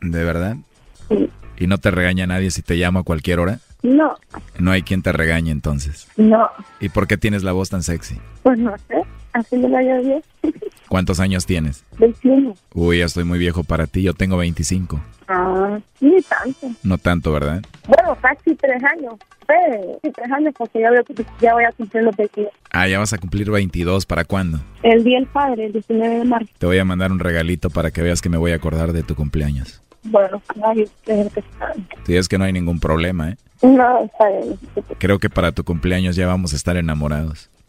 ¿De 0.00 0.24
verdad? 0.24 0.56
Sí. 1.08 1.28
¿Y 1.58 1.66
no 1.66 1.78
te 1.78 1.90
regaña 1.90 2.26
nadie 2.26 2.50
si 2.50 2.62
te 2.62 2.76
llamo 2.76 3.00
a 3.00 3.02
cualquier 3.04 3.40
hora? 3.40 3.60
No, 3.82 4.16
No 4.58 4.72
hay 4.72 4.82
quien 4.82 5.02
te 5.02 5.12
regañe 5.12 5.50
entonces. 5.52 6.08
no, 6.16 6.48
¿Y 6.80 6.88
por 6.88 7.06
qué 7.06 7.16
tienes 7.16 7.42
la 7.44 7.52
voz 7.52 7.70
tan 7.70 7.82
sexy? 7.82 8.16
pues 8.42 8.58
no 8.58 8.72
sé. 8.88 8.96
Así 9.38 9.56
me 9.56 9.68
la. 9.68 10.20
¿Cuántos 10.88 11.20
años 11.20 11.46
tienes? 11.46 11.84
21. 11.98 12.54
Uy, 12.74 12.98
ya 12.98 13.04
estoy 13.04 13.24
muy 13.24 13.38
viejo 13.38 13.62
para 13.62 13.86
ti. 13.86 14.02
Yo 14.02 14.14
tengo 14.14 14.36
25. 14.38 15.00
Ah, 15.28 15.78
sí, 16.00 16.16
tanto. 16.28 16.66
No 16.82 16.98
tanto, 16.98 17.32
¿verdad? 17.32 17.62
Bueno, 17.86 18.16
casi 18.20 18.54
tres 18.56 18.82
años. 18.82 19.14
Sí, 20.02 20.10
tres 20.14 20.30
años 20.32 20.54
porque 20.56 20.80
ya 20.80 20.90
voy, 20.90 20.98
a- 20.98 21.04
ya 21.40 21.54
voy 21.54 21.64
a 21.64 21.72
cumplir 21.72 22.02
los 22.02 22.16
22. 22.16 22.50
Ah, 22.70 22.88
ya 22.88 22.98
vas 22.98 23.12
a 23.12 23.18
cumplir 23.18 23.50
22. 23.50 24.06
¿Para 24.06 24.24
cuándo? 24.24 24.58
El 24.82 25.04
día 25.04 25.18
del 25.18 25.28
padre, 25.28 25.66
el 25.66 25.72
19 25.72 26.18
de 26.18 26.24
marzo. 26.24 26.50
Te 26.58 26.66
voy 26.66 26.78
a 26.78 26.84
mandar 26.84 27.12
un 27.12 27.18
regalito 27.20 27.70
para 27.70 27.90
que 27.90 28.02
veas 28.02 28.20
que 28.20 28.28
me 28.28 28.36
voy 28.38 28.52
a 28.52 28.56
acordar 28.56 28.92
de 28.92 29.02
tu 29.02 29.14
cumpleaños. 29.14 29.80
Bueno, 30.04 30.42
nadie 30.56 30.84
es 31.06 31.32
que 31.32 31.40
está. 31.40 31.72
Si 32.04 32.16
es 32.16 32.28
que 32.28 32.38
no 32.38 32.44
hay 32.44 32.52
ningún 32.52 32.80
problema, 32.80 33.30
¿eh? 33.30 33.36
No, 33.62 34.04
está 34.04 34.28
bien. 34.30 34.58
Creo 34.98 35.18
que 35.18 35.28
para 35.28 35.52
tu 35.52 35.64
cumpleaños 35.64 36.16
ya 36.16 36.26
vamos 36.26 36.52
a 36.52 36.56
estar 36.56 36.76
enamorados. 36.76 37.50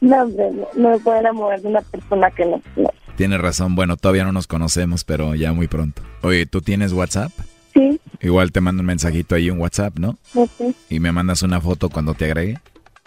no, 0.00 0.22
hombre, 0.22 0.50
no, 0.52 0.66
no 0.76 0.90
me 0.90 0.98
puedo 0.98 1.18
enamorar 1.18 1.60
de 1.60 1.68
una 1.68 1.80
persona 1.82 2.30
que 2.30 2.44
no. 2.44 2.62
no. 2.76 2.90
Tienes 3.16 3.40
razón. 3.40 3.74
Bueno, 3.74 3.96
todavía 3.96 4.24
no 4.24 4.32
nos 4.32 4.46
conocemos, 4.46 5.04
pero 5.04 5.34
ya 5.34 5.52
muy 5.52 5.66
pronto. 5.66 6.02
Oye, 6.22 6.46
¿tú 6.46 6.60
tienes 6.60 6.92
WhatsApp? 6.92 7.32
Sí, 7.74 8.00
Igual 8.20 8.50
te 8.52 8.60
mando 8.60 8.80
un 8.80 8.86
mensajito 8.86 9.34
ahí 9.34 9.48
en 9.48 9.60
WhatsApp, 9.60 9.98
¿no? 9.98 10.16
sé, 10.56 10.74
Y 10.88 11.00
me 11.00 11.12
mandas 11.12 11.42
una 11.42 11.60
foto 11.60 11.88
cuando 11.90 12.14
te 12.14 12.24
agregue. 12.26 12.58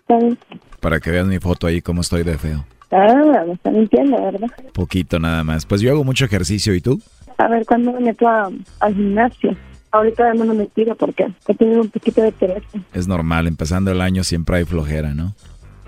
bien. 0.07 0.37
Para 0.79 0.99
que 0.99 1.11
veas 1.11 1.27
mi 1.27 1.39
foto 1.39 1.67
ahí 1.67 1.81
como 1.81 2.01
estoy 2.01 2.23
de 2.23 2.37
feo. 2.37 2.65
Ah, 2.91 3.13
me 3.47 3.53
está 3.53 3.71
mintiendo, 3.71 4.21
¿verdad? 4.21 4.47
Poquito 4.73 5.17
nada 5.19 5.43
más. 5.43 5.65
Pues 5.65 5.81
yo 5.81 5.91
hago 5.91 6.03
mucho 6.03 6.25
ejercicio, 6.25 6.73
¿y 6.75 6.81
tú? 6.81 7.01
A 7.37 7.47
ver, 7.47 7.65
¿cuándo 7.65 7.91
me 7.93 7.99
meto 8.01 8.27
a- 8.27 8.51
al 8.81 8.95
gimnasio? 8.95 9.55
Ahorita 9.91 10.33
no 10.33 10.45
me 10.53 10.65
tiro 10.67 10.95
porque 10.95 11.27
he 11.47 11.55
tenido 11.55 11.81
un 11.81 11.89
poquito 11.89 12.21
de 12.21 12.31
pereza. 12.31 12.67
Es 12.93 13.07
normal, 13.07 13.47
empezando 13.47 13.91
el 13.91 13.99
año 14.01 14.23
siempre 14.23 14.57
hay 14.57 14.65
flojera, 14.65 15.13
¿no? 15.13 15.33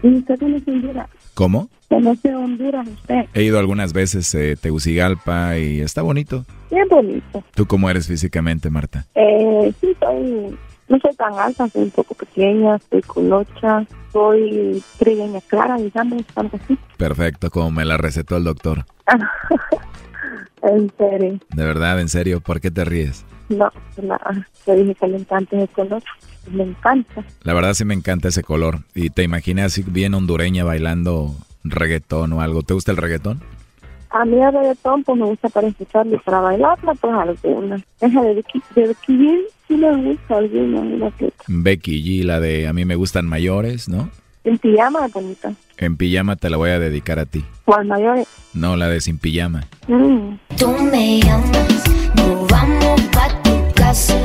¿Y 0.04 0.18
usted 0.18 0.38
conoce 0.40 0.70
Honduras? 0.72 1.10
¿Cómo? 1.34 1.70
¿Conoce 1.90 2.36
Honduras 2.36 2.88
usted? 2.88 3.26
He 3.34 3.44
ido 3.44 3.58
algunas 3.58 3.94
veces 3.94 4.36
a 4.36 4.60
Tegucigalpa 4.60 5.58
y 5.58 5.80
está 5.82 6.02
bonito. 6.02 6.46
Bien 6.70 6.88
bonito. 6.90 7.44
¿Tú 7.56 7.66
cómo 7.66 7.90
eres 7.90 8.08
físicamente, 8.08 8.70
Marta? 8.70 9.06
Eh, 9.16 9.74
sí, 9.80 9.96
soy, 10.00 10.58
no 10.90 11.00
soy 11.00 11.16
tan 11.16 11.34
alta, 11.36 11.68
soy 11.70 11.84
un 11.84 11.92
poco 11.92 12.16
pequeña, 12.16 12.78
soy 12.90 13.02
colocha, 13.02 13.86
soy 14.12 14.84
trigueña 15.00 15.40
clara, 15.48 15.78
digamos, 15.78 16.24
algo 16.36 16.60
así. 16.62 16.78
Perfecto, 16.98 17.50
como 17.50 17.72
me 17.72 17.86
la 17.86 17.98
recetó 17.98 18.36
el 18.38 18.44
doctor. 18.44 18.86
en 20.64 20.92
serio, 20.98 21.40
De 21.50 21.64
verdad, 21.66 22.00
en 22.02 22.10
serio, 22.10 22.42
¿por 22.42 22.60
qué 22.60 22.72
te 22.72 22.84
ríes? 22.86 23.26
no, 23.50 23.72
nada, 24.02 24.48
te 24.66 24.76
dije 24.76 24.96
que 24.96 25.06
encanta 25.06 25.56
ese 25.58 25.68
color, 25.74 26.02
me 26.52 26.64
encanta. 26.64 27.24
La 27.44 27.54
verdad 27.54 27.74
sí 27.74 27.86
me 27.86 27.94
encanta 27.94 28.30
ese 28.30 28.44
color. 28.44 28.80
Y 28.94 29.10
te 29.10 29.24
imaginé 29.24 29.64
así 29.64 29.84
bien 29.86 30.14
hondureña 30.14 30.64
bailando 30.64 31.36
reggaetón 31.64 32.34
o 32.34 32.42
algo. 32.42 32.64
¿Te 32.64 32.74
gusta 32.74 32.92
el 32.92 32.98
reggaetón? 32.98 33.42
A 34.10 34.26
mí 34.26 34.40
el 34.40 34.54
reggaetón 34.54 35.04
pues 35.04 35.18
me 35.18 35.26
gusta 35.26 35.50
para 35.50 35.68
escucharlo 35.68 36.16
y 36.16 36.20
para 36.20 36.40
bailarla 36.42 36.94
pues 36.96 37.14
alguna. 37.14 37.84
Esa 38.00 38.22
de 38.22 38.34
Becky, 38.36 38.62
de 38.76 38.88
Becky 38.88 39.14
G 39.18 39.40
sí 39.68 39.76
me 39.76 40.12
gusta 40.12 40.38
alguna, 40.38 41.12
Becky 41.48 42.04
G, 42.04 42.24
la 42.24 42.40
de 42.40 42.68
A 42.68 42.74
mí 42.74 42.86
me 42.86 42.96
gustan 42.96 43.26
mayores, 43.26 43.90
¿no? 43.90 44.10
en 44.44 44.58
pijama 44.58 45.08
bonita. 45.08 45.54
En 45.78 45.98
pijama 45.98 46.36
te 46.36 46.50
la 46.50 46.58
voy 46.58 46.72
a 46.72 46.80
dedicar 46.80 47.20
a 47.20 47.26
ti. 47.26 47.44
¿Cuál 47.66 47.86
mayor? 47.86 48.26
No, 48.54 48.76
la 48.76 48.88
de 48.88 49.02
sin 49.02 49.18
pijama. 49.18 49.64
Mm. 49.88 50.38
Tú 50.58 50.70
me 50.92 51.20
llamas, 51.20 51.84
nos 52.16 52.48
vamos 52.48 53.02
pa' 53.12 53.42
tu 53.44 53.74
casa. 53.74 54.23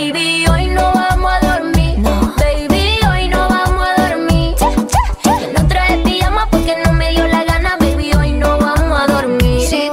Baby, 0.00 0.46
hoy 0.50 0.66
no 0.70 0.80
vamos 0.94 1.30
a 1.30 1.58
dormir. 1.58 1.98
Baby, 2.38 2.98
hoy 3.06 3.28
no 3.28 3.46
vamos 3.50 3.86
a 3.86 4.08
dormir. 4.08 4.54
No 5.54 5.68
traje 5.68 5.98
pijama 6.02 6.48
porque 6.50 6.74
no 6.86 6.94
me 6.94 7.10
dio 7.10 7.28
la 7.28 7.44
gana. 7.44 7.76
Baby, 7.78 8.10
hoy 8.14 8.32
no 8.32 8.58
vamos 8.58 8.98
a 8.98 9.06
dormir. 9.06 9.68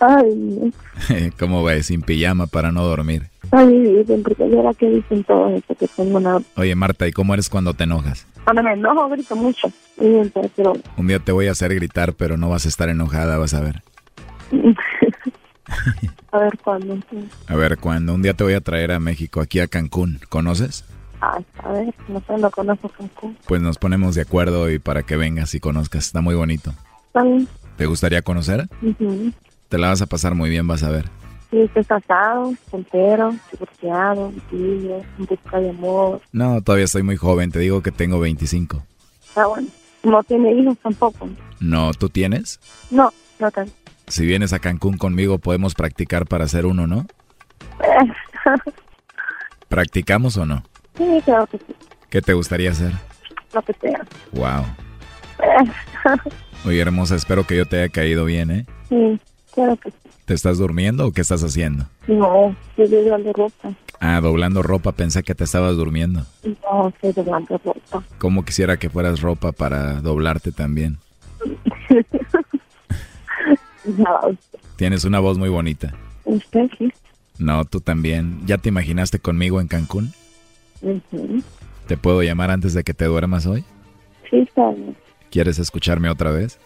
Ay, 0.00 0.34
no. 0.34 0.72
¿Cómo 1.38 1.62
ves? 1.64 1.88
Sin 1.88 2.00
pijama 2.00 2.46
para 2.46 2.72
no 2.72 2.82
dormir. 2.82 3.28
ay, 3.50 3.68
dicen, 3.68 4.22
porque 4.22 4.48
yo 4.48 4.60
era 4.60 4.72
que 4.72 4.88
dicen 4.88 5.22
todos 5.24 5.52
eso, 5.52 5.74
que 5.74 5.86
tengo 5.86 6.16
una... 6.16 6.38
Oye, 6.56 6.74
Marta, 6.74 7.06
¿y 7.06 7.12
cómo 7.12 7.34
eres 7.34 7.50
cuando 7.50 7.74
te 7.74 7.84
enojas? 7.84 8.26
Cuando 8.44 8.62
me 8.62 8.72
enojo 8.72 9.10
grito 9.10 9.36
mucho. 9.36 9.70
Y 10.00 10.16
entonces, 10.16 10.50
pero... 10.56 10.72
Un 10.96 11.08
día 11.08 11.18
te 11.18 11.32
voy 11.32 11.48
a 11.48 11.50
hacer 11.50 11.74
gritar, 11.74 12.14
pero 12.14 12.38
no 12.38 12.48
vas 12.48 12.64
a 12.64 12.70
estar 12.70 12.88
enojada, 12.88 13.36
vas 13.36 13.52
a 13.52 13.60
ver. 13.60 13.82
a 16.32 16.38
ver 16.38 16.58
cuándo. 16.58 16.98
A 17.46 17.56
ver, 17.56 17.78
cuando 17.78 18.14
un 18.14 18.22
día 18.22 18.34
te 18.34 18.44
voy 18.44 18.54
a 18.54 18.60
traer 18.60 18.92
a 18.92 19.00
México, 19.00 19.40
aquí 19.40 19.60
a 19.60 19.68
Cancún, 19.68 20.20
¿conoces? 20.28 20.84
Ay, 21.20 21.44
a 21.62 21.72
ver, 21.72 21.94
no 22.08 22.20
sé, 22.26 22.36
no 22.38 22.50
conozco 22.50 22.88
Cancún. 22.88 23.36
Pues 23.46 23.62
nos 23.62 23.78
ponemos 23.78 24.14
de 24.14 24.22
acuerdo 24.22 24.70
y 24.70 24.78
para 24.78 25.02
que 25.04 25.16
vengas 25.16 25.54
y 25.54 25.60
conozcas, 25.60 26.06
está 26.06 26.20
muy 26.20 26.34
bonito. 26.34 26.72
¿Te 27.76 27.86
gustaría 27.86 28.22
conocer? 28.22 28.68
Ujú. 28.82 29.32
Te 29.68 29.78
la 29.78 29.88
vas 29.88 30.02
a 30.02 30.06
pasar 30.06 30.34
muy 30.34 30.50
bien, 30.50 30.66
vas 30.66 30.82
a 30.82 30.90
ver. 30.90 31.08
Sí, 31.50 31.60
estoy 31.60 31.84
casado, 31.84 32.54
soltero, 32.70 33.34
divorciado, 33.52 34.32
en 34.52 35.04
busca 35.18 35.60
de 35.60 35.70
amor. 35.70 36.22
No, 36.32 36.62
todavía 36.62 36.86
estoy 36.86 37.02
muy 37.02 37.16
joven, 37.16 37.50
te 37.52 37.58
digo 37.58 37.82
que 37.82 37.92
tengo 37.92 38.18
25. 38.18 38.82
Está 39.28 39.46
bueno. 39.46 39.68
No 40.02 40.22
tiene 40.24 40.52
hijos 40.54 40.78
tampoco. 40.82 41.28
No, 41.60 41.92
¿tú 41.92 42.08
tienes? 42.08 42.58
No, 42.90 43.12
no 43.38 43.50
tanto. 43.50 43.72
Si 44.08 44.26
vienes 44.26 44.52
a 44.52 44.58
Cancún 44.58 44.98
conmigo 44.98 45.38
podemos 45.38 45.74
practicar 45.74 46.26
para 46.26 46.44
hacer 46.44 46.66
uno, 46.66 46.86
¿no? 46.86 47.06
¿Practicamos 49.68 50.36
o 50.36 50.46
no? 50.46 50.62
sí, 50.96 51.20
claro 51.24 51.46
que 51.46 51.58
sí. 51.58 51.74
¿Qué 52.10 52.20
te 52.20 52.34
gustaría 52.34 52.70
hacer? 52.70 52.92
Lo 53.54 53.62
que 53.62 53.72
sea. 53.74 54.00
Wow. 54.32 54.64
Oye, 56.66 56.80
hermosa, 56.82 57.16
espero 57.16 57.46
que 57.46 57.56
yo 57.56 57.66
te 57.66 57.78
haya 57.78 57.88
caído 57.88 58.24
bien, 58.26 58.50
¿eh? 58.50 58.66
sí, 58.88 59.18
claro 59.54 59.76
que 59.76 59.90
sí. 59.90 59.96
¿Te 60.26 60.34
estás 60.34 60.58
durmiendo 60.58 61.06
o 61.06 61.12
qué 61.12 61.20
estás 61.20 61.42
haciendo? 61.42 61.86
No, 62.06 62.54
estoy 62.76 62.88
doblando 62.88 63.32
ropa. 63.32 63.72
Ah, 63.98 64.20
doblando 64.20 64.62
ropa, 64.62 64.92
pensé 64.92 65.22
que 65.22 65.34
te 65.34 65.44
estabas 65.44 65.76
durmiendo. 65.76 66.26
No, 66.62 66.88
estoy 66.88 67.12
doblando 67.12 67.60
ropa. 67.64 68.04
¿Cómo 68.18 68.44
quisiera 68.44 68.76
que 68.76 68.90
fueras 68.90 69.20
ropa 69.20 69.52
para 69.52 70.00
doblarte 70.00 70.52
también? 70.52 70.98
No, 73.84 74.36
Tienes 74.76 75.04
una 75.04 75.18
voz 75.20 75.38
muy 75.38 75.48
bonita. 75.48 75.94
usted 76.24 76.68
sí. 76.78 76.92
No, 77.38 77.64
tú 77.64 77.80
también. 77.80 78.40
¿Ya 78.46 78.58
te 78.58 78.68
imaginaste 78.68 79.18
conmigo 79.18 79.60
en 79.60 79.66
Cancún? 79.68 80.12
Ujú. 80.82 81.42
¿Te 81.86 81.96
puedo 81.96 82.22
llamar 82.22 82.50
antes 82.50 82.74
de 82.74 82.84
que 82.84 82.94
te 82.94 83.06
duermas 83.06 83.46
hoy? 83.46 83.64
Sí, 84.30 84.38
está 84.38 84.70
bien. 84.70 84.96
¿Quieres 85.30 85.58
escucharme 85.58 86.08
otra 86.10 86.30
vez? 86.30 86.58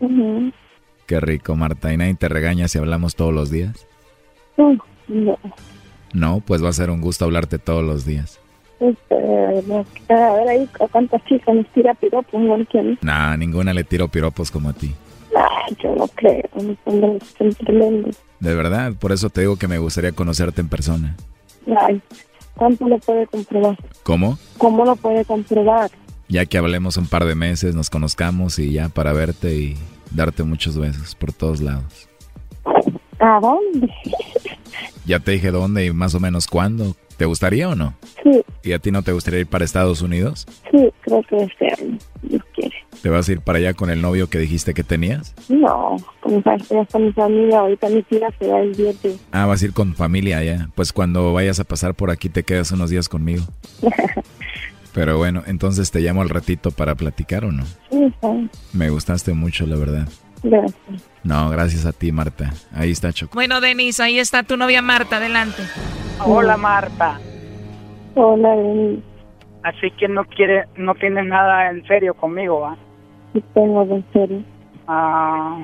Ujú. 0.00 0.52
Qué 1.06 1.20
rico, 1.20 1.56
Marta. 1.56 1.92
¿Y 1.92 1.96
nadie 1.96 2.14
te 2.14 2.28
regaña 2.28 2.68
si 2.68 2.78
hablamos 2.78 3.14
todos 3.16 3.32
los 3.32 3.50
días? 3.50 3.86
Mm, 4.56 4.76
No, 5.08 5.38
No, 6.12 6.40
pues 6.40 6.62
va 6.62 6.68
a 6.68 6.72
ser 6.74 6.90
un 6.90 7.00
gusto 7.00 7.24
hablarte 7.24 7.58
todos 7.58 7.84
los 7.84 8.04
días. 8.04 8.38
este, 8.80 9.16
no, 9.66 9.84
a 10.10 10.32
ver 10.34 10.48
ahí 10.48 10.68
cuántas 10.92 11.24
chicas 11.24 11.54
nos 11.54 11.66
tira 11.72 11.94
piropos. 11.94 12.40
Nah, 13.00 13.36
ninguna 13.36 13.72
le 13.72 13.84
tiro 13.84 14.08
piropos 14.08 14.50
como 14.50 14.68
a 14.68 14.72
ti. 14.72 14.94
Ay, 15.38 15.76
yo 15.82 15.94
no 15.94 16.08
creo, 16.08 16.42
son 16.54 17.54
tremendos. 17.54 18.16
De 18.40 18.54
verdad, 18.54 18.92
por 18.98 19.12
eso 19.12 19.30
te 19.30 19.42
digo 19.42 19.56
que 19.56 19.68
me 19.68 19.78
gustaría 19.78 20.12
conocerte 20.12 20.60
en 20.60 20.68
persona. 20.68 21.16
Ay, 21.80 22.00
¿cuánto 22.56 22.88
lo 22.88 22.98
puede 22.98 23.26
comprobar? 23.26 23.78
¿Cómo? 24.02 24.38
¿Cómo 24.58 24.84
lo 24.84 24.96
puede 24.96 25.24
comprobar? 25.24 25.90
Ya 26.28 26.44
que 26.46 26.58
hablemos 26.58 26.96
un 26.96 27.06
par 27.06 27.24
de 27.24 27.34
meses, 27.34 27.74
nos 27.74 27.88
conozcamos 27.88 28.58
y 28.58 28.72
ya 28.72 28.88
para 28.88 29.12
verte 29.12 29.54
y 29.54 29.76
darte 30.10 30.42
muchos 30.42 30.76
besos 30.76 31.14
por 31.14 31.32
todos 31.32 31.60
lados. 31.60 32.08
¿A 33.20 33.40
dónde? 33.40 33.88
Ya 35.06 35.20
te 35.20 35.32
dije 35.32 35.50
dónde 35.50 35.86
y 35.86 35.92
más 35.92 36.14
o 36.14 36.20
menos 36.20 36.46
cuándo. 36.46 36.96
¿Te 37.18 37.24
gustaría 37.24 37.68
o 37.68 37.74
no? 37.74 37.94
Sí, 38.22 38.42
¿Y 38.62 38.72
a 38.72 38.78
ti 38.78 38.92
no 38.92 39.02
te 39.02 39.12
gustaría 39.12 39.40
ir 39.40 39.48
para 39.48 39.64
Estados 39.64 40.02
Unidos? 40.02 40.46
sí, 40.70 40.88
creo 41.00 41.20
que 41.28 41.36
este 41.36 41.66
año, 41.66 41.98
Dios 42.22 42.42
quiere. 42.54 42.76
¿Te 43.02 43.08
vas 43.08 43.28
a 43.28 43.32
ir 43.32 43.40
para 43.40 43.58
allá 43.58 43.74
con 43.74 43.90
el 43.90 44.00
novio 44.00 44.30
que 44.30 44.38
dijiste 44.38 44.72
que 44.72 44.84
tenías? 44.84 45.34
No, 45.48 45.96
ya 46.70 46.80
está 46.80 46.98
mi 47.00 47.12
familia, 47.12 47.58
ahorita 47.58 47.88
mi 47.88 48.02
tía 48.04 48.28
se 48.38 48.46
va 48.46 48.60
el 48.60 48.72
viernes. 48.72 49.18
Ah, 49.32 49.46
vas 49.46 49.60
a 49.60 49.64
ir 49.64 49.72
con 49.72 49.94
familia 49.96 50.38
allá. 50.38 50.68
Pues 50.76 50.92
cuando 50.92 51.32
vayas 51.32 51.58
a 51.58 51.64
pasar 51.64 51.94
por 51.94 52.12
aquí 52.12 52.28
te 52.28 52.44
quedas 52.44 52.70
unos 52.70 52.88
días 52.88 53.08
conmigo. 53.08 53.44
Pero 54.94 55.18
bueno, 55.18 55.42
entonces 55.46 55.90
te 55.90 56.00
llamo 56.00 56.22
al 56.22 56.28
ratito 56.28 56.70
para 56.70 56.94
platicar 56.94 57.44
o 57.44 57.52
no. 57.52 57.64
Sí, 57.90 58.12
bien. 58.22 58.50
Me 58.72 58.90
gustaste 58.90 59.32
mucho, 59.32 59.66
la 59.66 59.76
verdad. 59.76 60.08
Gracias. 60.42 61.10
No, 61.24 61.50
gracias 61.50 61.86
a 61.86 61.92
ti, 61.92 62.12
Marta. 62.12 62.52
Ahí 62.74 62.90
está 62.90 63.12
Choco. 63.12 63.34
Bueno, 63.34 63.60
Denis, 63.60 64.00
ahí 64.00 64.18
está 64.18 64.42
tu 64.42 64.56
novia 64.56 64.82
Marta, 64.82 65.16
adelante. 65.16 65.62
Hola 66.24 66.56
Marta. 66.56 67.18
Hola, 68.14 68.50
Denis. 68.56 69.00
Así 69.62 69.90
que 69.92 70.08
no 70.08 70.24
quiere, 70.24 70.64
no 70.76 70.94
tienes 70.94 71.26
nada 71.26 71.70
en 71.70 71.86
serio 71.86 72.14
conmigo, 72.14 72.60
¿va? 72.60 72.76
Sí 73.32 73.42
tengo 73.54 73.82
en 73.82 74.04
serio. 74.12 74.42
Ah, 74.86 75.58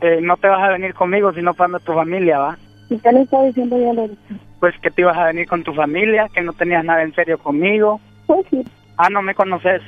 eh, 0.00 0.20
no 0.22 0.36
te 0.36 0.48
vas 0.48 0.62
a 0.62 0.72
venir 0.72 0.94
conmigo 0.94 1.32
si 1.32 1.42
no 1.42 1.54
para 1.54 1.78
tu 1.78 1.92
familia, 1.92 2.38
¿va? 2.38 2.58
¿Y 2.90 2.98
qué 2.98 3.12
le 3.12 3.22
está 3.22 3.42
diciendo 3.42 3.78
ya 3.78 3.88
ahorita? 3.88 4.34
Pues 4.60 4.74
que 4.80 4.90
te 4.90 5.02
ibas 5.02 5.16
a 5.16 5.26
venir 5.26 5.46
con 5.46 5.62
tu 5.62 5.72
familia, 5.74 6.28
que 6.32 6.42
no 6.42 6.52
tenías 6.52 6.84
nada 6.84 7.02
en 7.02 7.14
serio 7.14 7.38
conmigo. 7.38 8.00
Pues 8.26 8.46
sí. 8.50 8.64
Ah, 8.96 9.10
no 9.10 9.22
me 9.22 9.34
conoces. 9.34 9.82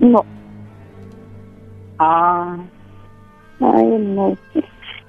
No. 0.00 0.24
Ah, 1.98 2.56
Ay, 3.72 3.84
no. 3.86 4.36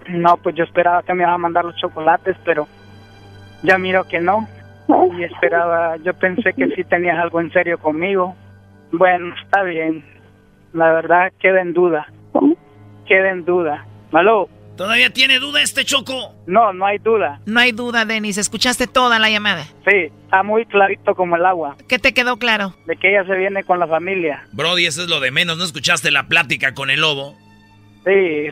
no, 0.09 0.37
pues 0.37 0.55
yo 0.55 0.63
esperaba 0.63 1.03
que 1.03 1.13
me 1.13 1.23
ibas 1.23 1.35
a 1.35 1.39
mandar 1.39 1.65
los 1.65 1.75
chocolates, 1.75 2.37
pero 2.45 2.67
ya 3.63 3.77
miro 3.77 4.05
que 4.05 4.19
no. 4.19 4.47
Y 5.17 5.23
esperaba, 5.23 5.97
yo 5.97 6.13
pensé 6.13 6.53
que 6.53 6.67
sí 6.75 6.83
tenías 6.83 7.17
algo 7.17 7.41
en 7.41 7.51
serio 7.51 7.79
conmigo. 7.79 8.35
Bueno, 8.91 9.33
está 9.43 9.63
bien. 9.63 10.05
La 10.73 10.91
verdad 10.91 11.33
queda 11.39 11.61
en 11.61 11.73
duda. 11.73 12.07
Queda 13.07 13.31
en 13.31 13.45
duda. 13.45 13.85
¿Aló? 14.11 14.47
¿Todavía 14.77 15.09
tiene 15.09 15.39
duda 15.39 15.61
este 15.61 15.85
Choco? 15.85 16.33
No, 16.47 16.73
no 16.73 16.85
hay 16.85 16.97
duda. 16.97 17.39
No 17.45 17.59
hay 17.61 17.71
duda, 17.71 18.03
Denis, 18.03 18.37
escuchaste 18.37 18.87
toda 18.87 19.19
la 19.19 19.29
llamada. 19.29 19.63
Sí, 19.87 20.11
está 20.23 20.43
muy 20.43 20.65
clarito 20.65 21.15
como 21.15 21.37
el 21.37 21.45
agua. 21.45 21.77
¿Qué 21.87 21.97
te 21.97 22.13
quedó 22.13 22.37
claro? 22.37 22.75
De 22.85 22.97
que 22.97 23.09
ella 23.09 23.25
se 23.25 23.35
viene 23.37 23.63
con 23.63 23.79
la 23.79 23.87
familia. 23.87 24.45
Brody, 24.51 24.85
eso 24.85 25.03
es 25.03 25.09
lo 25.09 25.21
de 25.21 25.31
menos. 25.31 25.57
¿No 25.57 25.63
escuchaste 25.63 26.11
la 26.11 26.27
plática 26.27 26.73
con 26.73 26.89
el 26.89 27.01
lobo? 27.01 27.37
Sí, 28.05 28.47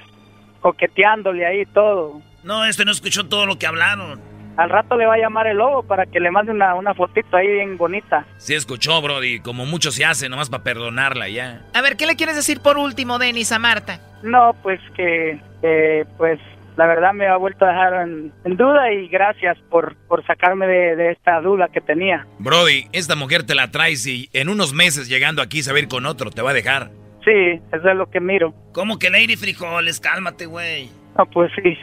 coqueteándole 0.61 1.45
ahí 1.45 1.65
todo. 1.67 2.21
No, 2.43 2.65
este 2.65 2.85
no 2.85 2.91
escuchó 2.91 3.27
todo 3.27 3.45
lo 3.45 3.57
que 3.57 3.67
hablaron. 3.67 4.19
Al 4.55 4.69
rato 4.69 4.95
le 4.97 5.05
va 5.07 5.15
a 5.15 5.17
llamar 5.17 5.47
el 5.47 5.57
lobo 5.57 5.83
para 5.83 6.05
que 6.05 6.19
le 6.19 6.29
mande 6.29 6.51
una, 6.51 6.75
una 6.75 6.93
fotito 6.93 7.37
ahí 7.37 7.47
bien 7.47 7.75
bonita. 7.77 8.25
Sí 8.37 8.53
escuchó, 8.53 9.01
Brody. 9.01 9.39
Como 9.39 9.65
mucho 9.65 9.91
se 9.91 10.05
hace, 10.05 10.29
nomás 10.29 10.49
para 10.49 10.63
perdonarla 10.63 11.27
ya. 11.27 11.65
A 11.73 11.81
ver, 11.81 11.97
¿qué 11.97 12.05
le 12.05 12.15
quieres 12.15 12.35
decir 12.35 12.59
por 12.59 12.77
último, 12.77 13.17
Denis, 13.17 13.51
a 13.51 13.57
Marta? 13.57 13.99
No, 14.21 14.55
pues 14.61 14.79
que, 14.95 15.41
eh, 15.63 16.05
pues 16.17 16.39
la 16.77 16.85
verdad 16.85 17.13
me 17.13 17.27
ha 17.27 17.35
vuelto 17.37 17.65
a 17.65 17.69
dejar 17.69 18.07
en, 18.07 18.31
en 18.43 18.57
duda 18.57 18.91
y 18.93 19.07
gracias 19.07 19.57
por, 19.71 19.95
por 20.07 20.23
sacarme 20.25 20.67
de, 20.67 20.95
de 20.97 21.11
esta 21.11 21.41
duda 21.41 21.67
que 21.69 21.81
tenía. 21.81 22.27
Brody, 22.37 22.87
esta 22.91 23.15
mujer 23.15 23.43
te 23.43 23.55
la 23.55 23.71
traes 23.71 24.05
y 24.05 24.29
en 24.33 24.49
unos 24.49 24.73
meses 24.73 25.07
llegando 25.09 25.41
aquí 25.41 25.63
se 25.63 25.71
va 25.71 25.77
a 25.77 25.81
ir 25.81 25.87
con 25.87 26.05
otro, 26.05 26.29
te 26.29 26.43
va 26.43 26.51
a 26.51 26.53
dejar. 26.53 26.91
Sí, 27.26 27.61
eso 27.71 27.89
es 27.89 27.95
lo 27.95 28.09
que 28.09 28.19
miro. 28.19 28.53
¿Cómo 28.74 28.99
que 28.99 29.09
Lady 29.09 29.36
Frijoles? 29.36 29.99
Cálmate, 29.99 30.45
güey. 30.45 30.89
No, 31.17 31.26
pues 31.28 31.51
sí. 31.55 31.78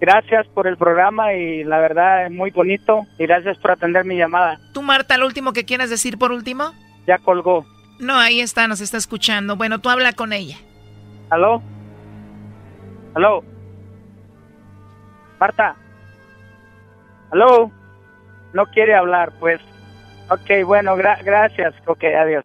Gracias 0.00 0.48
por 0.48 0.66
el 0.66 0.76
programa 0.76 1.32
y 1.34 1.62
la 1.62 1.78
verdad 1.78 2.26
es 2.26 2.32
muy 2.32 2.50
bonito 2.50 3.02
y 3.18 3.26
gracias 3.26 3.56
por 3.58 3.70
atender 3.70 4.04
mi 4.04 4.16
llamada. 4.16 4.58
¿Tú, 4.74 4.82
Marta, 4.82 5.16
lo 5.16 5.26
último 5.26 5.52
que 5.52 5.64
quieras 5.64 5.90
decir 5.90 6.18
por 6.18 6.32
último? 6.32 6.72
Ya 7.06 7.18
colgó. 7.18 7.64
No, 8.00 8.18
ahí 8.18 8.40
está, 8.40 8.66
nos 8.66 8.80
está 8.80 8.96
escuchando. 8.96 9.54
Bueno, 9.54 9.78
tú 9.80 9.90
habla 9.90 10.12
con 10.12 10.32
ella. 10.32 10.56
¿Aló? 11.30 11.62
¿Aló? 13.14 13.44
Marta. 15.38 15.76
¿Aló? 17.30 17.70
No 18.54 18.66
quiere 18.66 18.94
hablar, 18.96 19.32
pues. 19.38 19.60
Ok, 20.30 20.64
bueno, 20.66 20.96
gra- 20.96 21.22
gracias. 21.22 21.74
Ok, 21.86 22.02
adiós. 22.04 22.44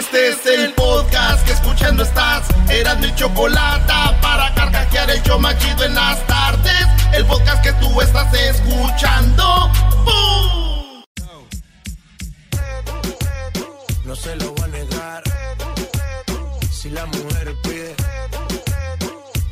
Este 0.00 0.28
es 0.30 0.46
el 0.46 0.72
podcast 0.72 1.44
que 1.44 1.52
escuchando 1.52 2.02
estás. 2.02 2.48
Eran 2.70 3.00
mi 3.00 3.14
chocolate 3.16 3.92
para 4.22 4.54
carcajear 4.54 5.10
el 5.10 5.22
yo 5.24 5.38
machido 5.38 5.84
en 5.84 5.94
las 5.94 6.26
tardes. 6.26 6.86
El 7.12 7.26
podcast 7.26 7.62
que 7.62 7.70
tú 7.74 8.00
estás 8.00 8.32
escuchando. 8.32 9.70
¡Bum! 10.06 11.04
No 14.06 14.16
se 14.16 14.36
lo 14.36 14.52
voy 14.54 14.64
a 14.64 14.68
negar. 14.68 15.22
Si 16.72 16.88
la 16.88 17.04
mujer 17.04 17.54
pide, 17.62 17.94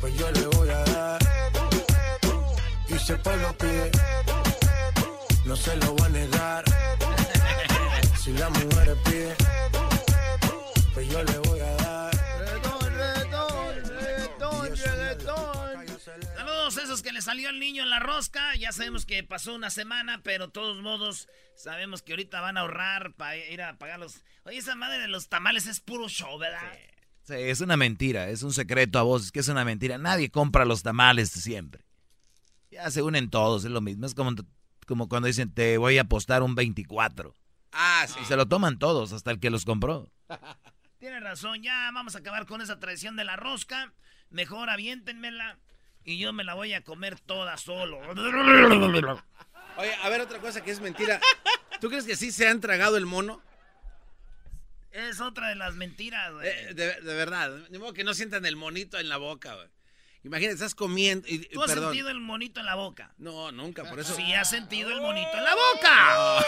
pues 0.01 0.15
yo 0.15 0.31
le 0.31 0.47
voy 0.47 0.69
a 0.69 0.83
dar. 0.83 1.19
Y 2.87 2.97
si 2.97 3.11
el 3.11 3.19
pide, 3.19 3.91
no 5.45 5.55
se 5.55 5.75
lo 5.75 5.93
voy 5.93 6.07
a 6.07 6.09
negar. 6.09 6.28
Salió 17.29 17.49
el 17.49 17.59
niño 17.59 17.83
en 17.83 17.91
la 17.91 17.99
rosca. 17.99 18.55
Ya 18.55 18.71
sabemos 18.71 19.05
que 19.05 19.23
pasó 19.23 19.53
una 19.53 19.69
semana, 19.69 20.21
pero 20.23 20.47
de 20.47 20.51
todos 20.51 20.81
modos 20.81 21.27
sabemos 21.55 22.01
que 22.01 22.13
ahorita 22.13 22.41
van 22.41 22.57
a 22.57 22.61
ahorrar 22.61 23.13
para 23.13 23.37
ir 23.37 23.61
a 23.61 23.77
pagar 23.77 23.99
los... 23.99 24.23
Oye, 24.45 24.57
esa 24.57 24.73
madre 24.73 24.97
de 24.97 25.07
los 25.07 25.29
tamales 25.29 25.67
es 25.67 25.79
puro 25.79 26.09
show, 26.09 26.39
¿verdad? 26.39 26.73
Sí, 27.21 27.35
es 27.35 27.61
una 27.61 27.77
mentira, 27.77 28.29
es 28.29 28.41
un 28.41 28.51
secreto 28.51 28.97
a 28.97 29.03
voces, 29.03 29.31
que 29.31 29.41
es 29.41 29.47
una 29.47 29.63
mentira. 29.63 29.99
Nadie 29.99 30.31
compra 30.31 30.65
los 30.65 30.81
tamales 30.81 31.29
siempre. 31.29 31.85
Ya 32.71 32.89
se 32.89 33.03
unen 33.03 33.29
todos, 33.29 33.63
es 33.63 33.69
lo 33.69 33.81
mismo. 33.81 34.07
Es 34.07 34.15
como, 34.15 34.31
como 34.87 35.07
cuando 35.07 35.27
dicen, 35.27 35.53
te 35.53 35.77
voy 35.77 35.99
a 35.99 36.01
apostar 36.01 36.41
un 36.41 36.55
24. 36.55 37.35
Ah, 37.73 38.07
sí. 38.07 38.17
Y 38.23 38.25
se 38.25 38.37
lo 38.37 38.47
toman 38.47 38.79
todos, 38.79 39.13
hasta 39.13 39.29
el 39.29 39.39
que 39.39 39.51
los 39.51 39.65
compró. 39.65 40.11
Tiene 40.97 41.19
razón, 41.19 41.61
ya 41.61 41.91
vamos 41.93 42.15
a 42.15 42.19
acabar 42.19 42.47
con 42.47 42.61
esa 42.61 42.79
tradición 42.79 43.15
de 43.15 43.23
la 43.23 43.35
rosca. 43.35 43.93
Mejor 44.31 44.71
aviéntenmela 44.71 45.59
y 46.09 46.17
yo 46.17 46.33
me 46.33 46.43
la 46.43 46.55
voy 46.55 46.73
a 46.73 46.81
comer 46.81 47.19
toda 47.19 47.55
solo. 47.57 47.99
Oye, 49.77 49.95
a 50.01 50.09
ver, 50.09 50.21
otra 50.21 50.39
cosa 50.39 50.63
que 50.63 50.71
es 50.71 50.79
mentira. 50.79 51.21
¿Tú 51.79 51.87
crees 51.89 52.05
que 52.05 52.15
sí 52.15 52.31
se 52.31 52.47
han 52.47 52.59
tragado 52.61 52.97
el 52.97 53.05
mono? 53.05 53.43
Es 54.91 55.21
otra 55.21 55.49
de 55.49 55.55
las 55.55 55.75
mentiras, 55.75 56.33
güey. 56.33 56.47
Eh, 56.47 56.73
de, 56.73 56.99
de 57.01 57.13
verdad. 57.13 57.51
De 57.69 57.77
modo 57.77 57.93
que 57.93 58.03
no 58.03 58.15
sientan 58.15 58.43
el 58.47 58.55
monito 58.55 58.97
en 58.97 59.07
la 59.07 59.17
boca, 59.17 59.53
güey. 59.53 59.67
Imagínate, 60.23 60.55
estás 60.55 60.73
comiendo. 60.73 61.27
Y, 61.27 61.45
¿Tú 61.45 61.61
has 61.61 61.69
perdón. 61.69 61.89
sentido 61.89 62.09
el 62.09 62.19
monito 62.19 62.59
en 62.59 62.65
la 62.65 62.75
boca? 62.75 63.13
No, 63.19 63.51
nunca, 63.51 63.83
por 63.83 63.99
eso. 63.99 64.15
Sí, 64.15 64.33
has 64.33 64.49
sentido 64.49 64.89
el 64.89 65.01
monito 65.01 65.31
en 65.37 65.43
la 65.43 65.53
boca. 65.53 66.45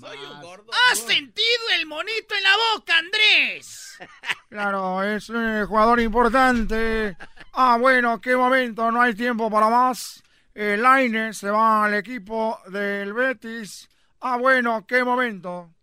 Soy 0.00 0.18
un 0.18 0.42
gordo. 0.42 0.70
¿Has 0.90 0.98
sentido 0.98 1.68
el 1.78 1.86
monito 1.86 2.34
en 2.34 2.42
la 2.42 2.56
boca, 2.74 2.98
Andrés? 2.98 3.82
Claro, 4.48 5.02
es 5.02 5.28
un 5.28 5.66
jugador 5.66 6.00
importante. 6.00 7.16
Ah, 7.52 7.76
bueno, 7.78 8.20
qué 8.20 8.36
momento, 8.36 8.90
no 8.90 9.02
hay 9.02 9.14
tiempo 9.14 9.50
para 9.50 9.68
más. 9.68 10.22
El 10.54 10.86
Aine 10.86 11.34
se 11.34 11.50
va 11.50 11.84
al 11.84 11.94
equipo 11.94 12.58
del 12.68 13.12
Betis. 13.12 13.88
Ah, 14.20 14.36
bueno, 14.36 14.86
qué 14.86 15.02
momento. 15.04 15.74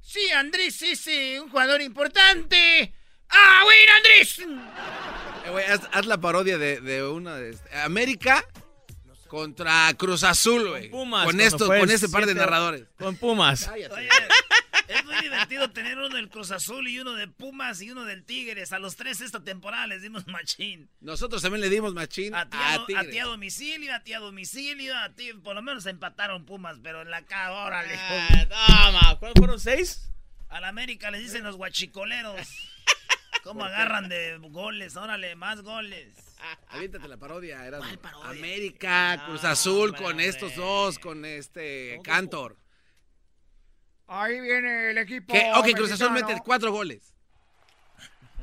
Sí, 0.00 0.30
Andrés 0.30 0.80
es 0.82 1.06
eh, 1.08 1.40
un 1.40 1.50
jugador 1.50 1.82
importante. 1.82 2.94
¡Ah, 3.28 3.60
bueno, 3.64 3.92
Andrés! 3.96 4.38
Eh, 4.38 5.72
haz, 5.72 5.88
haz 5.92 6.06
la 6.06 6.18
parodia 6.18 6.58
de, 6.58 6.80
de 6.80 7.06
una 7.06 7.36
de 7.36 7.50
este, 7.50 7.78
América 7.80 8.44
contra 9.32 9.90
Cruz 9.96 10.24
Azul, 10.24 10.68
güey. 10.68 10.90
Pumas. 10.90 11.24
Con 11.24 11.40
esto, 11.40 11.66
con 11.66 11.90
este 11.90 12.06
par 12.10 12.26
de 12.26 12.34
narradores. 12.34 12.84
Con 12.98 13.16
Pumas. 13.16 13.66
Oye, 13.68 13.88
es 14.88 15.04
muy 15.06 15.14
divertido 15.22 15.70
tener 15.70 15.96
uno 15.96 16.10
del 16.14 16.28
Cruz 16.28 16.50
Azul 16.50 16.86
y 16.86 16.98
uno 17.00 17.14
de 17.14 17.28
Pumas 17.28 17.80
y 17.80 17.90
uno 17.90 18.04
del 18.04 18.24
Tigres. 18.24 18.74
A 18.74 18.78
los 18.78 18.96
tres 18.96 19.22
esta 19.22 19.42
temporada 19.42 19.86
les 19.86 20.02
dimos 20.02 20.26
machín. 20.26 20.90
Nosotros 21.00 21.40
también 21.40 21.62
le 21.62 21.70
dimos 21.70 21.94
machín 21.94 22.34
A 22.34 22.50
ti 22.50 22.58
a, 22.58 22.72
a 22.72 23.00
a 23.00 23.04
ti 23.04 23.18
a 23.18 23.24
domicilio, 23.24 23.94
a 23.94 24.00
ti 24.00 24.12
a 24.12 24.18
domicilio, 24.18 24.94
a 24.98 25.14
ti 25.14 25.32
por 25.32 25.54
lo 25.54 25.62
menos 25.62 25.86
empataron 25.86 26.44
Pumas, 26.44 26.76
pero 26.82 27.00
en 27.00 27.10
la 27.10 27.24
cara, 27.24 27.52
órale. 27.52 27.98
toma, 28.50 29.16
¿cuántos 29.18 29.40
fueron 29.40 29.58
seis? 29.58 30.10
Al 30.50 30.66
América 30.66 31.10
les 31.10 31.22
dicen 31.22 31.42
los 31.42 31.56
guachicoleros. 31.56 32.36
¿Cómo 33.44 33.64
agarran 33.64 34.10
de 34.10 34.36
goles? 34.50 34.94
Órale, 34.96 35.36
más 35.36 35.62
goles. 35.62 36.31
Aviéntate 36.68 37.08
la 37.08 37.16
parodia, 37.16 37.64
era 37.66 37.78
América, 38.24 39.22
Cruz 39.26 39.44
Azul, 39.44 39.94
con 39.94 40.20
estos 40.20 40.54
dos, 40.56 40.98
con 40.98 41.24
este 41.24 42.00
Cantor. 42.02 42.56
Ahí 44.08 44.40
viene 44.40 44.90
el 44.90 44.98
equipo. 44.98 45.32
Que, 45.32 45.52
ok, 45.54 45.70
Cruz 45.74 45.92
Azul 45.92 46.10
mete 46.10 46.36
cuatro 46.44 46.70
goles. 46.70 47.14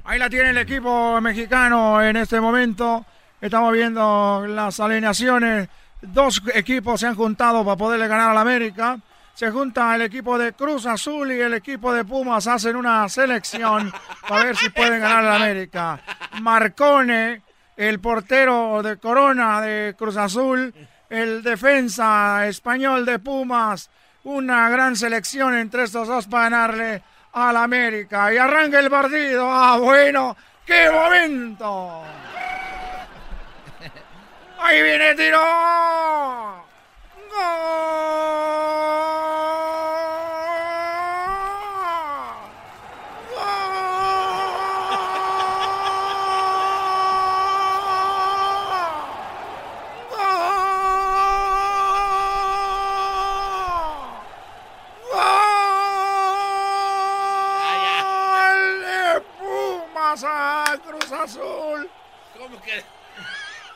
Ahí 0.04 0.18
la 0.18 0.30
tiene 0.30 0.50
el 0.50 0.58
equipo 0.58 1.20
mexicano 1.22 2.02
en 2.02 2.16
este 2.18 2.42
momento. 2.42 3.06
Estamos 3.40 3.74
viendo 3.74 4.46
las 4.48 4.80
alineaciones. 4.80 5.70
Dos 6.02 6.42
equipos 6.54 7.00
se 7.00 7.08
han 7.08 7.16
juntado 7.16 7.64
para 7.64 7.78
poderle 7.78 8.08
ganar 8.08 8.32
al 8.32 8.38
América. 8.38 8.98
Se 9.34 9.52
junta 9.52 9.96
el 9.96 10.02
equipo 10.02 10.38
de 10.38 10.54
Cruz 10.54 10.86
Azul 10.86 11.32
y 11.32 11.40
el 11.40 11.54
equipo 11.54 11.94
de 11.94 12.04
Pumas. 12.04 12.48
Hacen 12.48 12.76
una 12.76 13.08
selección 13.08 13.92
para 14.28 14.46
ver 14.46 14.58
si 14.58 14.70
pueden 14.70 15.00
ganar 15.00 15.26
al 15.26 15.42
América. 15.42 16.02
Marcone, 16.42 17.44
el 17.80 18.00
portero 18.02 18.84
de 18.84 18.98
Corona 18.98 19.62
de 19.62 19.96
Cruz 19.98 20.18
Azul. 20.18 20.74
El 21.10 21.42
defensa 21.42 22.46
español 22.46 23.06
de 23.06 23.20
Pumas. 23.20 23.90
Una 24.26 24.70
gran 24.70 24.98
selección 24.98 25.56
entre 25.56 25.84
estos 25.84 26.10
dos 26.10 26.28
para 26.28 26.50
ganarle 26.50 27.02
al 27.32 27.56
América. 27.56 28.34
Y 28.34 28.38
arranca 28.38 28.80
el 28.80 28.90
partido. 28.90 29.50
¡Ah, 29.50 29.78
bueno! 29.78 30.36
¡Qué 30.66 30.92
momento! 30.92 32.04
¡Ahí 34.60 34.84
viene 34.84 35.12
el 35.12 35.16
tiro! 35.16 35.40
¡Gol! 37.32 38.00
¡Gol 55.12 55.22
de 58.82 59.22
Pumas 59.38 60.24
a 60.24 60.78
Cruz 60.86 61.12
Azul! 61.12 61.90
¿Cómo 62.38 62.62
que? 62.62 62.84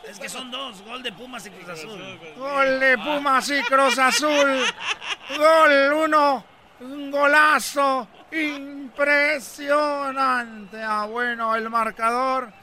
Es 0.10 0.20
que 0.20 0.30
son 0.30 0.51
dos, 0.51 0.82
gol 0.84 1.01
de 1.01 1.12
Pumas 1.34 1.48
y 1.48 1.50
Cruz 1.50 1.70
Azul. 1.70 2.20
Gol 2.38 2.80
de 2.80 2.96
Pumas 3.00 3.50
y 3.50 3.64
Cruz 3.64 3.98
Azul. 3.98 4.64
Gol 5.36 5.94
uno. 5.94 6.46
Un 6.82 7.10
golazo 7.10 8.08
impresionante. 8.32 10.80
Ah, 10.80 11.08
bueno, 11.10 11.56
el 11.56 11.72
marcador. 11.72 12.54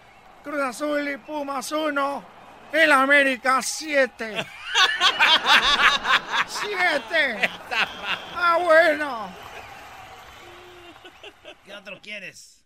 Cruz 0.44 0.60
Azul 0.60 1.08
y 1.08 1.16
Pumas 1.16 1.72
uno. 1.72 2.24
El 2.70 2.92
América 2.92 3.60
siete. 3.60 4.46
Siete. 6.46 7.50
Ah, 8.36 8.56
bueno. 8.62 9.30
¿Qué 11.64 11.74
otro 11.74 12.00
quieres? 12.00 12.59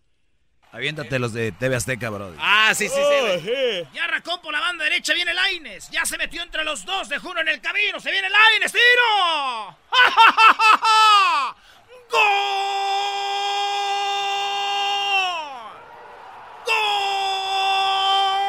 Aviéntate 0.74 1.20
los 1.20 1.32
de 1.32 1.52
TV 1.52 1.76
Azteca, 1.76 2.10
bro. 2.10 2.34
Ah, 2.36 2.72
sí, 2.74 2.88
sí, 2.88 3.00
sí. 3.44 3.86
Ya 3.94 4.04
arrancó 4.04 4.42
por 4.42 4.52
la 4.52 4.58
banda 4.58 4.82
derecha, 4.82 5.14
viene 5.14 5.32
Laines. 5.32 5.88
Ya 5.90 6.04
se 6.04 6.18
metió 6.18 6.42
entre 6.42 6.64
los 6.64 6.84
dos, 6.84 7.08
de 7.08 7.16
uno 7.18 7.40
en 7.42 7.48
el 7.48 7.60
camino. 7.60 8.00
Se 8.00 8.10
viene 8.10 8.28
Laines, 8.28 8.72
tiro. 8.72 9.76
¡Ja, 9.88 10.10
ja, 10.10 10.32
ja, 10.32 10.52
ja, 10.58 10.78
ja! 10.82 11.56
¡Gol! 12.10 12.24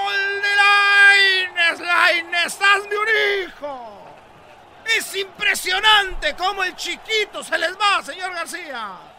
¡Gol 0.07 0.41
de 0.41 0.55
Laines! 0.55 1.79
¡Laines, 1.79 2.59
hazme 2.59 2.97
un 2.97 3.07
hijo! 3.43 4.15
Es 4.97 5.15
impresionante 5.15 6.35
cómo 6.35 6.63
el 6.63 6.75
chiquito 6.75 7.43
se 7.43 7.55
les 7.59 7.77
va, 7.77 8.01
señor 8.01 8.33
García. 8.33 9.14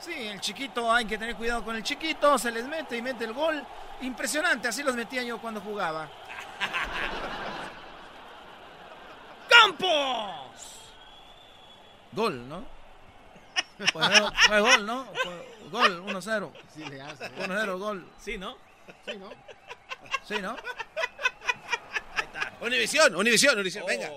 Sí, 0.00 0.14
el 0.14 0.40
chiquito, 0.40 0.92
hay 0.92 1.04
que 1.04 1.18
tener 1.18 1.36
cuidado 1.36 1.62
con 1.62 1.76
el 1.76 1.82
chiquito, 1.82 2.38
se 2.38 2.50
les 2.50 2.66
mete 2.66 2.96
y 2.96 3.02
mete 3.02 3.24
el 3.24 3.34
gol. 3.34 3.62
Impresionante, 4.00 4.68
así 4.68 4.82
los 4.82 4.96
metía 4.96 5.22
yo 5.22 5.38
cuando 5.38 5.60
jugaba. 5.60 6.08
¡Campos! 9.48 10.90
Gol, 12.12 12.48
¿no? 12.48 12.64
Fue, 13.92 14.02
fue 14.46 14.60
gol, 14.60 14.86
¿no? 14.86 15.06
Fue 15.22 15.48
gol, 15.70 16.02
1-0. 16.06 16.52
Sí 16.74 16.84
le 16.84 17.02
hace. 17.02 17.30
1-0, 17.36 17.78
gol. 17.78 18.10
Sí, 18.18 18.38
¿no? 18.38 18.56
Sí, 19.06 19.16
¿no? 19.18 19.30
Sí, 20.24 20.40
¿no? 20.40 20.56
Univisión, 22.60 23.16
Univisión, 23.16 23.54
Univisión, 23.54 23.84
venga. 23.86 24.10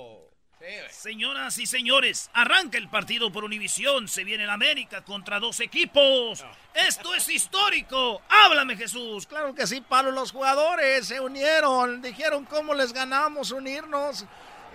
Señoras 0.91 1.57
y 1.57 1.65
señores, 1.65 2.29
arranca 2.33 2.77
el 2.77 2.87
partido 2.87 3.29
por 3.31 3.43
Univisión. 3.43 4.07
Se 4.07 4.23
viene 4.23 4.45
el 4.45 4.49
América 4.49 5.03
contra 5.03 5.41
dos 5.41 5.59
equipos. 5.59 6.45
Esto 6.73 7.13
es 7.13 7.27
histórico. 7.27 8.21
Háblame, 8.29 8.77
Jesús. 8.77 9.27
Claro 9.27 9.53
que 9.53 9.67
sí, 9.67 9.81
Pablo. 9.81 10.11
Los 10.11 10.31
jugadores 10.31 11.05
se 11.07 11.19
unieron, 11.19 12.01
dijeron 12.01 12.45
cómo 12.45 12.73
les 12.73 12.93
ganamos, 12.93 13.51
unirnos. 13.51 14.25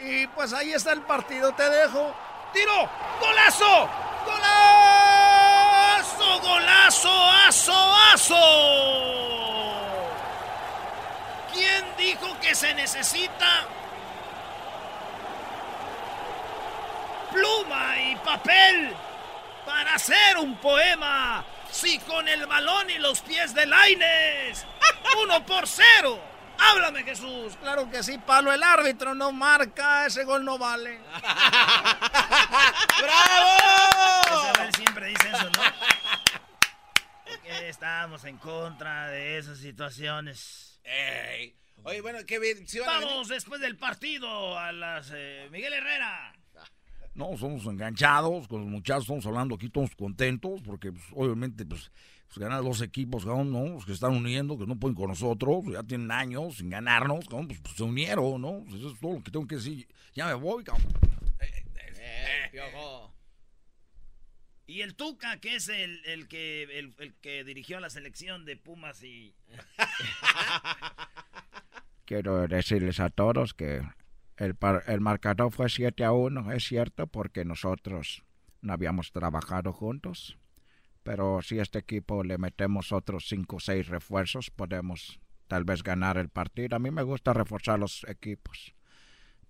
Y 0.04 0.26
pues 0.28 0.52
ahí 0.52 0.72
está 0.72 0.92
el 0.92 1.00
partido, 1.02 1.54
te 1.54 1.70
dejo. 1.70 2.14
¡Tiro! 2.52 2.90
¡Golazo! 3.20 3.88
¡Golazo! 4.26 5.30
¡Golazo! 6.40 7.30
¡Aso! 7.30 7.96
¡Aso! 8.12 8.36
¿Quién 11.52 11.84
dijo 11.96 12.38
que 12.40 12.54
se 12.54 12.74
necesita 12.74 13.66
pluma 17.32 18.00
y 18.00 18.16
papel 18.16 18.94
para 19.64 19.94
hacer 19.94 20.36
un 20.38 20.56
poema? 20.56 21.44
Si 21.70 21.98
con 22.00 22.26
el 22.28 22.46
balón 22.46 22.90
y 22.90 22.98
los 22.98 23.20
pies 23.20 23.54
de 23.54 23.66
Laines, 23.66 24.66
uno 25.22 25.44
por 25.44 25.66
cero. 25.66 26.20
Háblame, 26.58 27.04
Jesús. 27.04 27.56
Claro 27.60 27.88
que 27.90 28.02
sí, 28.02 28.18
Pablo. 28.18 28.52
El 28.52 28.62
árbitro 28.62 29.14
no 29.14 29.30
marca, 29.32 30.06
ese 30.06 30.24
gol 30.24 30.44
no 30.44 30.58
vale. 30.58 30.98
¡Bravo! 33.00 34.50
Isabel 34.50 34.74
siempre 34.74 35.06
dice 35.06 35.28
eso, 35.28 35.44
¿no? 35.44 35.62
Porque 37.24 37.68
estamos 37.68 38.24
en 38.24 38.38
contra 38.38 39.08
de 39.08 39.38
esas 39.38 39.58
situaciones. 39.58 40.80
Ey. 40.82 41.54
Oye, 41.84 42.00
bueno, 42.00 42.18
qué 42.26 42.40
bien. 42.40 42.66
¿sí? 42.66 42.80
Vamos 42.80 43.28
después 43.28 43.60
del 43.60 43.76
partido 43.76 44.58
a 44.58 44.72
las 44.72 45.12
eh, 45.14 45.48
Miguel 45.50 45.74
Herrera. 45.74 46.32
No, 47.18 47.36
somos 47.36 47.66
enganchados 47.66 48.46
con 48.46 48.60
los 48.60 48.70
muchachos, 48.70 49.02
estamos 49.02 49.26
hablando 49.26 49.56
aquí 49.56 49.68
todos 49.68 49.90
contentos, 49.96 50.62
porque 50.62 50.92
pues, 50.92 51.04
obviamente 51.16 51.66
pues, 51.66 51.90
pues 52.28 52.38
ganar 52.38 52.62
dos 52.62 52.80
equipos, 52.80 53.24
cabrón, 53.24 53.50
¿no? 53.50 53.70
Los 53.70 53.84
que 53.84 53.90
están 53.90 54.14
uniendo, 54.14 54.56
que 54.56 54.68
no 54.68 54.78
pueden 54.78 54.94
con 54.94 55.08
nosotros, 55.08 55.64
ya 55.72 55.82
tienen 55.82 56.12
años 56.12 56.58
sin 56.58 56.70
ganarnos, 56.70 57.26
cabrón, 57.26 57.48
pues, 57.48 57.60
pues, 57.60 57.74
se 57.74 57.82
unieron, 57.82 58.40
¿no? 58.40 58.62
Pues, 58.62 58.76
eso 58.76 58.92
es 58.92 59.00
todo 59.00 59.14
lo 59.14 59.22
que 59.24 59.32
tengo 59.32 59.48
que 59.48 59.56
decir. 59.56 59.88
Ya 60.14 60.28
me 60.28 60.34
voy, 60.34 60.62
cabrón. 60.62 60.86
Eh, 61.40 62.48
piojo. 62.52 63.12
Y 64.68 64.82
el 64.82 64.94
Tuca, 64.94 65.40
que 65.40 65.56
es 65.56 65.68
el, 65.68 66.00
el 66.04 66.28
que, 66.28 66.62
el, 66.62 66.94
el 66.98 67.16
que 67.16 67.42
dirigió 67.42 67.80
la 67.80 67.90
selección 67.90 68.44
de 68.44 68.56
Pumas 68.56 69.02
y... 69.02 69.34
Quiero 72.04 72.46
decirles 72.46 73.00
a 73.00 73.10
todos 73.10 73.54
que 73.54 73.82
el, 74.38 74.56
el 74.86 75.00
marcador 75.00 75.52
fue 75.52 75.68
7 75.68 76.04
a 76.04 76.12
1, 76.12 76.52
es 76.52 76.64
cierto, 76.64 77.06
porque 77.06 77.44
nosotros 77.44 78.24
no 78.62 78.72
habíamos 78.72 79.12
trabajado 79.12 79.72
juntos. 79.72 80.38
Pero 81.02 81.42
si 81.42 81.58
este 81.58 81.78
equipo 81.78 82.22
le 82.22 82.38
metemos 82.38 82.92
otros 82.92 83.26
5 83.28 83.56
o 83.56 83.60
6 83.60 83.88
refuerzos, 83.88 84.50
podemos 84.50 85.20
tal 85.48 85.64
vez 85.64 85.82
ganar 85.82 86.18
el 86.18 86.28
partido. 86.28 86.76
A 86.76 86.78
mí 86.78 86.90
me 86.90 87.02
gusta 87.02 87.32
reforzar 87.32 87.78
los 87.78 88.04
equipos. 88.08 88.74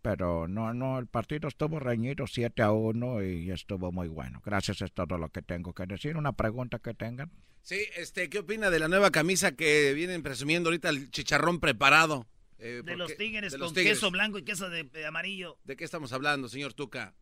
pero 0.01 0.47
no, 0.49 0.73
no, 0.73 0.99
el 0.99 1.07
partido 1.07 1.49
estuvo 1.49 1.81
reñido 1.81 2.27
7 2.27 2.63
a 2.63 2.71
1 2.71 3.23
y 3.25 3.51
estuvo 3.51 3.93
muy 3.93 4.09
bueno. 4.09 4.41
Gracias, 4.45 4.81
es 4.81 4.93
todo 4.93 5.19
lo 5.19 5.29
que 5.31 5.43
tengo 5.43 5.75
que 5.75 5.87
decir. 5.87 6.17
Una 6.17 6.33
pregunta 6.33 6.79
que 6.79 6.95
tengan. 6.95 7.31
Sí, 7.63 7.85
este, 7.97 8.31
¿qué 8.31 8.39
opina 8.39 8.71
de 8.71 8.79
la 8.79 8.89
nueva 8.89 9.11
camisa 9.11 9.53
que 9.53 9.93
vienen 9.93 10.23
presumiendo 10.23 10.71
ahorita 10.71 10.89
el 10.89 11.11
chicharrón 11.11 11.61
preparado? 11.61 12.27
Eh, 12.59 12.83
De 12.85 12.97
los 12.97 13.17
tigres 13.17 13.53
de 13.53 13.59
con 13.59 13.67
los 13.67 13.73
Tigres. 13.75 13.95
queso 13.95 14.11
blanco 14.11 14.39
y 14.39 14.43
queso 14.43 14.69
de, 14.69 14.85
de 14.85 15.07
amarillo. 15.07 15.59
¿De 15.65 15.77
qué 15.77 15.85
estamos 15.85 16.13
hablando, 16.13 16.49
señor 16.49 16.75
Tuca? 16.75 17.15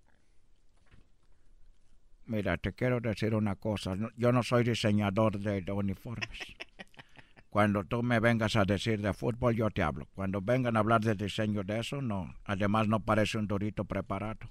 Mira, 2.24 2.56
te 2.56 2.72
quiero 2.72 3.00
decir 3.00 3.34
una 3.34 3.54
cosa. 3.56 3.94
no- 3.94 4.10
Yo 4.16 4.32
no 4.32 4.42
soy 4.42 4.64
diseñador 4.64 5.38
de, 5.38 5.60
de 5.62 5.72
uniformes. 5.72 6.28
Cuando 7.50 7.84
tú 7.84 8.02
me 8.02 8.20
vengas 8.20 8.56
a 8.56 8.64
decir 8.64 9.00
de 9.00 9.14
fútbol, 9.14 9.54
yo 9.54 9.70
te 9.70 9.82
hablo. 9.82 10.06
Cuando 10.14 10.42
vengan 10.42 10.76
a 10.76 10.80
hablar 10.80 11.00
de 11.02 11.14
diseño 11.14 11.62
de 11.62 11.78
eso, 11.80 12.02
no. 12.02 12.34
Además, 12.44 12.88
no 12.88 13.00
parece 13.00 13.38
un 13.38 13.46
durito 13.46 13.84
preparado. 13.84 14.50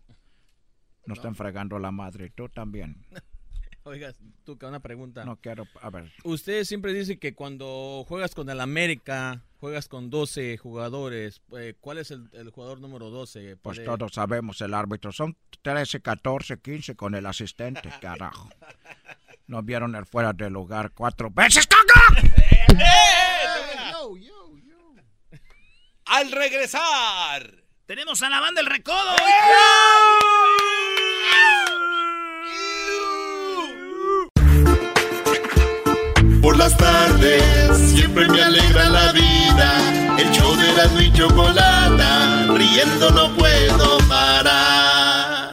Nos 1.06 1.20
están 1.20 1.36
fregando 1.36 1.78
la 1.78 1.92
madre. 1.92 2.32
Tú 2.32 2.48
también. 2.50 3.06
Oiga, 3.88 4.14
Tuca, 4.44 4.68
una 4.68 4.80
pregunta. 4.80 5.24
No 5.26 5.36
quiero. 5.38 5.68
A 5.80 5.92
ver. 5.92 6.12
Usted 6.24 6.64
siempre 6.64 6.92
dice 6.92 7.20
que 7.20 7.36
cuando 7.36 8.04
juegas 8.08 8.34
con 8.34 8.50
el 8.50 8.60
América, 8.60 9.44
juegas 9.60 9.88
con 9.88 10.10
12 10.10 10.58
jugadores. 10.58 11.42
eh, 11.56 11.76
¿Cuál 11.80 12.00
es 12.00 12.10
el, 12.10 12.28
el 12.34 12.50
jugador 12.50 12.80
número 12.82 13.12
12? 13.12 13.58
Pues 13.58 13.78
Puede- 13.78 13.86
todos 13.86 14.14
sabemos 14.14 14.60
el 14.62 14.74
árbitro. 14.74 15.12
Son 15.12 15.38
13, 15.62 16.02
14, 16.02 16.60
15 16.62 16.96
con 16.96 17.14
el 17.14 17.28
asistente, 17.28 17.90
carajo. 18.02 18.50
¿No 19.46 19.62
vieron 19.62 19.96
el 19.96 20.08
fuera 20.08 20.34
de 20.34 20.50
lugar 20.50 20.92
cuatro 20.92 21.30
veces, 21.30 21.68
caca? 21.68 22.24
Al 26.08 26.32
regresar. 26.32 27.64
Tenemos 27.86 28.22
a 28.24 28.30
la 28.30 28.40
banda 28.40 28.62
El 28.62 28.68
Recodo. 28.68 29.16
Por 36.46 36.58
las 36.58 36.78
tardes 36.78 37.76
siempre 37.90 38.30
me 38.30 38.40
alegra 38.40 38.88
la 38.88 39.12
vida. 39.14 40.16
El 40.20 40.30
show 40.30 40.56
de 40.56 40.70
Erasmo 40.70 41.02
y 41.02 41.12
Chocolata, 41.12 42.46
riendo 42.54 43.10
no 43.10 43.36
puedo 43.36 43.98
parar. 44.08 45.52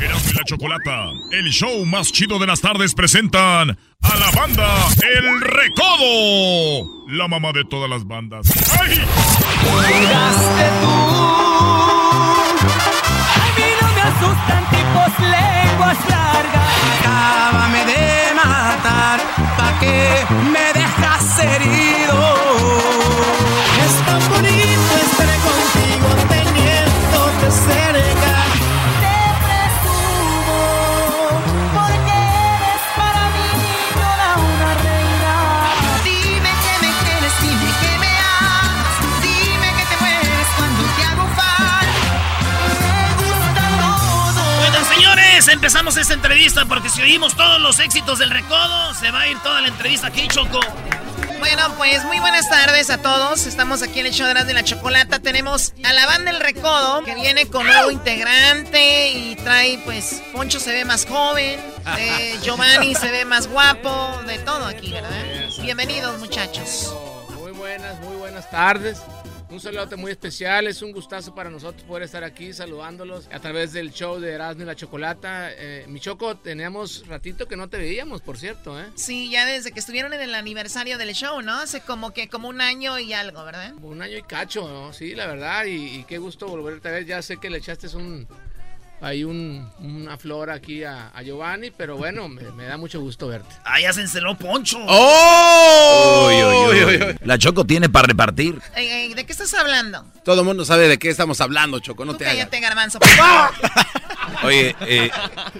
Erasmo 0.00 0.30
y 0.32 0.34
la 0.34 0.42
Chocolata, 0.44 1.10
el 1.30 1.48
show 1.52 1.86
más 1.86 2.10
chido 2.10 2.40
de 2.40 2.48
las 2.48 2.60
tardes 2.60 2.96
presentan 2.96 3.78
a 4.02 4.16
la 4.16 4.30
banda 4.32 4.88
El 5.08 5.40
Recodo, 5.40 7.06
la 7.10 7.28
mamá 7.28 7.52
de 7.52 7.64
todas 7.66 7.88
las 7.88 8.04
bandas. 8.04 8.48
¡Ay! 8.80 8.96
Llegaste 8.96 10.68
tú. 10.80 10.90
A 13.36 13.52
mí 13.56 13.70
no 13.80 13.88
me 13.94 14.00
asustan 14.00 14.64
tipos 14.68 15.20
lenguas 15.20 15.96
largas. 16.10 16.68
Acábame 16.98 17.84
de 17.84 18.17
me 20.52 20.72
dejas 20.72 21.38
herido. 21.38 23.37
Empezamos 45.58 45.96
esta 45.96 46.14
entrevista 46.14 46.66
porque 46.66 46.88
si 46.88 47.02
oímos 47.02 47.34
todos 47.34 47.60
los 47.60 47.80
éxitos 47.80 48.20
del 48.20 48.30
Recodo, 48.30 48.94
se 48.94 49.10
va 49.10 49.22
a 49.22 49.26
ir 49.26 49.36
toda 49.40 49.60
la 49.60 49.66
entrevista 49.66 50.06
aquí, 50.06 50.28
Choco. 50.28 50.60
Bueno, 51.40 51.74
pues 51.76 52.04
muy 52.04 52.20
buenas 52.20 52.48
tardes 52.48 52.90
a 52.90 52.98
todos. 52.98 53.44
Estamos 53.44 53.82
aquí 53.82 53.98
en 53.98 54.06
el 54.06 54.12
show 54.12 54.28
de 54.28 54.52
y 54.52 54.54
la 54.54 54.62
Chocolata. 54.62 55.18
Tenemos 55.18 55.72
a 55.82 55.92
la 55.92 56.06
banda 56.06 56.30
El 56.30 56.38
Recodo, 56.38 57.02
que 57.02 57.16
viene 57.16 57.46
con 57.46 57.66
nuevo 57.66 57.90
integrante 57.90 59.10
y 59.10 59.34
trae, 59.34 59.80
pues, 59.84 60.22
Poncho 60.32 60.60
se 60.60 60.70
ve 60.70 60.84
más 60.84 61.04
joven, 61.04 61.58
eh, 61.98 62.38
Giovanni 62.44 62.94
se 62.94 63.10
ve 63.10 63.24
más 63.24 63.48
guapo, 63.48 64.20
de 64.28 64.38
todo 64.38 64.64
aquí, 64.64 64.92
¿verdad? 64.92 65.10
Bienvenidos, 65.60 66.20
muchachos. 66.20 66.94
Muy 67.36 67.50
buenas, 67.50 67.98
muy 67.98 68.16
buenas 68.16 68.48
tardes. 68.48 68.98
Un 69.50 69.60
saludo 69.60 69.96
muy 69.96 70.10
especial, 70.10 70.66
es 70.66 70.82
un 70.82 70.92
gustazo 70.92 71.34
para 71.34 71.48
nosotros 71.48 71.82
poder 71.84 72.02
estar 72.02 72.22
aquí 72.22 72.52
saludándolos 72.52 73.28
a 73.32 73.40
través 73.40 73.72
del 73.72 73.92
show 73.92 74.20
de 74.20 74.32
Erasmo 74.32 74.62
y 74.62 74.66
la 74.66 74.76
Chocolata. 74.76 75.48
Eh, 75.52 75.86
mi 75.88 76.00
Choco, 76.00 76.36
teníamos 76.36 77.06
ratito 77.06 77.48
que 77.48 77.56
no 77.56 77.66
te 77.68 77.78
veíamos, 77.78 78.20
por 78.20 78.36
cierto, 78.36 78.78
¿eh? 78.78 78.84
Sí, 78.94 79.30
ya 79.30 79.46
desde 79.46 79.72
que 79.72 79.80
estuvieron 79.80 80.12
en 80.12 80.20
el 80.20 80.34
aniversario 80.34 80.98
del 80.98 81.14
show, 81.14 81.40
¿no? 81.40 81.60
Hace 81.60 81.80
como 81.80 82.12
que 82.12 82.28
como 82.28 82.48
un 82.48 82.60
año 82.60 82.98
y 82.98 83.14
algo, 83.14 83.42
¿verdad? 83.42 83.72
Un 83.80 84.02
año 84.02 84.18
y 84.18 84.22
cacho, 84.22 84.68
¿no? 84.68 84.92
Sí, 84.92 85.14
la 85.14 85.26
verdad, 85.26 85.64
y, 85.64 86.00
y 86.00 86.04
qué 86.04 86.18
gusto 86.18 86.46
volverte 86.46 86.88
a 86.88 86.92
ver. 86.92 87.06
Ya 87.06 87.22
sé 87.22 87.38
que 87.38 87.48
le 87.48 87.56
echaste 87.56 87.88
un... 87.96 88.28
Hay 89.00 89.22
un, 89.22 89.70
una 89.78 90.16
flor 90.18 90.50
aquí 90.50 90.82
a, 90.82 91.08
a 91.08 91.22
Giovanni, 91.22 91.70
pero 91.70 91.96
bueno, 91.96 92.28
me, 92.28 92.42
me 92.52 92.64
da 92.64 92.76
mucho 92.76 93.00
gusto 93.00 93.28
verte. 93.28 93.54
Ah, 93.64 93.80
ya 93.80 93.92
se 93.92 94.00
enceló 94.00 94.36
Poncho. 94.36 94.78
¡Oh! 94.88 96.26
Uy, 96.28 96.34
uy, 96.42 96.84
uy, 96.84 96.96
uy. 97.06 97.16
La 97.24 97.38
Choco 97.38 97.64
tiene 97.64 97.88
para 97.88 98.06
repartir. 98.08 98.58
Ey, 98.74 98.88
ey, 98.88 99.14
¿De 99.14 99.24
qué 99.24 99.32
estás 99.32 99.52
hablando? 99.54 100.04
Todo 100.24 100.40
el 100.40 100.46
mundo 100.46 100.64
sabe 100.64 100.88
de 100.88 100.98
qué 100.98 101.10
estamos 101.10 101.40
hablando, 101.40 101.78
Choco, 101.80 102.04
no 102.04 102.12
Tú 102.12 102.18
te 102.18 102.24
hagas. 102.26 102.36
cállate, 102.38 102.60
garbanzo. 102.60 102.98
por 102.98 103.08
favor. 103.08 103.50
Oye, 104.44 104.76
eh, 104.82 105.10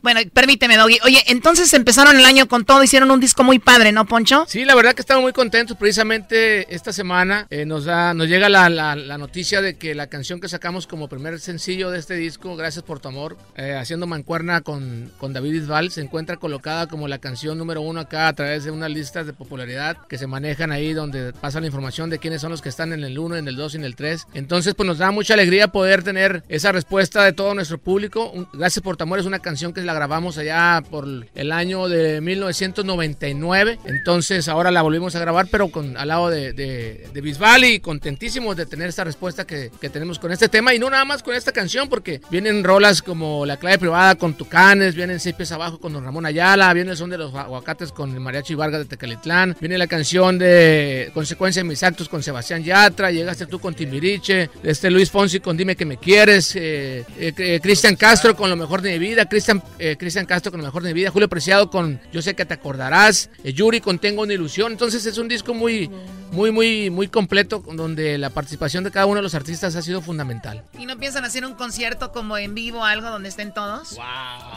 Bueno, 0.02 0.20
permíteme, 0.32 0.76
Doggy. 0.76 0.98
Oye, 1.04 1.22
entonces 1.26 1.72
empezaron 1.74 2.16
el 2.18 2.24
año 2.24 2.46
con 2.48 2.64
todo, 2.64 2.82
hicieron 2.84 3.10
un 3.10 3.18
disco 3.18 3.42
muy 3.42 3.58
padre, 3.58 3.92
¿no, 3.92 4.04
Poncho? 4.06 4.44
Sí, 4.48 4.64
la 4.64 4.74
verdad 4.74 4.94
que 4.94 5.00
estamos 5.00 5.22
muy 5.22 5.32
contentos. 5.32 5.76
Precisamente 5.76 6.72
esta 6.74 6.92
semana 6.92 7.46
eh, 7.50 7.64
nos, 7.66 7.84
da, 7.86 8.14
nos 8.14 8.28
llega 8.28 8.48
la, 8.48 8.68
la- 8.68 8.94
la 8.96 9.18
noticia 9.18 9.60
de 9.62 9.76
que 9.78 9.94
la 9.94 10.06
canción 10.08 10.40
que 10.40 10.48
sacamos 10.48 10.86
como 10.86 11.08
primer 11.08 11.40
sencillo 11.40 11.90
de 11.90 11.98
este 11.98 12.14
disco, 12.14 12.56
Gracias 12.56 12.84
por 12.84 13.00
tu 13.00 13.08
amor, 13.08 13.27
eh, 13.56 13.74
haciendo 13.74 14.06
mancuerna 14.06 14.60
con, 14.60 15.10
con 15.18 15.32
David 15.32 15.52
Bisbal, 15.52 15.90
se 15.90 16.00
encuentra 16.00 16.36
colocada 16.36 16.86
como 16.86 17.08
la 17.08 17.18
canción 17.18 17.58
número 17.58 17.80
uno 17.80 18.00
acá 18.00 18.28
a 18.28 18.32
través 18.32 18.64
de 18.64 18.70
unas 18.70 18.90
listas 18.90 19.26
de 19.26 19.32
popularidad 19.32 19.96
que 20.08 20.18
se 20.18 20.26
manejan 20.26 20.72
ahí 20.72 20.92
donde 20.92 21.32
pasa 21.32 21.60
la 21.60 21.66
información 21.66 22.10
de 22.10 22.18
quiénes 22.18 22.40
son 22.40 22.50
los 22.50 22.62
que 22.62 22.68
están 22.68 22.92
en 22.92 23.04
el 23.04 23.18
1, 23.18 23.36
en 23.36 23.48
el 23.48 23.56
2 23.56 23.74
y 23.74 23.76
en 23.78 23.84
el 23.84 23.96
3. 23.96 24.26
Entonces, 24.34 24.74
pues 24.74 24.86
nos 24.86 24.98
da 24.98 25.10
mucha 25.10 25.34
alegría 25.34 25.68
poder 25.68 26.02
tener 26.02 26.42
esa 26.48 26.72
respuesta 26.72 27.24
de 27.24 27.32
todo 27.32 27.54
nuestro 27.54 27.78
público. 27.78 28.32
Gracias 28.52 28.82
por 28.82 28.96
tu 28.96 29.04
amor 29.04 29.18
es 29.18 29.26
una 29.26 29.38
canción 29.38 29.72
que 29.72 29.82
la 29.82 29.94
grabamos 29.94 30.38
allá 30.38 30.82
por 30.90 31.06
el 31.34 31.52
año 31.52 31.88
de 31.88 32.20
1999. 32.20 33.78
Entonces 33.84 34.48
ahora 34.48 34.70
la 34.70 34.82
volvimos 34.82 35.14
a 35.16 35.20
grabar, 35.20 35.48
pero 35.50 35.68
con 35.68 35.96
al 35.96 36.08
lado 36.08 36.30
de, 36.30 36.52
de, 36.52 37.08
de 37.12 37.20
Bisbal 37.20 37.64
y 37.64 37.80
contentísimos 37.80 38.56
de 38.56 38.66
tener 38.66 38.88
esta 38.88 39.04
respuesta 39.04 39.46
que, 39.46 39.70
que 39.80 39.90
tenemos 39.90 40.18
con 40.18 40.32
este 40.32 40.48
tema. 40.48 40.74
Y 40.74 40.78
no 40.78 40.90
nada 40.90 41.04
más 41.04 41.22
con 41.22 41.34
esta 41.34 41.52
canción, 41.52 41.88
porque 41.88 42.20
vienen 42.30 42.64
rolas 42.64 43.02
como 43.02 43.17
La 43.18 43.56
clave 43.56 43.78
privada 43.78 44.14
con 44.14 44.34
Tucanes, 44.34 44.94
vienen 44.94 45.18
Seis 45.18 45.34
pies 45.34 45.50
abajo 45.50 45.78
con 45.78 45.92
Don 45.92 46.04
Ramón 46.04 46.24
Ayala, 46.24 46.72
viene 46.72 46.92
el 46.92 46.96
son 46.96 47.10
de 47.10 47.18
los 47.18 47.34
aguacates 47.34 47.90
con 47.90 48.12
el 48.12 48.20
Mariachi 48.20 48.54
Vargas 48.54 48.80
de 48.80 48.84
Tecalitlán, 48.86 49.56
viene 49.60 49.76
la 49.76 49.88
canción 49.88 50.38
de 50.38 51.10
Consecuencia 51.12 51.62
de 51.62 51.68
mis 51.68 51.82
actos 51.82 52.08
con 52.08 52.22
Sebastián 52.22 52.62
Yatra, 52.62 53.10
llegaste 53.10 53.46
tú 53.46 53.58
con 53.58 53.74
Timbiriche, 53.74 54.50
este 54.62 54.88
Luis 54.90 55.10
Fonsi 55.10 55.40
con 55.40 55.56
Dime 55.56 55.74
que 55.74 55.84
me 55.84 55.96
quieres, 55.96 56.54
eh, 56.54 57.04
eh, 57.18 57.32
eh, 57.36 57.60
Cristian 57.60 57.96
Castro 57.96 58.36
con 58.36 58.50
Lo 58.50 58.56
mejor 58.56 58.82
de 58.82 58.92
mi 58.92 58.98
vida, 58.98 59.26
Cristian 59.26 59.62
eh, 59.80 59.96
Cristian 59.98 60.24
Castro 60.24 60.52
con 60.52 60.60
Lo 60.60 60.66
mejor 60.66 60.84
de 60.84 60.90
mi 60.90 60.94
vida, 60.94 61.10
Julio 61.10 61.28
Preciado 61.28 61.70
con 61.70 62.00
Yo 62.12 62.22
sé 62.22 62.34
que 62.34 62.44
te 62.44 62.54
acordarás, 62.54 63.30
Yuri 63.42 63.80
con 63.80 63.98
Tengo 63.98 64.22
una 64.22 64.34
ilusión. 64.34 64.72
Entonces 64.72 65.04
es 65.06 65.18
un 65.18 65.26
disco 65.26 65.54
muy, 65.54 65.90
muy, 66.32 66.50
muy, 66.50 66.90
muy 66.90 67.08
completo 67.08 67.62
donde 67.72 68.18
la 68.18 68.30
participación 68.30 68.84
de 68.84 68.90
cada 68.90 69.06
uno 69.06 69.16
de 69.16 69.22
los 69.22 69.34
artistas 69.34 69.76
ha 69.76 69.82
sido 69.82 70.00
fundamental. 70.00 70.62
¿Y 70.78 70.86
no 70.86 70.98
piensan 70.98 71.24
hacer 71.24 71.44
un 71.44 71.54
concierto 71.54 72.12
como 72.12 72.36
en 72.36 72.54
vivo, 72.54 72.84
algo 72.84 73.08
donde 73.10 73.28
estén 73.28 73.52
todos? 73.52 73.98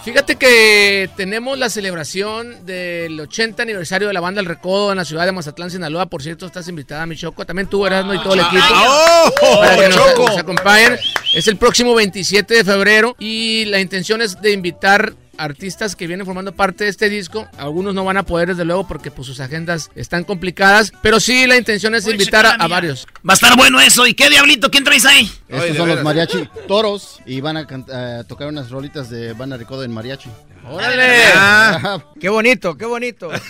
Fíjate 0.04 0.36
que 0.36 1.10
tenemos 1.16 1.58
la 1.58 1.70
celebración 1.70 2.66
del 2.66 3.20
80 3.20 3.64
aniversario 3.64 4.08
de 4.08 4.14
la 4.14 4.20
banda 4.20 4.42
El 4.42 4.48
Recodo 4.48 4.92
en 4.92 4.98
la 4.98 5.06
ciudad 5.06 5.26
de 5.26 5.32
Mazatlán, 5.32 5.72
Sinaloa. 5.72 6.08
Por 6.08 6.24
cierto, 6.24 6.46
estás 6.46 6.68
invitada, 6.68 7.06
mi 7.06 7.16
Choco. 7.16 7.46
También 7.46 7.68
tú, 7.68 7.86
Erasmo, 7.86 8.14
y 8.14 8.22
todo 8.22 8.34
el 8.34 8.42
equipo. 8.42 8.64
¡Oh! 8.74 9.60
para 9.60 9.76
que 9.78 9.90
nos, 9.90 9.98
Choco! 9.98 10.28
nos 10.28 10.38
acompañen. 10.38 10.98
Es 11.34 11.48
el 11.48 11.58
próximo 11.58 11.96
27 11.96 12.54
de 12.54 12.64
febrero 12.64 13.16
y 13.20 13.66
la 13.66 13.80
intención 13.80 14.22
es 14.22 14.42
de 14.42 14.52
invitar 14.52 15.14
artistas 15.44 15.96
que 15.96 16.08
vienen 16.08 16.26
formando 16.26 16.54
parte 16.54 16.86
de 16.86 16.90
este 16.90 17.10
disco. 17.10 17.48
Algunos 17.58 17.94
no 17.94 18.06
van 18.06 18.18
a 18.18 18.24
poder, 18.24 18.50
desde 18.50 18.66
luego, 18.66 18.88
porque 18.88 19.12
pues, 19.12 19.28
sus 19.28 19.40
agendas 19.40 19.90
están 19.96 20.24
complicadas. 20.24 20.94
Pero 21.02 21.20
sí, 21.20 21.48
la 21.48 21.58
intención 21.58 21.96
es 21.96 22.08
invitar 22.08 22.46
a, 22.46 22.52
a 22.52 22.68
varios. 22.68 23.08
Va 23.28 23.34
a 23.34 23.36
estar 23.36 23.56
bueno 23.58 23.80
eso. 23.82 24.06
¿Y 24.08 24.14
qué 24.14 24.30
diablito? 24.30 24.70
¿Quién 24.70 24.84
traes 24.84 25.06
ahí? 25.06 25.32
Estos 25.48 25.78
son 25.78 25.90
los 25.90 26.04
mariachi 26.04 26.48
toros 26.68 27.20
y 27.26 27.42
van 27.42 27.58
a, 27.58 27.62
a 27.62 28.24
tocar 28.24 28.48
unas 28.48 28.70
rolitas 28.70 29.10
de 29.10 29.34
Banda 29.34 29.58
Recodo 29.58 29.84
en 29.84 29.92
mariachi. 29.92 30.30
¡Órale! 30.70 31.24
Ah, 31.36 32.04
qué 32.20 32.30
bonito, 32.30 32.78
qué 32.78 32.86
bonito. 32.86 33.30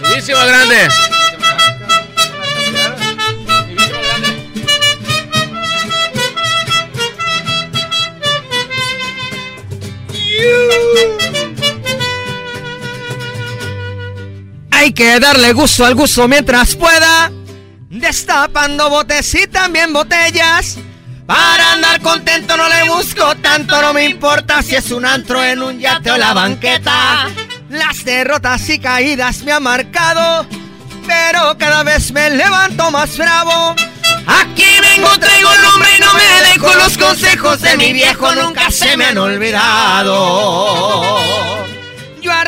Buenísimo, 0.00 0.38
grande. 0.46 0.88
Hay 14.70 14.92
que 14.92 15.20
darle 15.20 15.52
gusto 15.52 15.84
al 15.84 15.94
gusto 15.94 16.26
mientras 16.26 16.74
pueda. 16.74 17.30
Destapando 17.88 18.90
botes 18.90 19.34
y 19.34 19.46
también 19.46 19.92
botellas. 19.92 20.78
Para 21.26 21.72
andar 21.72 22.00
contento 22.00 22.56
no 22.56 22.68
le 22.68 22.88
busco 22.88 23.34
tanto, 23.36 23.80
no 23.80 23.94
me 23.94 24.04
importa 24.04 24.60
si 24.60 24.74
es 24.74 24.90
un 24.90 25.06
antro 25.06 25.42
en 25.42 25.62
un 25.62 25.78
yate 25.78 26.10
o 26.10 26.18
la 26.18 26.34
banqueta. 26.34 27.28
Las 27.70 28.04
derrotas 28.04 28.68
y 28.68 28.78
caídas 28.78 29.42
me 29.44 29.52
han 29.52 29.62
marcado, 29.62 30.46
pero 31.06 31.56
cada 31.56 31.84
vez 31.84 32.12
me 32.12 32.28
levanto 32.30 32.90
más 32.90 33.16
bravo. 33.16 33.76
Aquí 34.26 34.64
vengo, 34.80 35.08
traigo 35.18 35.52
el 35.52 35.62
nombre 35.62 35.88
y 35.96 36.00
no 36.00 36.14
me 36.14 36.22
dejo 36.52 36.72
los 36.74 36.96
consejos 36.96 37.60
de 37.60 37.76
mi 37.76 37.92
viejo, 37.92 38.34
nunca 38.34 38.70
se 38.70 38.96
me 38.96 39.06
han 39.06 39.18
olvidado. 39.18 40.12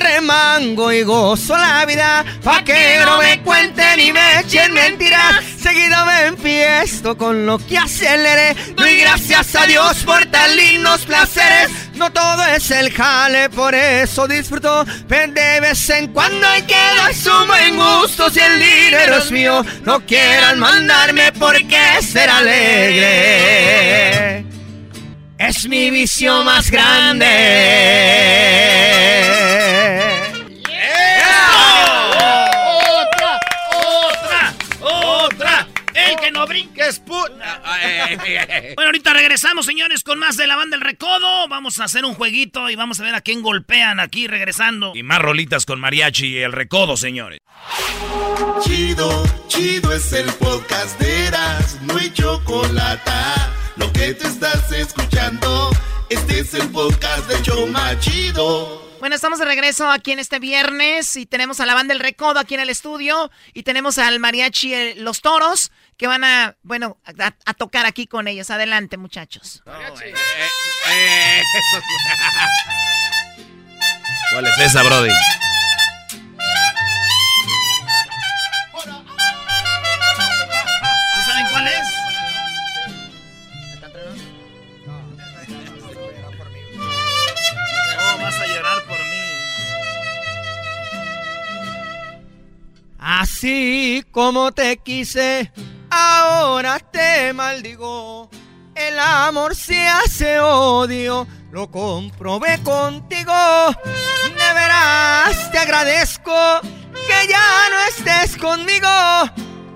Yo 0.05 0.11
arremango 0.11 0.93
y 0.93 1.03
gozo 1.03 1.57
la 1.57 1.87
vida, 1.87 2.25
pa' 2.43 2.63
que 2.63 3.01
no 3.07 3.17
me 3.19 3.41
cuenten 3.41 3.99
y 4.01 4.13
me 4.13 4.41
echen 4.41 4.75
mentiras. 4.75 5.43
Seguido 5.59 6.05
me 6.05 6.27
empiezo 6.27 7.17
con 7.17 7.47
lo 7.47 7.59
que 7.59 7.79
aceleré. 7.79 8.55
Doy 8.77 8.99
gracias 8.99 9.57
a 9.57 9.65
Dios 9.67 10.05
por 10.05 10.27
tan 10.27 10.55
lindos 10.57 11.07
placeres. 11.07 11.71
No 11.95 12.13
todo 12.13 12.45
es 12.49 12.71
el 12.71 12.93
jale, 12.93 13.49
por 13.49 13.75
eso 13.75 14.29
disfruto. 14.29 14.85
De 14.85 15.61
vez 15.61 15.89
en 15.91 16.13
cuando 16.13 16.47
hay 16.47 16.63
que 16.63 16.75
dar 16.75 17.15
su 17.15 17.31
buen 17.47 17.77
gusto. 17.77 18.29
Si 18.29 18.41
el 18.41 18.59
dinero 18.59 19.17
es 19.17 19.31
mío, 19.31 19.65
no 19.85 20.01
quieran 20.01 20.59
mandarme 20.59 21.33
porque 21.33 21.81
ser 22.03 22.29
alegre. 22.29 23.65
Es 25.39 25.68
mi 25.68 25.91
vicio 25.91 26.43
más 26.45 26.70
grande. 26.70 27.26
¡Otra! 33.01 33.41
¡Otra! 33.72 34.55
¡Otra! 34.80 35.68
El 35.95 36.16
que 36.20 36.30
no 36.30 36.47
brinque 36.47 36.87
es 36.89 37.05
pu- 37.05 37.14
Bueno, 38.76 38.89
ahorita 38.89 39.12
regresamos, 39.12 39.66
señores, 39.66 40.03
con 40.03 40.18
más 40.18 40.37
de 40.37 40.47
la 40.47 40.57
banda 40.57 40.76
El 40.76 40.82
Recodo. 40.82 41.49
Vamos 41.49 41.78
a 41.80 41.85
hacer 41.85 42.05
un 42.05 42.14
jueguito 42.14 42.70
y 42.70 42.76
vamos 42.76 43.01
a 43.01 43.03
ver 43.05 43.14
a 43.14 43.20
quién 43.20 43.43
golpean 43.43 44.01
aquí 44.01 44.26
regresando. 44.26 44.93
Y 44.95 45.03
más 45.03 45.18
rolitas 45.20 45.66
con 45.66 45.80
mariachi 45.80 46.26
y 46.26 46.39
el 46.39 46.53
recodo, 46.53 46.97
señores. 46.97 47.41
Chido, 48.64 49.24
chido 49.49 49.93
es 49.93 50.12
el 50.12 50.26
podcast 50.35 50.99
de 51.01 51.26
Eras, 51.26 51.78
no 51.82 51.97
hay 51.97 52.11
chocolate. 52.12 53.11
Lo 53.77 53.93
que 53.93 54.14
te 54.14 54.27
estás 54.29 54.70
escuchando, 54.72 55.70
este 56.09 56.41
es 56.41 56.55
el 56.55 56.70
podcast 56.70 57.27
de 57.29 57.43
Choma 57.43 57.99
Chido. 57.99 58.83
Bueno, 59.01 59.16
estamos 59.16 59.39
de 59.39 59.45
regreso 59.45 59.91
aquí 59.91 60.12
en 60.12 60.18
este 60.20 60.39
viernes 60.39 61.16
y 61.16 61.27
tenemos 61.27 61.61
a 61.61 61.66
la 61.66 61.75
banda 61.75 61.93
El 61.93 62.01
Recodo 62.01 62.39
aquí 62.39 62.55
en 62.55 62.61
el 62.61 62.70
estudio 62.70 63.31
y 63.53 63.64
tenemos 63.64 63.99
al 63.99 64.18
mariachi 64.20 64.72
eh, 64.72 64.95
Los 64.97 65.20
Toros 65.20 65.72
que 65.99 66.07
van 66.07 66.25
a, 66.25 66.57
bueno, 66.62 66.97
a, 67.05 67.35
a 67.45 67.55
tocar 67.55 67.85
aquí 67.85 68.07
con 68.07 68.29
ellos. 68.29 68.51
Adelante, 68.51 68.97
muchachos. 68.97 69.62
¿Cuál 74.33 74.47
es 74.47 74.59
esa, 74.59 74.83
Brody? 74.83 75.11
Así 93.07 94.03
como 94.13 94.51
te 94.53 94.79
quise, 94.79 95.53
ahora 95.91 96.79
te 96.79 97.35
maldigo. 97.35 98.31
El 98.75 98.99
amor 98.99 99.55
se 99.55 99.87
hace 99.87 100.41
odio, 100.41 101.27
lo 101.53 101.71
comprobé 101.71 102.63
contigo. 102.63 103.35
De 103.85 104.55
veras 104.55 105.53
te 105.53 105.59
agradezco 105.59 106.35
que 106.63 107.29
ya 107.29 107.69
no 107.69 107.79
estés 107.91 108.39
conmigo. 108.39 108.89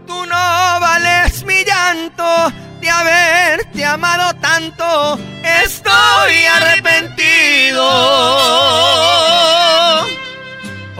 Tú 0.06 0.24
no 0.24 0.80
vales 0.80 1.44
mi 1.44 1.66
llanto 1.66 2.50
de 2.80 2.88
haberte 2.88 3.84
amado 3.84 4.32
tanto. 4.40 5.18
Estoy 5.44 6.46
arrepentido. 6.46 7.88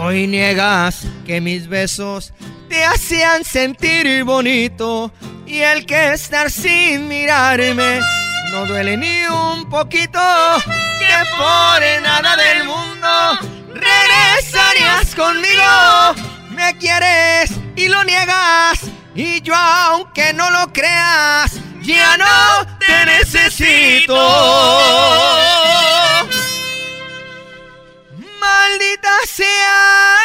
Hoy 0.01 0.29
niegas 0.29 1.07
que 1.27 1.41
mis 1.41 1.67
besos 1.69 2.33
te 2.69 2.85
hacían 2.85 3.45
sentir 3.45 4.23
bonito 4.23 5.13
y 5.45 5.59
el 5.59 5.87
que 5.87 6.13
estar 6.13 6.51
sin 6.51 7.09
mirarme 7.09 8.01
no 8.53 8.65
duele 8.67 8.97
ni 8.97 9.27
un 9.27 9.69
poquito. 9.69 10.21
Que 10.99 11.15
por 11.37 12.03
nada 12.03 12.37
del 12.37 12.65
mundo 12.65 13.09
regresarías 13.75 15.15
conmigo. 15.17 16.15
Me 16.51 16.77
quieres 16.79 17.51
y 17.75 17.89
lo 17.89 18.05
niegas 18.05 18.79
y 19.17 19.41
yo 19.43 19.55
aunque 19.55 20.33
no 20.33 20.49
lo 20.51 20.73
creas 20.73 21.53
ya 21.83 22.17
no 22.19 22.79
te 22.79 23.07
necesito. 23.07 24.15
Sea 29.27 30.17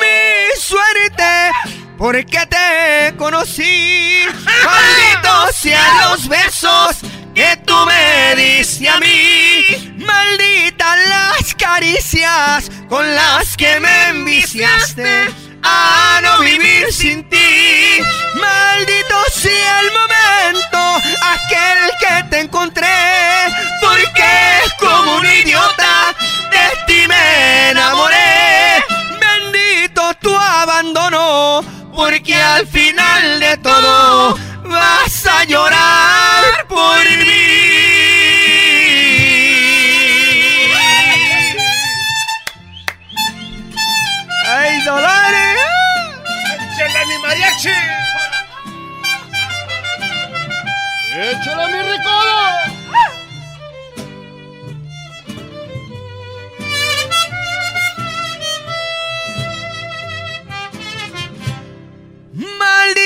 mi 0.00 0.60
suerte, 0.60 1.50
porque 1.98 2.46
te 2.46 3.14
conocí. 3.16 4.26
Malditos 4.64 5.56
sean 5.56 6.10
los 6.10 6.28
besos 6.28 6.96
que 7.34 7.56
tú 7.66 7.74
me 7.86 8.34
diste 8.36 8.88
a 8.88 8.98
mí. 8.98 9.94
Malditas 9.98 10.98
las 11.08 11.54
caricias 11.54 12.70
con 12.88 13.14
las 13.14 13.56
que 13.56 13.80
me 13.80 14.08
enviciaste 14.08 15.51
a 15.62 16.20
no 16.22 16.40
vivir 16.40 16.92
sin 16.92 17.28
ti. 17.28 17.98
Maldito 18.34 19.16
sea 19.34 19.80
el 19.80 19.90
momento, 19.92 20.78
aquel 21.34 21.78
que 22.00 22.28
te 22.30 22.40
encontré, 22.40 22.86
porque 23.80 24.32
como 24.78 25.16
un 25.16 25.26
idiota 25.26 26.14
de 26.50 26.66
ti 26.86 27.08
me 27.08 27.70
enamoré. 27.70 28.84
Bendito 29.20 30.14
tu 30.20 30.36
abandono, 30.36 31.64
porque 31.94 32.34
al 32.34 32.66
final 32.66 33.40
de 33.40 33.56
todo 33.58 34.36
vas 34.64 35.26
a 35.26 35.44
llorar 35.44 35.81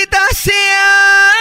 Maldita 0.07 0.27
sea 0.35 1.33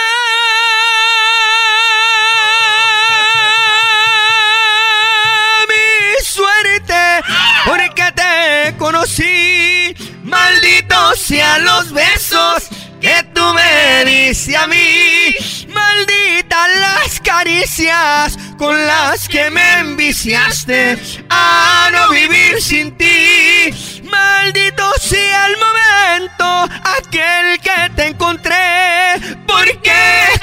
mi 5.68 6.24
suerte, 6.24 7.22
porque 7.64 8.12
te 8.14 8.76
conocí. 8.76 9.94
Malditos 10.24 11.18
sean 11.20 11.64
los 11.64 11.92
besos 11.92 12.68
que 13.00 13.22
tú 13.34 13.42
me 13.54 14.04
diste 14.04 14.56
a 14.56 14.66
mí. 14.66 15.36
Malditas 15.76 16.68
las 16.80 17.20
caricias 17.20 18.38
con 18.56 18.74
las 18.86 19.28
que 19.28 19.50
me 19.50 19.80
enviciaste 19.80 20.98
a 21.28 21.90
no 21.92 22.10
vivir 22.10 22.62
sin 22.62 22.96
ti. 22.96 24.00
Maldito 24.04 24.90
sea 25.00 25.46
el 25.46 25.56
momento, 25.58 26.68
aquel 26.98 27.60
que 27.60 27.90
te 27.94 28.06
encontré, 28.06 29.20
porque 29.46 29.92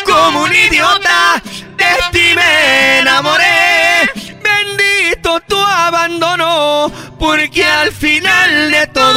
como 0.06 0.44
un 0.44 0.54
idiota 0.54 1.42
de 1.78 1.96
ti 2.12 2.36
me 2.36 3.00
enamoré. 3.00 4.10
Bendito 4.44 5.40
tu 5.48 5.58
abandono, 5.58 6.92
porque 7.18 7.66
al 7.66 7.92
final 7.92 8.72
de 8.72 8.88
todo 8.88 9.14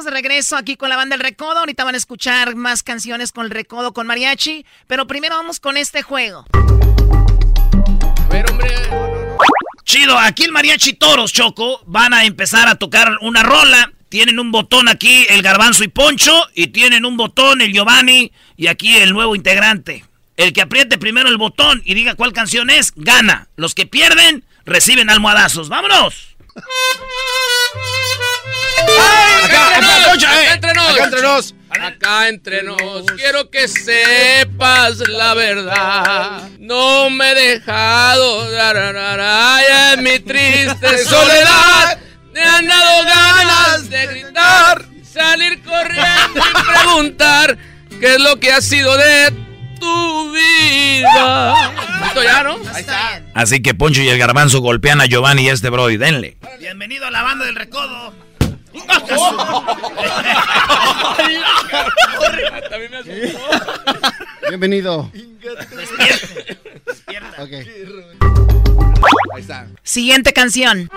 estamos 0.00 0.04
de 0.04 0.22
regreso 0.22 0.56
aquí 0.56 0.76
con 0.76 0.88
la 0.88 0.96
banda 0.96 1.14
El 1.14 1.20
Recodo. 1.20 1.58
Ahorita 1.58 1.84
van 1.84 1.94
a 1.94 1.98
escuchar 1.98 2.54
más 2.54 2.82
canciones 2.82 3.32
con 3.32 3.44
el 3.44 3.50
Recodo, 3.50 3.92
con 3.92 4.06
Mariachi. 4.06 4.64
Pero 4.86 5.06
primero 5.06 5.36
vamos 5.36 5.60
con 5.60 5.76
este 5.76 6.02
juego. 6.02 6.46
A 6.54 8.28
ver, 8.30 8.50
hombre. 8.50 8.74
Chido, 9.84 10.18
aquí 10.18 10.44
el 10.44 10.52
Mariachi 10.52 10.94
Toros, 10.94 11.32
Choco, 11.32 11.82
van 11.86 12.14
a 12.14 12.24
empezar 12.24 12.68
a 12.68 12.76
tocar 12.76 13.18
una 13.20 13.42
rola. 13.42 13.92
Tienen 14.08 14.38
un 14.38 14.50
botón 14.50 14.88
aquí 14.88 15.26
el 15.28 15.42
Garbanzo 15.42 15.84
y 15.84 15.88
Poncho 15.88 16.32
y 16.54 16.68
tienen 16.68 17.04
un 17.04 17.18
botón 17.18 17.60
el 17.60 17.72
Giovanni 17.72 18.32
y 18.56 18.68
aquí 18.68 18.96
el 18.96 19.12
nuevo 19.12 19.36
integrante. 19.36 20.04
El 20.36 20.54
que 20.54 20.62
apriete 20.62 20.96
primero 20.96 21.28
el 21.28 21.36
botón 21.36 21.82
y 21.84 21.92
diga 21.92 22.14
cuál 22.14 22.32
canción 22.32 22.70
es, 22.70 22.92
gana. 22.96 23.48
Los 23.56 23.74
que 23.74 23.84
pierden, 23.84 24.44
reciben 24.64 25.10
almohadazos. 25.10 25.68
¡Vámonos! 25.68 26.29
Acá, 29.44 30.42
eh. 30.42 30.48
acá 30.48 30.54
entre 30.54 30.74
nos. 30.74 30.90
Acá 30.90 31.04
entre 31.04 31.22
nos. 31.22 31.54
Acá 31.70 32.28
entre 32.28 32.62
nos. 32.62 33.06
Quiero 33.16 33.50
que 33.50 33.68
sepas 33.68 34.98
la 35.08 35.34
verdad. 35.34 36.48
No 36.58 37.10
me 37.10 37.32
he 37.32 37.34
dejado. 37.34 38.48
Ay, 39.20 39.64
en 39.94 40.02
mi 40.02 40.18
triste 40.20 41.04
soledad. 41.04 41.98
Me 42.32 42.42
han 42.42 42.66
dado 42.66 43.04
ganas 43.04 43.90
de 43.90 44.06
gritar. 44.06 44.84
Salir 45.04 45.62
corriendo 45.62 46.40
y 46.40 46.72
preguntar 46.72 47.58
qué 47.98 48.14
es 48.14 48.20
lo 48.20 48.38
que 48.38 48.52
ha 48.52 48.60
sido 48.60 48.96
de 48.96 49.49
tu 49.80 50.32
vida. 50.32 51.72
¿Listo 52.02 52.22
ya, 52.22 52.42
no? 52.42 52.58
Ahí 52.72 52.80
está. 52.80 53.22
Así 53.34 53.62
que 53.62 53.74
Poncho 53.74 54.02
y 54.02 54.08
el 54.08 54.18
Garbanzo 54.18 54.60
golpean 54.60 55.00
a 55.00 55.06
Giovanni 55.06 55.42
y 55.42 55.48
a 55.48 55.52
este 55.52 55.70
Brody. 55.70 55.96
Denle. 55.96 56.36
Bienvenido 56.58 57.06
a 57.06 57.10
la 57.10 57.22
banda 57.22 57.46
del 57.46 57.56
Recodo. 57.56 58.14
Bienvenido. 64.48 65.10
Ok. 67.38 67.52
Ahí 69.34 69.40
está. 69.40 69.66
Siguiente 69.82 70.32
canción. 70.32 70.90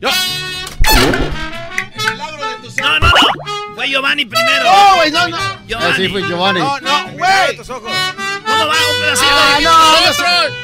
No, 0.00 0.10
no, 2.98 2.98
no. 3.00 3.12
Fue 3.74 3.88
Giovanni 3.88 4.24
primero. 4.24 4.64
No, 4.64 4.96
güey, 4.96 5.10
no, 5.10 5.28
no. 5.28 5.61
Giovanni. 5.72 5.92
Ah, 5.92 5.96
sí, 5.96 6.08
fue 6.08 6.22
Giovanni. 6.28 6.60
No, 6.60 6.80
no, 6.80 7.04
güey. 7.12 7.56
¿Cómo 7.56 7.80
va? 7.82 8.74
Un 8.94 9.00
pedacito. 9.00 9.30
Ah, 9.32 9.56
de- 9.58 9.64
no. 9.64 10.62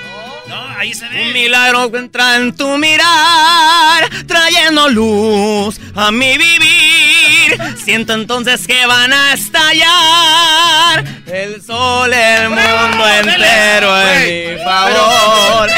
No, 0.49 0.79
ahí 0.79 0.95
se 0.95 1.09
ve. 1.09 1.23
Un 1.27 1.33
milagro 1.33 1.91
que 1.91 1.99
entra 1.99 2.37
en 2.37 2.57
tu 2.57 2.79
mirar, 2.79 4.09
trayendo 4.27 4.89
luz 4.89 5.79
a 5.95 6.11
mi 6.11 6.37
vivir. 6.39 7.59
Siento 7.85 8.13
entonces 8.15 8.67
que 8.67 8.87
van 8.87 9.13
a 9.13 9.33
estallar 9.35 11.05
el 11.27 11.63
sol, 11.63 12.13
el 12.13 12.49
mundo 12.51 13.09
entero 13.09 14.01
en 14.03 14.57
mi 14.59 14.65
favor. 14.65 15.69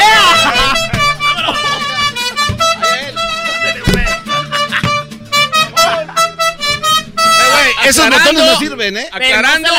Esos 7.85 8.09
botones 8.09 8.33
no 8.33 8.59
sirven, 8.59 8.97
¿eh? 8.97 9.09
Aclarando, 9.11 9.69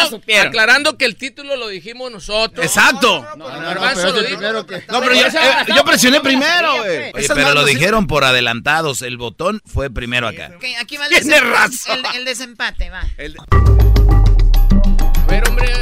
aclarando 0.40 0.96
que 0.98 1.04
el 1.04 1.16
título 1.16 1.56
lo 1.56 1.68
dijimos 1.68 2.10
nosotros. 2.10 2.64
Exacto. 2.64 3.24
No, 3.36 3.46
pero 3.46 3.80
lo 3.80 3.88
es 3.90 3.98
el 3.98 4.14
dijo. 4.14 4.26
primero 4.38 4.66
que- 4.66 4.84
No, 4.90 5.00
pero 5.00 5.14
yo- 5.14 5.26
eh, 5.26 5.64
yo 5.74 5.84
presioné 5.84 6.20
primero, 6.20 6.76
güey. 6.78 7.12
Pero 7.12 7.54
lo 7.54 7.64
dijeron 7.64 8.06
por 8.06 8.24
adelantados. 8.24 9.02
El 9.02 9.16
botón 9.16 9.60
fue 9.66 9.90
primero 9.90 10.28
acá. 10.28 10.50
Ok, 10.56 10.64
aquí 10.80 10.96
va 10.96 11.06
el, 11.06 11.12
Tiene 11.20 11.40
razón. 11.40 12.00
el- 12.12 12.16
el 12.20 12.24
desempate, 12.24 12.90
va. 12.90 13.00
A 13.00 13.06
ver, 15.28 15.48
hombre. 15.48 15.72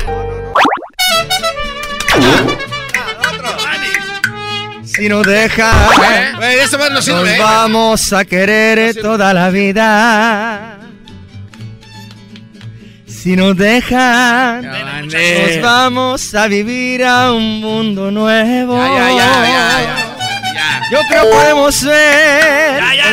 Si 4.84 5.08
no 5.08 5.22
dejas, 5.22 5.98
¿Eh? 5.98 6.32
Güey, 6.36 6.58
esa 6.58 6.76
más 6.76 6.88
no 6.88 6.96
nos 6.96 7.04
sirve. 7.04 7.36
¿eh? 7.36 7.38
vamos 7.38 8.12
a 8.12 8.24
querer 8.24 9.00
toda 9.00 9.32
la 9.32 9.48
vida. 9.50 10.78
Si 13.20 13.36
nos 13.36 13.54
dejan, 13.54 14.62
nos 14.62 15.60
vamos 15.60 16.34
a 16.34 16.48
vivir 16.48 17.04
a 17.04 17.32
un 17.32 17.60
mundo 17.60 18.10
nuevo. 18.10 18.78
Ya, 18.78 18.88
ya, 18.88 19.08
ya, 19.10 19.42
ya, 19.44 20.00
ya. 20.54 20.82
Yo 20.90 21.00
creo 21.06 21.24
que 21.24 21.28
podemos 21.28 21.84
ver 21.84 22.80
Ya, 22.80 22.94
ya, 22.94 23.10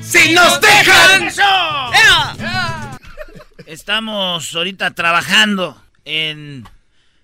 ¡Si 0.00 0.32
nos 0.34 0.60
dejan! 0.60 1.32
Estamos 3.66 4.54
ahorita 4.54 4.92
trabajando 4.92 5.82
en, 6.04 6.68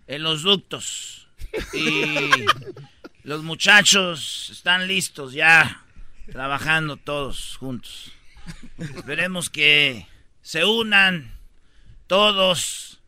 en 0.08 0.22
los 0.24 0.42
ductos. 0.42 1.28
Y 1.72 2.28
los 3.22 3.44
muchachos 3.44 4.50
están 4.50 4.88
listos 4.88 5.32
ya, 5.32 5.84
trabajando 6.30 6.96
todos 6.96 7.56
juntos. 7.56 8.12
Esperemos 8.78 9.50
que 9.50 10.06
se 10.42 10.64
unan 10.64 11.32
todos 12.06 13.00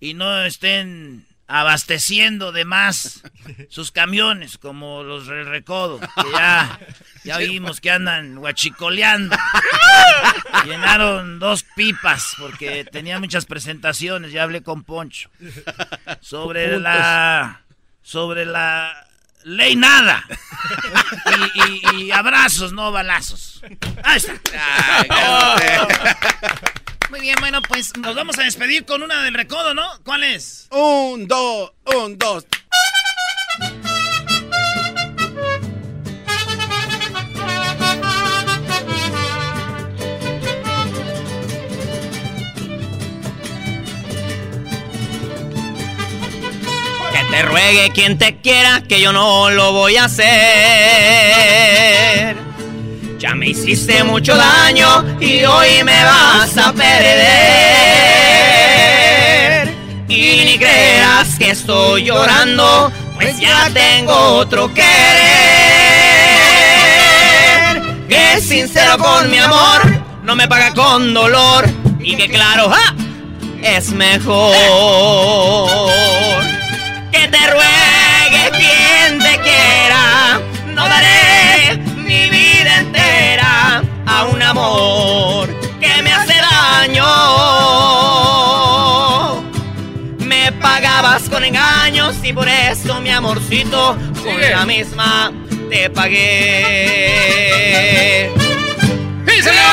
y 0.00 0.14
no 0.14 0.44
estén 0.44 1.26
abasteciendo 1.46 2.52
de 2.52 2.64
más 2.64 3.22
sus 3.68 3.92
camiones 3.92 4.56
como 4.58 5.02
los 5.02 5.26
del 5.26 5.46
recodo, 5.46 6.00
que 6.00 6.30
ya, 6.32 6.80
ya 7.24 7.38
vimos 7.38 7.80
que 7.80 7.90
andan 7.90 8.36
guachicoleando. 8.36 9.36
Llenaron 10.64 11.38
dos 11.38 11.64
pipas 11.76 12.34
porque 12.38 12.84
tenía 12.84 13.18
muchas 13.18 13.44
presentaciones, 13.44 14.32
ya 14.32 14.44
hablé 14.44 14.62
con 14.62 14.84
Poncho. 14.84 15.30
Sobre 16.20 16.78
la 16.78 17.62
sobre 18.02 18.44
la 18.44 19.06
ley 19.44 19.76
nada. 19.76 20.24
Y, 21.54 21.96
y- 21.96 22.02
y 22.06 22.10
abrazos, 22.12 22.72
no 22.72 22.90
balazos. 22.92 23.62
Ahí 24.02 24.16
está. 24.16 24.34
Muy 27.10 27.20
bien, 27.20 27.36
bueno, 27.40 27.62
pues 27.62 27.96
nos 27.98 28.14
vamos 28.16 28.38
a 28.38 28.42
despedir 28.42 28.84
con 28.84 29.02
una 29.02 29.22
del 29.22 29.34
recodo, 29.34 29.72
¿no? 29.74 29.86
¿Cuál 30.04 30.24
es? 30.24 30.66
Un, 30.70 31.28
dos, 31.28 31.72
un, 31.84 32.18
dos. 32.18 32.44
Te 47.34 47.42
ruegue 47.42 47.90
quien 47.92 48.16
te 48.16 48.36
quiera, 48.36 48.82
que 48.88 49.00
yo 49.00 49.12
no 49.12 49.50
lo 49.50 49.72
voy 49.72 49.96
a 49.96 50.04
hacer. 50.04 50.26
Ya 53.18 53.34
me 53.34 53.48
hiciste 53.48 54.04
mucho 54.04 54.36
daño 54.36 55.18
y 55.18 55.44
hoy 55.44 55.82
me 55.82 56.04
vas 56.04 56.56
a 56.56 56.72
perder. 56.72 56.94
Y 60.08 60.44
ni 60.44 60.56
creas 60.58 61.36
que 61.36 61.50
estoy 61.50 62.04
llorando, 62.04 62.92
pues 63.16 63.40
ya 63.40 63.68
tengo 63.74 64.14
otro 64.14 64.72
querer. 64.72 64.86
Que 68.08 68.34
es 68.34 68.46
sincero 68.46 68.96
con 68.96 69.28
mi 69.28 69.38
amor, 69.38 69.80
no 70.22 70.36
me 70.36 70.46
paga 70.46 70.72
con 70.72 71.12
dolor. 71.12 71.68
Y 71.98 72.16
que 72.16 72.28
claro, 72.28 72.70
¡ja! 72.70 72.94
es 73.64 73.90
mejor 73.92 74.54
te 77.34 77.50
ruegue 77.50 78.50
quien 78.52 79.18
te 79.18 79.40
quiera. 79.40 80.40
No 80.68 80.88
daré 80.88 81.76
mi 81.96 82.30
vida 82.30 82.78
entera 82.78 83.82
a 84.06 84.24
un 84.24 84.40
amor 84.40 85.48
que 85.80 86.02
me 86.02 86.12
hace 86.12 86.34
daño. 86.52 87.04
Me 90.18 90.52
pagabas 90.52 91.28
con 91.28 91.44
engaños 91.44 92.14
y 92.22 92.32
por 92.32 92.48
eso 92.48 93.00
mi 93.00 93.10
amorcito 93.10 93.96
con 94.22 94.34
Sigue. 94.34 94.50
la 94.50 94.64
misma 94.64 95.32
te 95.70 95.90
pagué. 95.90 97.10
¡Sí, 99.26 99.42
señor! 99.42 99.64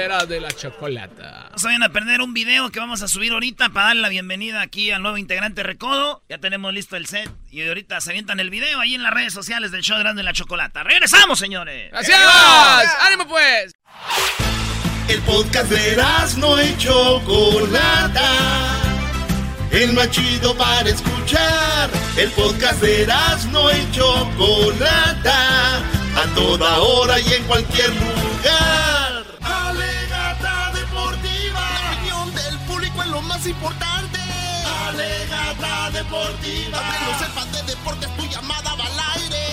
De 0.00 0.08
la, 0.08 0.24
de 0.24 0.40
la 0.40 0.50
chocolata. 0.50 1.50
No 1.52 1.58
se 1.58 1.66
vayan 1.66 1.82
a 1.82 1.90
perder 1.90 2.22
un 2.22 2.32
video 2.32 2.70
que 2.70 2.80
vamos 2.80 3.02
a 3.02 3.08
subir 3.08 3.32
ahorita 3.32 3.68
para 3.68 3.88
darle 3.88 4.00
la 4.00 4.08
bienvenida 4.08 4.62
aquí 4.62 4.90
al 4.90 5.02
nuevo 5.02 5.18
integrante 5.18 5.62
Recodo. 5.62 6.22
Ya 6.26 6.38
tenemos 6.38 6.72
listo 6.72 6.96
el 6.96 7.06
set 7.06 7.30
y 7.50 7.68
ahorita 7.68 8.00
se 8.00 8.08
avientan 8.08 8.40
el 8.40 8.48
video 8.48 8.80
ahí 8.80 8.94
en 8.94 9.02
las 9.02 9.12
redes 9.12 9.34
sociales 9.34 9.72
del 9.72 9.82
show 9.82 9.98
de 9.98 10.04
Grande 10.04 10.22
la 10.22 10.32
Chocolata. 10.32 10.84
¡Regresamos, 10.84 11.38
señores! 11.38 11.90
¡Gracias! 11.90 12.18
¡Ánimo, 13.02 13.28
pues! 13.28 13.72
El 15.08 15.20
podcast 15.20 15.70
de 15.70 16.02
no 16.38 16.62
y 16.62 16.76
Chocolata. 16.78 18.22
el 19.70 19.92
más 19.92 20.10
chido 20.12 20.56
para 20.56 20.88
escuchar. 20.88 21.90
El 22.16 22.30
podcast 22.30 22.80
de 22.80 23.02
Erasmo 23.02 23.70
y 23.70 23.92
Chocolata, 23.92 25.76
a 25.76 26.34
toda 26.34 26.78
hora 26.78 27.20
y 27.20 27.34
en 27.34 27.44
cualquier 27.44 27.90
lugar. 27.90 28.89
Importante. 33.50 34.18
alegata 34.88 35.90
deportiva, 35.90 36.78
Aunque 36.78 36.98
no 37.04 37.18
sepas 37.18 37.52
de 37.52 37.62
deportes, 37.74 38.16
tu 38.16 38.24
llamada 38.26 38.74
va 38.74 38.84
al 38.86 39.00
aire. 39.20 39.44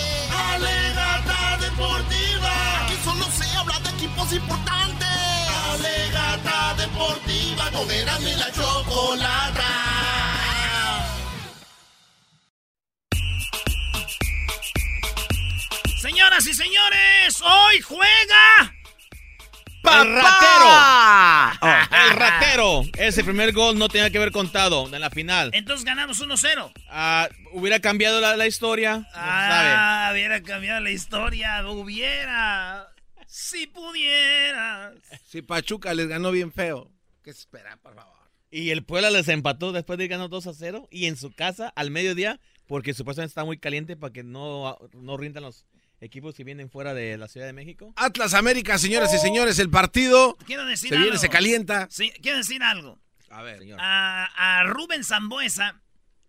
alegata 0.54 1.56
deportiva, 1.60 2.52
Aquí 2.84 2.96
solo 3.04 3.24
se 3.30 3.56
habla 3.56 3.78
de 3.80 3.90
equipos 3.90 4.32
importantes. 4.32 5.08
alegata 5.72 6.74
deportiva, 6.74 7.68
Erasmo 7.90 8.28
y 8.28 8.34
la 8.36 8.52
Chocolata. 8.52 9.64
Señoras 16.00 16.46
y 16.46 16.54
señores, 16.54 17.42
hoy 17.42 17.80
juega. 17.80 18.72
¡El 19.92 20.14
ratero! 20.14 20.68
Oh, 21.60 21.66
el 21.66 22.16
ratero. 22.16 22.82
Ese 22.98 23.24
primer 23.24 23.52
gol 23.52 23.78
no 23.78 23.88
tenía 23.88 24.10
que 24.10 24.18
haber 24.18 24.30
contado 24.32 24.86
en 24.94 25.00
la 25.00 25.10
final. 25.10 25.50
Entonces 25.54 25.84
ganamos 25.84 26.20
1-0. 26.22 26.72
Ah, 26.88 27.28
hubiera 27.52 27.80
cambiado 27.80 28.20
la, 28.20 28.36
la 28.36 28.46
historia. 28.46 29.08
sabe. 29.12 29.70
Ah, 29.74 30.10
hubiera 30.12 30.42
cambiado 30.42 30.80
la 30.80 30.90
historia. 30.90 31.66
Hubiera. 31.68 32.88
Si 33.26 33.66
pudieras. 33.66 34.94
Si 35.26 35.42
Pachuca 35.42 35.94
les 35.94 36.06
ganó 36.08 36.30
bien 36.30 36.52
feo. 36.52 36.90
¿Qué 37.22 37.30
espera, 37.30 37.76
por 37.82 37.94
favor? 37.94 38.14
Y 38.50 38.70
el 38.70 38.84
Puebla 38.84 39.10
les 39.10 39.28
empató 39.28 39.72
después 39.72 39.98
de 39.98 40.04
ir 40.04 40.10
ganando 40.10 40.36
2 40.36 40.46
a 40.48 40.54
0. 40.54 40.88
Y 40.90 41.06
en 41.06 41.16
su 41.16 41.32
casa, 41.32 41.72
al 41.76 41.90
mediodía, 41.90 42.40
porque 42.66 42.94
supuestamente 42.94 43.30
está 43.30 43.44
muy 43.44 43.58
caliente 43.58 43.96
para 43.96 44.12
que 44.12 44.22
no, 44.22 44.78
no 44.92 45.16
rindan 45.16 45.42
los 45.42 45.66
equipos 46.00 46.34
que 46.34 46.44
vienen 46.44 46.70
fuera 46.70 46.94
de 46.94 47.16
la 47.18 47.28
Ciudad 47.28 47.46
de 47.46 47.52
México. 47.52 47.92
Atlas 47.96 48.34
América, 48.34 48.78
señoras 48.78 49.12
y 49.14 49.18
señores, 49.18 49.58
el 49.58 49.70
partido 49.70 50.36
Quiero 50.46 50.64
decir 50.64 50.90
se 50.90 50.94
algo. 50.94 51.04
viene, 51.04 51.18
se 51.18 51.28
calienta. 51.28 51.88
Sí, 51.90 52.10
quiero 52.22 52.38
decir 52.38 52.62
algo. 52.62 52.98
A 53.30 53.42
ver, 53.42 53.58
señor. 53.58 53.78
A, 53.80 54.58
a 54.60 54.62
Rubén 54.64 55.04
Zambuesa. 55.04 55.80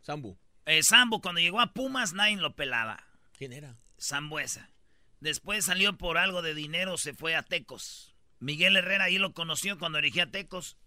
Zambu. 0.05 0.37
Eh, 0.65 0.81
Zambu, 0.83 1.21
cuando 1.21 1.41
llegó 1.41 1.61
a 1.61 1.73
Pumas, 1.73 2.13
nadie 2.13 2.37
lo 2.37 2.55
pelaba. 2.55 3.03
¿Quién 3.37 3.53
era? 3.53 3.77
Zambuesa. 3.99 4.69
Después 5.19 5.65
salió 5.65 5.97
por 5.97 6.17
algo 6.17 6.41
de 6.41 6.53
dinero, 6.53 6.97
se 6.97 7.13
fue 7.13 7.35
a 7.35 7.43
Tecos. 7.43 8.15
Miguel 8.39 8.75
Herrera 8.77 9.05
ahí 9.05 9.17
lo 9.17 9.33
conoció 9.33 9.77
cuando 9.77 9.97
dirigía 9.97 10.31
Tecos. 10.31 10.77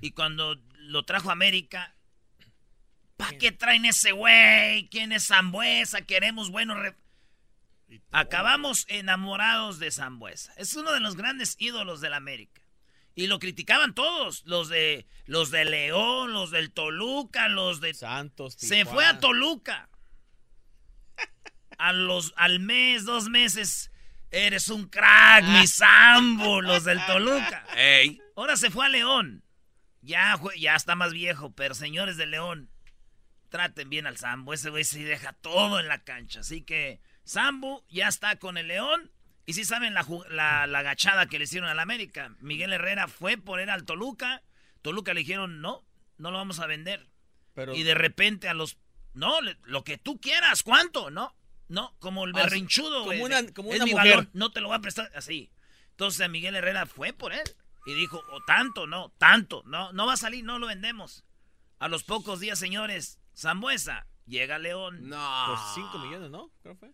Y 0.00 0.12
cuando 0.12 0.56
lo 0.78 1.04
trajo 1.04 1.28
a 1.28 1.32
América. 1.32 1.94
¿Para 3.16 3.36
qué 3.36 3.52
traen 3.52 3.84
ese 3.84 4.12
güey? 4.12 4.88
¿Quién 4.88 5.12
es 5.12 5.26
Zambuesa? 5.26 6.02
Queremos 6.02 6.50
buenos... 6.50 6.78
Acabamos 8.10 8.86
enamorados 8.88 9.78
de 9.78 9.90
Zambuesa. 9.90 10.52
Es 10.56 10.74
uno 10.74 10.92
de 10.92 11.00
los 11.00 11.16
grandes 11.16 11.56
ídolos 11.58 12.00
del 12.00 12.14
América. 12.14 12.62
Y 13.14 13.26
lo 13.26 13.38
criticaban 13.38 13.94
todos, 13.94 14.42
los 14.46 14.68
de 14.68 15.06
los 15.26 15.50
de 15.50 15.64
León, 15.64 16.32
los 16.32 16.50
del 16.50 16.70
Toluca, 16.70 17.48
los 17.48 17.80
de 17.80 17.92
Santos. 17.94 18.54
Se 18.54 18.84
fue 18.84 19.04
a 19.04 19.18
Toluca. 19.18 19.88
A 21.76 21.92
los 21.92 22.32
al 22.36 22.60
mes, 22.60 23.04
dos 23.04 23.28
meses, 23.28 23.90
eres 24.30 24.68
un 24.68 24.88
crack, 24.88 25.44
mi 25.44 25.66
Sambo, 25.66 26.60
los 26.60 26.84
del 26.84 27.04
Toluca. 27.06 27.66
Ey. 27.74 28.20
Ahora 28.36 28.56
se 28.56 28.70
fue 28.70 28.86
a 28.86 28.88
León. 28.88 29.44
Ya, 30.02 30.40
ya 30.56 30.76
está 30.76 30.94
más 30.94 31.12
viejo, 31.12 31.52
pero 31.54 31.74
señores 31.74 32.16
de 32.16 32.26
León, 32.26 32.70
traten 33.48 33.90
bien 33.90 34.06
al 34.06 34.16
Sambo. 34.16 34.54
Ese 34.54 34.70
güey 34.70 34.84
se 34.84 35.02
deja 35.04 35.32
todo 35.34 35.80
en 35.80 35.88
la 35.88 36.04
cancha. 36.04 36.40
Así 36.40 36.62
que 36.62 37.00
Sambo 37.30 37.84
ya 37.88 38.08
está 38.08 38.36
con 38.40 38.58
el 38.58 38.66
León. 38.66 39.10
Y 39.46 39.52
si 39.52 39.64
saben 39.64 39.94
la, 39.94 40.04
la, 40.30 40.66
la 40.66 40.78
agachada 40.80 41.26
que 41.26 41.38
le 41.38 41.44
hicieron 41.44 41.68
al 41.70 41.78
América. 41.78 42.34
Miguel 42.40 42.72
Herrera 42.72 43.06
fue 43.06 43.36
por 43.36 43.60
él 43.60 43.70
al 43.70 43.84
Toluca. 43.84 44.42
Toluca 44.82 45.14
le 45.14 45.20
dijeron, 45.20 45.60
no, 45.60 45.84
no 46.18 46.30
lo 46.32 46.38
vamos 46.38 46.58
a 46.58 46.66
vender. 46.66 47.08
Pero- 47.54 47.74
Y 47.74 47.84
de 47.84 47.94
repente 47.94 48.48
a 48.48 48.54
los... 48.54 48.78
No, 49.14 49.40
le- 49.42 49.56
lo 49.62 49.84
que 49.84 49.96
tú 49.96 50.20
quieras, 50.20 50.62
¿cuánto? 50.64 51.10
No, 51.10 51.36
no, 51.68 51.94
como 52.00 52.24
el 52.24 52.32
Ah, 52.36 52.42
berrinchudo, 52.42 53.04
como 53.04 53.24
una- 53.24 53.46
como 53.52 53.72
es 53.72 53.82
mi 53.84 53.92
balón, 53.94 54.30
no 54.32 54.50
te 54.50 54.60
lo 54.60 54.68
voy 54.68 54.76
a 54.76 54.80
prestar 54.80 55.10
así. 55.14 55.50
Entonces 55.92 56.28
Miguel 56.30 56.56
Herrera 56.56 56.86
fue 56.86 57.12
por 57.12 57.32
él 57.32 57.42
y 57.86 57.94
dijo, 57.94 58.20
o 58.32 58.40
tanto, 58.44 58.86
no, 58.88 59.10
tanto, 59.18 59.62
no, 59.66 59.92
no 59.92 60.06
va 60.06 60.14
a 60.14 60.16
salir, 60.16 60.44
no 60.44 60.58
lo 60.58 60.66
vendemos. 60.66 61.24
A 61.78 61.86
los 61.88 62.02
pocos 62.04 62.40
días, 62.40 62.58
señores, 62.58 63.20
Zambuesa 63.36 64.06
llega 64.26 64.58
León. 64.58 65.08
No. 65.08 65.44
Por 65.46 65.58
5 65.74 65.98
millones, 65.98 66.30
¿no? 66.30 66.50
Creo 66.62 66.74
fue. 66.76 66.90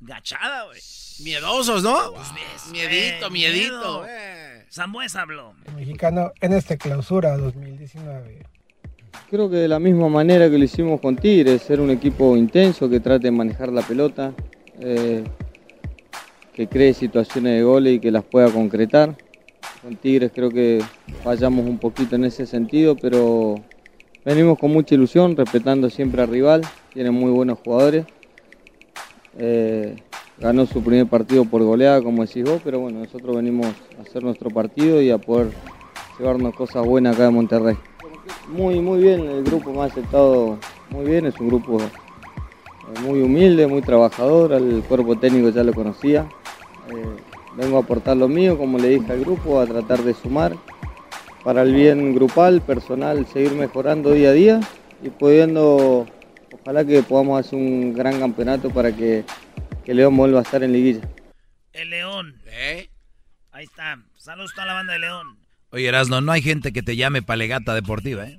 Gachada, 0.00 0.64
güey. 0.66 0.80
Miedosos, 1.20 1.82
¿no? 1.82 2.12
Pues 2.14 2.28
Miedito, 2.70 3.30
miedito, 3.30 3.30
miedo. 3.30 4.06
eh. 4.08 4.64
Habló. 5.16 5.54
mexicano 5.74 6.32
en 6.40 6.52
esta 6.52 6.76
clausura 6.76 7.36
2019. 7.36 8.42
Creo 9.30 9.50
que 9.50 9.56
de 9.56 9.68
la 9.68 9.78
misma 9.78 10.08
manera 10.08 10.48
que 10.48 10.58
lo 10.58 10.64
hicimos 10.64 11.00
con 11.00 11.16
Tigres, 11.16 11.62
ser 11.62 11.80
un 11.80 11.90
equipo 11.90 12.36
intenso 12.36 12.88
que 12.88 13.00
trate 13.00 13.24
de 13.26 13.30
manejar 13.30 13.70
la 13.70 13.82
pelota, 13.82 14.32
eh, 14.80 15.24
que 16.54 16.68
cree 16.68 16.94
situaciones 16.94 17.54
de 17.56 17.62
goles 17.62 17.94
y 17.94 18.00
que 18.00 18.10
las 18.10 18.24
pueda 18.24 18.50
concretar. 18.50 19.16
Con 19.82 19.96
Tigres 19.96 20.30
creo 20.34 20.50
que 20.50 20.82
fallamos 21.24 21.66
un 21.66 21.78
poquito 21.78 22.16
en 22.16 22.24
ese 22.24 22.46
sentido, 22.46 22.94
pero 22.96 23.56
venimos 24.24 24.58
con 24.58 24.70
mucha 24.72 24.94
ilusión, 24.94 25.36
respetando 25.36 25.90
siempre 25.90 26.22
al 26.22 26.28
rival, 26.28 26.62
tienen 26.92 27.14
muy 27.14 27.30
buenos 27.30 27.58
jugadores. 27.58 28.06
Eh, 29.38 29.96
ganó 30.38 30.66
su 30.66 30.82
primer 30.82 31.06
partido 31.06 31.44
por 31.44 31.62
goleada, 31.62 32.02
como 32.02 32.24
decís 32.24 32.44
vos, 32.44 32.60
pero 32.62 32.80
bueno, 32.80 33.00
nosotros 33.00 33.36
venimos 33.36 33.66
a 33.98 34.02
hacer 34.02 34.22
nuestro 34.22 34.50
partido 34.50 35.00
y 35.00 35.10
a 35.10 35.18
poder 35.18 35.48
llevarnos 36.18 36.54
cosas 36.54 36.84
buenas 36.84 37.14
acá 37.14 37.24
de 37.24 37.30
Monterrey. 37.30 37.76
Muy, 38.48 38.80
muy 38.80 39.00
bien, 39.00 39.20
el 39.20 39.44
grupo 39.44 39.72
me 39.72 39.80
ha 39.80 39.84
aceptado 39.84 40.58
muy 40.90 41.04
bien, 41.04 41.26
es 41.26 41.38
un 41.38 41.48
grupo 41.48 41.80
eh, 41.80 43.00
muy 43.02 43.20
humilde, 43.20 43.66
muy 43.66 43.82
trabajador, 43.82 44.52
al 44.52 44.82
cuerpo 44.88 45.16
técnico 45.16 45.50
ya 45.50 45.62
lo 45.62 45.72
conocía. 45.72 46.26
Eh, 46.90 47.04
vengo 47.56 47.76
a 47.76 47.80
aportar 47.80 48.16
lo 48.16 48.28
mío, 48.28 48.56
como 48.56 48.78
le 48.78 48.88
dije 48.88 49.12
al 49.12 49.20
grupo, 49.20 49.60
a 49.60 49.66
tratar 49.66 50.02
de 50.02 50.14
sumar 50.14 50.54
para 51.44 51.62
el 51.62 51.74
bien 51.74 52.14
grupal, 52.14 52.60
personal, 52.60 53.26
seguir 53.26 53.52
mejorando 53.52 54.12
día 54.12 54.30
a 54.30 54.32
día 54.32 54.60
y 55.02 55.10
pudiendo, 55.10 56.06
ojalá 56.68 56.84
que 56.84 57.02
podamos 57.02 57.40
hacer 57.40 57.58
un 57.58 57.94
gran 57.94 58.20
campeonato 58.20 58.68
para 58.68 58.94
que, 58.94 59.24
que 59.86 59.94
León 59.94 60.14
vuelva 60.14 60.40
a 60.40 60.42
estar 60.42 60.62
en 60.62 60.74
liguilla. 60.74 61.00
El 61.72 61.88
León. 61.88 62.42
Ahí 63.52 63.64
está. 63.64 63.98
Saludos 64.18 64.52
a 64.52 64.54
toda 64.54 64.66
la 64.66 64.74
banda 64.74 64.92
de 64.92 64.98
León. 64.98 65.38
Oye, 65.70 65.86
Erasno, 65.86 66.20
no 66.20 66.30
hay 66.30 66.42
gente 66.42 66.74
que 66.74 66.82
te 66.82 66.94
llame 66.94 67.22
palegata 67.22 67.74
deportiva, 67.74 68.26
¿eh? 68.26 68.36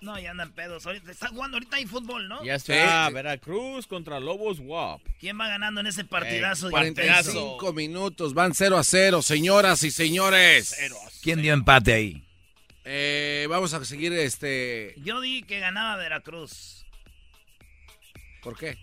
No, 0.00 0.18
ya 0.18 0.30
andan 0.30 0.52
pedos. 0.52 0.86
Ahorita 0.86 1.10
está 1.10 1.28
jugando, 1.28 1.58
ahorita 1.58 1.76
hay 1.76 1.84
fútbol, 1.84 2.28
¿no? 2.28 2.42
Ya 2.44 2.54
está 2.54 3.10
Veracruz 3.10 3.86
contra 3.86 4.20
Lobos 4.20 4.58
WAP. 4.58 5.02
¿Quién 5.20 5.38
va 5.38 5.48
ganando 5.48 5.82
en 5.82 5.88
ese 5.88 6.04
partidazo? 6.04 6.68
Eh, 6.68 6.80
de 6.80 6.88
intenso? 6.88 7.58
45 7.58 7.72
minutos, 7.74 8.32
van 8.32 8.54
0 8.54 8.78
a 8.78 8.84
0, 8.84 9.20
señoras 9.20 9.82
y 9.82 9.90
señores. 9.90 10.74
¿Quién 11.22 11.42
dio 11.42 11.52
empate 11.52 11.92
ahí? 11.92 12.24
Eh, 12.84 13.46
vamos 13.50 13.74
a 13.74 13.84
seguir 13.84 14.14
este. 14.14 14.94
Yo 15.04 15.20
di 15.20 15.42
que 15.42 15.58
ganaba 15.58 15.96
Veracruz. 15.96 16.85
¿Por 18.46 18.56
qué? 18.58 18.78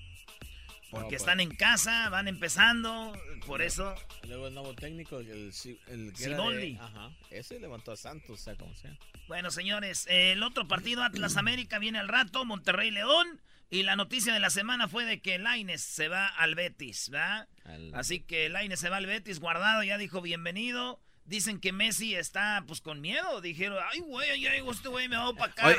Porque 0.91 1.15
están 1.15 1.40
en 1.40 1.56
casa, 1.56 2.10
van 2.10 2.27
empezando, 2.27 3.18
por 3.48 3.61
eso. 3.61 3.95
Luego 4.27 4.48
el 4.49 4.53
nuevo 4.53 4.76
técnico, 4.76 5.19
el, 5.19 5.52
el 5.88 6.14
que 6.14 6.23
de- 6.52 6.77
Ajá. 6.80 7.11
Ese 7.31 7.60
levantó 7.60 7.94
a 7.94 7.95
Santos, 7.95 8.41
o 8.41 8.44
sea, 8.44 8.56
como 8.56 8.76
sea. 8.76 8.95
Bueno, 9.27 9.49
señores, 9.52 10.06
el 10.10 10.44
otro 10.44 10.68
partido, 10.68 11.02
Atlas 11.02 11.38
América, 11.38 11.80
viene 11.80 11.98
al 11.99 12.10
rato, 12.10 12.44
Monterrey 12.45 12.91
León. 12.91 13.41
Y 13.69 13.84
la 13.84 13.95
noticia 13.95 14.34
de 14.34 14.40
la 14.41 14.49
semana 14.52 14.88
fue 14.90 15.06
de 15.06 15.19
que 15.22 15.40
Laines 15.40 15.81
se 15.81 16.10
va 16.10 16.27
al 16.27 16.53
Betis, 16.56 17.10
¿verdad? 17.10 17.48
Así 17.95 18.19
que 18.19 18.49
Laines 18.49 18.80
se 18.81 18.90
va 18.90 18.98
al 18.98 19.06
Betis, 19.07 19.40
guardado, 19.40 19.81
ya 19.81 19.98
dijo 19.98 20.22
bienvenido. 20.22 20.99
Dicen 21.25 21.59
que 21.59 21.71
Messi 21.71 22.15
está 22.15 22.63
pues 22.67 22.81
con 22.81 22.99
miedo. 22.99 23.39
Dijeron, 23.41 23.79
ay, 23.91 24.01
güey, 24.01 24.41
ya 24.41 24.51
llegó 24.51 24.71
este 24.71 24.89
güey, 24.89 25.07
me 25.07 25.15
va 25.17 25.33
para 25.33 25.51
acá. 25.51 25.67
Oye, 25.67 25.77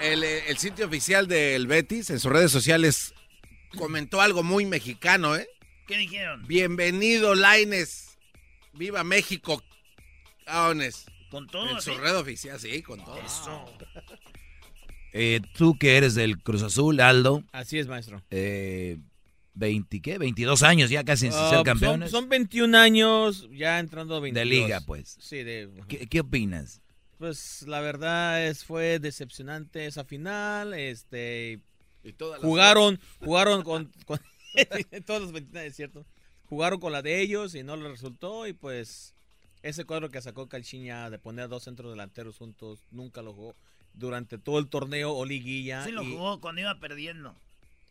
el, 0.00 0.24
eh, 0.24 0.44
el 0.48 0.56
sitio 0.58 0.86
oficial 0.86 1.28
del 1.28 1.66
Betis 1.66 2.10
en 2.10 2.18
sus 2.18 2.32
redes 2.32 2.50
sociales 2.50 3.14
comentó 3.76 4.20
algo 4.20 4.42
muy 4.42 4.64
mexicano, 4.64 5.36
¿eh? 5.36 5.48
¿Qué 5.86 5.98
dijeron? 5.98 6.46
Bienvenido, 6.46 7.34
Laines. 7.34 8.16
Viva 8.72 9.04
México, 9.04 9.62
caones. 10.46 11.06
Con 11.30 11.46
todo, 11.46 11.68
En 11.68 11.80
su 11.82 11.96
red 11.98 12.16
oficial, 12.16 12.58
sí, 12.58 12.82
con 12.82 13.04
todo. 13.04 13.20
Eso. 13.20 13.64
Eh, 15.12 15.40
tú 15.56 15.76
que 15.78 15.96
eres 15.96 16.14
del 16.14 16.38
Cruz 16.42 16.62
Azul, 16.62 17.00
Aldo. 17.00 17.44
Así 17.52 17.78
es, 17.78 17.86
maestro. 17.86 18.22
Eh, 18.30 18.98
20, 19.54 20.00
¿qué? 20.02 20.18
22 20.18 20.62
años 20.62 20.90
ya 20.90 21.04
casi 21.04 21.26
sin 21.30 21.34
Ah, 21.34 21.48
ser 21.48 21.58
son- 21.58 21.64
campeones. 21.64 22.10
Son, 22.10 22.28
21 22.28 22.74
años, 22.74 23.48
ya 23.52 23.78
entrando 23.78 24.16
a 24.16 24.20
22. 24.20 24.48
De 24.48 24.54
liga, 24.54 24.80
pues. 24.80 25.16
Sí, 25.20 25.42
de... 25.42 25.70
¿Qué, 25.88 26.06
qué 26.08 26.20
opinas? 26.20 26.82
Pues 27.18 27.62
la 27.68 27.80
verdad 27.80 28.44
es 28.46 28.64
fue 28.64 28.98
decepcionante 28.98 29.86
esa 29.86 30.04
final, 30.04 30.74
este 30.74 31.60
Y 32.02 32.12
todas 32.12 32.40
las- 32.40 32.46
jugaron 32.48 32.98
jugaron 33.24 33.62
con, 33.62 33.90
con 34.04 34.20
todos 35.06 35.22
los 35.22 35.32
29, 35.32 35.68
es 35.68 35.76
cierto. 35.76 36.04
Jugaron 36.46 36.78
con 36.80 36.92
la 36.92 37.02
de 37.02 37.20
ellos 37.20 37.54
y 37.54 37.62
no 37.62 37.76
les 37.76 37.90
resultó 37.90 38.46
y 38.46 38.52
pues 38.52 39.14
ese 39.62 39.84
cuadro 39.84 40.10
que 40.10 40.20
sacó 40.20 40.48
Calciña 40.48 41.08
de 41.08 41.18
poner 41.18 41.48
dos 41.48 41.62
centros 41.64 41.90
delanteros 41.92 42.36
juntos 42.36 42.84
nunca 42.90 43.22
lo 43.22 43.32
jugó 43.32 43.56
durante 43.94 44.36
todo 44.38 44.58
el 44.58 44.68
torneo 44.68 45.12
o 45.14 45.24
liguilla. 45.24 45.84
Sí 45.84 45.92
lo 45.92 46.02
y- 46.02 46.10
jugó 46.12 46.40
cuando 46.40 46.60
iba 46.60 46.78
perdiendo. 46.80 47.34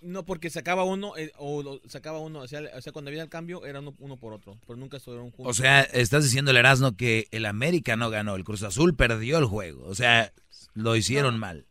No, 0.03 0.25
porque 0.25 0.49
sacaba 0.49 0.83
uno 0.83 1.15
eh, 1.17 1.31
o 1.37 1.63
lo- 1.63 1.81
sacaba 1.87 2.19
uno, 2.19 2.39
o 2.41 2.47
sea, 2.47 2.61
o 2.75 2.81
sea, 2.81 2.91
cuando 2.91 3.09
había 3.09 3.23
el 3.23 3.29
cambio 3.29 3.65
era 3.65 3.79
uno, 3.79 3.95
uno 3.99 4.17
por 4.17 4.33
otro, 4.33 4.59
pero 4.67 4.75
nunca 4.77 4.97
estuvieron 4.97 5.31
juntos. 5.31 5.57
O 5.57 5.61
sea, 5.61 5.81
estás 5.81 6.23
diciendo, 6.23 6.51
el 6.51 6.57
Erasmo, 6.57 6.95
que 6.97 7.27
el 7.31 7.45
América 7.45 7.95
no 7.95 8.09
ganó, 8.09 8.35
el 8.35 8.43
Cruz 8.43 8.63
Azul 8.63 8.95
perdió 8.95 9.37
el 9.37 9.45
juego. 9.45 9.85
O 9.87 9.95
sea, 9.95 10.33
lo 10.73 10.95
hicieron 10.95 11.39
mal. 11.39 11.65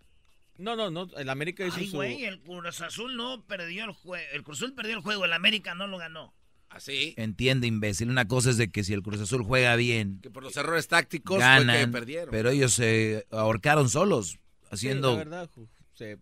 No, 0.58 0.76
no, 0.76 0.90
no, 0.90 1.08
el 1.16 1.28
América 1.28 1.66
hizo 1.66 1.76
Ay, 1.78 1.88
su 1.88 1.96
güey, 1.96 2.24
el 2.24 2.40
Cruz 2.40 2.80
Azul 2.80 3.16
no 3.16 3.42
perdió 3.46 3.84
el 3.84 3.92
juego. 3.92 4.24
El 4.32 4.42
Cruz 4.42 4.58
Azul 4.58 4.74
perdió 4.74 4.94
el 4.96 5.02
juego, 5.02 5.24
el 5.24 5.32
América 5.32 5.74
no 5.74 5.86
lo 5.86 5.98
ganó. 5.98 6.32
Así. 6.70 7.12
Entiende, 7.18 7.66
imbécil. 7.66 8.08
Una 8.08 8.26
cosa 8.28 8.48
es 8.48 8.56
de 8.56 8.70
que 8.70 8.82
si 8.82 8.94
el 8.94 9.02
Cruz 9.02 9.20
Azul 9.20 9.42
juega 9.42 9.76
bien, 9.76 10.20
Que 10.22 10.30
por 10.30 10.42
los 10.42 10.56
errores 10.56 10.88
tácticos 10.88 11.36
fue 11.36 11.44
ganan, 11.44 11.78
que 11.78 11.88
perdieron. 11.88 12.30
pero 12.30 12.48
ellos 12.48 12.72
se 12.72 13.26
ahorcaron 13.30 13.90
solos, 13.90 14.28
Sí, 14.30 14.38
haciendo... 14.70 15.10
la 15.12 15.16
verdad, 15.18 15.50
se 15.92 16.18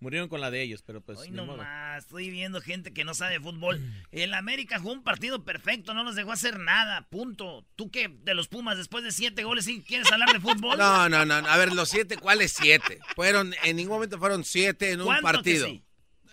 murieron 0.00 0.28
con 0.28 0.40
la 0.40 0.50
de 0.50 0.62
ellos, 0.62 0.82
pero 0.86 1.00
pues 1.00 1.18
Hoy 1.18 1.30
ni 1.30 1.36
no 1.36 1.46
modo. 1.46 1.58
más, 1.58 2.04
estoy 2.04 2.30
viendo 2.30 2.60
gente 2.60 2.92
que 2.92 3.04
no 3.04 3.14
sabe 3.14 3.32
de 3.34 3.40
fútbol. 3.40 3.80
El 4.12 4.34
América 4.34 4.78
jugó 4.78 4.92
un 4.92 5.02
partido 5.02 5.44
perfecto, 5.44 5.94
no 5.94 6.04
nos 6.04 6.14
dejó 6.16 6.32
hacer 6.32 6.58
nada, 6.58 7.06
punto. 7.08 7.66
¿Tú 7.76 7.90
qué? 7.90 8.08
De 8.08 8.34
los 8.34 8.48
Pumas, 8.48 8.76
después 8.76 9.02
de 9.04 9.12
siete 9.12 9.44
goles, 9.44 9.64
¿sí 9.64 9.82
quieres 9.86 10.10
hablar 10.12 10.32
de 10.32 10.40
fútbol? 10.40 10.76
No, 10.78 11.08
no, 11.08 11.24
no. 11.24 11.40
no. 11.42 11.48
A 11.48 11.56
ver, 11.56 11.72
los 11.72 11.88
siete, 11.88 12.16
¿cuáles 12.18 12.52
siete? 12.52 12.98
Fueron, 13.14 13.54
en 13.64 13.76
ningún 13.76 13.94
momento 13.94 14.18
fueron 14.18 14.44
siete 14.44 14.90
en 14.92 15.00
un 15.00 15.06
¿Cuánto 15.06 15.22
que 15.28 15.32
partido. 15.32 15.66
sí? 15.66 15.82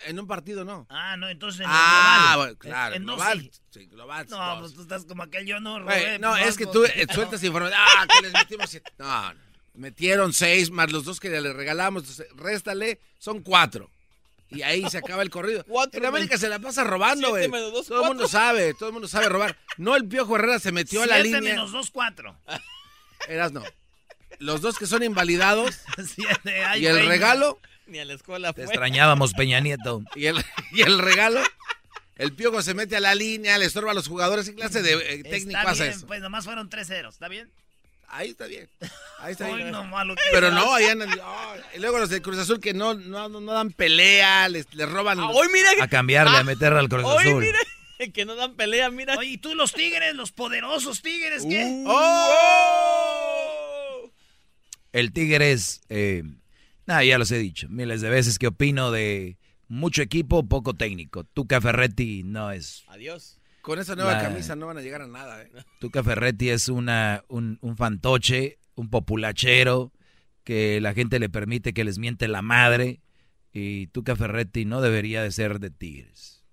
En 0.05 0.19
un 0.19 0.27
partido 0.27 0.65
no. 0.65 0.85
Ah, 0.89 1.15
no, 1.15 1.29
entonces 1.29 1.61
en 1.61 1.67
Ah, 1.69 2.31
global. 2.33 2.57
claro, 2.57 2.95
En- 2.95 3.03
global, 3.03 3.39
sí. 3.39 3.51
sí, 3.69 3.85
global, 3.85 4.27
No, 4.29 4.37
dos. 4.37 4.59
pues 4.59 4.73
tú 4.73 4.81
estás 4.81 5.05
como 5.05 5.23
aquel 5.23 5.45
yo 5.45 5.61
no, 5.61 5.79
no, 5.79 5.89
es 6.35 6.57
que 6.57 6.65
no, 6.65 6.71
tú 6.71 6.79
no. 6.81 6.85
eh, 6.87 7.07
sueltas 7.13 7.41
información. 7.43 7.79
Ah, 7.81 8.05
que 8.07 8.21
les 8.23 8.33
metimos 8.33 8.69
siete. 8.69 8.91
No, 8.97 9.33
no. 9.33 9.39
Metieron 9.73 10.33
seis 10.33 10.71
más 10.71 10.91
los 10.91 11.05
dos 11.05 11.19
que 11.19 11.29
le 11.29 11.53
regalamos. 11.53 12.03
entonces, 12.03 12.27
réstale, 12.35 12.99
son 13.19 13.41
cuatro. 13.41 13.89
Y 14.49 14.61
ahí 14.61 14.87
se 14.89 14.99
acaba 14.99 15.23
el 15.23 15.29
corrido. 15.31 15.65
en 15.93 16.05
América 16.05 16.37
se 16.37 16.47
la 16.49 16.59
pasa 16.59 16.83
robando, 16.83 17.29
güey. 17.29 17.49
menos 17.49 17.71
dos, 17.73 17.87
Todo 17.87 18.01
el 18.01 18.07
mundo 18.07 18.23
cuatro. 18.25 18.39
sabe, 18.39 18.73
todo 18.75 18.89
el 18.89 18.93
mundo 18.93 19.07
sabe 19.07 19.29
robar. 19.29 19.57
No 19.77 19.95
el 19.95 20.07
Piojo 20.07 20.35
Herrera 20.35 20.59
se 20.59 20.71
metió 20.71 21.01
a 21.01 21.07
la 21.07 21.15
Siete 21.15 21.29
línea. 21.39 21.53
menos 21.55 21.71
dos, 21.71 21.89
cuatro. 21.89 22.37
Eras 23.27 23.51
no. 23.51 23.63
Los 24.39 24.61
dos 24.61 24.77
que 24.77 24.85
son 24.85 25.01
invalidados. 25.03 25.79
Siete, 26.15 26.63
ay, 26.65 26.83
y 26.83 26.85
el 26.87 27.05
regalo. 27.07 27.59
Ni 27.87 27.99
a 27.99 28.05
la 28.05 28.13
escuela 28.13 28.53
Te 28.53 28.63
fue. 28.63 28.73
extrañábamos, 28.73 29.33
Peña 29.33 29.59
Nieto. 29.59 30.03
Y 30.15 30.27
el, 30.27 30.43
y 30.71 30.81
el 30.81 30.99
regalo. 30.99 31.41
El 32.15 32.31
Piojo 32.33 32.61
se 32.61 32.75
mete 32.75 32.95
a 32.95 32.99
la 32.99 33.15
línea, 33.15 33.57
le 33.57 33.65
estorba 33.65 33.91
a 33.91 33.93
los 33.95 34.07
jugadores. 34.07 34.45
¿Qué 34.47 34.53
clase 34.55 34.83
de 34.83 34.93
eh, 34.93 35.23
técnico 35.23 35.57
Está 35.59 35.71
hace 35.71 35.83
bien, 35.85 35.95
eso? 35.97 36.05
pues 36.07 36.21
nomás 36.21 36.45
fueron 36.45 36.69
tres 36.69 36.87
ceros, 36.87 37.15
¿está 37.15 37.27
bien? 37.27 37.49
Ahí 38.15 38.29
está 38.29 38.45
bien. 38.45 38.69
Ahí 39.19 39.31
está 39.31 39.47
Ay, 39.47 39.55
bien. 39.55 39.71
no, 39.71 39.83
malo 39.85 40.15
que 40.15 40.21
Pero 40.31 40.51
no, 40.51 40.73
ahí 40.73 40.85
andan. 40.85 41.09
y 41.75 41.79
luego 41.79 41.97
los 41.97 42.09
de 42.09 42.21
Cruz 42.21 42.37
Azul 42.37 42.59
que 42.59 42.73
no, 42.73 42.93
no, 42.93 43.27
no 43.27 43.53
dan 43.53 43.71
pelea, 43.71 44.47
les, 44.49 44.71
les 44.75 44.87
roban. 44.89 45.19
hoy 45.19 45.47
mira 45.51 45.69
A 45.81 45.87
cambiarle, 45.87 46.37
a 46.37 46.43
meterle 46.43 46.79
al 46.79 46.89
Cruz 46.89 47.03
Hoy 47.05 47.27
Azul. 47.27 47.43
mira 47.43 47.57
que 48.13 48.25
no 48.25 48.35
dan 48.35 48.55
pelea, 48.55 48.89
mira. 48.91 49.15
Oye, 49.17 49.29
¿y 49.29 49.37
tú 49.37 49.55
los 49.55 49.73
tigres, 49.73 50.13
los 50.15 50.31
poderosos 50.31 51.01
tigres, 51.01 51.43
qué? 51.49 51.63
Uh. 51.65 51.85
¡Oh! 51.87 54.11
El 54.91 55.11
Tigres, 55.11 55.81
eh, 55.89 56.21
nada, 56.85 57.03
ya 57.03 57.17
los 57.17 57.31
he 57.31 57.37
dicho 57.39 57.67
miles 57.69 58.01
de 58.01 58.09
veces 58.09 58.37
que 58.37 58.47
opino 58.47 58.91
de 58.91 59.37
mucho 59.67 60.03
equipo, 60.03 60.47
poco 60.47 60.75
técnico. 60.75 61.23
Tuca 61.23 61.59
Ferretti 61.61 62.21
no 62.23 62.51
es. 62.51 62.83
Adiós. 62.87 63.39
Con 63.63 63.79
esa 63.79 63.95
nueva 63.95 64.13
La- 64.13 64.21
camisa 64.21 64.55
no 64.55 64.67
van 64.67 64.77
a 64.77 64.81
llegar 64.81 65.01
a 65.01 65.07
nada, 65.07 65.41
¿eh? 65.41 65.49
Tuca 65.79 66.03
Ferretti 66.03 66.49
es 66.49 66.69
una, 66.69 67.23
un, 67.29 67.57
un 67.61 67.75
fantoche, 67.77 68.59
un 68.75 68.89
populachero, 68.91 69.91
que 70.43 70.79
la 70.81 70.93
gente 70.93 71.17
le 71.17 71.29
permite 71.29 71.73
que 71.73 71.83
les 71.85 71.97
miente 71.97 72.27
la 72.27 72.41
madre. 72.43 72.99
Y 73.53 73.87
Tuca 73.87 74.15
Ferretti 74.15 74.65
no 74.65 74.81
debería 74.81 75.23
de 75.23 75.31
ser 75.31 75.59
de 75.59 75.69
Tigres. 75.71 76.43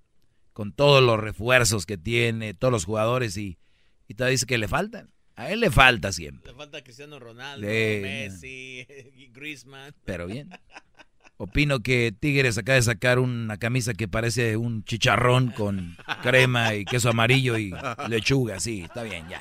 Con 0.53 0.73
todos 0.73 1.03
los 1.03 1.19
refuerzos 1.19 1.85
que 1.85 1.99
tiene, 1.99 2.55
todos 2.55 2.71
los 2.73 2.85
jugadores 2.85 3.37
y, 3.37 3.59
y 4.07 4.15
todavía 4.15 4.33
dice 4.33 4.47
que 4.47 4.59
le 4.59 4.69
faltan. 4.69 5.11
A 5.35 5.51
él 5.51 5.61
le 5.61 5.71
falta 5.71 6.13
siempre. 6.13 6.53
Le 6.53 6.57
falta 6.59 6.83
Cristiano 6.85 7.19
Ronaldo, 7.19 7.67
Le- 7.67 8.01
Messi, 8.03 8.87
Griezmann. 9.33 9.95
Pero 10.05 10.27
bien. 10.27 10.51
Opino 11.43 11.81
que 11.81 12.13
Tigres 12.13 12.59
acaba 12.59 12.77
de 12.77 12.83
sacar 12.83 13.19
una 13.19 13.57
camisa 13.57 13.95
que 13.95 14.07
parece 14.09 14.59
un 14.59 14.85
chicharrón 14.85 15.49
con 15.53 15.97
crema 16.23 16.75
y 16.75 16.85
queso 16.85 17.09
amarillo 17.09 17.57
y 17.57 17.73
lechuga. 18.09 18.61
Sí, 18.61 18.83
está 18.83 19.03
bien, 19.05 19.27
ya. 19.31 19.41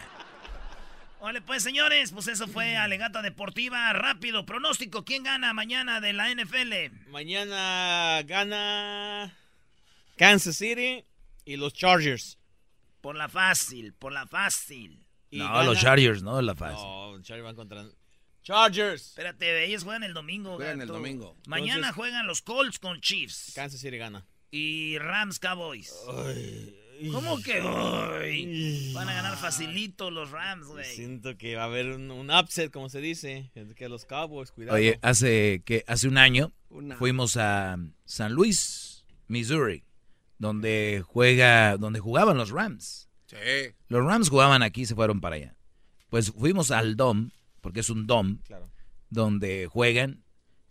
Vale, 1.21 1.41
pues 1.41 1.61
señores, 1.61 2.13
pues 2.13 2.29
eso 2.29 2.47
fue 2.47 2.77
Alegata 2.77 3.21
Deportiva. 3.21 3.91
Rápido, 3.91 4.45
pronóstico. 4.45 5.03
¿Quién 5.03 5.23
gana 5.23 5.51
mañana 5.51 5.99
de 5.99 6.13
la 6.13 6.33
NFL? 6.33 7.09
Mañana 7.11 8.21
gana 8.25 9.33
Kansas 10.15 10.55
City 10.55 11.03
y 11.43 11.57
los 11.57 11.73
Chargers. 11.73 12.37
Por 13.01 13.17
la 13.17 13.27
fácil, 13.27 13.91
por 13.93 14.13
la 14.13 14.25
fácil. 14.25 15.03
Y 15.31 15.39
No, 15.39 15.45
gana- 15.51 15.63
los 15.63 15.81
Chargers, 15.81 16.23
no, 16.23 16.41
la 16.41 16.55
fácil. 16.55 16.77
No, 16.85 17.11
los 17.17 17.23
Chargers 17.25 17.43
van 17.45 17.55
contra 17.57 17.83
Chargers. 18.49 19.09
Espérate, 19.09 19.63
ellos 19.65 19.83
juegan 19.83 20.03
el 20.03 20.13
domingo. 20.15 20.55
Juegan 20.55 20.81
el 20.81 20.87
domingo. 20.87 21.37
Mañana 21.47 21.75
Entonces- 21.75 21.95
juegan 21.95 22.25
los 22.25 22.41
Colts 22.41 22.79
con 22.79 22.99
Chiefs. 22.99 23.51
Kansas 23.53 23.79
City 23.79 23.97
gana. 23.97 24.25
Y 24.49 24.97
Rams 24.97 25.37
Cowboys. 25.37 25.93
¿Cómo 27.11 27.39
que 27.41 27.61
hoy? 27.61 28.91
Van 28.93 29.07
a 29.07 29.13
ganar 29.13 29.37
facilito 29.37 30.09
los 30.11 30.31
Rams, 30.31 30.65
güey. 30.65 30.83
Siento 30.83 31.37
que 31.37 31.55
va 31.55 31.61
a 31.61 31.65
haber 31.65 31.91
un, 31.91 32.09
un 32.09 32.31
upset, 32.31 32.71
como 32.71 32.89
se 32.89 32.99
dice, 33.01 33.51
que 33.75 33.87
los 33.87 34.05
Cowboys, 34.05 34.51
cuidado. 34.51 34.75
Oye, 34.77 34.97
hace 35.03 35.61
que 35.63 35.83
hace 35.87 36.07
un 36.07 36.17
año 36.17 36.51
Una- 36.69 36.95
fuimos 36.97 37.37
a 37.37 37.77
San 38.05 38.33
Luis, 38.33 39.05
Missouri, 39.27 39.83
donde 40.39 41.03
juega, 41.05 41.77
donde 41.77 41.99
jugaban 41.99 42.35
los 42.37 42.49
Rams. 42.49 43.07
Sí. 43.27 43.35
Los 43.89 44.03
Rams 44.03 44.29
jugaban 44.29 44.63
aquí, 44.63 44.87
se 44.87 44.95
fueron 44.95 45.21
para 45.21 45.35
allá. 45.35 45.55
Pues 46.09 46.31
fuimos 46.31 46.71
al 46.71 46.97
Dom, 46.97 47.29
porque 47.69 47.81
es 47.81 47.91
un 47.91 48.07
Dom, 48.07 48.39
Claro. 48.47 48.67
donde 49.11 49.67
juegan, 49.67 50.23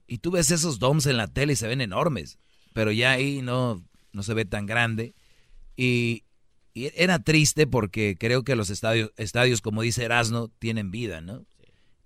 y 0.08 0.18
tú 0.18 0.32
ves 0.32 0.50
esos 0.50 0.80
Doms 0.80 1.06
en 1.06 1.16
la 1.16 1.28
tele 1.28 1.52
y 1.52 1.56
se 1.56 1.68
ven 1.68 1.80
enormes, 1.80 2.40
pero 2.72 2.90
ya 2.90 3.12
ahí 3.12 3.40
no, 3.40 3.84
no 4.12 4.24
se 4.24 4.34
ve 4.34 4.44
tan 4.44 4.66
grande. 4.66 5.14
Y, 5.76 6.24
y 6.74 6.90
era 7.00 7.20
triste 7.20 7.68
porque 7.68 8.16
creo 8.18 8.42
que 8.42 8.56
los 8.56 8.68
estadios, 8.70 9.12
estadios, 9.16 9.60
como 9.60 9.82
dice 9.82 10.02
Erasno, 10.02 10.48
tienen 10.58 10.90
vida, 10.90 11.20
¿no? 11.20 11.46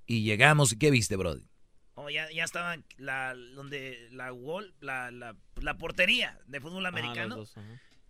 Y 0.05 0.25
llegamos, 0.25 0.73
¿y 0.73 0.77
qué 0.77 0.91
viste, 0.91 1.17
Brody? 1.17 1.49
Oh, 1.95 2.11
ya, 2.11 2.31
ya 2.31 2.45
estaban 2.45 2.85
la, 2.99 3.35
donde 3.55 4.09
la 4.13 4.31
wall, 4.31 4.75
la, 4.81 5.11
la, 5.11 5.35
la 5.63 5.79
portería 5.79 6.39
de 6.49 6.61
fútbol 6.61 6.85
Ajá, 6.85 6.95
americano. 6.99 7.37
dos, 7.37 7.55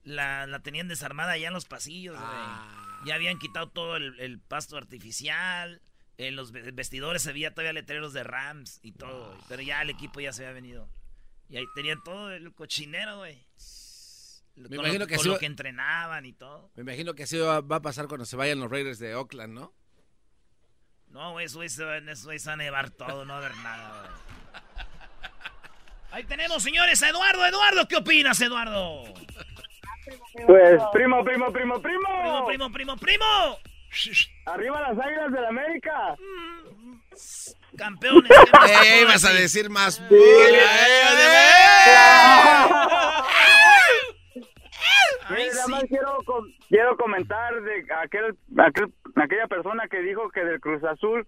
la, 0.02 0.48
la 0.48 0.58
tenían 0.64 0.88
desarmada 0.88 1.30
allá 1.32 1.46
en 1.46 1.54
los 1.54 1.66
pasillos, 1.66 2.16
güey. 2.16 3.06
Ya 3.06 3.14
habían 3.14 3.38
quitado 3.38 3.68
todo 3.68 3.96
el, 3.96 4.18
el 4.18 4.40
pasto 4.40 4.76
artificial. 4.76 5.80
En 6.18 6.36
los 6.36 6.52
ve- 6.52 6.70
vestidores 6.72 7.22
se 7.22 7.32
veía 7.32 7.52
todavía 7.52 7.72
letreros 7.72 8.12
de 8.12 8.22
Rams 8.22 8.78
y 8.82 8.92
todo. 8.92 9.28
güey. 9.30 9.40
Pero 9.48 9.62
ya 9.62 9.82
el 9.82 9.90
equipo 9.90 10.20
ya 10.20 10.32
se 10.32 10.44
había 10.44 10.54
venido. 10.54 10.88
Y 11.48 11.56
ahí 11.56 11.64
tenían 11.74 12.02
todo 12.04 12.30
el 12.32 12.52
cochinero, 12.54 13.18
güey. 13.18 13.44
Me 14.54 14.68
Con 14.68 14.74
imagino 14.80 14.98
lo, 15.00 15.06
que 15.06 15.14
con 15.14 15.20
así 15.20 15.28
lo 15.28 15.34
va- 15.34 15.40
que 15.40 15.46
entrenaban 15.46 16.26
y 16.26 16.32
todo. 16.34 16.70
Me 16.76 16.82
imagino 16.82 17.14
que 17.14 17.22
así 17.22 17.38
va, 17.38 17.60
va 17.62 17.76
a 17.76 17.82
pasar 17.82 18.06
cuando 18.08 18.26
se 18.26 18.36
vayan 18.36 18.60
los 18.60 18.70
Raiders 18.70 18.98
de 18.98 19.14
Oakland, 19.14 19.54
¿no? 19.54 19.72
No, 21.08 21.32
güey, 21.32 21.46
eso 21.46 21.66
se 21.68 21.84
va- 21.84 21.96
eso 21.98 22.24
güey, 22.24 22.38
se 22.38 22.46
va 22.48 22.52
a 22.54 22.56
nevar 22.56 22.90
todo, 22.90 23.24
no 23.24 23.32
va 23.34 23.38
a 23.40 23.46
haber 23.46 23.56
nada, 23.58 24.00
güey. 24.00 24.12
Ahí 26.10 26.24
tenemos, 26.24 26.62
señores, 26.62 27.02
a 27.02 27.08
Eduardo. 27.08 27.44
Eduardo, 27.46 27.88
¿qué 27.88 27.96
opinas, 27.96 28.38
Eduardo? 28.42 29.04
Pues, 30.46 30.82
primo, 30.92 31.24
primo, 31.24 31.50
primo, 31.52 31.80
primo. 31.80 32.44
Primo, 32.44 32.44
primo, 32.46 32.70
primo, 32.72 32.96
primo. 32.98 33.58
Arriba 34.46 34.80
las 34.80 34.98
águilas 34.98 35.32
del 35.32 35.44
América. 35.44 36.16
Campeones. 37.76 38.30
Eh, 38.68 39.00
ibas 39.02 39.24
a 39.24 39.32
decir 39.32 39.68
más. 39.70 40.02
Quiero, 45.88 46.18
quiero 46.68 46.96
comentar 46.96 47.60
de 47.62 47.86
aquel, 48.02 48.36
aquel, 48.58 48.92
aquella 49.16 49.46
persona 49.46 49.88
que 49.88 50.00
dijo 50.00 50.28
que 50.30 50.44
del 50.44 50.60
Cruz 50.60 50.82
Azul. 50.84 51.26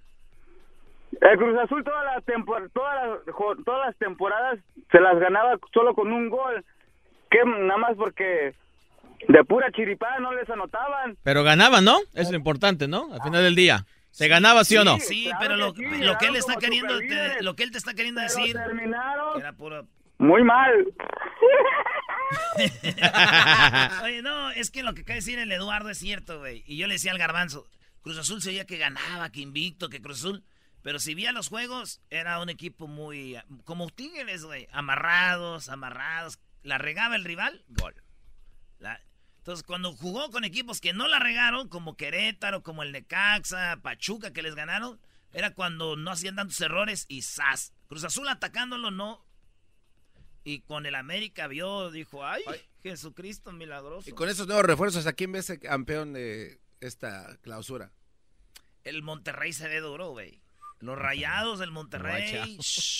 El 1.20 1.38
Cruz 1.38 1.56
Azul 1.58 1.84
todas 1.84 2.04
las, 2.04 2.24
tempor- 2.26 2.70
todas 2.72 2.94
las, 3.26 3.34
todas 3.64 3.86
las 3.86 3.96
temporadas 3.98 4.58
se 4.90 5.00
las 5.00 5.18
ganaba 5.18 5.58
solo 5.72 5.94
con 5.94 6.12
un 6.12 6.28
gol. 6.28 6.64
Que 7.30 7.44
nada 7.44 7.78
más 7.78 7.96
porque 7.96 8.54
de 9.28 9.44
pura 9.44 9.70
chiripada 9.72 10.18
no 10.18 10.32
les 10.32 10.48
anotaban. 10.48 11.16
Pero 11.22 11.42
ganaban, 11.42 11.84
¿no? 11.84 11.98
Eso 12.12 12.22
es 12.22 12.30
lo 12.30 12.36
importante, 12.36 12.88
¿no? 12.88 13.12
Al 13.12 13.22
final 13.22 13.42
del 13.42 13.54
día. 13.54 13.86
¿Se 14.10 14.28
ganaba 14.28 14.64
sí 14.64 14.76
o 14.76 14.84
no? 14.84 14.98
Sí, 15.00 15.28
pero 15.40 15.56
lo, 15.56 15.74
lo 15.74 16.18
que 16.18 16.26
él 16.26 16.36
está 16.36 16.54
queriendo, 16.56 16.96
te, 16.98 17.42
lo 17.42 17.56
que 17.56 17.64
él 17.64 17.72
te 17.72 17.78
está 17.78 17.94
queriendo 17.94 18.20
decir 18.20 18.54
terminaron 18.54 19.40
era 19.40 19.52
puro... 19.52 19.88
muy 20.18 20.44
mal. 20.44 20.72
Oye, 24.04 24.22
no, 24.22 24.50
es 24.50 24.70
que 24.70 24.82
lo 24.82 24.94
que 24.94 25.02
acaba 25.02 25.14
de 25.14 25.20
decir 25.20 25.38
el 25.38 25.50
Eduardo 25.50 25.90
es 25.90 25.98
cierto, 25.98 26.38
güey. 26.38 26.62
Y 26.66 26.76
yo 26.76 26.86
le 26.86 26.94
decía 26.94 27.10
al 27.12 27.18
garbanzo, 27.18 27.66
Cruz 28.02 28.18
Azul 28.18 28.40
se 28.40 28.50
veía 28.50 28.66
que 28.66 28.78
ganaba, 28.78 29.30
que 29.30 29.40
invicto, 29.40 29.88
que 29.88 30.00
Cruz 30.00 30.20
Azul... 30.20 30.44
Pero 30.82 30.98
si 30.98 31.14
veía 31.14 31.32
los 31.32 31.48
juegos, 31.48 32.02
era 32.10 32.40
un 32.40 32.50
equipo 32.50 32.86
muy... 32.86 33.38
Como 33.64 33.88
Tigres, 33.88 34.44
güey. 34.44 34.68
Amarrados, 34.70 35.70
amarrados. 35.70 36.38
La 36.62 36.76
regaba 36.76 37.16
el 37.16 37.24
rival, 37.24 37.64
gol. 37.68 37.94
La, 38.84 39.00
entonces, 39.38 39.62
cuando 39.62 39.92
jugó 39.92 40.30
con 40.30 40.44
equipos 40.44 40.80
que 40.80 40.92
no 40.92 41.08
la 41.08 41.18
regaron, 41.18 41.68
como 41.68 41.96
Querétaro, 41.96 42.62
como 42.62 42.82
el 42.82 42.92
Necaxa, 42.92 43.78
Pachuca, 43.82 44.32
que 44.32 44.42
les 44.42 44.54
ganaron, 44.54 44.98
era 45.32 45.54
cuando 45.54 45.96
no 45.96 46.10
hacían 46.10 46.36
tantos 46.36 46.60
errores 46.60 47.04
y 47.08 47.22
¡zas! 47.22 47.74
Cruz 47.86 48.04
Azul 48.04 48.28
atacándolo, 48.28 48.90
no. 48.90 49.24
Y 50.44 50.60
con 50.60 50.86
el 50.86 50.94
América 50.94 51.46
vio, 51.46 51.90
dijo, 51.90 52.24
¡ay, 52.26 52.42
Jesucristo 52.82 53.52
milagroso! 53.52 54.08
Y 54.08 54.12
con 54.12 54.28
esos 54.28 54.46
nuevos 54.46 54.64
refuerzos, 54.64 55.06
¿a 55.06 55.12
quién 55.12 55.32
ves 55.32 55.52
campeón 55.60 56.12
de 56.12 56.60
esta 56.80 57.36
clausura? 57.42 57.92
El 58.82 59.02
Monterrey 59.02 59.52
se 59.52 59.68
ve 59.68 59.80
duro, 59.80 60.10
güey. 60.10 60.43
Los 60.84 60.98
rayados 60.98 61.58
del 61.58 61.70
Monterrey. 61.70 62.58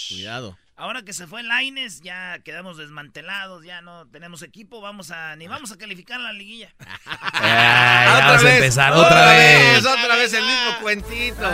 Cuidado. 0.09 0.56
Ahora 0.74 1.02
que 1.02 1.12
se 1.12 1.27
fue 1.27 1.43
Laines, 1.43 2.01
ya 2.01 2.39
quedamos 2.39 2.78
desmantelados, 2.78 3.62
ya 3.62 3.82
no 3.82 4.06
tenemos 4.06 4.40
equipo, 4.40 4.81
vamos 4.81 5.11
a 5.11 5.36
ni 5.36 5.48
vamos 5.48 5.70
a 5.70 5.77
calificar 5.77 6.19
la 6.19 6.32
liguilla. 6.32 6.74
vamos 7.05 8.43
a 8.43 8.55
empezar 8.55 8.93
otra, 8.94 9.27
vez. 9.27 9.85
Otra 9.85 10.16
vez 10.16 10.32
el 10.32 10.44
mismo 10.47 10.81
cuentito. 10.81 11.47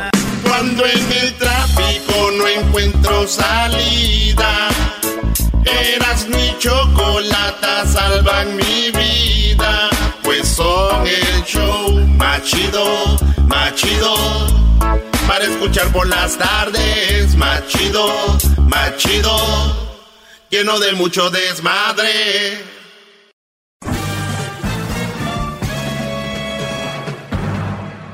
Cuando 0.44 0.86
en 0.86 1.12
el 1.12 1.35
tráfico 1.35 2.31
no 2.39 2.47
encuentro 2.47 3.27
salida, 3.27 4.69
eras 5.65 6.28
mi 6.28 6.57
chocolata, 6.61 7.86
salvan 7.86 8.55
mi 8.55 8.93
vida, 8.93 9.90
pues 10.23 10.48
son 10.48 11.07
el 11.09 11.30
escuchar 15.43 15.93
por 15.93 16.07
las 16.07 16.37
tardes. 16.37 17.35
Más 17.37 17.67
chido, 17.69 18.09
más 18.59 18.97
chido, 18.97 20.01
lleno 20.51 20.79
de 20.79 20.93
mucho 20.93 21.31
desmadre. 21.31 22.65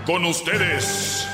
Con 0.07 0.25
ustedes. 0.25 1.27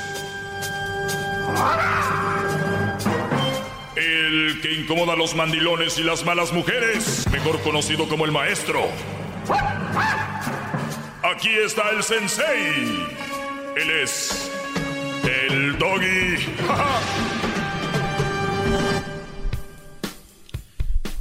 El 3.96 4.60
que 4.62 4.72
incomoda 4.72 5.12
a 5.12 5.16
los 5.16 5.34
mandilones 5.34 5.98
y 5.98 6.02
las 6.02 6.24
malas 6.24 6.52
mujeres, 6.52 7.26
mejor 7.30 7.60
conocido 7.60 8.08
como 8.08 8.24
el 8.24 8.32
maestro. 8.32 8.88
Aquí 11.22 11.50
está 11.50 11.90
el 11.90 12.02
sensei. 12.02 13.06
Él 13.76 13.90
es 13.90 14.50
el 15.24 15.78
doggy. 15.78 16.36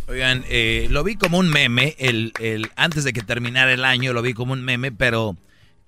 Oigan, 0.08 0.44
eh, 0.50 0.88
lo 0.90 1.04
vi 1.06 1.16
como 1.16 1.38
un 1.38 1.50
meme, 1.50 1.96
el, 1.98 2.34
el, 2.40 2.70
antes 2.76 3.06
de 3.06 3.14
que 3.14 3.22
terminara 3.22 3.72
el 3.72 3.86
año 3.86 4.12
lo 4.12 4.22
vi 4.22 4.34
como 4.34 4.52
un 4.52 4.62
meme, 4.62 4.92
pero 4.92 5.38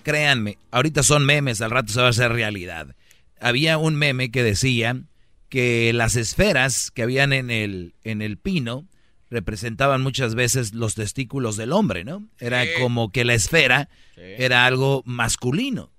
créanme, 0.01 0.57
ahorita 0.71 1.03
son 1.03 1.25
memes, 1.25 1.59
al 1.59 1.71
rato 1.71 1.91
se 1.91 1.99
va 1.99 2.07
a 2.07 2.11
hacer 2.11 2.31
realidad. 2.31 2.95
Había 3.41 3.77
un 3.77 3.95
meme 3.95 4.31
que 4.31 4.41
decía 4.41 5.01
que 5.49 5.91
las 5.93 6.15
esferas 6.15 6.89
que 6.89 7.03
habían 7.03 7.33
en 7.33 7.51
el, 7.51 7.95
en 8.03 8.21
el 8.21 8.37
pino 8.37 8.87
representaban 9.29 10.01
muchas 10.01 10.35
veces 10.35 10.73
los 10.73 10.95
testículos 10.95 11.57
del 11.57 11.73
hombre, 11.73 12.05
¿no? 12.05 12.27
Era 12.39 12.63
como 12.79 13.11
que 13.11 13.25
la 13.25 13.33
esfera 13.33 13.89
era 14.15 14.65
algo 14.65 15.03
masculino. 15.05 15.92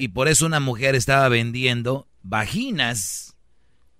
Y 0.00 0.08
por 0.08 0.28
eso 0.28 0.46
una 0.46 0.60
mujer 0.60 0.94
estaba 0.94 1.28
vendiendo 1.28 2.08
vaginas 2.22 3.36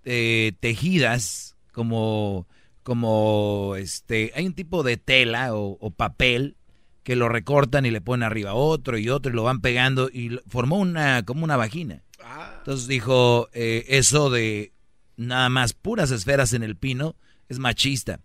eh, 0.04 0.52
tejidas 0.60 1.56
como, 1.72 2.46
como 2.82 3.74
este, 3.76 4.32
hay 4.34 4.46
un 4.46 4.54
tipo 4.54 4.82
de 4.82 4.96
tela 4.96 5.54
o, 5.54 5.90
papel 5.90 6.56
que 7.02 7.16
lo 7.16 7.28
recortan 7.28 7.86
y 7.86 7.90
le 7.90 8.00
ponen 8.00 8.24
arriba 8.24 8.54
otro 8.54 8.98
y 8.98 9.08
otro 9.08 9.32
y 9.32 9.34
lo 9.34 9.42
van 9.42 9.60
pegando 9.60 10.08
y 10.08 10.40
formó 10.46 10.76
una, 10.78 11.22
como 11.24 11.44
una 11.44 11.56
vagina. 11.56 12.02
Ah. 12.22 12.54
Entonces 12.58 12.86
dijo, 12.86 13.48
eh, 13.52 13.84
eso 13.88 14.30
de 14.30 14.72
nada 15.16 15.48
más 15.48 15.74
puras 15.74 16.10
esferas 16.10 16.52
en 16.52 16.62
el 16.62 16.76
pino 16.76 17.16
es 17.48 17.58
machista. 17.58 18.20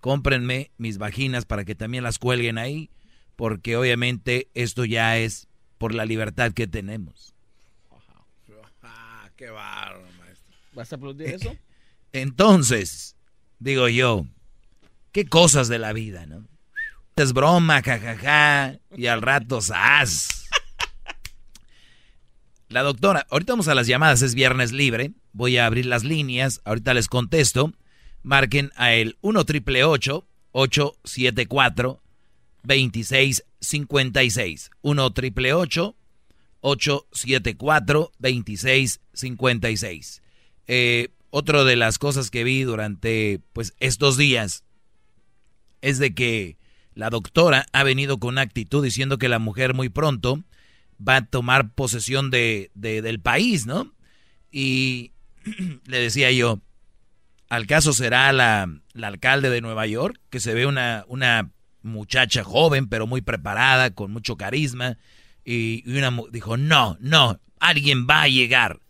Cómprenme 0.00 0.70
mis 0.76 0.98
vaginas 0.98 1.44
para 1.44 1.64
que 1.64 1.74
también 1.74 2.04
las 2.04 2.18
cuelguen 2.18 2.58
ahí, 2.58 2.90
porque 3.36 3.76
obviamente 3.76 4.48
esto 4.54 4.84
ya 4.84 5.18
es 5.18 5.48
por 5.78 5.94
la 5.94 6.04
libertad 6.04 6.52
que 6.52 6.66
tenemos. 6.66 7.34
Ah, 8.82 9.28
qué 9.36 9.50
bárbaro, 9.50 10.06
maestro. 10.18 10.54
¿Vas 10.72 10.92
a 10.92 10.96
aplaudir 10.96 11.28
eso? 11.28 11.56
Entonces, 12.12 13.16
digo 13.58 13.88
yo, 13.88 14.26
qué 15.12 15.26
cosas 15.26 15.68
de 15.68 15.78
la 15.78 15.92
vida, 15.92 16.26
¿no? 16.26 16.46
Es 17.16 17.32
broma, 17.32 17.82
jajaja, 17.82 18.78
y 18.96 19.06
al 19.06 19.22
rato 19.22 19.60
¡zas! 19.60 20.48
La 22.68 22.82
doctora, 22.82 23.26
ahorita 23.30 23.52
vamos 23.52 23.68
a 23.68 23.74
las 23.74 23.86
llamadas, 23.86 24.22
es 24.22 24.34
viernes 24.34 24.72
libre, 24.72 25.12
voy 25.32 25.58
a 25.58 25.66
abrir 25.66 25.86
las 25.86 26.02
líneas, 26.02 26.60
ahorita 26.64 26.94
les 26.94 27.08
contesto, 27.08 27.72
marquen 28.22 28.72
a 28.74 28.94
el 28.94 29.16
1 29.20 29.44
triple 29.44 29.84
874 29.84 32.00
2656. 33.64 34.70
1 34.82 35.12
triple 35.12 35.54
874 35.54 38.12
2656. 38.18 40.22
Eh, 40.66 41.08
otra 41.30 41.64
de 41.64 41.76
las 41.76 41.98
cosas 41.98 42.30
que 42.30 42.44
vi 42.44 42.62
durante 42.62 43.40
pues 43.52 43.74
estos 43.80 44.16
días 44.16 44.64
es 45.82 45.98
de 45.98 46.14
que 46.14 46.56
la 46.94 47.10
doctora 47.10 47.66
ha 47.72 47.82
venido 47.82 48.18
con 48.18 48.34
una 48.34 48.42
actitud 48.42 48.84
diciendo 48.84 49.18
que 49.18 49.28
la 49.28 49.40
mujer 49.40 49.74
muy 49.74 49.88
pronto 49.88 50.44
va 51.06 51.16
a 51.16 51.26
tomar 51.26 51.74
posesión 51.74 52.30
de, 52.30 52.70
del 52.74 53.20
país, 53.20 53.66
¿no? 53.66 53.92
Y 54.50 55.12
le 55.86 55.98
decía 55.98 56.30
yo, 56.30 56.60
¿al 57.48 57.66
caso 57.66 57.92
será 57.92 58.32
la, 58.32 58.68
la, 58.92 59.08
alcalde 59.08 59.50
de 59.50 59.60
Nueva 59.60 59.86
York, 59.86 60.18
que 60.30 60.40
se 60.40 60.54
ve 60.54 60.66
una, 60.66 61.04
una 61.08 61.50
muchacha 61.84 62.42
joven, 62.42 62.88
pero 62.88 63.06
muy 63.06 63.20
preparada, 63.20 63.90
con 63.90 64.10
mucho 64.10 64.36
carisma. 64.36 64.98
Y, 65.44 65.88
una 65.88 66.12
dijo, 66.32 66.56
no, 66.56 66.96
no, 67.00 67.38
alguien 67.60 68.06
va 68.08 68.22
a 68.22 68.28
llegar. 68.28 68.80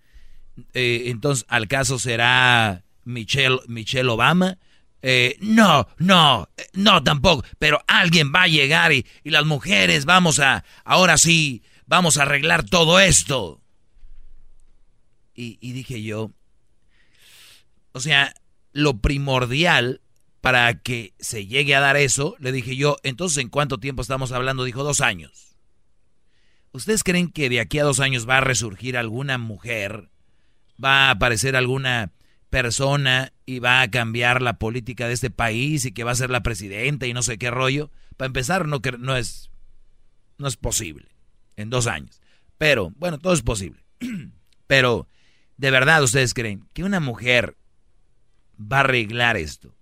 Eh, 0.72 1.04
entonces, 1.06 1.44
¿al 1.48 1.68
caso 1.68 1.98
será 1.98 2.84
Michelle, 3.04 3.58
Michelle 3.66 4.08
Obama? 4.08 4.58
Eh, 5.02 5.36
no, 5.40 5.86
no, 5.98 6.48
no 6.72 7.02
tampoco, 7.02 7.44
pero 7.58 7.82
alguien 7.86 8.32
va 8.34 8.44
a 8.44 8.48
llegar 8.48 8.90
y, 8.92 9.04
y 9.22 9.30
las 9.30 9.44
mujeres 9.44 10.06
vamos 10.06 10.40
a, 10.40 10.64
ahora 10.82 11.18
sí, 11.18 11.62
vamos 11.84 12.16
a 12.16 12.22
arreglar 12.22 12.64
todo 12.64 12.98
esto. 13.00 13.60
Y, 15.34 15.58
y 15.60 15.72
dije 15.72 16.02
yo, 16.02 16.30
o 17.92 18.00
sea, 18.00 18.32
lo 18.72 18.98
primordial 18.98 20.00
para 20.44 20.74
que 20.74 21.14
se 21.18 21.46
llegue 21.46 21.74
a 21.74 21.80
dar 21.80 21.96
eso, 21.96 22.36
le 22.38 22.52
dije 22.52 22.76
yo, 22.76 22.98
entonces 23.02 23.38
¿en 23.38 23.48
cuánto 23.48 23.78
tiempo 23.78 24.02
estamos 24.02 24.30
hablando? 24.30 24.64
Dijo, 24.64 24.84
dos 24.84 25.00
años. 25.00 25.56
¿Ustedes 26.70 27.02
creen 27.02 27.30
que 27.30 27.48
de 27.48 27.60
aquí 27.60 27.78
a 27.78 27.84
dos 27.84 27.98
años 27.98 28.28
va 28.28 28.36
a 28.36 28.40
resurgir 28.42 28.98
alguna 28.98 29.38
mujer? 29.38 30.10
¿Va 30.84 31.08
a 31.08 31.12
aparecer 31.12 31.56
alguna 31.56 32.12
persona 32.50 33.32
y 33.46 33.60
va 33.60 33.80
a 33.80 33.90
cambiar 33.90 34.42
la 34.42 34.58
política 34.58 35.08
de 35.08 35.14
este 35.14 35.30
país 35.30 35.86
y 35.86 35.92
que 35.92 36.04
va 36.04 36.10
a 36.10 36.14
ser 36.14 36.28
la 36.28 36.42
presidenta 36.42 37.06
y 37.06 37.14
no 37.14 37.22
sé 37.22 37.38
qué 37.38 37.50
rollo? 37.50 37.90
Para 38.18 38.26
empezar, 38.26 38.68
no, 38.68 38.82
no, 38.98 39.16
es, 39.16 39.50
no 40.36 40.46
es 40.46 40.58
posible 40.58 41.08
en 41.56 41.70
dos 41.70 41.86
años. 41.86 42.20
Pero, 42.58 42.92
bueno, 42.96 43.16
todo 43.16 43.32
es 43.32 43.40
posible. 43.40 43.82
Pero, 44.66 45.08
¿de 45.56 45.70
verdad 45.70 46.02
ustedes 46.02 46.34
creen 46.34 46.68
que 46.74 46.84
una 46.84 47.00
mujer 47.00 47.56
va 48.60 48.76
a 48.76 48.80
arreglar 48.80 49.38
esto? 49.38 49.74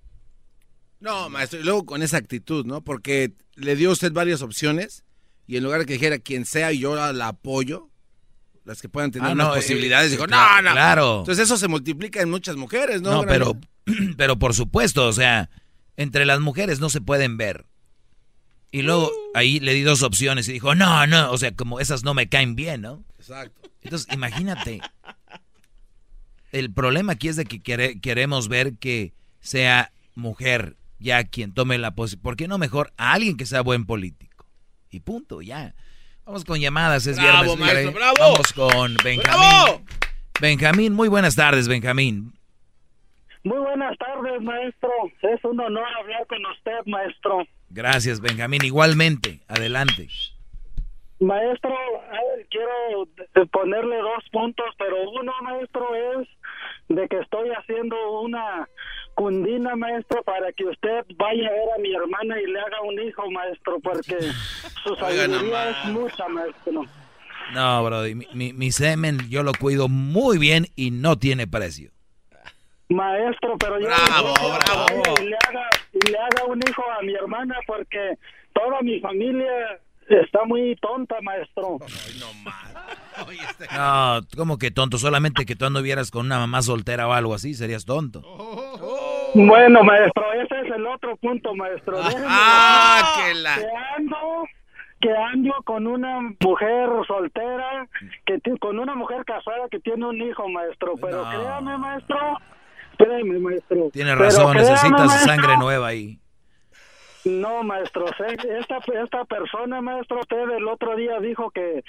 No, 1.03 1.29
maestro, 1.29 1.59
y 1.59 1.65
luego 1.65 1.85
con 1.85 2.01
esa 2.01 2.17
actitud, 2.17 2.65
¿no? 2.65 2.85
Porque 2.85 3.33
le 3.57 3.75
dio 3.75 3.91
usted 3.91 4.13
varias 4.13 4.41
opciones 4.41 5.05
y 5.49 5.57
en 5.57 5.65
lugar 5.65 5.81
de 5.81 5.87
que 5.87 5.95
dijera 5.95 6.21
quien 6.21 6.47
sea 6.47 6.73
y 6.73 6.79
yo 6.79 6.95
la 7.13 7.27
apoyo, 7.27 7.91
las 8.65 8.81
que 8.81 8.89
puedan 8.89 9.11
tener 9.11 9.35
más 9.35 9.49
ah, 9.49 9.55
posibilidades, 9.55 10.09
eh, 10.09 10.11
dijo, 10.13 10.29
no, 10.29 10.63
no. 10.63 10.71
Claro. 10.71 11.19
Entonces 11.19 11.43
eso 11.43 11.57
se 11.57 11.67
multiplica 11.67 12.23
en 12.23 12.31
muchas 12.31 12.55
mujeres, 12.55 13.03
¿no? 13.03 13.11
No, 13.11 13.27
pero, 13.27 13.59
pero 14.17 14.39
por 14.39 14.55
supuesto, 14.55 15.09
o 15.09 15.13
sea, 15.13 15.51
entre 15.97 16.25
las 16.25 16.39
mujeres 16.39 16.79
no 16.79 16.89
se 16.89 17.01
pueden 17.01 17.37
ver. 17.37 17.67
Y 18.71 18.83
luego 18.83 19.11
ahí 19.35 19.59
le 19.59 19.75
di 19.75 19.83
dos 19.83 20.05
opciones 20.05 20.49
y 20.49 20.53
dijo, 20.53 20.77
no, 20.77 21.09
no, 21.09 21.33
o 21.33 21.37
sea, 21.37 21.53
como 21.53 21.81
esas 21.81 22.05
no 22.05 22.15
me 22.15 22.29
caen 22.29 22.55
bien, 22.55 22.81
¿no? 22.81 23.05
Exacto. 23.19 23.71
Entonces, 23.83 24.07
imagínate. 24.15 24.81
El 26.53 26.73
problema 26.73 27.15
aquí 27.15 27.27
es 27.27 27.35
de 27.35 27.45
que 27.45 27.61
queremos 28.01 28.47
ver 28.47 28.75
que 28.75 29.15
sea 29.41 29.93
mujer 30.15 30.77
ya 31.03 31.25
quien 31.25 31.53
tome 31.53 31.79
la 31.79 31.95
posición. 31.95 32.23
¿Por 32.23 32.37
qué 32.37 32.49
no 32.49 32.59
mejor 32.59 32.93
a 32.97 33.13
alguien 33.13 33.37
que 33.37 33.47
sea 33.47 33.61
buen 33.61 33.85
político? 33.85 34.47
Y 34.91 35.01
punto, 35.01 35.43
ya. 35.43 35.75
Vamos 36.25 36.45
con 36.45 36.61
llamadas, 36.61 37.07
es 37.07 37.17
bravo, 37.17 37.57
viernes. 37.57 37.75
Maestro, 37.75 37.93
bravo. 37.93 38.17
Vamos 38.19 38.53
con 38.53 38.95
Benjamín. 39.03 39.85
Benjamín, 40.41 40.93
muy 40.93 41.09
buenas 41.09 41.35
tardes, 41.35 41.69
Benjamín. 41.69 42.33
Muy 43.45 43.59
buenas 43.59 43.99
tardes, 43.99 44.41
maestro. 44.41 44.91
Es 45.23 45.45
un 45.45 45.59
honor 45.61 45.85
hablar 45.99 46.27
con 46.29 46.45
usted, 46.47 46.87
maestro. 46.87 47.45
Gracias, 47.71 48.21
Benjamín. 48.21 48.65
Igualmente, 48.65 49.41
adelante. 49.49 50.09
Maestro, 51.19 51.75
quiero 52.51 53.09
ponerle 53.51 53.97
dos 53.97 54.25
puntos, 54.31 54.67
pero 54.79 55.11
uno, 55.11 55.33
maestro, 55.43 55.89
es 55.95 56.29
de 56.89 57.09
que 57.09 57.19
estoy 57.19 57.49
haciendo 57.51 58.21
una 58.21 58.69
cundina, 59.15 59.77
maestro, 59.77 60.23
para 60.23 60.53
que 60.53 60.65
usted 60.65 61.05
vaya 61.17 61.49
a 61.49 61.53
ver 61.53 61.69
a 61.77 61.79
mi 61.79 61.95
hermana 61.95 62.41
y 62.41 62.47
le 62.47 62.61
haga 62.61 62.83
un 62.83 63.01
hijo, 63.01 63.31
maestro, 63.31 63.79
porque 63.81 64.19
su 64.83 64.95
sabiduría 64.97 65.71
es 65.71 65.85
mucha, 65.87 66.29
maestro. 66.29 66.85
No, 67.53 67.85
brody, 67.85 68.15
mi, 68.15 68.53
mi, 68.53 68.73
semen 68.73 69.19
yo 69.29 69.43
lo 69.43 69.53
cuido 69.53 69.89
muy 69.89 70.39
bien 70.39 70.67
y 70.75 70.91
no 70.91 71.19
tiene 71.19 71.47
precio. 71.47 71.91
Maestro, 72.89 73.57
pero 73.59 73.79
yo 73.79 73.87
bravo, 73.87 74.35
bravo. 74.35 75.15
Y 75.23 75.27
le, 75.27 75.37
haga, 75.49 75.69
y 75.93 76.11
le 76.11 76.19
haga 76.19 76.45
un 76.47 76.61
hijo 76.67 76.83
a 76.91 77.03
mi 77.03 77.15
hermana 77.15 77.57
porque 77.67 78.19
toda 78.53 78.81
mi 78.83 79.01
familia 79.01 79.79
está 80.21 80.45
muy 80.45 80.77
tonta, 80.77 81.17
maestro. 81.23 81.79
Este- 83.31 83.67
no, 83.77 84.21
como 84.37 84.59
que 84.59 84.71
tonto? 84.71 84.99
Solamente 84.99 85.45
que 85.45 85.57
tú 85.57 85.65
anduvieras 85.67 86.11
con 86.11 86.27
una 86.27 86.39
mamá 86.39 86.63
soltera 86.63 87.07
o 87.09 87.13
algo 87.13 87.35
así, 87.35 87.55
serías 87.55 87.85
tonto. 87.85 88.23
Bueno, 89.35 89.83
maestro, 89.83 90.25
ese 90.35 90.61
es 90.61 90.75
el 90.75 90.87
otro 90.87 91.17
punto, 91.17 91.55
maestro. 91.55 91.99
ah, 92.27 93.23
que 93.25 93.35
la... 93.35 93.55
Que 93.57 93.67
ando, 93.97 94.45
que 95.01 95.11
ando 95.17 95.55
con 95.65 95.87
una 95.87 96.21
mujer 96.41 96.89
soltera, 97.07 97.89
que 98.27 98.41
con 98.59 98.79
una 98.79 98.95
mujer 98.95 99.25
casada 99.25 99.69
que 99.71 99.81
tiene 99.81 100.07
un 100.07 100.21
hijo, 100.21 100.49
maestro. 100.49 100.95
Pero 101.01 101.25
créame, 101.31 101.79
maestro, 101.79 102.19
créame, 102.99 103.39
maestro. 103.39 103.91
Tienes 103.93 104.17
razón, 104.17 104.57
necesitas 104.57 105.25
sangre 105.25 105.57
nueva 105.59 105.89
ahí. 105.89 106.19
No, 107.25 107.63
maestro, 107.63 108.07
esta, 108.07 108.79
esta 108.79 109.25
persona, 109.25 109.81
maestro, 109.81 110.21
usted 110.21 110.51
el 110.51 110.67
otro 110.67 110.97
día 110.97 111.21
dijo 111.21 111.51
que 111.51 111.85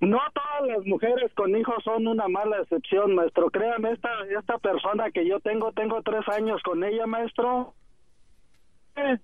no 0.00 0.20
todas 0.34 0.76
las 0.76 0.86
mujeres 0.86 1.32
con 1.34 1.56
hijos 1.56 1.82
son 1.84 2.06
una 2.06 2.28
mala 2.28 2.58
excepción, 2.58 3.14
maestro. 3.14 3.50
Créame, 3.50 3.92
esta, 3.92 4.10
esta 4.36 4.58
persona 4.58 5.10
que 5.10 5.26
yo 5.26 5.40
tengo, 5.40 5.72
tengo 5.72 6.02
tres 6.02 6.28
años 6.28 6.62
con 6.62 6.84
ella, 6.84 7.06
maestro. 7.06 7.74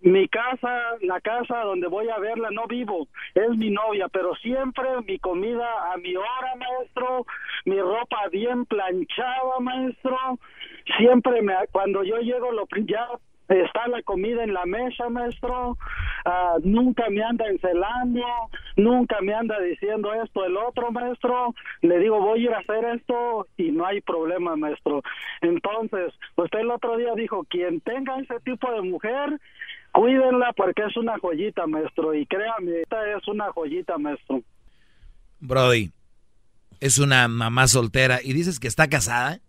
Mi 0.02 0.28
casa, 0.28 0.97
la 1.01 1.20
casa 1.20 1.60
donde 1.60 1.89
voy 1.89 2.09
a 2.10 2.19
verla, 2.19 2.51
no 2.51 2.66
vivo, 2.66 3.09
es 3.35 3.48
mi 3.56 3.70
novia, 3.70 4.06
pero 4.09 4.35
siempre 4.36 4.86
mi 5.06 5.19
comida 5.19 5.93
a 5.93 5.97
mi 5.97 6.14
hora, 6.14 6.55
maestro, 6.59 7.24
mi 7.64 7.81
ropa 7.81 8.28
bien 8.31 8.66
planchada, 8.66 9.60
maestro, 9.60 10.19
siempre 10.98 11.40
me, 11.40 11.55
cuando 11.73 12.05
yo 12.05 12.19
llego 12.19 12.52
lo 12.52 12.66
ya 12.85 13.09
está 13.61 13.89
la 13.89 14.03
comida 14.03 14.45
en 14.45 14.55
la 14.55 14.65
mesa, 14.66 15.09
maestro, 15.09 15.77
ah, 16.24 16.57
nunca 16.62 17.09
me 17.11 17.23
anda 17.23 17.47
encelando, 17.49 18.20
nunca 18.77 19.20
me 19.20 19.35
anda 19.35 19.61
diciendo 19.61 20.12
esto, 20.15 20.45
el 20.45 20.57
otro, 20.57 20.91
maestro, 20.91 21.55
le 21.81 21.99
digo, 21.99 22.20
voy 22.20 22.41
a 22.41 22.43
ir 22.43 22.55
a 22.55 22.59
hacer 22.59 22.85
esto 22.97 23.47
y 23.57 23.70
no 23.70 23.87
hay 23.87 24.01
problema, 24.01 24.57
maestro. 24.57 25.03
Entonces, 25.41 26.12
usted 26.37 26.61
el 26.61 26.70
otro 26.70 26.97
día 26.97 27.12
dijo, 27.15 27.45
quien 27.45 27.81
tenga 27.81 28.19
ese 28.19 28.41
tipo 28.41 28.70
de 28.73 28.83
mujer, 28.83 29.39
cuídenla 29.93 30.53
porque 30.55 30.83
es 30.85 30.97
una 30.97 31.19
joyita, 31.19 31.66
maestro, 31.66 32.15
y 32.15 32.27
créame, 32.27 32.83
esta 32.83 33.16
es 33.16 33.27
una 33.29 33.53
joyita, 33.53 33.99
maestro. 33.99 34.43
Brody, 35.41 35.91
es 36.81 36.99
una 36.99 37.29
mamá 37.29 37.69
soltera 37.69 38.20
y 38.23 38.33
dices 38.33 38.59
que 38.59 38.69
está 38.69 38.89
casada. 38.89 39.41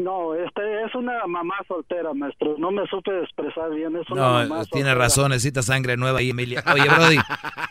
No, 0.00 0.34
este 0.34 0.62
es 0.84 0.94
una 0.94 1.26
mamá 1.26 1.56
soltera, 1.68 2.14
maestro. 2.14 2.56
No 2.58 2.70
me 2.70 2.86
supe 2.86 3.10
expresar 3.22 3.70
bien. 3.70 3.94
Es 3.96 4.08
una 4.10 4.44
no, 4.46 4.64
tiene 4.64 4.94
razón, 4.94 5.30
necesita 5.30 5.62
sangre 5.62 5.98
nueva 5.98 6.20
ahí, 6.20 6.30
Emilia. 6.30 6.64
Oye, 6.72 6.88
Brody, 6.88 7.18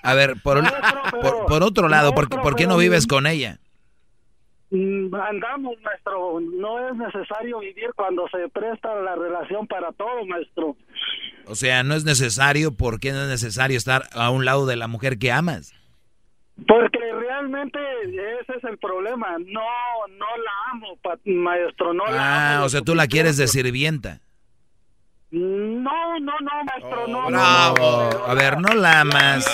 a 0.04 0.14
ver, 0.14 0.36
por, 0.44 0.62
por, 1.48 1.64
otro 1.64 1.88
lado, 1.88 2.14
¿por, 2.14 2.30
¿por 2.30 2.56
qué 2.56 2.68
no 2.68 2.78
vives 2.78 3.08
con 3.08 3.26
ella? 3.26 3.58
Mm, 4.70 5.14
andamos, 5.16 5.74
maestro. 5.82 6.40
No 6.40 6.88
es 6.88 6.96
necesario 6.96 7.60
vivir 7.60 7.90
cuando 7.96 8.28
se 8.30 8.48
presta 8.50 8.94
la 9.02 9.16
relación 9.16 9.66
para 9.66 9.92
todo, 9.94 10.24
maestro. 10.28 10.76
O 11.48 11.56
sea, 11.56 11.82
no 11.82 11.96
es 11.96 12.06
necesario, 12.06 12.76
¿por 12.76 13.00
qué 13.00 13.12
no 13.12 13.24
es 13.24 13.30
necesario 13.30 13.76
estar 13.76 14.04
a 14.14 14.30
un 14.30 14.46
lado 14.46 14.68
de 14.68 14.76
la 14.76 14.88
mujer 14.88 15.18
que 15.18 15.32
amas? 15.32 15.74
Porque 16.68 17.00
realmente 17.14 17.80
ese 18.42 18.58
es 18.58 18.64
el 18.64 18.78
problema. 18.78 19.38
No, 19.40 19.62
no 20.10 20.26
la 20.38 20.52
amo, 20.72 20.98
maestro. 21.26 21.94
No 21.94 22.06
la 22.06 22.12
amo 22.56 22.62
ah, 22.62 22.66
o 22.66 22.70
sea, 22.70 22.82
tú 22.82 22.96
la 22.96 23.08
quieres 23.08 23.38
de 23.38 23.48
sirvienta. 23.48 24.22
No, 25.32 26.20
no, 26.20 26.34
no, 26.40 26.64
maestro, 26.66 27.08
no. 27.08 27.28
Bravo. 27.28 28.26
a 28.28 28.34
ver, 28.34 28.60
no 28.60 28.74
la 28.74 29.02
amas. 29.02 29.48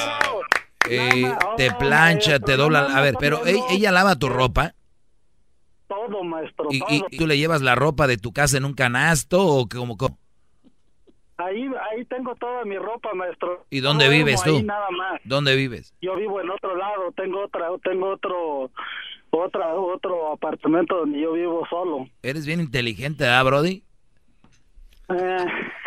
Eh, 0.89 1.31
te 1.57 1.71
plancha, 1.71 2.39
te 2.39 2.55
dobla. 2.55 2.95
A 2.95 3.01
ver, 3.01 3.15
pero 3.19 3.41
ella, 3.45 3.91
lava 3.91 4.15
tu 4.15 4.29
ropa. 4.29 4.73
Todo, 5.87 6.23
maestro. 6.23 6.67
¿Y, 6.71 6.81
¿Y, 6.89 7.17
tú 7.17 7.27
le 7.27 7.37
llevas 7.37 7.61
la 7.61 7.75
ropa 7.75 8.07
de 8.07 8.17
tu 8.17 8.31
casa 8.31 8.57
en 8.57 8.65
un 8.65 8.73
canasto 8.73 9.45
o 9.45 9.67
como? 9.67 9.97
Ahí, 11.45 11.69
ahí 11.91 12.03
tengo 12.05 12.33
toda 12.35 12.65
mi 12.65 12.75
ropa, 12.77 13.13
maestro. 13.13 13.65
¿Y 13.69 13.79
dónde 13.79 14.09
vives 14.09 14.41
tú? 14.43 14.63
Nada 14.63 14.89
más. 14.89 15.21
¿Dónde 15.23 15.55
vives? 15.55 15.93
Yo 16.01 16.15
vivo 16.15 16.41
en 16.41 16.49
otro 16.49 16.75
lado, 16.75 17.11
tengo 17.15 17.43
otra, 17.43 17.67
tengo 17.83 18.09
otro, 18.13 18.71
otra, 19.29 19.75
otro 19.75 20.33
apartamento 20.33 20.97
donde 20.97 21.21
yo 21.21 21.33
vivo 21.33 21.63
solo. 21.69 22.07
Eres 22.23 22.47
bien 22.47 22.61
inteligente, 22.61 23.27
¿ah, 23.27 23.43
Brody? 23.43 23.83
Eh, 25.09 25.45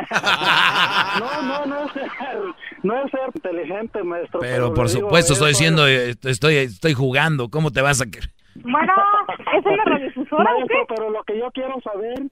no, 1.18 1.42
no, 1.42 1.66
no 1.66 1.86
es 1.86 1.92
ser, 1.92 2.38
no 2.84 3.04
es 3.04 3.10
ser 3.10 3.30
inteligente, 3.34 4.02
maestro. 4.04 4.38
Pero, 4.38 4.72
por 4.72 4.88
supuesto, 4.88 5.32
estoy 5.32 5.48
diciendo, 5.48 5.88
estoy, 5.88 6.54
estoy 6.54 6.94
jugando. 6.94 7.48
¿Cómo 7.50 7.72
te 7.72 7.82
vas 7.82 8.00
a 8.00 8.08
querer? 8.08 8.30
Bueno, 8.54 8.92
¿es 9.56 9.64
la 9.64 9.84
radiodifusora 9.86 10.44
maestro, 10.44 10.86
pero 10.88 11.10
lo 11.10 11.24
que 11.24 11.36
yo 11.36 11.50
quiero 11.50 11.80
saber 11.80 12.30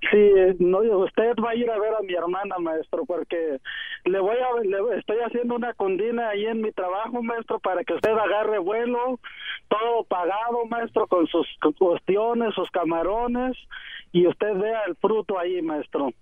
Sí, 0.00 0.30
no, 0.58 0.78
usted 0.78 1.34
va 1.42 1.50
a 1.50 1.54
ir 1.54 1.70
a 1.70 1.78
ver 1.78 1.94
a 1.94 2.02
mi 2.02 2.14
hermana, 2.14 2.58
maestro, 2.58 3.04
porque 3.06 3.58
le 4.04 4.20
voy 4.20 4.36
a, 4.36 4.60
le 4.62 4.98
estoy 4.98 5.16
haciendo 5.18 5.56
una 5.56 5.72
condina 5.72 6.28
ahí 6.28 6.46
en 6.46 6.60
mi 6.60 6.70
trabajo, 6.70 7.22
maestro, 7.22 7.58
para 7.58 7.82
que 7.82 7.94
usted 7.94 8.12
agarre 8.12 8.58
vuelo, 8.58 9.18
todo 9.68 10.04
pagado, 10.04 10.66
maestro, 10.66 11.06
con 11.06 11.26
sus 11.26 11.46
cuestiones, 11.78 12.54
sus 12.54 12.70
camarones, 12.70 13.56
y 14.12 14.26
usted 14.26 14.54
vea 14.54 14.82
el 14.86 14.96
fruto 14.96 15.38
ahí, 15.38 15.62
maestro 15.62 16.12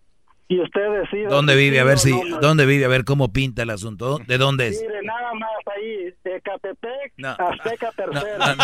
y 0.48 0.60
usted 0.60 1.00
decide. 1.00 1.26
¿Dónde 1.28 1.56
vive? 1.56 1.80
A 1.80 1.84
ver 1.84 1.98
si, 1.98 2.12
¿dónde 2.40 2.66
vive? 2.66 2.84
A 2.84 2.88
ver 2.88 3.04
cómo 3.04 3.32
pinta 3.32 3.62
el 3.62 3.70
asunto. 3.70 4.18
¿De 4.26 4.38
dónde 4.38 4.68
es? 4.68 4.80
Mire, 4.80 5.02
nada 5.02 5.32
más 5.34 5.50
ahí, 5.74 6.14
de 6.22 6.40
Catepec, 6.40 7.12
Azteca 7.38 7.92
Tercera. 7.92 8.56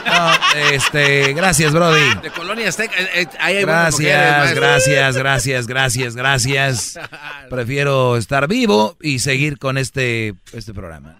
No, 0.00 0.30
este, 0.72 1.34
gracias, 1.34 1.72
Brody. 1.72 2.14
De 2.22 2.30
Colonia 2.30 2.68
Azteca. 2.68 2.94
Eh, 2.98 3.22
eh, 3.22 3.60
gracias, 3.60 4.54
gracias, 4.54 5.16
gracias, 5.16 5.66
gracias, 5.66 6.16
gracias. 6.16 7.00
Prefiero 7.50 8.16
estar 8.16 8.48
vivo 8.48 8.96
y 9.00 9.18
seguir 9.18 9.58
con 9.58 9.78
este, 9.78 10.34
este 10.52 10.72
programa. 10.72 11.16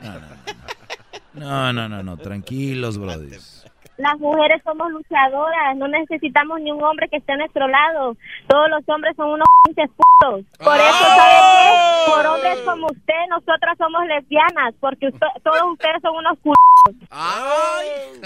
No, 1.35 1.73
no, 1.73 1.89
no, 1.89 2.03
no, 2.03 2.17
tranquilos, 2.17 2.99
Brody 2.99 3.37
las 4.01 4.19
mujeres 4.19 4.63
somos 4.65 4.91
luchadoras, 4.91 5.77
no 5.77 5.87
necesitamos 5.89 6.61
ni 6.61 6.73
un 6.73 6.83
hombre 6.83 7.09
que 7.09 7.19
esté 7.19 7.33
a 7.33 7.37
nuestro 7.37 7.69
lado. 7.69 8.17
Todos 8.49 8.71
los 8.71 8.89
hombres 8.89 9.15
son 9.17 9.31
unos 9.31 9.47
pinches 9.65 9.91
putos. 9.91 10.45
Por 10.59 10.77
eso, 10.77 11.05
¿sabe 11.05 11.35
qué? 11.35 12.11
Por 12.11 12.27
hombres 12.27 12.59
como 12.65 12.87
usted, 12.87 13.27
nosotras 13.29 13.77
somos 13.79 14.07
lesbianas, 14.07 14.75
porque 14.81 15.11
todos 15.43 15.73
ustedes 15.73 16.01
son 16.03 16.17
unos 16.17 16.39
putos. 16.39 17.09
¡Ay! 17.11 18.21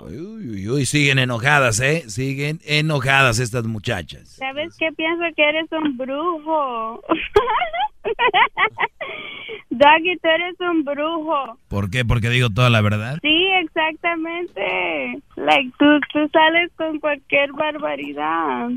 Uy, 0.00 0.18
uy, 0.18 0.68
uy, 0.70 0.86
siguen 0.86 1.18
enojadas, 1.18 1.80
¿eh? 1.80 2.08
Siguen 2.08 2.60
enojadas 2.64 3.38
estas 3.38 3.64
muchachas. 3.64 4.30
¿Sabes 4.30 4.74
qué? 4.78 4.88
Pienso 4.96 5.22
que 5.36 5.46
eres 5.46 5.70
un 5.70 5.98
brujo. 5.98 7.02
Doggy, 9.70 10.16
tú 10.22 10.28
eres 10.28 10.54
un 10.60 10.82
brujo. 10.82 11.58
¿Por 11.68 11.90
qué? 11.90 12.06
¿Porque 12.06 12.30
digo 12.30 12.48
toda 12.48 12.70
la 12.70 12.80
verdad? 12.80 13.18
Sí, 13.20 13.48
exactamente. 13.62 15.20
Like, 15.36 15.72
tú, 15.78 15.84
tú 16.10 16.26
sales 16.32 16.70
con 16.76 16.98
cualquier 16.98 17.52
barbaridad. 17.52 18.70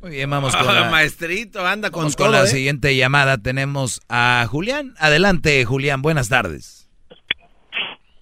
Muy 0.00 0.10
bien, 0.10 0.30
vamos 0.30 0.56
con 0.56 0.66
la, 0.66 0.88
maestrito, 0.90 1.66
anda 1.66 1.90
con, 1.90 2.10
con 2.12 2.32
la 2.32 2.44
¿eh? 2.44 2.46
siguiente 2.46 2.96
llamada. 2.96 3.36
Tenemos 3.38 4.00
a 4.08 4.46
Julián. 4.48 4.94
Adelante, 4.98 5.62
Julián, 5.66 6.00
buenas 6.00 6.30
tardes. 6.30 6.83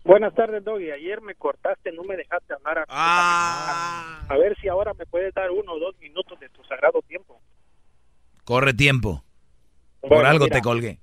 Buenas 0.05 0.35
tardes, 0.35 0.65
Doggy. 0.65 0.91
Ayer 0.91 1.20
me 1.20 1.35
cortaste, 1.35 1.93
no 1.93 2.03
me 2.03 2.16
dejaste 2.16 2.55
hablar. 2.55 2.79
A, 2.81 2.85
Ah. 2.89 4.27
a 4.29 4.37
ver 4.37 4.57
si 4.61 4.69
ahora 4.69 4.93
me 4.95 5.07
puedes 5.07 5.33
dar 5.35 5.51
uno 5.51 5.73
o 5.74 5.79
dos 5.79 5.97
minutos 6.01 6.39
de 6.41 6.49
tu 6.49 6.62
sagrado 6.65 7.01
tiempo. 7.03 7.41
Corre 8.45 8.74
tiempo. 8.74 9.23
Por 10.01 10.11
Bueno, 10.11 10.29
algo 10.29 10.45
mira. 10.47 10.57
te 10.57 10.62
colgué. 10.62 10.99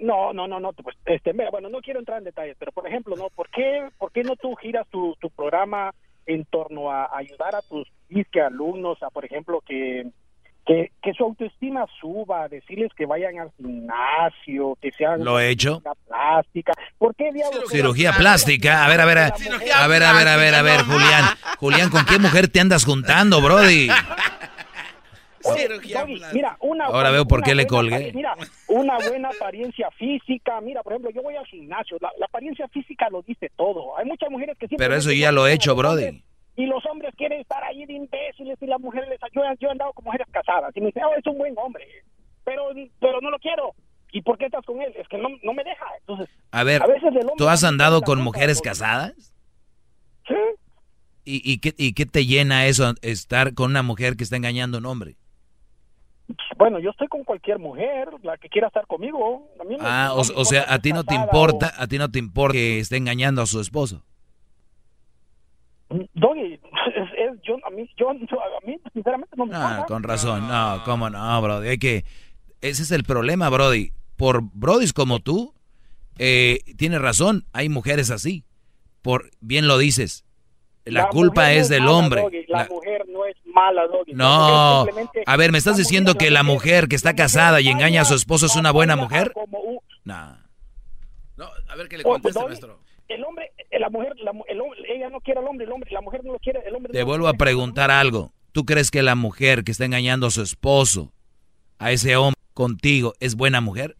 No, 0.00 0.32
no, 0.32 0.46
no, 0.46 0.60
no, 0.60 0.72
pues, 0.74 0.96
este, 1.06 1.32
mira, 1.32 1.50
bueno, 1.50 1.68
no 1.68 1.80
quiero 1.80 1.98
entrar 1.98 2.18
en 2.18 2.24
detalles, 2.24 2.56
pero 2.56 2.70
por 2.70 2.86
ejemplo, 2.86 3.16
¿no? 3.16 3.30
¿Por 3.30 3.48
qué, 3.50 3.88
por 3.98 4.12
qué 4.12 4.22
no 4.22 4.36
tú 4.36 4.54
giras 4.54 4.86
tu, 4.90 5.16
tu 5.20 5.28
programa 5.30 5.92
en 6.26 6.44
torno 6.44 6.92
a 6.92 7.08
ayudar 7.16 7.56
a 7.56 7.62
tus 7.62 7.88
disque 8.08 8.40
alumnos 8.40 9.02
a, 9.02 9.10
por 9.10 9.24
ejemplo, 9.24 9.60
que, 9.66 10.06
que, 10.68 10.92
que 11.02 11.14
su 11.14 11.24
autoestima 11.24 11.86
suba, 11.98 12.46
decirles 12.46 12.92
que 12.94 13.06
vayan 13.06 13.38
al 13.38 13.50
gimnasio, 13.56 14.76
que 14.82 14.92
sean 14.92 15.24
Lo 15.24 15.40
he 15.40 15.48
hecho. 15.48 15.82
plástica? 16.06 16.72
¿Por 16.98 17.14
qué 17.14 17.32
diablos? 17.32 17.64
Cirugía 17.70 18.12
plástica. 18.12 18.84
A 18.84 18.88
ver, 18.88 19.00
a 19.00 19.06
ver. 19.06 19.18
A, 19.18 19.24
a 19.26 19.86
ver, 19.88 20.02
a 20.04 20.12
ver, 20.12 20.28
a 20.28 20.36
ver, 20.36 20.54
a 20.54 20.62
ver, 20.62 20.80
Julián. 20.82 21.24
Julián, 21.58 21.88
¿con 21.88 22.04
qué 22.04 22.18
mujer 22.18 22.48
te 22.48 22.60
andas 22.60 22.84
juntando, 22.84 23.40
Brody? 23.40 23.88
Oye, 25.44 25.68
Doggy, 25.68 26.20
mira, 26.34 26.56
una 26.60 26.84
Ahora 26.86 27.10
veo 27.10 27.24
por 27.26 27.38
una 27.38 27.46
qué 27.46 27.54
le 27.54 27.64
buena 27.64 27.90
colgué. 27.90 28.12
Mira, 28.12 28.34
una 28.66 28.98
buena 28.98 29.28
apariencia 29.30 29.88
física. 29.92 30.60
Mira, 30.60 30.82
por 30.82 30.92
ejemplo, 30.92 31.10
yo 31.12 31.22
voy 31.22 31.36
al 31.36 31.46
gimnasio. 31.46 31.96
La, 32.00 32.10
la 32.18 32.26
apariencia 32.26 32.68
física 32.68 33.08
lo 33.10 33.22
dice 33.22 33.50
todo. 33.56 33.96
Hay 33.96 34.04
muchas 34.04 34.30
mujeres 34.30 34.56
que 34.58 34.66
siempre 34.68 34.86
Pero 34.86 34.98
eso 34.98 35.12
ya 35.12 35.32
lo 35.32 35.46
he 35.46 35.50
"No, 35.50 35.54
hecho, 35.54 35.74
Brody. 35.74 36.22
Y 36.58 36.66
los 36.66 36.84
hombres 36.86 37.14
quieren 37.16 37.40
estar 37.40 37.62
ahí 37.62 37.86
de 37.86 37.92
imbéciles 37.92 38.58
y 38.60 38.66
las 38.66 38.80
mujeres 38.80 39.08
les 39.08 39.20
yo, 39.32 39.42
yo 39.60 39.68
he 39.68 39.70
andado 39.70 39.92
con 39.92 40.04
mujeres 40.04 40.26
casadas 40.32 40.76
y 40.76 40.80
me 40.80 40.86
dicen, 40.86 41.04
oh, 41.04 41.14
es 41.16 41.24
un 41.24 41.38
buen 41.38 41.54
hombre, 41.56 41.86
pero 42.42 42.64
pero 42.98 43.20
no 43.20 43.30
lo 43.30 43.38
quiero. 43.38 43.74
¿Y 44.10 44.22
por 44.22 44.36
qué 44.38 44.46
estás 44.46 44.66
con 44.66 44.82
él? 44.82 44.92
Es 44.96 45.06
que 45.06 45.18
no, 45.18 45.28
no 45.44 45.52
me 45.52 45.62
deja. 45.62 45.84
Entonces, 46.00 46.28
A 46.50 46.64
ver, 46.64 46.82
A 46.82 46.86
veces 46.88 47.14
¿tú 47.36 47.48
has 47.48 47.62
andado 47.62 48.02
con 48.02 48.20
mujeres 48.20 48.60
casadas? 48.60 49.32
Sí. 50.26 50.34
¿Y, 51.24 51.52
y, 51.52 51.58
qué, 51.58 51.74
¿Y 51.78 51.92
qué 51.92 52.06
te 52.06 52.26
llena 52.26 52.66
eso, 52.66 52.92
estar 53.02 53.54
con 53.54 53.70
una 53.70 53.84
mujer 53.84 54.16
que 54.16 54.24
está 54.24 54.34
engañando 54.36 54.78
a 54.78 54.80
un 54.80 54.86
hombre? 54.86 55.16
bueno, 56.58 56.80
yo 56.80 56.90
estoy 56.90 57.06
con 57.06 57.22
cualquier 57.22 57.58
mujer, 57.60 58.08
la 58.22 58.36
que 58.36 58.48
quiera 58.48 58.66
estar 58.66 58.86
conmigo. 58.86 59.48
A 59.60 59.64
mí 59.64 59.76
me- 59.76 59.82
Ah, 59.82 60.12
o, 60.14 60.44
sea, 60.44 60.64
a 60.68 60.80
ti 60.80 60.92
no 60.92 61.04
te 61.04 61.14
importa, 61.14 61.72
a 61.78 61.86
ti 61.86 61.98
no 61.98 62.10
te 62.10 62.18
importa 62.18 62.52
que 62.54 62.80
esté 62.80 62.96
engañando 62.96 63.42
a 63.42 63.46
su 63.46 63.60
esposo. 63.60 64.02
Doggy, 66.14 66.54
es, 66.94 67.08
es- 67.16 67.40
yo, 67.42 67.56
a 67.66 67.70
mí, 67.70 67.88
yo, 67.96 68.12
yo- 68.30 68.40
a 68.40 68.66
mí, 68.66 68.76
sinceramente, 68.92 69.34
no 69.36 69.46
me 69.46 69.54
Ah, 69.56 69.84
con 69.88 70.02
razón. 70.02 70.46
No, 70.48 70.82
cómo 70.84 71.08
no, 71.10 71.42
Brody. 71.42 71.68
Hay 71.68 71.78
que... 71.78 72.04
Ese 72.60 72.82
es 72.82 72.90
el 72.90 73.04
problema, 73.04 73.48
Brody. 73.50 73.92
Por 74.16 74.42
Brodys 74.42 74.92
como 74.92 75.20
tú, 75.20 75.54
eh, 76.18 76.60
tienes 76.76 77.00
razón, 77.00 77.44
hay 77.52 77.68
mujeres 77.68 78.10
así. 78.10 78.44
Por 79.02 79.30
Bien 79.40 79.66
lo 79.68 79.78
dices. 79.78 80.24
La, 80.84 81.08
culpa 81.08 81.42
no 81.42 81.48
es 81.48 81.68
del 81.68 81.82
mala, 81.82 81.92
hombre. 81.92 82.22
Doggy, 82.22 82.44
La, 82.48 82.58
La- 82.62 82.68
mujer 82.68 83.04
no 83.08 83.24
es 83.26 83.36
mala, 83.46 83.86
Doggy. 83.86 84.12
No, 84.14 84.86
a 85.26 85.36
ver, 85.36 85.52
¿me 85.52 85.58
estás 85.58 85.76
diciendo 85.76 86.14
que 86.14 86.30
la 86.30 86.42
mujer 86.42 86.88
que 86.88 86.96
está 86.96 87.14
casada 87.14 87.60
y 87.60 87.68
engaña 87.68 88.02
a 88.02 88.04
su 88.06 88.14
esposo 88.14 88.46
es 88.46 88.56
una 88.56 88.70
buena 88.72 88.96
mujer? 88.96 89.32
como 89.32 89.58
un- 89.60 89.78
No. 90.04 90.36
No, 91.36 91.46
a 91.68 91.76
ver 91.76 91.88
qué 91.88 91.98
le 91.98 92.04
Oh, 92.04 92.10
contesta, 92.12 92.40
Doggy, 92.40 92.48
maestro. 92.48 92.80
El 93.08 93.24
hombre, 93.24 93.50
eh, 93.70 93.78
la 93.78 93.88
mujer, 93.88 94.14
la 94.18 94.32
mu- 94.32 94.44
el 94.48 94.60
hombre, 94.60 94.80
ella 94.94 95.08
no 95.08 95.20
quiere 95.20 95.40
al 95.40 95.46
hombre, 95.46 95.64
el 95.66 95.72
hombre, 95.72 95.90
la 95.90 96.00
mujer 96.02 96.24
no 96.24 96.32
lo 96.34 96.38
quiere, 96.38 96.60
el 96.66 96.74
hombre 96.74 96.92
Te 96.92 97.00
no 97.00 97.06
vuelvo 97.06 97.28
a 97.28 97.34
preguntar 97.34 97.90
algo. 97.90 98.32
¿Tú 98.52 98.64
crees 98.64 98.90
que 98.90 99.02
la 99.02 99.14
mujer 99.14 99.64
que 99.64 99.72
está 99.72 99.84
engañando 99.84 100.26
a 100.26 100.30
su 100.30 100.42
esposo, 100.42 101.10
a 101.78 101.90
ese 101.92 102.16
hombre 102.16 102.38
contigo, 102.54 103.14
es 103.20 103.34
buena 103.34 103.60
mujer? 103.60 103.96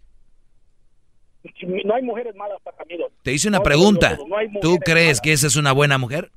No 1.63 1.95
hay 1.95 2.03
mujeres 2.03 2.35
malas 2.35 2.59
para 2.63 2.85
mí. 2.85 2.97
Te 3.23 3.33
hice 3.33 3.49
una 3.49 3.59
No, 3.59 3.65
pregunta. 3.65 4.17
no, 4.17 4.27
no, 4.27 4.43
no 4.43 4.61
¿Tú 4.61 4.77
crees 4.79 5.07
malas. 5.07 5.21
que 5.23 5.33
esa 5.33 5.47
es 5.47 5.57
una 5.57 5.73
buena 5.73 5.97
mujer? 5.97 6.31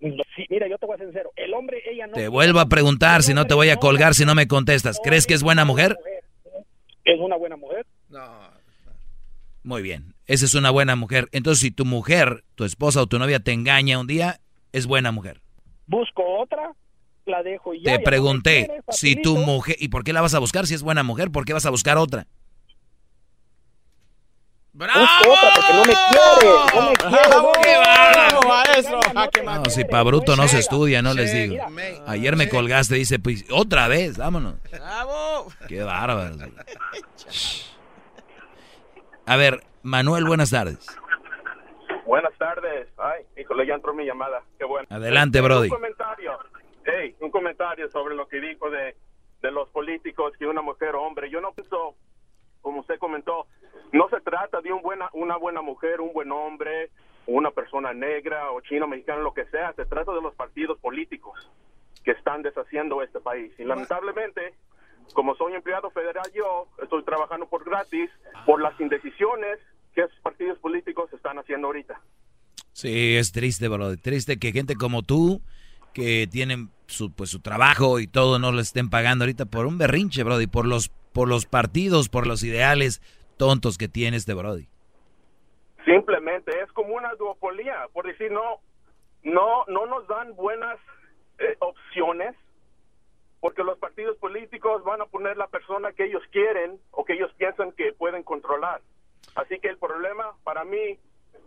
Sí, 0.00 0.46
mira, 0.50 0.68
yo 0.68 0.76
te 0.78 0.86
voy 0.86 0.94
a 0.94 0.98
ser 0.98 1.06
sincero. 1.08 1.32
El 1.34 1.54
hombre, 1.54 1.82
ella 1.90 2.06
no. 2.06 2.12
Te 2.12 2.28
vuelvo 2.28 2.60
a 2.60 2.66
preguntar, 2.66 3.22
si 3.22 3.32
no 3.32 3.46
te 3.46 3.54
voy 3.54 3.70
a 3.70 3.76
colgar 3.76 4.14
si 4.14 4.24
no 4.26 4.34
me 4.34 4.46
contestas. 4.46 5.00
¿Crees 5.02 5.26
que 5.26 5.34
es 5.34 5.42
buena 5.42 5.64
mujer? 5.64 5.96
Es 7.04 7.18
una 7.18 7.36
buena 7.36 7.56
mujer. 7.56 7.86
Muy 9.64 9.80
bien, 9.80 10.14
esa 10.26 10.44
es 10.44 10.54
una 10.54 10.70
buena 10.70 10.94
mujer. 10.94 11.28
Entonces, 11.32 11.60
si 11.62 11.70
tu 11.70 11.86
mujer, 11.86 12.44
tu 12.54 12.64
esposa 12.64 13.00
o 13.00 13.06
tu 13.06 13.18
novia 13.18 13.40
te 13.40 13.52
engaña 13.52 13.98
un 13.98 14.06
día, 14.06 14.38
es 14.72 14.86
buena 14.86 15.10
mujer. 15.10 15.40
Busco 15.86 16.22
otra, 16.38 16.72
la 17.24 17.42
dejo 17.42 17.72
y 17.72 17.82
ya. 17.82 17.92
Te 17.92 17.98
ya 17.98 18.04
pregunté, 18.04 18.82
si 18.90 19.16
tu 19.16 19.38
mujer... 19.38 19.76
¿Y 19.78 19.88
por 19.88 20.04
qué 20.04 20.12
la 20.12 20.20
vas 20.20 20.34
a 20.34 20.38
buscar 20.38 20.66
si 20.66 20.74
es 20.74 20.82
buena 20.82 21.02
mujer? 21.02 21.30
¿Por 21.30 21.46
qué 21.46 21.54
vas 21.54 21.64
a 21.64 21.70
buscar 21.70 21.96
otra? 21.96 22.26
Busco 24.74 25.30
otra 25.30 25.50
porque 25.54 25.72
no 25.72 25.84
me 25.84 25.94
quiere, 26.10 26.56
no 26.74 26.90
me 26.90 26.94
quiere. 26.96 27.08
¡Bravo! 27.08 27.52
no. 27.54 27.62
¡Qué 27.62 27.76
bárbaro, 27.78 28.40
maestro! 28.48 29.00
No, 29.44 29.70
si 29.70 29.84
pa' 29.84 30.02
bruto 30.02 30.36
no 30.36 30.46
se 30.46 30.58
estudia, 30.58 31.00
no 31.00 31.14
les 31.14 31.32
digo. 31.32 31.56
Ayer 32.06 32.36
me 32.36 32.50
colgaste, 32.50 32.96
dice, 32.96 33.18
pues, 33.18 33.46
otra 33.50 33.88
vez, 33.88 34.18
vámonos. 34.18 34.56
¡Bravo! 34.70 35.50
Qué 35.68 35.82
bárbaro. 35.82 36.36
A 39.26 39.36
ver, 39.36 39.62
Manuel, 39.82 40.24
buenas 40.24 40.50
tardes. 40.50 40.86
Buenas 42.04 42.36
tardes. 42.36 42.88
Ay, 42.98 43.24
híjole, 43.38 43.66
ya 43.66 43.74
entró 43.74 43.94
mi 43.94 44.04
llamada. 44.04 44.42
Qué 44.58 44.64
bueno. 44.66 44.86
Adelante, 44.90 45.40
Brody. 45.40 45.68
Un 45.68 45.76
comentario. 45.76 46.38
Hey, 46.84 47.16
un 47.20 47.30
comentario 47.30 47.88
sobre 47.88 48.14
lo 48.14 48.28
que 48.28 48.38
dijo 48.40 48.68
de, 48.68 48.94
de 49.40 49.50
los 49.50 49.70
políticos, 49.70 50.34
que 50.38 50.46
una 50.46 50.60
mujer 50.60 50.94
o 50.94 51.02
hombre. 51.02 51.30
Yo 51.30 51.40
no 51.40 51.52
pienso, 51.52 51.94
como 52.60 52.80
usted 52.80 52.98
comentó, 52.98 53.46
no 53.92 54.08
se 54.10 54.20
trata 54.20 54.60
de 54.60 54.72
un 54.72 54.82
buena, 54.82 55.08
una 55.14 55.36
buena 55.38 55.62
mujer, 55.62 56.02
un 56.02 56.12
buen 56.12 56.30
hombre, 56.30 56.90
una 57.26 57.50
persona 57.50 57.94
negra 57.94 58.50
o 58.50 58.60
chino, 58.60 58.86
mexicano, 58.86 59.22
lo 59.22 59.32
que 59.32 59.46
sea. 59.46 59.72
Se 59.72 59.86
trata 59.86 60.12
de 60.12 60.20
los 60.20 60.34
partidos 60.34 60.78
políticos 60.80 61.50
que 62.04 62.10
están 62.10 62.42
deshaciendo 62.42 63.02
este 63.02 63.20
país. 63.20 63.54
Y 63.58 63.64
lamentablemente, 63.64 64.52
como 65.12 65.34
soy 65.36 65.54
empleado 65.54 65.90
federal 65.90 66.30
yo, 66.34 66.68
estoy 66.82 67.02
trabajando 67.04 67.46
por 67.46 67.64
gratis 67.64 68.10
por 68.46 68.60
las 68.60 68.78
indecisiones 68.80 69.58
que 69.94 70.02
esos 70.02 70.18
partidos 70.20 70.58
políticos 70.58 71.12
están 71.12 71.38
haciendo 71.38 71.68
ahorita. 71.68 72.00
Sí, 72.72 73.16
es 73.16 73.32
triste, 73.32 73.68
Brody. 73.68 73.96
Triste 73.96 74.38
que 74.38 74.52
gente 74.52 74.74
como 74.74 75.02
tú, 75.02 75.40
que 75.92 76.26
tienen 76.30 76.70
su, 76.86 77.12
pues, 77.12 77.30
su 77.30 77.40
trabajo 77.40 78.00
y 78.00 78.06
todo, 78.06 78.38
no 78.38 78.50
le 78.50 78.62
estén 78.62 78.90
pagando 78.90 79.24
ahorita 79.24 79.46
por 79.46 79.66
un 79.66 79.78
berrinche, 79.78 80.24
Brody, 80.24 80.48
por 80.48 80.66
los, 80.66 80.88
por 81.12 81.28
los 81.28 81.46
partidos, 81.46 82.08
por 82.08 82.26
los 82.26 82.42
ideales 82.42 83.00
tontos 83.36 83.78
que 83.78 83.88
tiene 83.88 84.16
este 84.16 84.34
Brody. 84.34 84.68
Simplemente 85.84 86.52
es 86.62 86.72
como 86.72 86.94
una 86.94 87.14
duopolio, 87.14 87.72
por 87.92 88.06
decir 88.06 88.32
no, 88.32 88.60
no, 89.22 89.64
no 89.68 89.86
nos 89.86 90.06
dan 90.08 90.34
buenas 90.34 90.78
eh, 91.38 91.56
opciones 91.60 92.34
porque 93.44 93.62
los 93.62 93.76
partidos 93.76 94.16
políticos 94.16 94.82
van 94.84 95.02
a 95.02 95.04
poner 95.04 95.36
la 95.36 95.46
persona 95.48 95.92
que 95.92 96.06
ellos 96.06 96.22
quieren 96.32 96.78
o 96.92 97.04
que 97.04 97.12
ellos 97.12 97.30
piensan 97.36 97.72
que 97.72 97.92
pueden 97.92 98.22
controlar. 98.22 98.80
Así 99.34 99.58
que 99.60 99.68
el 99.68 99.76
problema 99.76 100.32
para 100.44 100.64
mí, 100.64 100.98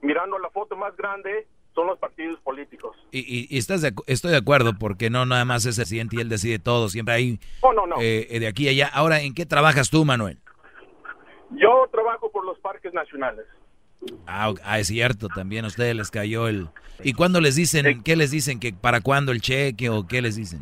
mirando 0.04 0.38
la 0.38 0.52
foto 0.52 0.76
más 0.76 0.96
grande, 0.96 1.48
son 1.74 1.88
los 1.88 1.98
partidos 1.98 2.40
políticos. 2.42 2.96
Y, 3.12 3.22
y- 3.22 3.48
y 3.50 3.58
estás 3.58 3.82
de 3.82 3.94
estoy 4.06 4.30
de 4.30 4.38
acuerdo, 4.38 4.74
porque 4.78 5.10
no 5.10 5.26
nada 5.26 5.44
más 5.44 5.66
es 5.66 5.80
el 5.80 5.82
presidente 5.86 6.18
y 6.18 6.20
él 6.20 6.30
decide 6.30 6.60
todo, 6.60 6.88
siempre 6.90 7.16
hay 7.16 7.40
Oh, 7.62 7.74
no, 7.74 7.88
no. 7.88 7.96
eh, 8.00 8.28
de 8.42 8.46
aquí 8.46 8.68
a 8.68 8.72
allá. 8.72 8.90
Ahora, 8.94 9.22
¿en 9.22 9.34
qué 9.34 9.48
trabajas 9.48 9.90
tú, 9.90 10.06
Manuel? 10.06 10.38
Yo 11.50 11.88
trabajo 11.92 12.32
por 12.32 12.46
los 12.46 12.60
parques 12.60 12.94
nacionales. 12.94 13.48
Ah. 14.28 14.54
Ah, 14.64 14.78
es 14.78 14.86
cierto, 14.86 15.30
también 15.30 15.66
a 15.66 15.70
ustedes 15.70 15.96
les 15.96 16.12
cayó 16.12 16.48
el... 16.48 16.70
¿Y 17.04 17.14
cuándo 17.14 17.42
les 17.42 17.56
dicen, 17.56 18.04
qué 18.04 18.16
les 18.16 18.30
dicen, 18.30 18.60
que 18.60 18.72
para 18.72 19.02
cuándo 19.02 19.32
el 19.32 19.42
cheque 19.42 19.90
o 19.90 20.06
qué 20.06 20.22
les 20.22 20.36
dicen? 20.36 20.62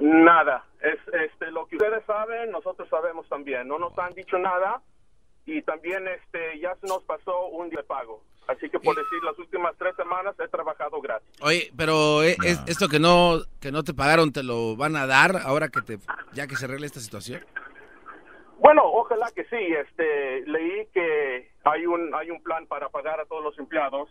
Nada. 0.00 0.64
Es 0.80 0.98
este 1.12 1.50
lo 1.50 1.66
que 1.66 1.76
ustedes 1.76 2.04
saben, 2.06 2.50
nosotros 2.50 2.88
sabemos 2.88 3.28
también. 3.28 3.68
No 3.68 3.78
nos 3.78 3.96
han 3.98 4.12
dicho 4.14 4.38
nada 4.38 4.80
y 5.46 5.60
también 5.62 6.06
este 6.08 6.58
ya 6.58 6.74
se 6.76 6.86
nos 6.86 7.02
pasó 7.04 7.46
un 7.48 7.68
día 7.68 7.80
de 7.80 7.84
pago. 7.86 8.22
Así 8.48 8.68
que 8.70 8.80
por 8.80 8.96
decir 8.96 9.22
las 9.24 9.38
últimas 9.38 9.76
tres 9.78 9.94
semanas 9.96 10.34
he 10.40 10.48
trabajado 10.48 11.00
gratis. 11.00 11.28
Oye, 11.42 11.70
pero 11.76 12.22
eh, 12.22 12.36
es- 12.44 12.62
esto 12.66 12.88
que 12.88 12.98
no 12.98 13.40
que 13.60 13.70
no 13.70 13.84
te 13.84 13.94
pagaron 13.94 14.32
te 14.32 14.42
lo 14.42 14.74
van 14.74 14.96
a 14.96 15.06
dar 15.06 15.36
ahora 15.44 15.68
que 15.68 15.82
te 15.82 15.98
ya 16.32 16.46
que 16.46 16.56
se 16.56 16.64
arregle 16.64 16.86
esta 16.86 17.00
situación. 17.00 17.44
Bueno, 18.58 18.82
ojalá 18.84 19.30
que 19.34 19.44
sí. 19.44 19.56
Este 19.56 20.44
leí 20.46 20.86
que 20.94 21.50
hay 21.64 21.86
un 21.86 22.14
hay 22.14 22.30
un 22.30 22.42
plan 22.42 22.66
para 22.66 22.88
pagar 22.88 23.20
a 23.20 23.26
todos 23.26 23.44
los 23.44 23.58
empleados, 23.58 24.08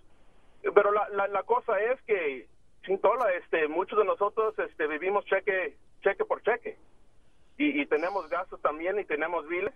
pero 0.76 0.92
la, 0.92 1.10
la, 1.10 1.28
la 1.28 1.44
cosa 1.44 1.80
es 1.80 2.00
que 2.04 2.48
sin 2.90 3.00
tola, 3.00 3.26
este 3.34 3.68
muchos 3.68 4.00
de 4.00 4.06
nosotros 4.06 4.56
este 4.58 4.88
vivimos 4.88 5.24
cheque 5.26 5.78
cheque 6.02 6.26
por 6.26 6.42
cheque 6.42 6.76
y, 7.58 7.80
y 7.82 7.86
tenemos 7.86 8.28
gastos 8.30 8.60
también 8.62 9.00
y 9.00 9.06
tenemos 9.06 9.48
biles 9.48 9.74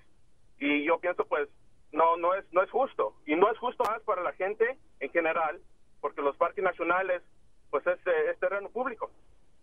y 0.59 0.83
yo 0.83 0.97
pienso 0.97 1.23
pues 1.25 1.47
no 1.91 2.17
no 2.17 2.33
es 2.33 2.43
no 2.51 2.63
es 2.63 2.71
justo 2.71 3.13
y 3.27 3.35
no 3.35 3.51
es 3.51 3.57
justo 3.59 3.83
más 3.83 4.01
para 4.01 4.23
la 4.23 4.33
gente 4.33 4.79
en 4.99 5.11
general 5.11 5.61
porque 6.01 6.23
los 6.23 6.35
parques 6.37 6.63
nacionales 6.63 7.21
pues 7.69 7.85
es, 7.85 7.99
eh, 8.07 8.31
es 8.31 8.39
terreno 8.39 8.69
público 8.69 9.11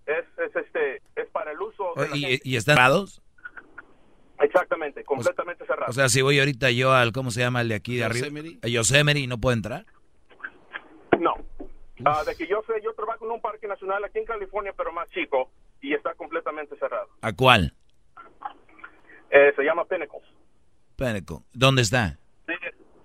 es, 0.07 0.25
es 0.39 0.55
este 0.55 1.03
es 1.17 1.29
para 1.33 1.51
el 1.51 1.61
uso 1.61 1.93
de 1.97 2.09
la 2.09 2.17
¿Y, 2.17 2.21
gente. 2.21 2.41
y 2.45 2.55
están? 2.57 2.79
Eh, 2.79 3.05
Exactamente, 4.43 5.05
completamente 5.05 5.67
cerrado. 5.67 5.91
O 5.91 5.93
sea, 5.93 6.09
si 6.09 6.23
voy 6.23 6.39
ahorita 6.39 6.71
yo 6.71 6.93
al, 6.95 7.13
¿cómo 7.13 7.31
se 7.31 7.41
llama 7.41 7.61
el 7.61 7.69
de 7.69 7.75
aquí 7.75 7.97
de 7.97 8.05
arriba? 8.05 8.29
A 8.63 8.69
Yosemite, 8.69 9.27
¿no 9.27 9.39
puedo 9.39 9.55
entrar? 9.55 9.85
Ah, 12.05 12.23
de 12.25 12.35
que 12.35 12.47
yo 12.47 12.63
sé, 12.67 12.75
yo 12.83 12.93
trabajo 12.95 13.25
en 13.25 13.33
un 13.33 13.41
parque 13.41 13.67
nacional 13.67 14.05
aquí 14.05 14.19
en 14.19 14.25
California, 14.25 14.73
pero 14.77 14.93
más 14.93 15.09
chico, 15.11 15.51
y 15.81 15.95
está 15.95 16.15
completamente 16.15 16.77
cerrado. 16.77 17.09
¿A 17.23 17.33
cuál? 17.33 17.75
Eh, 19.31 19.53
se 19.55 19.63
llama 19.63 19.85
Pinnacles. 19.85 20.25
Pinnacle. 20.97 21.39
¿Dónde 21.53 21.83
está? 21.83 22.19
Sí, 22.47 22.55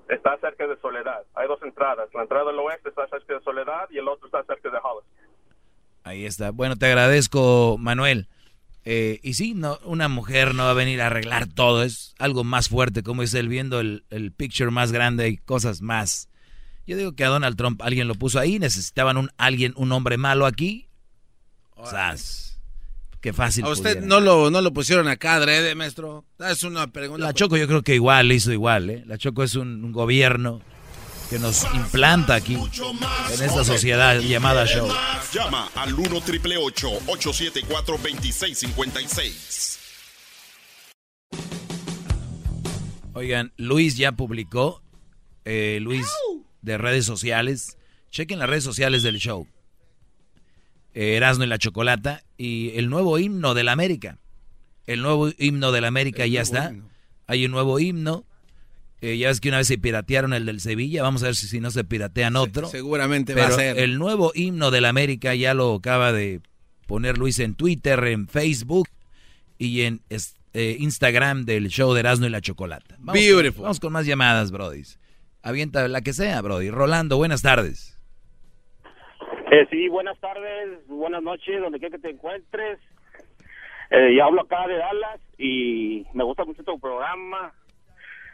está 0.09 0.37
cerca 0.39 0.67
de 0.67 0.75
Soledad. 0.77 1.23
Hay 1.35 1.47
dos 1.47 1.61
entradas. 1.63 2.09
La 2.13 2.23
entrada 2.23 2.51
del 2.51 2.59
oeste 2.59 2.89
está 2.89 3.07
cerca 3.07 3.35
de 3.35 3.41
Soledad 3.41 3.87
y 3.89 3.97
el 3.97 4.07
otro 4.07 4.25
está 4.25 4.43
cerca 4.43 4.69
de 4.69 4.77
Hollis. 4.77 5.09
Ahí 6.03 6.25
está. 6.25 6.51
Bueno, 6.51 6.75
te 6.75 6.87
agradezco, 6.87 7.77
Manuel. 7.79 8.27
Eh, 8.83 9.19
y 9.23 9.33
sí, 9.33 9.53
no, 9.55 9.79
una 9.83 10.07
mujer 10.07 10.53
no 10.53 10.65
va 10.65 10.71
a 10.71 10.75
venir 10.75 11.01
a 11.01 11.07
arreglar 11.07 11.47
todo, 11.47 11.81
es 11.81 12.13
algo 12.19 12.43
más 12.43 12.69
fuerte, 12.69 13.01
como 13.01 13.23
dice 13.23 13.39
él, 13.39 13.47
viendo 13.47 13.79
el, 13.79 14.03
el 14.11 14.31
picture 14.31 14.69
más 14.69 14.91
grande 14.91 15.27
y 15.27 15.37
cosas 15.37 15.81
más. 15.81 16.29
Yo 16.87 16.97
digo 16.97 17.13
que 17.13 17.25
a 17.25 17.29
Donald 17.29 17.57
Trump 17.57 17.81
alguien 17.81 18.07
lo 18.07 18.15
puso 18.15 18.39
ahí, 18.39 18.59
necesitaban 18.59 19.17
un 19.17 19.31
alguien, 19.37 19.73
un 19.75 19.91
hombre 19.91 20.17
malo 20.17 20.45
aquí. 20.45 20.87
O 21.75 21.89
sea, 21.89 22.15
qué 23.21 23.33
fácil. 23.33 23.65
A 23.65 23.69
usted 23.69 24.01
no 24.01 24.19
lo, 24.19 24.51
no 24.51 24.61
lo 24.61 24.71
pusieron 24.71 25.07
acá, 25.07 25.35
adrede, 25.35 25.73
maestro. 25.75 26.25
Es 26.39 26.63
una 26.63 26.87
pregunta. 26.87 27.25
La 27.25 27.33
Choco 27.33 27.57
yo 27.57 27.67
creo 27.67 27.81
que 27.81 27.95
igual 27.95 28.31
hizo 28.31 28.51
igual, 28.51 28.89
¿eh? 28.89 29.03
La 29.05 29.17
Choco 29.17 29.43
es 29.43 29.55
un, 29.55 29.83
un 29.83 29.91
gobierno 29.91 30.61
que 31.29 31.39
nos 31.39 31.65
implanta 31.73 32.35
aquí 32.35 32.53
en 32.53 33.41
esta 33.43 33.63
sociedad 33.63 34.19
llamada 34.19 34.67
show. 34.67 34.87
Llama 35.33 35.69
al 35.75 35.93
1 35.93 36.21
triple 36.21 36.57
874 36.57 37.97
2656. 37.97 39.79
Oigan, 43.13 43.53
Luis 43.57 43.95
ya 43.97 44.11
publicó, 44.11 44.83
eh, 45.45 45.79
Luis 45.81 46.05
de 46.65 46.77
redes 46.77 47.05
sociales. 47.05 47.77
Chequen 48.11 48.39
las 48.39 48.49
redes 48.49 48.63
sociales 48.63 49.03
del 49.03 49.17
show. 49.17 49.47
Erasmo 50.93 51.43
y 51.43 51.47
la 51.47 51.57
Chocolata 51.57 52.23
y 52.37 52.71
el 52.75 52.89
nuevo 52.89 53.19
himno 53.19 53.53
de 53.53 53.63
la 53.63 53.73
América. 53.73 54.17
El 54.85 55.01
nuevo 55.01 55.29
himno 55.37 55.71
de 55.71 55.81
la 55.81 55.87
América 55.87 56.25
ya 56.25 56.41
está. 56.41 56.73
Hay 57.27 57.45
un 57.45 57.51
nuevo 57.51 57.79
himno. 57.79 58.25
Eh, 59.01 59.17
ya 59.17 59.27
ves 59.27 59.41
que 59.41 59.49
una 59.49 59.57
vez 59.57 59.67
se 59.67 59.77
piratearon 59.77 60.33
el 60.33 60.45
del 60.45 60.61
Sevilla. 60.61 61.03
Vamos 61.03 61.21
a 61.23 61.27
ver 61.27 61.35
si, 61.35 61.47
si 61.47 61.59
no 61.59 61.69
se 61.69 61.83
piratean 61.83 62.35
otro. 62.35 62.67
seguramente 62.69 63.35
va 63.35 63.47
a 63.47 63.51
ser. 63.51 63.77
El 63.77 63.97
nuevo 63.97 64.31
himno 64.33 64.71
de 64.71 64.81
la 64.81 64.89
América 64.89 65.35
ya 65.35 65.53
lo 65.53 65.75
acaba 65.75 66.13
de 66.13 66.41
poner 66.87 67.17
Luis 67.17 67.39
en 67.39 67.55
Twitter, 67.55 68.01
en 68.05 68.27
Facebook 68.27 68.87
y 69.57 69.81
en 69.81 70.01
eh, 70.09 70.77
Instagram 70.79 71.45
del 71.45 71.67
show 71.67 71.93
de 71.93 71.99
Erasmo 71.99 72.27
y 72.27 72.29
la 72.29 72.41
Chocolata. 72.41 72.95
Vamos 72.99 73.21
Beautiful. 73.21 73.53
Con, 73.53 73.63
vamos 73.63 73.79
con 73.79 73.91
más 73.91 74.05
llamadas, 74.05 74.51
Brody. 74.51 74.83
Avienta 75.45 75.87
la 75.87 76.01
que 76.01 76.11
sea, 76.11 76.41
Brody. 76.41 76.71
Rolando, 76.71 77.17
buenas 77.17 77.43
tardes. 77.43 77.99
Eh, 79.51 79.67
sí, 79.69 79.87
buenas 79.89 80.19
tardes, 80.19 80.87
buenas 80.87 81.21
noches, 81.21 81.61
donde 81.61 81.77
quiera 81.77 81.95
que 81.95 82.01
te 82.01 82.09
encuentres. 82.09 82.79
Eh, 83.91 84.15
ya 84.17 84.25
hablo 84.25 84.41
acá 84.41 84.67
de 84.67 84.75
Dallas 84.75 85.21
y 85.37 86.03
me 86.15 86.23
gusta 86.23 86.45
mucho 86.45 86.63
tu 86.63 86.79
programa 86.79 87.53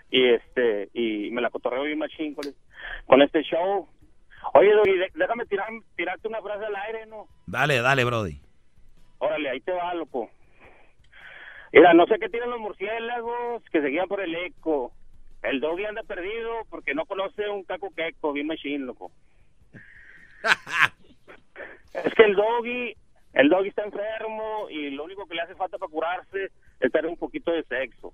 y 0.09 0.25
este 0.25 0.89
y 0.93 1.29
me 1.31 1.41
la 1.41 1.49
cotorreo 1.49 1.83
bien 1.83 1.99
machín 1.99 2.33
con, 2.33 2.45
con 3.07 3.21
este 3.21 3.43
show. 3.43 3.89
Oye, 4.53 4.71
Doggy, 4.73 4.93
déjame 5.13 5.45
tirar, 5.47 5.67
tirarte 5.97 6.29
una 6.29 6.41
frase 6.41 6.63
al 6.63 6.75
aire, 6.77 7.07
¿no? 7.07 7.27
Dale, 7.45 7.81
dale, 7.81 8.05
Brody. 8.05 8.39
Órale, 9.17 9.49
ahí 9.49 9.59
te 9.59 9.73
va, 9.73 9.93
loco. 9.95 10.29
Mira, 11.73 11.93
no 11.93 12.05
sé 12.05 12.17
qué 12.19 12.29
tienen 12.29 12.51
los 12.51 12.59
murciélagos 12.61 13.63
que 13.69 13.81
se 13.81 13.87
guían 13.87 14.07
por 14.07 14.21
el 14.21 14.33
eco. 14.33 14.93
El 15.43 15.59
doggy 15.59 15.85
anda 15.85 16.03
perdido 16.03 16.65
porque 16.69 16.93
no 16.93 17.05
conoce 17.05 17.49
un 17.49 17.63
caco 17.63 17.93
queco, 17.95 18.33
bien 18.33 18.47
machín, 18.47 18.85
loco. 18.85 19.11
es 21.93 22.13
que 22.13 22.23
el 22.23 22.35
doggy, 22.35 22.95
el 23.33 23.49
doggy 23.49 23.69
está 23.69 23.83
enfermo 23.83 24.69
y 24.69 24.91
lo 24.91 25.03
único 25.03 25.25
que 25.25 25.35
le 25.35 25.41
hace 25.41 25.55
falta 25.55 25.77
para 25.77 25.91
curarse 25.91 26.51
es 26.79 26.91
tener 26.91 27.07
un 27.07 27.17
poquito 27.17 27.51
de 27.51 27.63
sexo. 27.63 28.13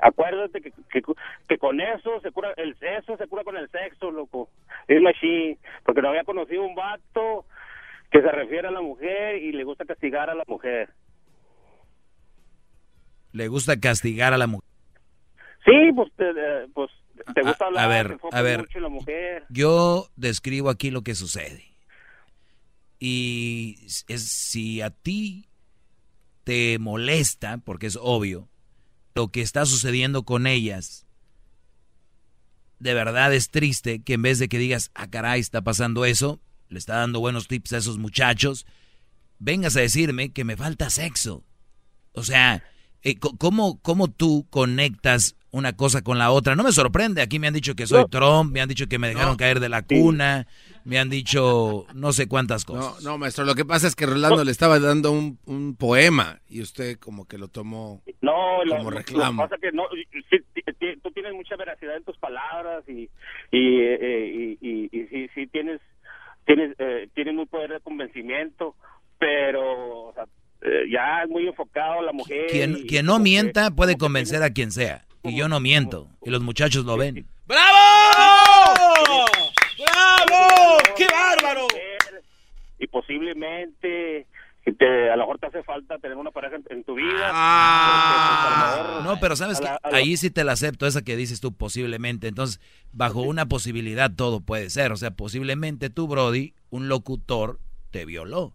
Acuérdate 0.00 0.60
que, 0.60 0.72
que, 0.90 1.02
que 1.48 1.58
con 1.58 1.80
eso 1.80 2.20
se 2.20 2.32
cura, 2.32 2.52
el 2.56 2.76
eso 2.80 3.16
se 3.16 3.26
cura 3.28 3.44
con 3.44 3.56
el 3.56 3.68
sexo, 3.70 4.10
loco. 4.10 4.50
Es 4.88 5.00
machín, 5.00 5.58
porque 5.84 6.02
no 6.02 6.08
había 6.08 6.24
conocido 6.24 6.64
un 6.64 6.74
vato 6.74 7.46
que 8.10 8.20
se 8.20 8.30
refiere 8.30 8.68
a 8.68 8.72
la 8.72 8.80
mujer 8.80 9.36
y 9.36 9.52
le 9.52 9.64
gusta 9.64 9.84
castigar 9.84 10.30
a 10.30 10.34
la 10.34 10.44
mujer. 10.46 10.90
Le 13.32 13.48
gusta 13.48 13.78
castigar 13.80 14.32
a 14.32 14.38
la 14.38 14.46
mujer. 14.46 14.73
Sí, 15.64 15.92
pues 15.94 16.10
te, 16.16 16.28
eh, 16.30 16.66
pues, 16.74 16.90
te 17.34 17.42
gusta 17.42 17.64
A- 17.64 17.68
hablar, 17.68 17.84
a 17.84 17.88
ver, 17.88 18.18
a 18.32 18.42
ver. 18.42 18.58
mucho 18.60 18.80
la 18.80 18.88
mujer. 18.88 19.44
Yo 19.48 20.08
describo 20.16 20.68
aquí 20.70 20.90
lo 20.90 21.02
que 21.02 21.14
sucede. 21.14 21.64
Y 22.98 23.76
es 24.08 24.22
si 24.28 24.80
a 24.80 24.90
ti 24.90 25.46
te 26.44 26.78
molesta, 26.78 27.58
porque 27.58 27.86
es 27.86 27.98
obvio, 28.00 28.48
lo 29.14 29.28
que 29.28 29.40
está 29.40 29.66
sucediendo 29.66 30.24
con 30.24 30.46
ellas, 30.46 31.06
de 32.78 32.94
verdad 32.94 33.32
es 33.34 33.50
triste 33.50 34.02
que 34.02 34.14
en 34.14 34.22
vez 34.22 34.38
de 34.38 34.48
que 34.48 34.58
digas, 34.58 34.90
ah, 34.94 35.08
caray, 35.08 35.40
está 35.40 35.62
pasando 35.62 36.04
eso, 36.04 36.40
le 36.68 36.78
está 36.78 36.96
dando 36.96 37.20
buenos 37.20 37.48
tips 37.48 37.72
a 37.72 37.78
esos 37.78 37.98
muchachos, 37.98 38.66
vengas 39.38 39.76
a 39.76 39.80
decirme 39.80 40.32
que 40.32 40.44
me 40.44 40.56
falta 40.56 40.90
sexo. 40.90 41.44
O 42.12 42.22
sea, 42.22 42.62
eh, 43.02 43.16
¿cómo, 43.18 43.80
¿cómo 43.80 44.08
tú 44.08 44.46
conectas 44.50 45.36
una 45.54 45.72
cosa 45.74 46.02
con 46.02 46.18
la 46.18 46.30
otra? 46.30 46.56
No 46.56 46.64
me 46.64 46.72
sorprende, 46.72 47.22
aquí 47.22 47.38
me 47.38 47.46
han 47.46 47.54
dicho 47.54 47.74
que 47.74 47.86
soy 47.86 48.00
No. 48.02 48.08
Trump, 48.08 48.52
me 48.52 48.60
han 48.60 48.68
dicho 48.68 48.86
que 48.88 48.98
me 48.98 49.08
dejaron 49.08 49.32
No. 49.32 49.36
caer 49.36 49.60
de 49.60 49.68
la 49.68 49.82
cuna, 49.82 50.46
me 50.84 50.98
han 50.98 51.08
dicho 51.10 51.86
no 51.94 52.12
sé 52.12 52.26
cuántas 52.28 52.64
cosas. 52.64 53.02
No, 53.04 53.12
no, 53.12 53.18
maestro, 53.18 53.44
lo 53.44 53.54
que 53.54 53.64
pasa 53.64 53.86
es 53.86 53.94
que 53.96 54.04
Rolando 54.06 54.42
le 54.44 54.50
estaba 54.50 54.78
dando 54.80 55.12
un, 55.12 55.38
un 55.46 55.76
poema 55.76 56.40
y 56.48 56.60
usted 56.60 56.98
como 56.98 57.26
que 57.26 57.38
lo 57.38 57.48
tomó 57.48 58.02
No, 58.20 58.32
como 58.68 58.90
lo- 58.90 58.96
reclamo. 58.96 59.42
lo 59.42 59.48
que 59.48 59.54
pasa 59.56 59.60
que 59.62 59.72
no, 59.72 59.84
sí, 60.30 60.86
tú 61.02 61.10
tienes 61.12 61.32
mucha 61.34 61.56
veracidad 61.56 61.96
en 61.96 62.04
tus 62.04 62.16
palabras 62.18 62.82
y 62.88 63.08
y, 63.52 63.80
eh, 63.80 64.56
y, 64.60 64.68
y- 64.68 64.88
y 64.92 65.06
sí, 65.08 65.28
sí 65.34 65.46
tienes 65.46 65.80
tienes 66.46 66.74
eh, 66.78 67.08
tienes 67.14 67.34
muy 67.34 67.46
poder 67.46 67.70
de 67.72 67.80
convencimiento, 67.80 68.74
pero 69.18 70.08
o 70.08 70.12
sea, 70.14 70.24
eh, 70.62 70.84
ya 70.92 71.22
es 71.22 71.30
muy 71.30 71.46
enfocado 71.46 72.02
la 72.02 72.12
mujer. 72.12 72.46
Quien, 72.50 72.76
y 72.78 72.86
quien 72.86 73.06
no 73.06 73.18
mienta 73.18 73.70
puede 73.70 73.96
convencer 73.96 74.42
a 74.42 74.50
quien 74.50 74.70
sea. 74.72 75.04
Y 75.24 75.36
yo 75.36 75.48
no 75.48 75.58
miento. 75.58 76.08
Y 76.22 76.30
los 76.30 76.42
muchachos 76.42 76.84
lo 76.84 76.96
ven. 76.96 77.26
¡Bravo! 77.46 79.24
¡Bravo! 79.78 80.78
¡Qué 80.96 81.06
bárbaro! 81.06 81.66
Y 82.78 82.86
posiblemente 82.86 84.26
te, 84.72 85.10
a 85.10 85.16
lo 85.16 85.22
mejor 85.22 85.38
te 85.38 85.46
hace 85.46 85.62
falta 85.62 85.98
tener 85.98 86.16
una 86.16 86.30
pareja 86.30 86.56
en, 86.56 86.64
en 86.68 86.84
tu 86.84 86.94
vida. 86.94 87.30
Ah. 87.32 89.02
No, 89.04 89.18
pero 89.18 89.36
sabes 89.36 89.60
que 89.60 89.68
ahí 89.82 90.16
sí 90.16 90.30
te 90.30 90.44
la 90.44 90.52
acepto, 90.52 90.86
esa 90.86 91.02
que 91.02 91.16
dices 91.16 91.40
tú 91.40 91.54
posiblemente. 91.54 92.28
Entonces, 92.28 92.60
bajo 92.92 93.22
una 93.22 93.46
posibilidad 93.46 94.10
todo 94.14 94.40
puede 94.40 94.70
ser. 94.70 94.92
O 94.92 94.96
sea, 94.96 95.12
posiblemente 95.12 95.90
tú, 95.90 96.06
Brody, 96.06 96.54
un 96.70 96.88
locutor, 96.88 97.60
te 97.90 98.04
violó. 98.04 98.54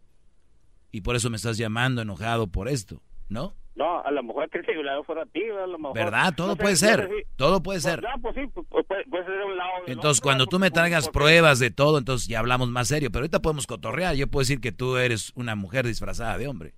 Y 0.92 1.02
por 1.02 1.16
eso 1.16 1.30
me 1.30 1.38
estás 1.38 1.58
llamando 1.58 2.02
enojado 2.02 2.48
por 2.48 2.68
esto, 2.68 3.02
¿no? 3.28 3.56
No, 3.80 4.02
a 4.04 4.12
lo 4.12 4.22
mejor 4.24 4.50
que 4.50 4.58
el 4.60 4.66
violado 4.66 5.04
fuera 5.06 5.22
a 5.22 5.26
ti, 5.26 5.42
a 5.42 5.66
lo 5.66 5.78
mejor. 5.80 5.96
¿Verdad? 5.96 6.34
Todo 6.36 6.50
No 6.50 6.56
puede 6.58 6.76
ser. 6.76 7.10
Todo 7.38 7.64
puede 7.64 7.78
Pues, 7.80 7.84
ser. 7.84 8.04
no, 8.04 8.10
pues 8.22 8.36
sí, 8.36 8.42
pues, 8.54 8.68
pues, 8.70 8.86
puede, 8.86 9.06
puede 9.06 9.24
ser 9.26 9.38
de 9.38 9.44
un 9.46 9.56
lado. 9.58 9.72
Entonces, 9.88 10.20
otro, 10.20 10.28
cuando 10.28 10.46
tú 10.48 10.60
me 10.60 10.70
traigas 10.70 11.06
porque- 11.06 11.20
pruebas 11.20 11.60
de 11.60 11.72
todo, 11.72 11.98
entonces 11.98 12.28
ya 12.28 12.40
hablamos 12.40 12.70
más 12.70 12.90
serio. 12.90 13.10
Pero 13.10 13.22
ahorita 13.22 13.40
podemos 13.42 13.68
cotorrear. 13.68 14.16
Yo 14.16 14.28
puedo 14.28 14.42
decir 14.42 14.60
que 14.60 14.74
tú 14.74 14.98
eres 14.98 15.32
una 15.36 15.56
mujer 15.56 15.86
disfrazada 15.88 16.38
de 16.38 16.48
hombre. 16.50 16.74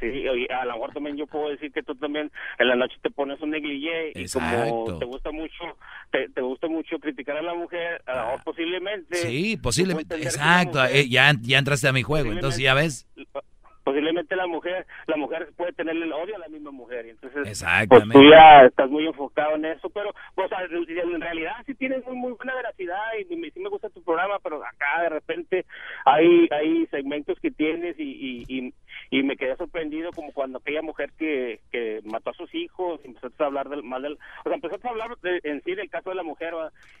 Sí, 0.00 0.24
a 0.50 0.64
lo 0.64 0.72
mejor 0.74 0.92
también 0.92 1.16
yo 1.16 1.26
puedo 1.28 1.48
decir 1.48 1.70
que 1.72 1.82
tú 1.82 1.94
también 1.94 2.30
en 2.58 2.68
la 2.68 2.74
noche 2.74 2.96
te 3.02 3.08
pones 3.10 3.40
un 3.40 3.50
negligé 3.50 4.10
y 4.16 4.28
como 4.28 4.98
te 4.98 5.04
gusta 5.04 5.30
mucho 5.30 5.62
te, 6.10 6.28
te 6.30 6.40
gusta 6.40 6.66
mucho 6.66 6.98
criticar 6.98 7.36
a 7.36 7.42
la 7.42 7.54
mujer, 7.54 8.02
a 8.04 8.14
lo 8.16 8.24
mejor 8.26 8.44
posiblemente 8.44 9.14
Sí, 9.16 9.56
posiblemente. 9.56 10.16
Exacto. 10.16 10.84
eh, 10.86 11.08
ya, 11.08 11.32
ya 11.40 11.58
entraste 11.58 11.86
a 11.86 11.92
mi 11.92 12.02
juego. 12.02 12.32
Entonces, 12.32 12.60
ya 12.60 12.74
ves. 12.74 13.06
Posiblemente 13.86 14.34
la 14.34 14.48
mujer 14.48 14.84
la 15.06 15.16
mujer 15.16 15.48
puede 15.56 15.72
tenerle 15.72 16.06
el 16.06 16.12
odio 16.12 16.34
a 16.34 16.40
la 16.40 16.48
misma 16.48 16.72
mujer 16.72 17.06
y 17.06 17.10
entonces 17.10 17.46
pues 17.86 18.02
tú 18.14 18.20
ya 18.32 18.64
estás 18.66 18.90
muy 18.90 19.06
enfocado 19.06 19.54
en 19.54 19.64
eso 19.66 19.88
pero 19.90 20.12
pues 20.34 20.50
en 20.50 21.20
realidad 21.20 21.52
sí 21.66 21.74
tienes 21.76 22.04
muy 22.04 22.16
muy 22.16 22.32
buena 22.32 22.54
veracidad 22.56 23.00
y 23.30 23.36
me- 23.36 23.50
sí 23.52 23.60
me 23.60 23.68
gusta 23.68 23.88
tu 23.90 24.02
programa 24.02 24.40
pero 24.42 24.56
acá 24.64 25.02
de 25.02 25.08
repente 25.10 25.64
hay 26.04 26.48
hay 26.50 26.86
segmentos 26.86 27.38
que 27.38 27.52
tienes 27.52 27.94
y 28.00 28.16
y, 28.16 28.44
y, 28.48 28.74
y 29.10 29.22
me 29.22 29.36
quedé 29.36 29.56
sorprendido 29.56 30.10
como 30.12 30.32
cuando 30.32 30.58
aquella 30.58 30.82
mujer 30.82 31.12
que, 31.18 31.60
que 31.70 32.00
mató 32.04 32.30
a 32.30 32.34
sus 32.34 32.52
hijos 32.54 33.00
y 33.04 33.08
empezaste 33.08 33.42
a 33.42 33.46
hablar 33.46 33.68
del 33.68 33.82
mal 33.82 34.02
del 34.02 34.14
o 34.14 34.42
sea 34.44 34.54
empezaste 34.54 34.86
a 34.88 34.90
hablar 34.90 35.16
de- 35.22 35.40
en 35.44 35.62
sí 35.64 35.74
del 35.74 35.88
caso 35.90 36.10
de 36.10 36.16
la 36.16 36.22
mujer 36.22 36.52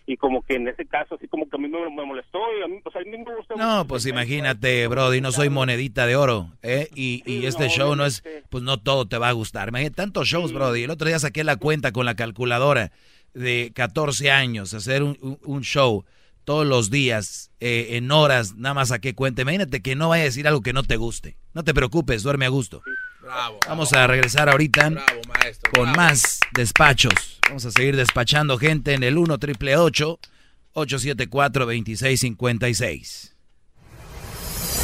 y 0.06 0.16
como 0.16 0.42
que 0.42 0.54
en 0.54 0.68
ese 0.68 0.86
caso 0.86 1.16
así 1.16 1.26
como 1.28 1.48
que 1.48 1.56
a 1.56 1.58
mí 1.58 1.68
me, 1.68 1.78
me 1.90 2.04
molestó 2.04 2.38
y 2.58 2.62
a 2.62 2.68
mí 2.68 2.78
pues 2.82 2.94
a 2.96 3.00
mí 3.00 3.10
me 3.10 3.34
gusta 3.36 3.54
No, 3.56 3.86
pues 3.86 4.04
imagínate, 4.06 4.86
Brody, 4.86 5.20
no 5.20 5.32
soy 5.32 5.48
monedita 5.50 6.06
de 6.06 6.16
oro, 6.16 6.52
¿eh? 6.62 6.88
Y, 6.94 7.22
y 7.26 7.46
este 7.46 7.68
show 7.68 7.94
no 7.96 8.06
es, 8.06 8.22
pues 8.50 8.62
no 8.62 8.78
todo 8.78 9.06
te 9.08 9.18
va 9.18 9.28
a 9.28 9.32
gustar. 9.32 9.68
Imagínate, 9.68 9.96
tantos 9.96 10.28
shows, 10.28 10.52
Brody. 10.52 10.84
El 10.84 10.90
otro 10.90 11.08
día 11.08 11.18
saqué 11.18 11.42
la 11.44 11.56
cuenta 11.56 11.92
con 11.92 12.06
la 12.06 12.14
calculadora 12.14 12.92
de 13.34 13.72
14 13.74 14.30
años, 14.30 14.72
hacer 14.74 15.02
un, 15.02 15.18
un- 15.20 15.38
un 15.44 15.62
show 15.62 16.04
todos 16.44 16.64
los 16.66 16.90
días, 16.90 17.50
eh, 17.60 17.88
en 17.96 18.10
horas, 18.12 18.54
nada 18.54 18.74
más 18.74 18.88
saqué 18.88 19.14
cuenta. 19.14 19.42
Imagínate 19.42 19.82
que 19.82 19.96
no 19.96 20.08
vaya 20.10 20.22
a 20.22 20.26
decir 20.26 20.46
algo 20.46 20.60
que 20.62 20.72
no 20.72 20.82
te 20.84 20.96
guste. 20.96 21.36
No 21.56 21.64
te 21.64 21.72
preocupes, 21.72 22.22
duerme 22.22 22.44
a 22.44 22.50
gusto. 22.50 22.82
Bravo. 23.22 23.60
Vamos 23.66 23.94
a 23.94 24.06
regresar 24.06 24.50
ahorita 24.50 24.90
Bravo, 24.90 25.22
maestro. 25.26 25.72
con 25.72 25.84
bravo. 25.84 25.96
más 25.96 26.38
despachos. 26.52 27.40
Vamos 27.48 27.64
a 27.64 27.70
seguir 27.70 27.96
despachando 27.96 28.58
gente 28.58 28.92
en 28.92 29.02
el 29.02 29.16
1 29.16 29.38
triple 29.38 29.74
874 29.78 31.64
2656. 31.64 33.34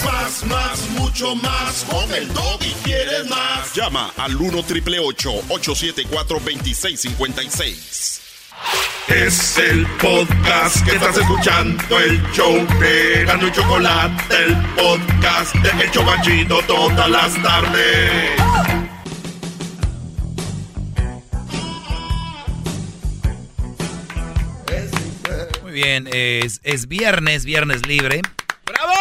Más, 0.02 0.44
más, 0.46 0.88
mucho 0.92 1.34
más. 1.34 1.84
Con 1.90 2.10
el 2.14 2.26
y 2.62 2.72
quieres 2.84 3.28
más. 3.28 3.74
Llama 3.74 4.10
al 4.16 4.34
1 4.34 4.62
triple 4.62 4.98
874 4.98 6.38
2656. 6.38 8.31
Es 9.08 9.58
el 9.58 9.86
podcast 9.98 10.84
que 10.86 10.92
estás 10.92 11.18
escuchando, 11.18 11.98
el 11.98 12.22
show 12.32 12.66
de 12.78 13.24
Gano 13.26 13.46
y 13.48 13.52
Chocolate, 13.52 14.44
el 14.44 14.56
podcast 14.74 15.54
de 15.56 15.84
El 15.84 15.90
Chocachito 15.90 16.62
todas 16.62 17.10
las 17.10 17.42
tardes. 17.42 18.40
Muy 25.62 25.72
bien, 25.72 26.08
es, 26.12 26.60
es 26.62 26.88
viernes, 26.88 27.44
viernes 27.44 27.86
libre. 27.86 28.22
¡Bravo! 28.64 28.92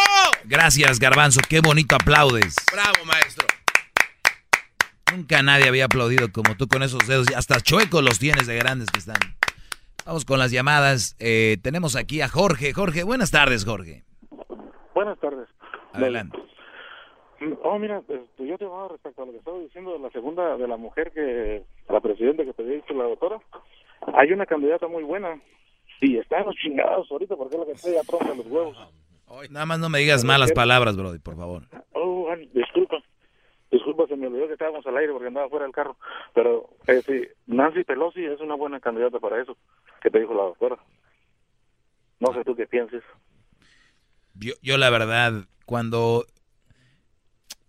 Gracias, 0.44 0.98
Garbanzo, 0.98 1.40
qué 1.48 1.60
bonito 1.60 1.94
aplaudes. 1.96 2.54
Bravo, 2.70 3.04
maestro. 3.06 3.46
Nunca 5.12 5.42
nadie 5.42 5.68
había 5.68 5.86
aplaudido 5.86 6.32
como 6.32 6.56
tú 6.56 6.68
con 6.68 6.82
esos 6.82 7.06
dedos. 7.06 7.28
y 7.30 7.34
Hasta 7.34 7.60
chuecos 7.60 8.02
los 8.02 8.18
tienes 8.18 8.46
de 8.46 8.56
grandes 8.56 8.90
que 8.90 8.98
están. 8.98 9.18
Vamos 10.04 10.24
con 10.24 10.38
las 10.38 10.50
llamadas. 10.50 11.16
Eh, 11.20 11.58
tenemos 11.62 11.96
aquí 11.96 12.20
a 12.22 12.28
Jorge. 12.28 12.72
Jorge, 12.72 13.04
buenas 13.04 13.30
tardes, 13.30 13.64
Jorge. 13.64 14.02
Buenas 14.94 15.18
tardes. 15.20 15.48
Adelante. 15.92 16.38
Mm, 17.40 17.52
Oh, 17.64 17.76
mira, 17.78 17.98
este, 18.08 18.46
yo 18.46 18.56
te 18.56 18.64
llamaba 18.64 18.88
respecto 18.88 19.22
a 19.22 19.26
lo 19.26 19.32
que 19.32 19.38
estaba 19.38 19.58
diciendo 19.58 19.92
de 19.94 19.98
la 19.98 20.10
segunda, 20.10 20.56
de 20.56 20.68
la 20.68 20.76
mujer 20.76 21.10
que, 21.12 21.64
la 21.88 22.00
presidenta 22.00 22.44
que 22.44 22.52
te 22.52 22.62
había 22.62 22.76
dicho 22.76 22.94
la 22.94 23.04
doctora. 23.04 23.40
Hay 24.14 24.32
una 24.32 24.46
candidata 24.46 24.86
muy 24.86 25.02
buena. 25.02 25.40
Y 26.00 26.18
están 26.18 26.46
los 26.46 26.54
chingados 26.56 27.10
ahorita 27.10 27.36
porque 27.36 27.56
es 27.56 27.60
la 27.60 27.66
que 27.66 27.74
trae 27.80 27.94
ya 27.94 28.02
pronto 28.02 28.34
los 28.34 28.46
huevos. 28.46 28.76
Nada 29.50 29.66
más 29.66 29.78
no 29.78 29.88
me 29.88 29.98
digas 30.00 30.24
malas 30.24 30.52
palabras, 30.52 30.96
Brody, 30.96 31.18
por 31.18 31.36
favor. 31.36 31.62
Oh, 31.94 32.28
disculpa. 32.52 32.98
Disculpa, 33.70 34.06
se 34.06 34.16
me 34.16 34.26
olvidó 34.26 34.46
que 34.46 34.52
estábamos 34.52 34.86
al 34.86 34.96
aire 34.98 35.12
porque 35.12 35.28
andaba 35.28 35.48
fuera 35.48 35.64
del 35.64 35.74
carro. 35.74 35.96
Pero 36.34 36.68
eh, 36.86 37.00
sí, 37.06 37.26
Nancy 37.46 37.84
Pelosi 37.84 38.24
es 38.24 38.38
una 38.40 38.54
buena 38.54 38.78
candidata 38.80 39.18
para 39.18 39.40
eso, 39.40 39.56
que 40.02 40.10
te 40.10 40.20
dijo 40.20 40.34
la 40.34 40.42
doctora. 40.44 40.76
No 42.20 42.32
sé 42.34 42.44
tú 42.44 42.54
qué 42.54 42.66
pienses. 42.66 43.02
Yo, 44.34 44.54
yo 44.62 44.78
la 44.78 44.90
verdad, 44.90 45.44
cuando, 45.66 46.24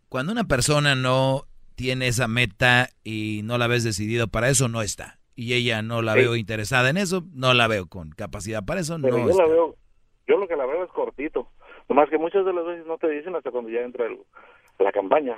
cuando 0.10 0.32
una 0.32 0.46
persona 0.46 0.96
no 0.96 1.44
tiene 1.76 2.08
esa 2.08 2.28
meta 2.28 2.90
y 3.04 3.42
no 3.44 3.58
la 3.58 3.68
ves 3.68 3.84
decidido 3.84 4.28
para 4.28 4.50
eso, 4.50 4.68
no 4.68 4.82
está. 4.82 5.20
Y 5.36 5.54
ella 5.54 5.82
no 5.82 6.02
la 6.02 6.14
Sí. 6.14 6.20
veo 6.20 6.36
interesada 6.36 6.90
en 6.90 6.98
eso, 6.98 7.24
no 7.34 7.54
la 7.54 7.68
veo 7.68 7.88
con 7.88 8.12
capacidad 8.12 8.64
para 8.64 8.82
eso, 8.82 8.98
Pero 9.02 9.18
no 9.18 9.24
yo 9.26 9.32
está. 9.32 9.44
la 9.44 9.50
veo, 9.50 9.76
yo 10.28 10.38
lo 10.38 10.48
que 10.48 10.56
la 10.56 10.66
veo 10.66 10.84
es 10.84 10.92
cortito. 10.92 11.50
Nomás 11.90 12.10
que 12.10 12.18
muchas 12.18 12.46
de 12.46 12.54
las 12.54 12.66
veces 12.66 12.86
no 12.86 12.98
te 12.98 13.10
dicen 13.10 13.36
hasta 13.36 13.52
cuando 13.52 13.70
ya 13.72 13.82
entra 13.82 14.06
el- 14.06 14.20
la 14.80 14.92
campaña. 14.92 15.36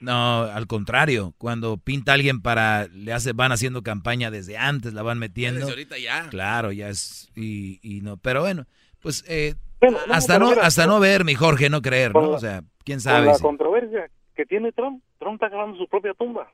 No, 0.00 0.42
al 0.42 0.66
contrario, 0.66 1.34
cuando 1.38 1.78
pinta 1.78 2.12
alguien 2.12 2.42
para, 2.42 2.86
le 2.88 3.12
hace, 3.12 3.32
van 3.32 3.52
haciendo 3.52 3.82
campaña 3.82 4.30
desde 4.30 4.56
antes, 4.58 4.92
la 4.92 5.02
van 5.02 5.18
metiendo. 5.18 5.60
Desde 5.60 5.72
ahorita 5.72 5.98
ya. 5.98 6.28
Claro, 6.28 6.70
ya 6.72 6.88
es, 6.88 7.30
y, 7.34 7.78
y 7.82 8.02
no, 8.02 8.16
pero 8.18 8.42
bueno, 8.42 8.66
pues 9.00 9.24
eh, 9.26 9.54
Bueno, 9.80 9.98
no, 10.06 10.12
hasta 10.14 10.38
no, 10.38 10.50
hasta 10.50 10.86
no 10.86 11.00
ver, 11.00 11.24
mi 11.24 11.34
Jorge, 11.34 11.70
no 11.70 11.80
creer, 11.80 12.12
¿no? 12.14 12.20
la- 12.30 12.36
O 12.36 12.38
sea, 12.38 12.62
quién 12.84 13.00
sabe. 13.00 13.26
la 13.26 13.34
si- 13.34 13.42
controversia 13.42 14.10
que 14.34 14.44
tiene 14.44 14.70
Trump, 14.72 15.02
Trump 15.18 15.34
está 15.42 15.48
cavando 15.50 15.78
su 15.78 15.88
propia 15.88 16.12
tumba. 16.12 16.52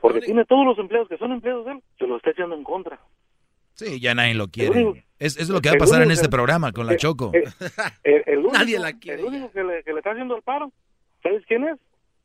Porque 0.00 0.20
tiene 0.20 0.46
todos 0.46 0.64
los 0.64 0.78
empleados 0.78 1.08
que 1.08 1.18
son 1.18 1.32
empleados 1.32 1.66
de 1.66 1.72
él, 1.72 1.82
se 1.98 2.06
lo 2.06 2.16
está 2.16 2.30
echando 2.30 2.54
en 2.56 2.64
contra. 2.64 2.98
Sí, 3.74 4.00
ya 4.00 4.14
nadie 4.14 4.34
lo 4.34 4.48
quiere. 4.48 4.70
único- 4.84 4.98
Es, 5.18 5.36
es 5.36 5.50
lo 5.50 5.60
que 5.60 5.68
va 5.68 5.74
a 5.74 5.78
pasar 5.78 6.00
en 6.02 6.10
este 6.10 6.24
que- 6.26 6.30
programa 6.30 6.72
con 6.72 6.86
la 6.86 6.94
eh, 6.94 6.96
Choco. 6.96 7.32
eh, 7.34 7.44
El, 8.02 8.22
el 8.26 8.38
único, 8.46 8.52
Nadie 8.54 8.78
la 8.78 8.94
quiere 8.94 9.20
el 9.20 9.26
único 9.28 9.50
que, 9.52 9.62
le, 9.62 9.82
que 9.84 9.92
le 9.92 9.98
está 9.98 10.12
haciendo 10.12 10.36
el 10.36 10.42
paro, 10.42 10.72
¿sabes 11.22 11.42
quién 11.46 11.64
es? 11.68 11.78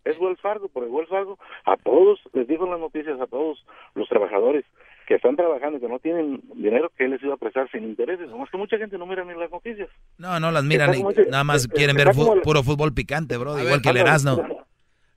Es 0.06 0.18
Wells 0.20 0.40
Fargo, 0.40 0.70
porque 0.70 0.90
Wells 0.90 1.10
Fargo 1.10 1.38
a 1.66 1.76
todos, 1.78 2.20
les 2.34 2.48
dijo 2.48 2.64
en 2.66 2.72
las 2.72 2.80
noticias, 2.80 3.20
a 3.20 3.28
todos 3.28 3.66
los 3.96 4.08
trabajadores 4.08 4.64
que 5.08 5.16
están 5.16 5.36
trabajando 5.36 5.78
y 5.78 5.82
que 5.82 5.88
no 5.90 6.00
tienen 6.00 6.42
dinero, 6.56 6.90
que 6.98 7.06
él 7.06 7.12
les 7.12 7.22
iba 7.24 7.34
a 7.34 7.38
prestar 7.38 7.70
sin 7.72 7.84
intereses. 7.84 8.30
Nomás 8.30 8.50
que 8.50 8.58
mucha 8.58 8.78
gente 8.78 8.98
no 8.98 9.06
mira 9.06 9.24
ni 9.24 9.34
las 9.38 9.52
noticias. 9.52 9.90
No, 10.18 10.40
no 10.40 10.52
las 10.52 10.64
miran, 10.64 10.94
y 10.96 11.04
nada 11.30 11.44
más 11.44 11.66
eh, 11.66 11.70
quieren 11.74 11.96
ver 11.96 12.08
el- 12.08 12.42
puro 12.42 12.64
fútbol 12.64 12.94
picante, 12.94 13.38
bro, 13.38 13.54
A 13.56 13.60
igual 13.62 13.74
ver, 13.76 13.82
que 13.82 13.90
el 13.90 13.98
Erasmo. 13.98 14.38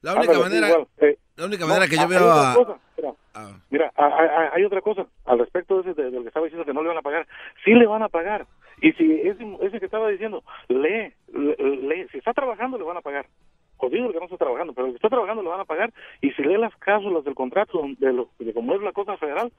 La 0.01 0.15
única 0.15 0.33
Ándale, 0.33 0.39
manera, 0.39 0.69
igual, 0.69 0.87
eh, 0.99 1.19
la 1.37 1.47
única 1.47 1.63
no, 1.65 1.69
manera 1.69 1.89
que 1.89 1.97
yo 1.97 2.07
veo 2.09 2.31
a... 2.31 2.79
mira, 2.97 3.15
Mira, 3.71 3.93
hay, 4.55 4.65
otra 4.65 4.81
cosa 4.81 5.07
al 5.27 5.39
respecto 5.39 5.83
de 5.83 5.91
ese 5.93 6.03
de, 6.03 6.11
del 6.11 6.23
que 6.23 6.29
estaba 6.29 6.45
diciendo 6.47 6.65
que 6.67 6.73
no 6.75 6.83
le 6.83 6.89
van 6.89 6.99
a 6.99 7.03
pagar. 7.03 7.27
Sí 7.65 7.73
le 7.73 7.87
van 7.87 8.03
a 8.03 8.09
pagar. 8.09 8.47
Y 8.81 8.93
si 8.93 9.13
ese, 9.23 9.45
ese 9.61 9.79
que 9.81 9.87
estaba 9.87 10.09
diciendo, 10.09 10.43
lee, 10.69 11.13
le- 11.33 11.57
lee, 11.59 12.07
si 12.13 12.19
está 12.19 12.33
trabajando 12.33 12.79
le 12.79 12.85
van 12.85 12.97
a 12.97 13.01
pagar. 13.01 13.27
Jodido 13.79 14.07
el 14.07 14.13
que 14.13 14.19
no 14.19 14.25
está 14.27 14.37
trabajando, 14.37 14.75
pero 14.75 14.87
el 14.89 14.93
que 14.93 14.97
está 14.97 15.09
trabajando 15.09 15.43
le 15.43 15.49
van 15.49 15.61
a 15.61 15.65
pagar. 15.65 15.93
Y 16.21 16.31
si 16.33 16.43
lee 16.43 16.59
las 16.59 16.75
cláusulas 16.77 17.25
del 17.25 17.35
contrato, 17.35 17.81
de, 17.99 18.13
lo, 18.13 18.29
de 18.39 18.53
cómo 18.53 18.75
es 18.75 18.83
la 18.83 18.93
cosa 18.93 19.17
federal, 19.17 19.51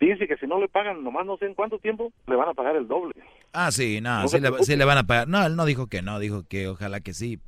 dice 0.00 0.26
que 0.26 0.36
si 0.38 0.46
no 0.46 0.58
le 0.58 0.68
pagan 0.68 1.04
nomás 1.04 1.26
no 1.26 1.36
sé 1.36 1.46
en 1.46 1.54
cuánto 1.54 1.78
tiempo, 1.78 2.12
le 2.26 2.36
van 2.36 2.48
a 2.48 2.54
pagar 2.54 2.76
el 2.76 2.88
doble. 2.88 3.14
Ah, 3.52 3.70
sí, 3.70 4.00
no, 4.00 4.22
No 4.22 4.28
sí, 4.28 4.40
le, 4.40 4.50
sí 4.64 4.76
le 4.76 4.84
van 4.84 4.98
a 4.98 5.04
pagar. 5.04 5.28
No, 5.28 5.44
él 5.44 5.56
no 5.56 5.64
dijo 5.66 5.88
que 5.88 6.02
no, 6.02 6.18
dijo 6.18 6.44
que 6.48 6.68
ojalá 6.68 7.00
que 7.00 7.12
sí. 7.12 7.38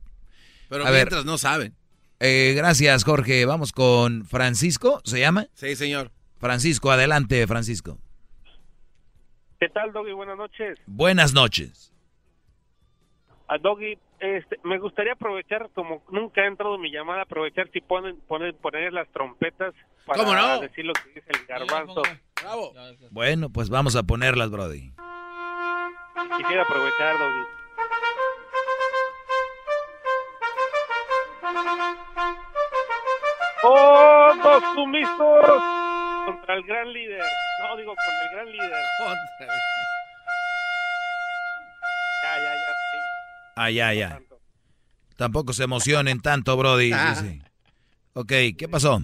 Pero 0.69 0.85
A 0.85 0.91
ver. 0.91 1.01
mientras 1.07 1.25
no 1.25 1.39
saben. 1.39 1.75
Eh, 2.21 2.55
gracias, 2.57 3.05
Jorge. 3.05 3.47
Vamos 3.47 3.73
con 3.73 4.25
Francisco, 4.25 5.01
¿se 5.05 5.21
llama? 5.21 5.47
Sí, 5.55 5.75
señor. 5.77 6.11
Francisco, 6.39 6.91
adelante, 6.91 7.47
Francisco. 7.47 7.99
¿Qué 9.61 9.69
tal, 9.69 9.93
Doggy? 9.93 10.13
Buenas 10.13 10.37
noches. 10.37 10.79
Buenas 10.87 11.35
noches. 11.35 11.92
A 13.53 13.59
Doggy, 13.59 13.99
este, 14.19 14.59
me 14.65 14.79
gustaría 14.79 15.13
aprovechar, 15.13 15.69
como 15.75 16.03
nunca 16.09 16.41
ha 16.41 16.47
entrado 16.47 16.79
mi 16.79 16.91
llamada, 16.91 17.21
aprovechar 17.21 17.69
si 17.71 17.83
ponen, 17.83 18.19
ponen 18.27 18.57
poner 18.57 18.95
las 18.95 19.07
trompetas 19.09 19.75
para 20.07 20.25
¿Cómo 20.25 20.35
no? 20.35 20.59
decir 20.61 20.87
lo 20.87 20.95
que 20.95 21.11
dice 21.11 21.27
el 21.29 21.45
garbanzo. 21.47 22.01
Bravo. 22.41 22.73
Bueno, 23.11 23.51
pues 23.51 23.69
vamos 23.69 23.95
a 23.95 24.05
ponerlas, 24.05 24.51
Brody. 24.51 24.95
Quisiera 26.39 26.63
aprovechar, 26.63 27.19
Doggy. 27.19 27.47
¡Todos 33.61 34.63
sumisos! 34.75 35.63
Contra 36.25 36.55
el 36.55 36.63
gran 36.63 36.91
líder. 36.91 37.23
No, 37.61 37.77
digo, 37.77 37.95
con 37.95 38.15
el 38.15 38.35
gran 38.35 38.51
líder. 38.51 38.83
Ah, 43.57 43.71
ya, 43.71 43.93
ya. 43.93 44.21
Tampoco 45.17 45.53
se 45.53 45.65
emocionen 45.65 46.21
tanto, 46.21 46.57
Brody. 46.57 46.93
Ah. 46.93 47.11
dice. 47.11 47.43
Ok, 48.15 48.33
¿qué 48.59 48.69
pasó? 48.71 49.01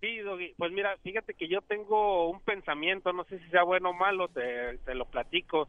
Sí, 0.00 0.18
Doggy. 0.18 0.54
Pues 0.56 0.72
mira, 0.72 0.96
fíjate 1.02 1.34
que 1.34 1.48
yo 1.48 1.60
tengo 1.62 2.28
un 2.28 2.40
pensamiento, 2.40 3.12
no 3.12 3.24
sé 3.24 3.38
si 3.38 3.48
sea 3.50 3.62
bueno 3.62 3.90
o 3.90 3.94
malo, 3.94 4.28
te, 4.28 4.78
te 4.78 4.94
lo 4.94 5.04
platico. 5.06 5.68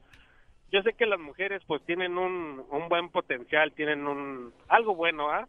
Yo 0.71 0.81
sé 0.81 0.93
que 0.93 1.05
las 1.05 1.19
mujeres 1.19 1.61
pues 1.67 1.85
tienen 1.85 2.17
un, 2.17 2.65
un 2.69 2.89
buen 2.89 3.09
potencial, 3.09 3.71
tienen 3.73 4.07
un 4.07 4.51
algo 4.67 4.95
bueno, 4.95 5.29
¿ah? 5.29 5.47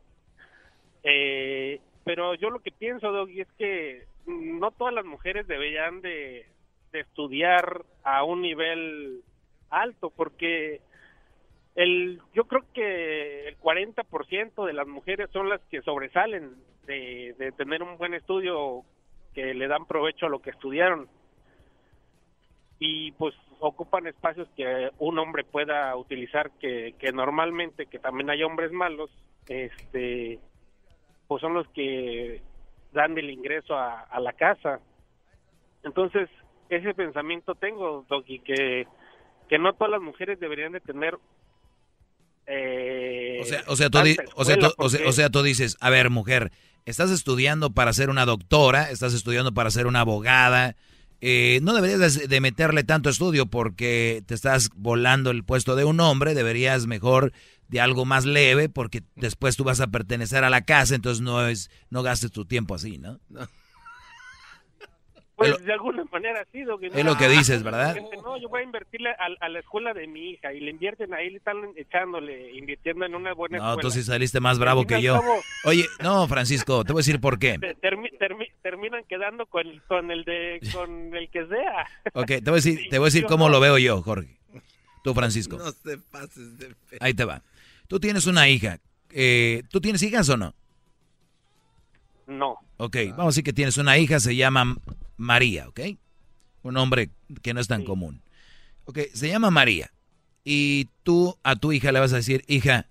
Eh, 1.03 1.81
pero 2.05 2.35
yo 2.35 2.51
lo 2.51 2.61
que 2.61 2.73
pienso, 2.73 3.11
Doggy, 3.11 3.41
es 3.41 3.53
que 3.57 4.07
no 4.27 4.71
todas 4.71 4.93
las 4.93 5.07
mujeres 5.07 5.47
deberían 5.47 6.03
de, 6.03 6.47
de 6.93 7.01
estudiar 7.01 7.85
a 8.03 8.23
un 8.23 8.43
nivel 8.43 9.23
alto, 9.71 10.11
porque 10.11 10.83
el 11.75 12.21
yo 12.35 12.45
creo 12.45 12.63
que 12.73 13.49
el 13.49 13.59
40% 13.59 14.67
de 14.67 14.73
las 14.73 14.87
mujeres 14.87 15.31
son 15.33 15.49
las 15.49 15.61
que 15.71 15.83
sobresalen 15.83 16.55
de, 16.87 17.35
de 17.39 17.53
tener 17.53 17.83
un 17.83 17.97
buen 17.97 18.15
estudio 18.15 18.83
que 19.35 19.55
le 19.55 19.67
dan 19.67 19.87
provecho 19.87 20.27
a 20.27 20.29
lo 20.29 20.41
que 20.41 20.51
estudiaron. 20.51 21.09
Y 22.79 23.13
pues 23.13 23.35
ocupan 23.61 24.07
espacios 24.07 24.49
que 24.57 24.91
un 24.99 25.19
hombre 25.19 25.45
pueda 25.45 25.97
utilizar 25.97 26.51
que, 26.61 26.95
que 26.99 27.13
normalmente 27.13 27.87
que 27.87 27.99
también 27.99 28.31
hay 28.31 28.43
hombres 28.43 28.73
malos 28.73 29.11
este 29.49 30.39
pues 31.27 31.41
son 31.41 31.55
los 31.55 31.67
que 31.69 32.43
dan 32.93 33.17
el 33.19 33.31
ingreso 33.31 33.75
a, 33.77 34.21
la 34.21 34.33
casa. 34.35 34.81
Entonces 35.83 36.29
ese 36.69 36.95
pensamiento 36.95 37.55
tengo 37.55 38.05
Doggy 38.09 38.41
que 38.41 38.87
que 39.49 39.59
no 39.59 39.73
todas 39.75 39.93
las 39.93 40.03
mujeres 40.03 40.41
deberían 40.41 40.73
de 40.73 40.81
tener 40.81 41.19
eh, 42.47 43.39
o 43.43 43.45
sea, 43.45 43.65
o 43.66 43.77
sea, 43.77 43.91
tú, 43.91 43.99
o, 44.35 44.45
sea, 44.45 44.57
o, 44.77 45.12
sea, 45.12 45.31
tú 45.31 45.43
dices, 45.43 45.77
a 45.81 45.91
ver, 45.91 46.11
mujer, 46.11 46.53
estás 46.85 47.11
estudiando 47.11 47.71
para 47.71 47.93
ser 47.93 48.11
una 48.11 48.27
doctora, 48.27 48.91
estás 48.91 49.15
estudiando 49.15 49.53
para 49.53 49.71
ser 49.71 49.87
una 49.87 50.01
abogada, 50.01 50.77
eh, 51.21 51.61
no 51.62 51.73
deberías 51.73 52.29
de 52.29 52.41
meterle 52.41 52.85
tanto 52.85 53.09
estudio 53.09 53.47
porque 53.47 54.23
te 54.27 54.35
estás 54.35 54.71
volando 54.75 55.31
el 55.31 55.45
puesto 55.45 55.75
de 55.77 55.85
un 55.85 56.01
hombre, 56.01 56.35
deberías 56.35 56.87
mejor 56.87 57.33
de 57.69 57.81
algo 57.81 58.05
más 58.05 58.27
leve 58.27 58.69
porque 58.69 59.03
después 59.16 59.57
tú 59.57 59.65
vas 59.65 59.81
a 59.81 59.87
pertenecer 59.87 60.45
a 60.45 60.51
la 60.51 60.62
casa, 60.62 60.95
entonces 60.95 61.23
no 61.23 61.47
es 61.47 61.71
no 61.89 62.03
gastes 62.03 62.31
tu 62.31 62.45
tiempo 62.45 62.75
así, 62.75 62.99
¿no? 62.99 63.21
no. 63.31 63.49
Pues 65.36 65.65
de 65.65 65.73
alguna 65.73 66.05
manera 66.12 66.47
sí, 66.52 66.61
Es 66.61 67.05
lo 67.05 67.16
que 67.16 67.28
dices, 67.28 67.62
¿verdad? 67.65 67.97
No, 68.23 68.36
yo 68.36 68.48
voy 68.48 68.61
a 68.61 68.65
invertirle 68.65 69.11
a, 69.11 69.48
la 69.48 69.59
escuela 69.59 69.93
de 69.93 70.06
mi 70.06 70.31
hija 70.31 70.52
y 70.52 70.61
le 70.61 70.70
invierten 70.70 71.12
ahí, 71.12 71.31
le 71.31 71.39
están 71.39 71.56
echándole, 71.77 72.52
invirtiendo 72.52 73.05
en 73.05 73.16
una 73.16 73.35
buena 73.35 73.56
escuela. 73.56 73.74
No, 73.74 73.81
tú 73.81 73.90
sí 73.90 74.05
saliste 74.05 74.39
más 74.39 74.61
bravo 74.61 74.86
que 74.86 75.02
yo. 75.02 75.20
Oye, 75.65 75.86
no, 76.02 76.28
Francisco, 76.28 76.85
te 76.85 76.93
voy 76.93 77.01
a 77.01 77.05
decir 77.05 77.20
por 77.20 77.39
qué. 77.40 77.59
terminan 78.62 79.05
quedando 79.09 79.47
con, 79.47 79.66
con, 79.89 80.11
el 80.12 80.24
de 80.24 80.61
con 80.73 81.15
el 81.16 81.28
que 81.31 81.47
sea. 81.47 81.86
Ok, 82.12 82.27
te 82.27 82.43
voy 82.43 82.52
a 82.52 82.56
decir, 82.56 82.81
te 82.90 82.98
voy 82.98 83.06
a 83.06 83.09
decir 83.09 83.27
cómo 83.27 83.48
lo 83.48 83.59
veo 83.59 83.77
yo, 83.78 84.02
Jorge. 84.02 84.39
Tú, 85.02 85.15
Francisco. 85.15 85.59
No 85.59 85.73
te 85.73 85.98
pases 85.98 86.59
de 86.59 86.74
fe. 86.86 86.97
Ahí 87.01 87.12
te 87.12 87.24
va. 87.24 87.43
Tú 87.89 87.98
tienes 87.98 88.27
una 88.27 88.48
hija. 88.48 88.78
Eh, 89.11 89.62
¿Tú 89.69 89.81
tienes 89.81 90.02
hijas 90.02 90.28
o 90.28 90.36
no? 90.36 90.55
No. 92.27 92.64
Ok, 92.77 92.97
vamos 93.11 93.25
a 93.25 93.27
decir 93.29 93.45
que 93.45 93.53
tienes 93.53 93.77
una 93.77 93.99
hija, 93.99 94.21
se 94.21 94.35
llama 94.35 94.77
María, 95.17 95.69
¿ok? 95.69 95.81
Un 96.63 96.75
nombre 96.75 97.11
que 97.43 97.55
no 97.55 97.61
es 97.61 97.69
tan 97.69 97.85
común. 97.85 98.23
Ok, 98.85 98.99
se 99.13 99.29
llama 99.29 99.51
María. 99.51 99.93
Y 100.45 100.89
tú 101.03 101.39
a 101.43 101.57
tu 101.57 101.73
hija 101.73 101.93
le 101.93 102.01
vas 102.01 102.13
a 102.13 102.17
decir, 102.17 102.45
hija, 102.49 102.89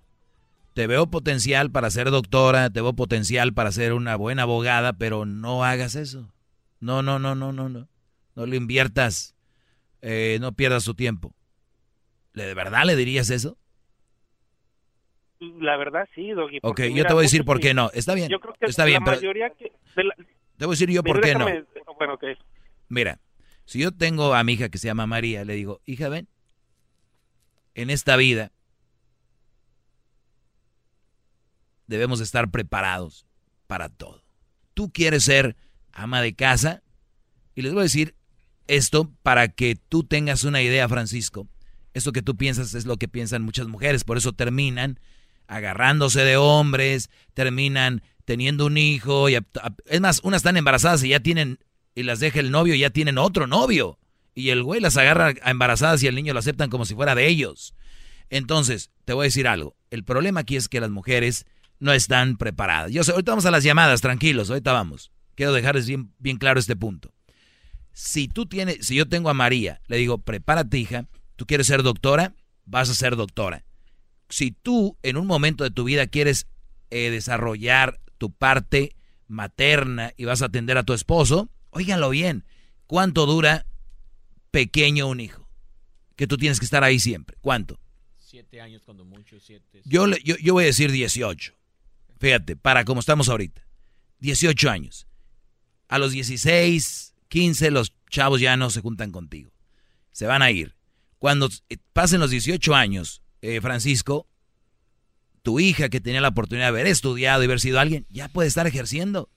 te 0.73 0.87
veo 0.87 1.07
potencial 1.07 1.69
para 1.69 1.91
ser 1.91 2.09
doctora, 2.09 2.69
te 2.69 2.81
veo 2.81 2.93
potencial 2.93 3.53
para 3.53 3.71
ser 3.71 3.93
una 3.93 4.15
buena 4.15 4.43
abogada, 4.43 4.93
pero 4.93 5.25
no 5.25 5.63
hagas 5.63 5.95
eso. 5.95 6.33
No, 6.79 7.01
no, 7.03 7.19
no, 7.19 7.35
no, 7.35 7.53
no, 7.53 7.69
no. 7.69 7.87
No 8.35 8.45
lo 8.45 8.55
inviertas. 8.55 9.35
Eh, 10.01 10.37
no 10.41 10.53
pierdas 10.53 10.83
tu 10.83 10.95
tiempo. 10.95 11.33
¿De 12.33 12.53
verdad 12.53 12.85
le 12.85 12.95
dirías 12.95 13.29
eso? 13.29 13.57
La 15.59 15.77
verdad 15.77 16.07
sí, 16.15 16.31
Doggy. 16.31 16.59
Ok, 16.61 16.81
yo 16.93 17.05
te 17.05 17.13
voy 17.13 17.21
a 17.21 17.27
decir 17.27 17.45
por 17.45 17.59
qué 17.59 17.73
no. 17.73 17.89
Está 17.93 18.13
bien. 18.13 18.29
Yo 18.29 18.39
creo 18.39 18.53
que 18.59 18.65
está 18.65 18.85
bien, 18.85 19.03
mayoría 19.03 19.49
que 19.51 19.71
te 20.57 20.65
voy 20.65 20.73
a 20.73 20.75
decir 20.75 20.89
yo 20.89 21.03
por 21.03 21.21
qué 21.21 21.35
no. 21.35 21.45
Bueno, 21.97 22.17
Mira, 22.89 23.19
si 23.65 23.79
yo 23.79 23.91
tengo 23.91 24.33
a 24.33 24.43
mi 24.43 24.53
hija 24.53 24.69
que 24.69 24.77
se 24.77 24.87
llama 24.87 25.07
María, 25.07 25.43
le 25.45 25.55
digo, 25.55 25.81
hija, 25.85 26.09
ven, 26.09 26.27
en 27.75 27.89
esta 27.89 28.15
vida 28.15 28.51
debemos 31.87 32.21
estar 32.21 32.49
preparados 32.51 33.25
para 33.67 33.89
todo. 33.89 34.23
Tú 34.73 34.91
quieres 34.91 35.23
ser 35.23 35.55
ama 35.91 36.21
de 36.21 36.33
casa 36.35 36.83
y 37.55 37.61
les 37.61 37.73
voy 37.73 37.81
a 37.81 37.83
decir 37.83 38.15
esto 38.67 39.11
para 39.21 39.49
que 39.49 39.75
tú 39.75 40.03
tengas 40.03 40.43
una 40.43 40.61
idea, 40.61 40.87
Francisco. 40.87 41.47
Esto 41.93 42.11
que 42.11 42.21
tú 42.21 42.35
piensas 42.35 42.73
es 42.73 42.85
lo 42.85 42.97
que 42.97 43.07
piensan 43.07 43.43
muchas 43.43 43.67
mujeres, 43.67 44.03
por 44.03 44.17
eso 44.17 44.33
terminan 44.33 44.99
agarrándose 45.55 46.23
de 46.23 46.37
hombres, 46.37 47.09
terminan 47.33 48.01
teniendo 48.25 48.65
un 48.65 48.77
hijo. 48.77 49.29
Y 49.29 49.37
es 49.85 50.01
más, 50.01 50.21
unas 50.23 50.39
están 50.39 50.57
embarazadas 50.57 51.03
y 51.03 51.09
ya 51.09 51.19
tienen, 51.19 51.59
y 51.95 52.03
las 52.03 52.19
deja 52.19 52.39
el 52.39 52.51
novio 52.51 52.75
y 52.75 52.79
ya 52.79 52.89
tienen 52.89 53.17
otro 53.17 53.47
novio. 53.47 53.99
Y 54.33 54.49
el 54.49 54.63
güey 54.63 54.81
las 54.81 54.97
agarra 54.97 55.33
a 55.43 55.51
embarazadas 55.51 56.01
y 56.01 56.07
el 56.07 56.15
niño 56.15 56.33
lo 56.33 56.39
aceptan 56.39 56.69
como 56.69 56.85
si 56.85 56.95
fuera 56.95 57.13
de 57.13 57.27
ellos. 57.27 57.75
Entonces, 58.29 58.89
te 59.05 59.13
voy 59.13 59.25
a 59.25 59.25
decir 59.25 59.47
algo. 59.47 59.75
El 59.91 60.03
problema 60.03 60.39
aquí 60.39 60.55
es 60.55 60.67
que 60.67 60.79
las 60.81 60.89
mujeres 60.89 61.45
no 61.79 61.93
están 61.93 62.37
preparadas. 62.37 62.91
Yo 62.91 63.03
sé, 63.03 63.11
ahorita 63.11 63.31
vamos 63.31 63.45
a 63.45 63.51
las 63.51 63.63
llamadas, 63.63 64.01
tranquilos, 64.01 64.49
ahorita 64.49 64.73
vamos. 64.73 65.11
Quiero 65.35 65.53
dejarles 65.53 65.87
bien, 65.87 66.13
bien 66.17 66.37
claro 66.37 66.59
este 66.59 66.75
punto. 66.75 67.13
Si 67.91 68.27
tú 68.27 68.47
tienes, 68.47 68.87
si 68.87 68.95
yo 68.95 69.07
tengo 69.07 69.29
a 69.29 69.35
María, 69.35 69.81
le 69.87 69.97
digo, 69.97 70.17
prepárate 70.17 70.79
hija, 70.79 71.05
tú 71.35 71.45
quieres 71.45 71.67
ser 71.67 71.83
doctora, 71.83 72.33
vas 72.65 72.89
a 72.89 72.95
ser 72.95 73.15
doctora. 73.15 73.65
Si 74.33 74.49
tú 74.49 74.97
en 75.03 75.17
un 75.17 75.27
momento 75.27 75.63
de 75.63 75.69
tu 75.69 75.83
vida 75.83 76.07
quieres 76.07 76.47
eh, 76.89 77.11
desarrollar 77.11 77.99
tu 78.17 78.31
parte 78.31 78.95
materna 79.27 80.11
y 80.17 80.25
vas 80.25 80.41
a 80.41 80.45
atender 80.45 80.75
a 80.79 80.83
tu 80.83 80.93
esposo, 80.93 81.51
óiganlo 81.69 82.09
bien, 82.09 82.43
¿cuánto 82.87 83.27
dura 83.27 83.67
pequeño 84.49 85.07
un 85.07 85.19
hijo? 85.19 85.47
Que 86.15 86.25
tú 86.25 86.37
tienes 86.37 86.57
que 86.57 86.65
estar 86.65 86.83
ahí 86.83 86.99
siempre. 86.99 87.37
¿Cuánto? 87.41 87.79
Siete 88.17 88.59
años 88.59 88.81
cuando 88.83 89.05
mucho, 89.05 89.39
siete. 89.39 89.83
Yo, 89.85 90.07
yo, 90.23 90.35
yo 90.37 90.53
voy 90.53 90.63
a 90.63 90.67
decir 90.67 90.91
18. 90.91 91.53
Fíjate, 92.17 92.55
para 92.55 92.85
como 92.85 93.01
estamos 93.01 93.29
ahorita. 93.29 93.61
18 94.17 94.67
años. 94.67 95.05
A 95.87 95.99
los 95.99 96.11
16, 96.11 97.13
15 97.27 97.69
los 97.69 97.93
chavos 98.09 98.41
ya 98.41 98.57
no 98.57 98.71
se 98.71 98.81
juntan 98.81 99.11
contigo. 99.11 99.51
Se 100.11 100.25
van 100.25 100.41
a 100.41 100.49
ir. 100.49 100.73
Cuando 101.19 101.51
pasen 101.93 102.19
los 102.19 102.31
18 102.31 102.73
años, 102.73 103.22
eh, 103.43 103.59
Francisco, 103.59 104.25
tu 105.41 105.59
hija 105.59 105.89
que 105.89 105.99
tenía 105.99 106.21
la 106.21 106.29
oportunidad 106.29 106.67
de 106.67 106.69
haber 106.69 106.87
estudiado 106.87 107.43
y 107.43 107.45
haber 107.45 107.59
sido 107.59 107.77
alguien, 107.77 108.07
ya 108.09 108.29
puede 108.29 108.47
estar 108.47 108.67
ejerciendo. 108.67 109.29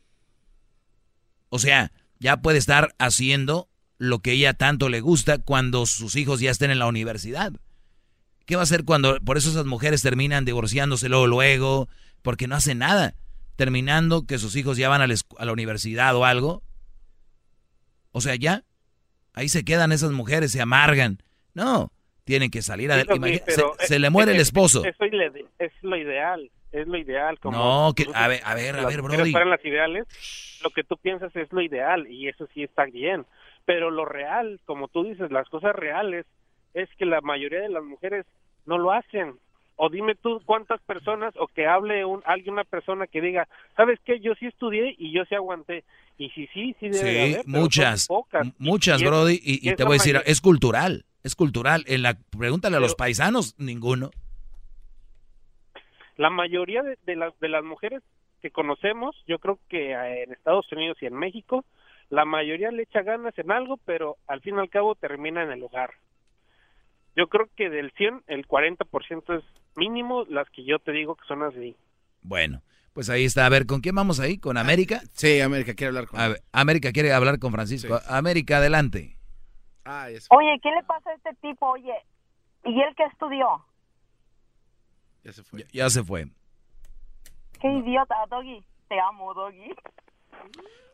O 1.49 1.59
sea, 1.59 1.91
ya 2.21 2.37
puede 2.37 2.59
estar 2.59 2.95
haciendo 2.99 3.69
lo 3.99 4.21
que 4.21 4.31
ella 4.31 4.55
tanto 4.55 4.89
le 4.89 5.01
gusta 5.01 5.39
cuando 5.39 5.87
sus 5.87 6.15
hijos 6.15 6.39
ya 6.39 6.53
estén 6.53 6.71
en 6.71 6.79
la 6.79 6.87
universidad. 6.87 7.53
¿Qué 8.47 8.55
va 8.55 8.63
a 8.63 8.65
hacer 8.65 8.85
cuando, 8.85 9.19
por 9.25 9.39
eso 9.39 9.51
esas 9.51 9.67
mujeres 9.67 10.03
terminan 10.03 10.45
divorciándose 10.45 11.09
luego, 11.09 11.27
luego, 11.27 11.89
porque 12.23 12.47
no 12.47 12.55
hacen 12.55 12.79
nada, 12.79 13.17
terminando 13.57 14.25
que 14.25 14.39
sus 14.39 14.55
hijos 14.55 14.77
ya 14.77 14.89
van 14.89 15.03
a 15.03 15.09
la, 15.09 15.53
universidad 15.53 16.15
o 16.15 16.25
algo? 16.25 16.63
O 18.13 18.21
sea, 18.21 18.37
ya, 18.37 18.65
ahí 19.33 19.49
se 19.49 19.65
quedan 19.65 19.91
esas 19.91 20.13
mujeres, 20.13 20.53
se 20.53 20.61
amargan. 20.61 21.25
No, 21.55 21.93
tienen 22.27 22.51
que 22.51 22.61
salir 22.61 22.91
a... 22.91 22.97
se, 23.79 23.99
le 24.01 24.11
muere 24.11 24.33
el 24.33 24.41
esposo. 24.41 24.85
Eso 24.85 25.05
es 25.59 25.73
lo 25.83 25.97
ideal, 25.97 26.51
es 26.73 26.89
lo 26.89 26.99
ideal. 26.99 27.39
Como 27.39 27.57
no, 27.57 27.93
que, 27.95 28.05
a 28.13 28.27
ver, 28.27 28.41
a 28.45 28.55
ver, 28.55 28.77
a 28.77 28.85
ver, 28.85 29.01
Brody. 29.01 29.33
las 29.33 29.65
ideales, 29.65 30.07
lo 30.63 30.71
que 30.71 30.83
tú 30.83 30.97
piensas 30.97 31.35
es 31.37 31.51
lo 31.53 31.63
ideal 31.63 32.11
y 32.11 32.29
eso 32.29 32.49
sí 32.53 32.65
está 32.65 32.85
bien. 32.87 33.25
Pero 33.65 33.91
lo 33.91 34.05
real, 34.05 34.61
como 34.65 34.89
tú 34.89 35.05
dices, 35.05 35.31
las 35.31 35.49
cosas 35.49 35.75
reales, 35.75 36.27
es 36.75 36.89
que 36.99 37.07
la 37.07 37.21
mayoría 37.21 37.61
de 37.61 37.69
las 37.69 37.85
mujeres 37.85 38.27
no 38.67 38.77
lo 38.77 38.91
hacen. 38.91 39.37
O 39.77 39.89
dime 39.89 40.17
tú 40.17 40.41
cuántas 40.45 40.81
personas, 40.81 41.33
o 41.39 41.47
que 41.47 41.67
hable 41.67 42.05
un, 42.05 42.23
alguien, 42.25 42.55
una 42.55 42.65
persona 42.65 43.07
que 43.07 43.21
diga, 43.21 43.47
¿sabes 43.77 44.01
qué? 44.05 44.19
Yo 44.19 44.35
sí 44.35 44.47
estudié 44.47 44.97
y 44.99 45.13
yo 45.13 45.25
sí 45.27 45.37
aguanté. 45.37 45.85
Y 46.19 46.31
sí, 46.31 46.49
sí, 46.53 46.75
sí 46.81 46.89
debe 46.89 46.99
sí, 46.99 47.35
haber, 47.35 47.47
muchas, 47.47 48.09
muchas, 48.59 49.03
Brody, 49.03 49.39
y, 49.41 49.73
te 49.75 49.85
voy 49.85 49.93
a 49.93 49.99
decir, 49.99 50.21
es 50.25 50.41
cultural 50.41 51.05
es 51.27 51.35
cultural. 51.35 51.85
En 51.89 52.03
la 52.03 52.17
pregúntale 52.39 52.77
a 52.77 52.81
los 52.81 52.95
paisanos, 52.95 53.57
ninguno. 53.59 54.11
La 56.17 56.31
mayoría 56.31 56.83
de, 56.83 56.97
de, 57.05 57.17
las, 57.17 57.39
de 57.41 57.49
las 57.49 57.65
mujeres 57.65 58.03
que 58.41 58.51
conocemos, 58.51 59.17
yo 59.27 59.39
creo 59.39 59.59
que 59.69 59.93
eh, 59.93 60.23
en 60.23 60.33
Estados 60.33 60.71
Unidos 60.71 60.97
y 61.01 61.07
en 61.07 61.15
México, 61.15 61.65
la 62.11 62.25
mayoría 62.25 62.71
le 62.71 62.85
echa 62.85 63.03
ganas 63.03 63.37
en 63.39 63.51
algo, 63.51 63.77
pero 63.85 64.17
al 64.29 64.41
fin 64.41 64.55
y 64.57 64.61
al 64.61 64.71
cabo 64.71 64.95
termina 64.95 65.43
en 65.43 65.51
el 65.51 65.63
hogar. 65.65 65.91
Yo 67.17 67.27
creo 67.29 67.49
que 67.57 67.71
del 67.71 67.91
100, 67.93 68.23
el 68.29 68.47
40% 68.47 69.39
es 69.39 69.45
mínimo 69.75 70.25
las 70.29 70.49
que 70.51 70.65
yo 70.65 70.79
te 70.79 70.93
digo 70.93 71.17
que 71.17 71.27
son 71.27 71.43
así. 71.43 71.75
Bueno, 72.23 72.63
pues 72.93 73.11
ahí 73.11 73.25
está. 73.25 73.47
A 73.47 73.49
ver, 73.49 73.67
¿con 73.67 73.81
quién 73.81 73.97
vamos 73.97 74.21
ahí? 74.21 74.39
¿Con 74.39 74.59
América? 74.59 75.03
Sí, 75.13 75.41
América 75.41 75.75
quiere 75.75 75.89
hablar 75.89 76.07
con... 76.07 76.21
América 76.53 76.93
quiere 76.93 77.13
hablar 77.13 77.41
con 77.41 77.53
Francisco. 77.53 78.01
América, 78.07 78.59
adelante. 78.59 79.16
Oye, 80.31 80.59
¿qué 80.63 80.71
le 80.71 80.83
pasa 80.85 81.11
a 81.11 81.15
este 81.15 81.35
tipo? 81.41 81.69
Oye, 81.71 81.95
¿y 82.65 82.81
él 82.81 82.95
qué 82.97 83.05
estudió? 83.05 83.65
Ya 85.23 85.33
se 85.33 85.43
fue. 85.43 85.67
Ya, 85.73 85.91
se 85.91 86.05
fue. 86.05 86.27
Qué 87.61 87.69
idiota, 87.69 88.15
Doggy. 88.29 88.65
Te 88.89 88.99
amo, 89.01 89.35
Doggy. 89.35 89.75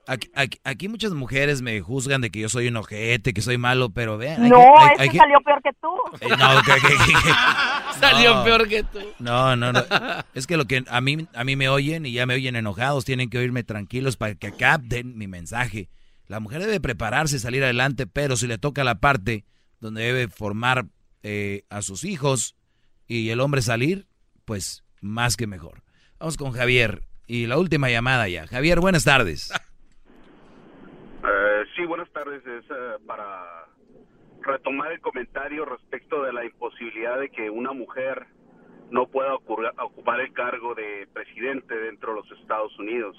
Aquí, 0.07 0.31
aquí, 0.65 0.89
muchas 0.89 1.13
mujeres 1.13 1.63
me 1.63 1.81
juzgan 1.81 2.23
de 2.23 2.31
que 2.31 2.41
yo 2.41 2.49
soy 2.49 2.67
un 2.67 2.77
ojete, 2.77 3.33
que 3.33 3.41
soy 3.41 3.57
malo, 3.57 3.91
pero 3.91 4.19
vean. 4.19 4.49
No, 4.49 4.59
que, 4.97 5.05
ese 5.05 5.17
salió 5.17 5.41
peor 5.43 5.63
que 5.63 5.71
tú. 5.81 5.95
Eh, 6.21 6.29
no, 6.29 6.63
que, 6.65 7.99
salió 8.01 8.43
peor 8.43 8.69
que 8.69 8.83
tú. 8.83 8.99
No, 9.21 9.55
no, 9.55 9.73
no. 9.73 9.81
Es 10.35 10.47
que 10.47 10.57
lo 10.57 10.65
que 10.65 10.83
a 10.89 11.01
mí, 11.01 11.29
a 11.35 11.45
mí 11.45 11.55
me 11.57 11.69
oyen 11.69 12.05
y 12.05 12.13
ya 12.13 12.27
me 12.27 12.35
oyen 12.35 12.57
enojados, 12.57 13.05
tienen 13.05 13.31
que 13.31 13.39
oírme 13.39 13.63
tranquilos 13.63 14.17
para 14.17 14.35
que 14.35 14.51
capten 14.53 15.17
mi 15.17 15.29
mensaje. 15.29 15.89
La 16.33 16.41
mujer 16.41 16.63
debe 16.63 16.81
prepararse, 16.81 17.39
salir 17.39 17.63
adelante, 17.63 18.07
pero 18.07 18.37
si 18.37 18.47
le 18.47 18.57
toca 18.57 18.85
la 18.85 19.01
parte 19.01 19.45
donde 19.81 20.03
debe 20.03 20.29
formar 20.29 20.87
eh, 21.23 21.65
a 21.69 21.83
sus 21.83 22.05
hijos 22.05 22.57
y 23.07 23.29
el 23.29 23.39
hombre 23.39 23.61
salir, 23.61 24.07
pues 24.47 24.83
más 25.03 25.37
que 25.37 25.47
mejor. 25.47 25.83
Vamos 26.19 26.39
con 26.39 26.53
Javier 26.53 27.03
y 27.27 27.45
la 27.49 27.59
última 27.59 27.91
llamada 27.91 28.29
ya. 28.29 28.47
Javier, 28.47 28.81
buenas 28.81 29.05
tardes. 29.05 29.53
Uh, 31.21 31.67
sí, 31.77 31.85
buenas 31.85 32.11
tardes. 32.13 32.41
Es 32.47 32.65
eh, 32.65 32.97
para 33.07 33.67
retomar 34.41 34.91
el 34.91 35.03
comentario 35.03 35.67
respecto 35.67 36.23
de 36.23 36.33
la 36.33 36.47
imposibilidad 36.47 37.21
de 37.21 37.29
que 37.29 37.51
una 37.51 37.75
mujer 37.75 38.27
no 38.91 39.07
pueda 39.07 39.35
ocupar 39.35 40.21
el 40.21 40.33
cargo 40.33 40.75
de 40.75 41.07
presidente 41.13 41.75
dentro 41.75 42.15
de 42.15 42.23
los 42.23 42.41
Estados 42.41 42.73
Unidos. 42.79 43.19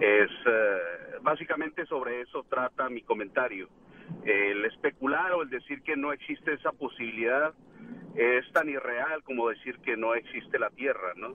Es 0.00 0.30
uh, 0.46 1.07
básicamente 1.22 1.86
sobre 1.86 2.22
eso 2.22 2.44
trata 2.48 2.88
mi 2.88 3.02
comentario. 3.02 3.68
El 4.24 4.64
especular 4.64 5.32
o 5.32 5.42
el 5.42 5.50
decir 5.50 5.82
que 5.82 5.96
no 5.96 6.12
existe 6.12 6.54
esa 6.54 6.72
posibilidad 6.72 7.52
es 8.14 8.50
tan 8.52 8.68
irreal 8.68 9.22
como 9.22 9.48
decir 9.48 9.78
que 9.78 9.96
no 9.96 10.14
existe 10.14 10.58
la 10.58 10.70
Tierra, 10.70 11.12
¿no? 11.16 11.34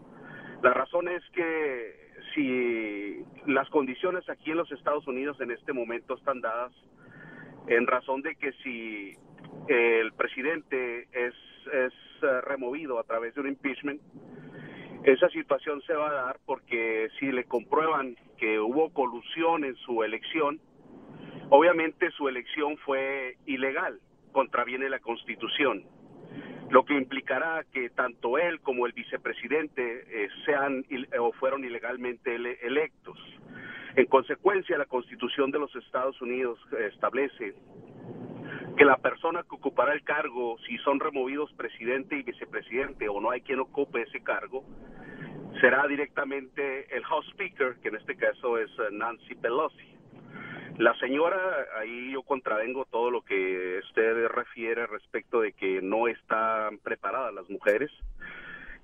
La 0.61 0.73
razón 0.73 1.07
es 1.07 1.23
que 1.33 2.03
si 2.33 3.23
las 3.45 3.69
condiciones 3.69 4.27
aquí 4.29 4.51
en 4.51 4.57
los 4.57 4.71
Estados 4.71 5.07
Unidos 5.07 5.39
en 5.41 5.51
este 5.51 5.73
momento 5.73 6.15
están 6.15 6.41
dadas 6.41 6.71
en 7.67 7.87
razón 7.87 8.21
de 8.21 8.35
que 8.35 8.51
si 8.63 9.13
el 9.67 10.13
presidente 10.13 11.07
es, 11.11 11.33
es 11.71 11.93
eh, 12.21 12.41
removido 12.41 12.99
a 12.99 13.03
través 13.03 13.35
de 13.35 13.41
un 13.41 13.47
impeachment, 13.47 14.01
esa 15.03 15.27
situación 15.29 15.81
se 15.81 15.93
va 15.93 16.09
a 16.09 16.13
dar 16.13 16.39
porque 16.45 17.09
si 17.19 17.31
le 17.31 17.43
comprueban 17.43 18.15
que 18.37 18.59
hubo 18.59 18.93
colusión 18.93 19.65
en 19.65 19.75
su 19.75 20.03
elección, 20.03 20.61
obviamente 21.49 22.09
su 22.11 22.29
elección 22.29 22.77
fue 22.77 23.37
ilegal, 23.45 23.99
contraviene 24.31 24.89
la 24.89 24.99
Constitución, 24.99 25.83
lo 26.69 26.85
que 26.85 26.95
implicará 26.95 27.65
que 27.71 27.89
tanto 27.89 28.37
él 28.37 28.61
como 28.61 28.85
el 28.85 28.93
vicepresidente 28.93 30.05
eh, 30.07 30.29
sean 30.45 30.85
o 31.19 31.33
fueron 31.33 31.65
ilegalmente 31.65 32.35
electos. 32.35 33.19
En 33.95 34.05
consecuencia, 34.05 34.77
la 34.77 34.85
Constitución 34.85 35.51
de 35.51 35.59
los 35.59 35.75
Estados 35.75 36.19
Unidos 36.21 36.59
establece 36.91 37.53
que 38.77 38.85
la 38.85 38.97
persona 38.97 39.43
que 39.43 39.55
ocupará 39.55 39.93
el 39.93 40.03
cargo, 40.03 40.57
si 40.67 40.77
son 40.79 40.99
removidos 40.99 41.51
presidente 41.53 42.17
y 42.17 42.23
vicepresidente 42.23 43.07
o 43.07 43.19
no 43.21 43.31
hay 43.31 43.41
quien 43.41 43.59
ocupe 43.59 44.01
ese 44.01 44.21
cargo, 44.21 44.63
será 45.61 45.87
directamente 45.87 46.95
el 46.95 47.03
House 47.03 47.27
Speaker, 47.31 47.75
que 47.81 47.89
en 47.89 47.95
este 47.95 48.15
caso 48.15 48.57
es 48.57 48.69
eh, 48.71 48.91
Nancy 48.91 49.35
Pelosi. 49.35 49.93
La 50.77 50.97
señora, 50.99 51.37
ahí 51.79 52.13
yo 52.13 52.23
contravengo 52.23 52.85
todo 52.85 53.11
lo 53.11 53.21
que 53.21 53.79
usted 53.87 54.27
refiere 54.27 54.87
respecto 54.87 55.41
de 55.41 55.53
que 55.53 55.81
no 55.83 56.07
están 56.07 56.79
preparadas 56.79 57.33
las 57.33 57.47
mujeres. 57.49 57.91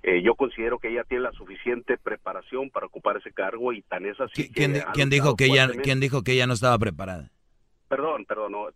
Eh, 0.04 0.22
yo 0.22 0.36
considero 0.36 0.78
que 0.78 0.88
ella 0.88 1.02
tiene 1.04 1.24
la 1.24 1.32
suficiente 1.32 1.98
preparación 1.98 2.70
para 2.70 2.86
ocupar 2.86 3.16
ese 3.16 3.32
cargo 3.32 3.72
y 3.72 3.82
tan 3.82 4.06
es 4.06 4.18
así. 4.20 4.50
¿Quién, 4.52 4.80
¿quién 4.94 5.10
dijo 5.10 5.36
que 5.36 5.46
ella, 5.46 5.68
¿Quién 5.82 5.98
dijo 5.98 6.22
que 6.22 6.32
ella 6.32 6.46
no 6.46 6.54
estaba 6.54 6.78
preparada? 6.78 7.30
Perdón, 7.90 8.24
perdón, 8.24 8.52
no, 8.52 8.68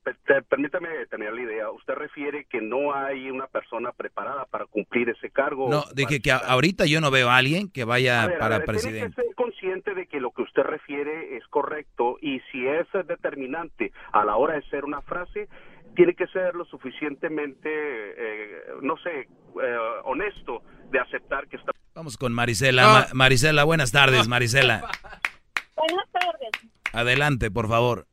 permítame 0.49 0.89
tener 1.09 1.33
la 1.33 1.41
idea. 1.41 1.71
Usted 1.71 1.95
refiere 1.95 2.47
que 2.47 2.61
no 2.61 2.93
hay 2.93 3.31
una 3.31 3.47
persona 3.47 3.93
preparada 3.93 4.45
para 4.47 4.67
cumplir 4.67 5.09
ese 5.09 5.31
cargo. 5.31 5.71
No, 5.71 5.85
dije 5.95 6.21
que 6.21 6.33
ahorita 6.33 6.85
yo 6.87 7.01
no 7.01 7.13
veo 7.13 7.31
a 7.31 7.37
alguien 7.37 7.71
que 7.71 7.85
vaya 7.85 8.29
para 8.41 8.65
presidente. 8.65 8.99
Tiene 8.99 9.15
que 9.15 9.23
ser 9.23 9.35
consciente 9.37 9.95
de 9.95 10.09
que 10.09 10.19
lo 10.19 10.33
que 10.33 10.43
usted 10.43 10.65
refiere 10.65 11.37
es 11.37 11.47
correcto 11.47 12.19
y 12.21 12.41
si 12.51 12.67
es 12.67 12.89
determinante 13.07 13.93
a 14.11 14.25
la 14.25 14.35
hora 14.35 14.55
de 14.55 14.63
ser 14.63 14.85
una 14.85 15.01
frase, 15.03 15.49
tiene 15.95 16.15
que 16.15 16.27
ser 16.27 16.57
lo 16.57 16.65
suficientemente, 16.65 17.71
eh, 17.71 18.63
no 18.83 18.97
sé, 18.97 19.21
eh, 19.21 19.79
honesto 20.03 20.65
de 20.91 20.99
aceptar 20.99 21.47
que 21.47 21.59
está. 21.59 21.71
Vamos 21.95 22.17
con 22.17 22.33
Marisela. 22.33 23.07
Marisela, 23.13 23.63
buenas 23.63 23.93
tardes, 23.93 24.27
Marisela. 24.27 24.81
Buenas 25.77 26.09
tardes. 26.11 26.51
Adelante, 26.93 27.51
por 27.51 27.69
favor. 27.69 28.07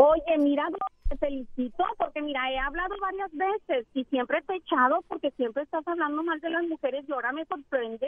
Oye, 0.00 0.38
mira, 0.38 0.64
te 1.08 1.16
felicito 1.16 1.84
porque 1.98 2.22
mira, 2.22 2.52
he 2.52 2.58
hablado 2.58 2.94
varias 3.00 3.30
veces 3.32 3.84
y 3.94 4.04
siempre 4.04 4.40
te 4.42 4.54
he 4.54 4.56
echado 4.58 5.02
porque 5.08 5.32
siempre 5.32 5.64
estás 5.64 5.86
hablando 5.88 6.22
mal 6.22 6.40
de 6.40 6.50
las 6.50 6.62
mujeres 6.68 7.04
y 7.08 7.12
ahora 7.12 7.32
me 7.32 7.44
sorprende. 7.46 8.06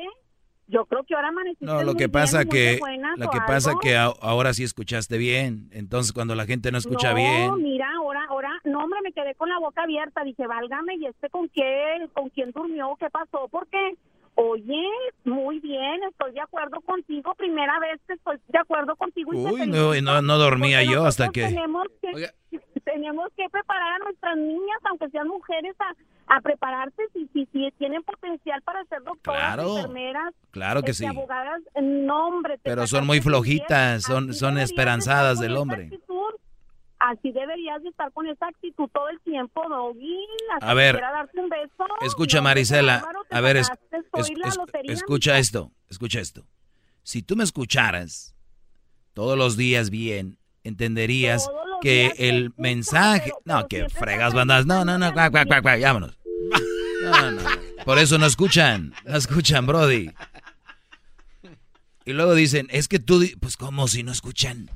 Yo 0.69 0.85
creo 0.85 1.03
que 1.03 1.17
ahora 1.17 1.29
amaneciste 1.29 1.65
No, 1.65 1.83
lo 1.83 1.95
que 1.95 2.09
pasa 2.09 2.45
que 2.45 2.79
lo 3.17 3.29
que 3.29 3.41
pasa 3.45 3.75
que 3.83 3.97
ahora 3.97 4.55
sí 4.55 4.62
escuchaste 4.62 5.19
bien. 5.19 5.69
Entonces 5.73 6.12
cuando 6.12 6.37
la 6.37 6.47
gente 6.47 6.71
no 6.71 6.79
escucha 6.79 7.12
bien. 7.12 7.49
No, 7.49 7.57
mira, 7.57 7.91
ahora 7.97 8.25
ahora 8.29 8.51
no, 8.62 8.85
hombre, 8.85 9.01
me 9.03 9.12
quedé 9.12 9.35
con 9.35 9.49
la 9.49 9.59
boca 9.59 9.83
abierta, 9.83 10.23
dije, 10.23 10.47
"Válgame, 10.47 10.95
¿y 10.95 11.07
este 11.07 11.29
con 11.29 11.49
qué 11.49 12.09
con 12.12 12.29
quién 12.29 12.53
durmió? 12.53 12.97
¿Qué 13.01 13.11
pasó? 13.11 13.49
¿Por 13.49 13.67
qué?" 13.67 13.97
Oye, 14.43 14.87
muy 15.25 15.61
bien, 15.61 16.03
estoy 16.09 16.33
de 16.33 16.41
acuerdo 16.41 16.81
contigo. 16.81 17.35
Primera 17.35 17.79
vez 17.79 18.01
que 18.07 18.15
estoy 18.15 18.39
de 18.49 18.59
acuerdo 18.59 18.97
contigo. 18.97 19.33
Uy, 19.33 19.67
no, 19.67 20.23
no, 20.23 20.39
dormía 20.39 20.83
yo 20.83 21.05
hasta 21.05 21.29
que... 21.29 21.43
Tenemos 21.43 21.87
que, 22.01 22.31
tenemos 22.83 23.29
que 23.37 23.51
preparar 23.51 24.01
a 24.01 24.05
nuestras 24.05 24.39
niñas, 24.39 24.79
aunque 24.89 25.11
sean 25.11 25.29
mujeres, 25.29 25.77
a, 25.79 26.37
a 26.37 26.41
prepararse 26.41 27.03
si, 27.12 27.27
si, 27.35 27.45
si, 27.53 27.71
tienen 27.73 28.03
potencial 28.03 28.62
para 28.62 28.83
ser 28.87 29.03
doctoras, 29.03 29.57
claro, 29.57 29.77
enfermeras, 29.77 30.35
claro 30.53 30.83
que 30.83 30.93
este, 30.93 31.05
sí. 31.05 31.11
abogadas. 31.11 31.61
No, 31.83 32.29
hombre, 32.29 32.59
Pero 32.62 32.87
son 32.87 33.07
muy 33.07 33.21
flojitas, 33.21 34.05
son, 34.05 34.33
son 34.33 34.57
esperanzadas 34.57 35.39
del 35.39 35.55
hombre. 35.55 35.91
Así 37.01 37.32
deberías 37.32 37.82
de 37.82 37.89
estar 37.89 38.12
con 38.12 38.27
esa 38.27 38.47
actitud 38.47 38.89
todo 38.93 39.09
el 39.09 39.18
tiempo, 39.20 39.62
Doggy. 39.68 40.18
A 40.60 40.74
ver, 40.74 41.01
darte 41.01 41.40
un 41.40 41.48
beso. 41.48 41.86
escucha 42.02 42.43
Marisela, 42.43 43.02
a 43.31 43.40
ver, 43.40 43.56
escucha 44.85 45.39
esto, 45.39 45.72
escucha 45.89 46.20
esto. 46.20 46.47
Si 47.02 47.22
tú 47.22 47.36
me 47.36 47.44
escucharas 47.44 48.35
todos 49.14 49.39
los 49.39 49.56
días 49.56 49.89
bien, 49.89 50.39
entenderías 50.62 51.48
que 51.81 52.12
el 52.18 52.52
mensaje... 52.59 53.32
No, 53.44 53.66
que 53.66 53.89
fregas 53.89 54.35
bandas. 54.35 54.66
No, 54.66 54.85
no, 54.85 54.98
no, 54.98 55.12
cuac, 55.12 55.31
cuac, 55.31 55.47
cuac, 55.48 55.62
cuac, 55.62 55.81
vámonos. 55.81 56.18
No, 57.02 57.31
no, 57.31 57.43
Por 57.85 57.98
eso 57.98 58.18
no 58.18 58.27
escuchan, 58.27 58.93
no 59.06 59.16
escuchan, 59.16 59.66
Brody. 59.66 60.12
Y 62.05 62.12
luego 62.12 62.35
dicen, 62.35 62.66
es 62.70 62.89
que 62.89 62.98
tú... 62.98 63.24
Pues, 63.40 63.56
¿cómo 63.56 63.89
si 63.89 64.02
no 64.02 64.12
escuchan? 64.12 64.70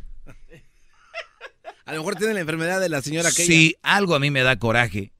A 1.84 1.92
lo 1.92 1.98
mejor 1.98 2.16
tiene 2.16 2.34
la 2.34 2.40
enfermedad 2.40 2.80
de 2.80 2.88
la 2.88 3.02
señora 3.02 3.30
que 3.30 3.44
Si 3.44 3.76
algo 3.82 4.14
a 4.14 4.20
mí 4.20 4.30
me 4.30 4.42
da 4.42 4.58
coraje, 4.58 5.12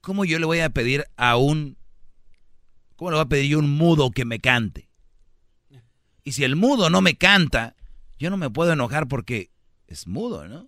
¿cómo 0.00 0.24
yo 0.24 0.38
le 0.38 0.46
voy 0.46 0.60
a 0.60 0.70
pedir 0.70 1.04
a 1.16 1.36
un... 1.36 1.76
¿Cómo 2.96 3.10
le 3.10 3.16
voy 3.16 3.24
a 3.24 3.28
pedir 3.28 3.50
yo 3.50 3.58
a 3.58 3.60
un 3.60 3.70
mudo 3.70 4.10
que 4.10 4.24
me 4.24 4.38
cante? 4.38 4.88
Y 6.24 6.32
si 6.32 6.44
el 6.44 6.56
mudo 6.56 6.90
no 6.90 7.02
me 7.02 7.16
canta, 7.16 7.76
yo 8.18 8.30
no 8.30 8.36
me 8.36 8.50
puedo 8.50 8.72
enojar 8.72 9.06
porque 9.06 9.50
es 9.86 10.06
mudo, 10.06 10.48
¿no? 10.48 10.66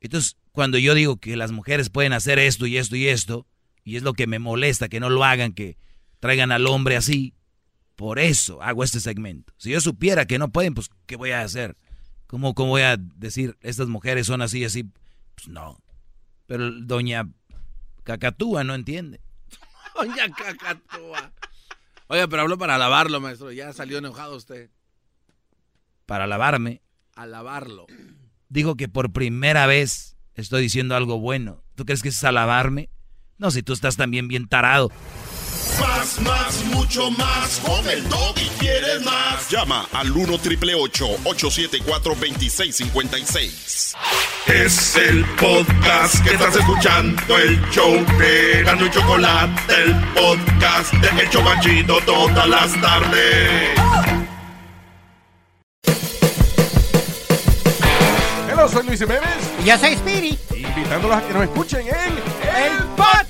Entonces, 0.00 0.36
cuando 0.52 0.78
yo 0.78 0.94
digo 0.94 1.18
que 1.18 1.36
las 1.36 1.52
mujeres 1.52 1.90
pueden 1.90 2.12
hacer 2.12 2.38
esto 2.38 2.66
y 2.66 2.78
esto 2.78 2.96
y 2.96 3.08
esto, 3.08 3.46
y 3.84 3.96
es 3.96 4.02
lo 4.02 4.14
que 4.14 4.26
me 4.26 4.38
molesta 4.38 4.88
que 4.88 5.00
no 5.00 5.10
lo 5.10 5.24
hagan, 5.24 5.52
que 5.52 5.76
traigan 6.20 6.52
al 6.52 6.66
hombre 6.66 6.96
así, 6.96 7.34
por 7.96 8.18
eso 8.18 8.62
hago 8.62 8.82
este 8.82 8.98
segmento. 9.00 9.52
Si 9.58 9.70
yo 9.70 9.80
supiera 9.80 10.26
que 10.26 10.38
no 10.38 10.50
pueden, 10.50 10.74
pues, 10.74 10.88
¿qué 11.06 11.16
voy 11.16 11.32
a 11.32 11.42
hacer? 11.42 11.76
¿Cómo, 12.30 12.54
cómo 12.54 12.70
voy 12.70 12.82
a 12.82 12.96
decir, 12.96 13.58
estas 13.60 13.88
mujeres 13.88 14.28
son 14.28 14.40
así, 14.40 14.64
así? 14.64 14.84
Pues 15.34 15.48
no. 15.48 15.82
Pero 16.46 16.70
doña 16.70 17.28
Cacatúa 18.04 18.62
no 18.62 18.76
entiende. 18.76 19.20
doña 19.96 20.30
Cacatúa. 20.30 21.32
Oiga, 22.06 22.28
pero 22.28 22.42
habló 22.42 22.56
para 22.56 22.78
lavarlo, 22.78 23.20
maestro. 23.20 23.50
Ya 23.50 23.72
salió 23.72 23.98
enojado 23.98 24.36
usted. 24.36 24.70
Para 26.06 26.28
lavarme. 26.28 26.82
A 27.16 27.26
lavarlo. 27.26 27.88
Dijo 28.48 28.76
que 28.76 28.88
por 28.88 29.10
primera 29.10 29.66
vez 29.66 30.16
estoy 30.36 30.62
diciendo 30.62 30.94
algo 30.94 31.18
bueno. 31.18 31.64
¿Tú 31.74 31.84
crees 31.84 32.00
que 32.00 32.10
es 32.10 32.22
alabarme? 32.22 32.90
No, 33.38 33.50
si 33.50 33.64
tú 33.64 33.72
estás 33.72 33.96
también 33.96 34.28
bien 34.28 34.46
tarado. 34.46 34.92
Más, 35.80 36.20
más, 36.20 36.64
mucho 36.66 37.10
más. 37.12 37.60
Con 37.64 37.88
el 37.88 38.04
y 38.36 38.48
quieres 38.58 39.02
más. 39.02 39.48
Llama 39.50 39.86
al 39.92 40.10
1 40.10 40.38
triple 40.38 40.74
874 40.74 42.14
2656. 42.14 43.96
Es 44.46 44.96
el 44.96 45.24
podcast 45.36 46.24
que 46.24 46.34
estás 46.34 46.56
escuchando. 46.56 47.38
El 47.38 47.60
show 47.70 47.92
de 48.18 48.62
Gano 48.64 48.86
y 48.86 48.90
Chocolate. 48.90 49.74
El 49.74 49.94
podcast 50.14 50.92
de 50.94 51.22
Hecho 51.22 51.42
Machito 51.42 52.00
todas 52.06 52.48
las 52.48 52.80
tardes. 52.80 53.80
Hola, 58.52 58.68
soy 58.68 58.86
Luis 58.86 59.00
Jiménez. 59.00 59.22
Y 59.62 59.64
yo 59.68 59.78
soy 59.78 59.92
Spirit. 59.92 60.38
Invitándolos 60.54 61.16
a 61.16 61.22
que 61.26 61.32
nos 61.32 61.42
escuchen 61.44 61.86
en 61.86 62.12
El 62.56 62.78
Podcast 62.96 63.29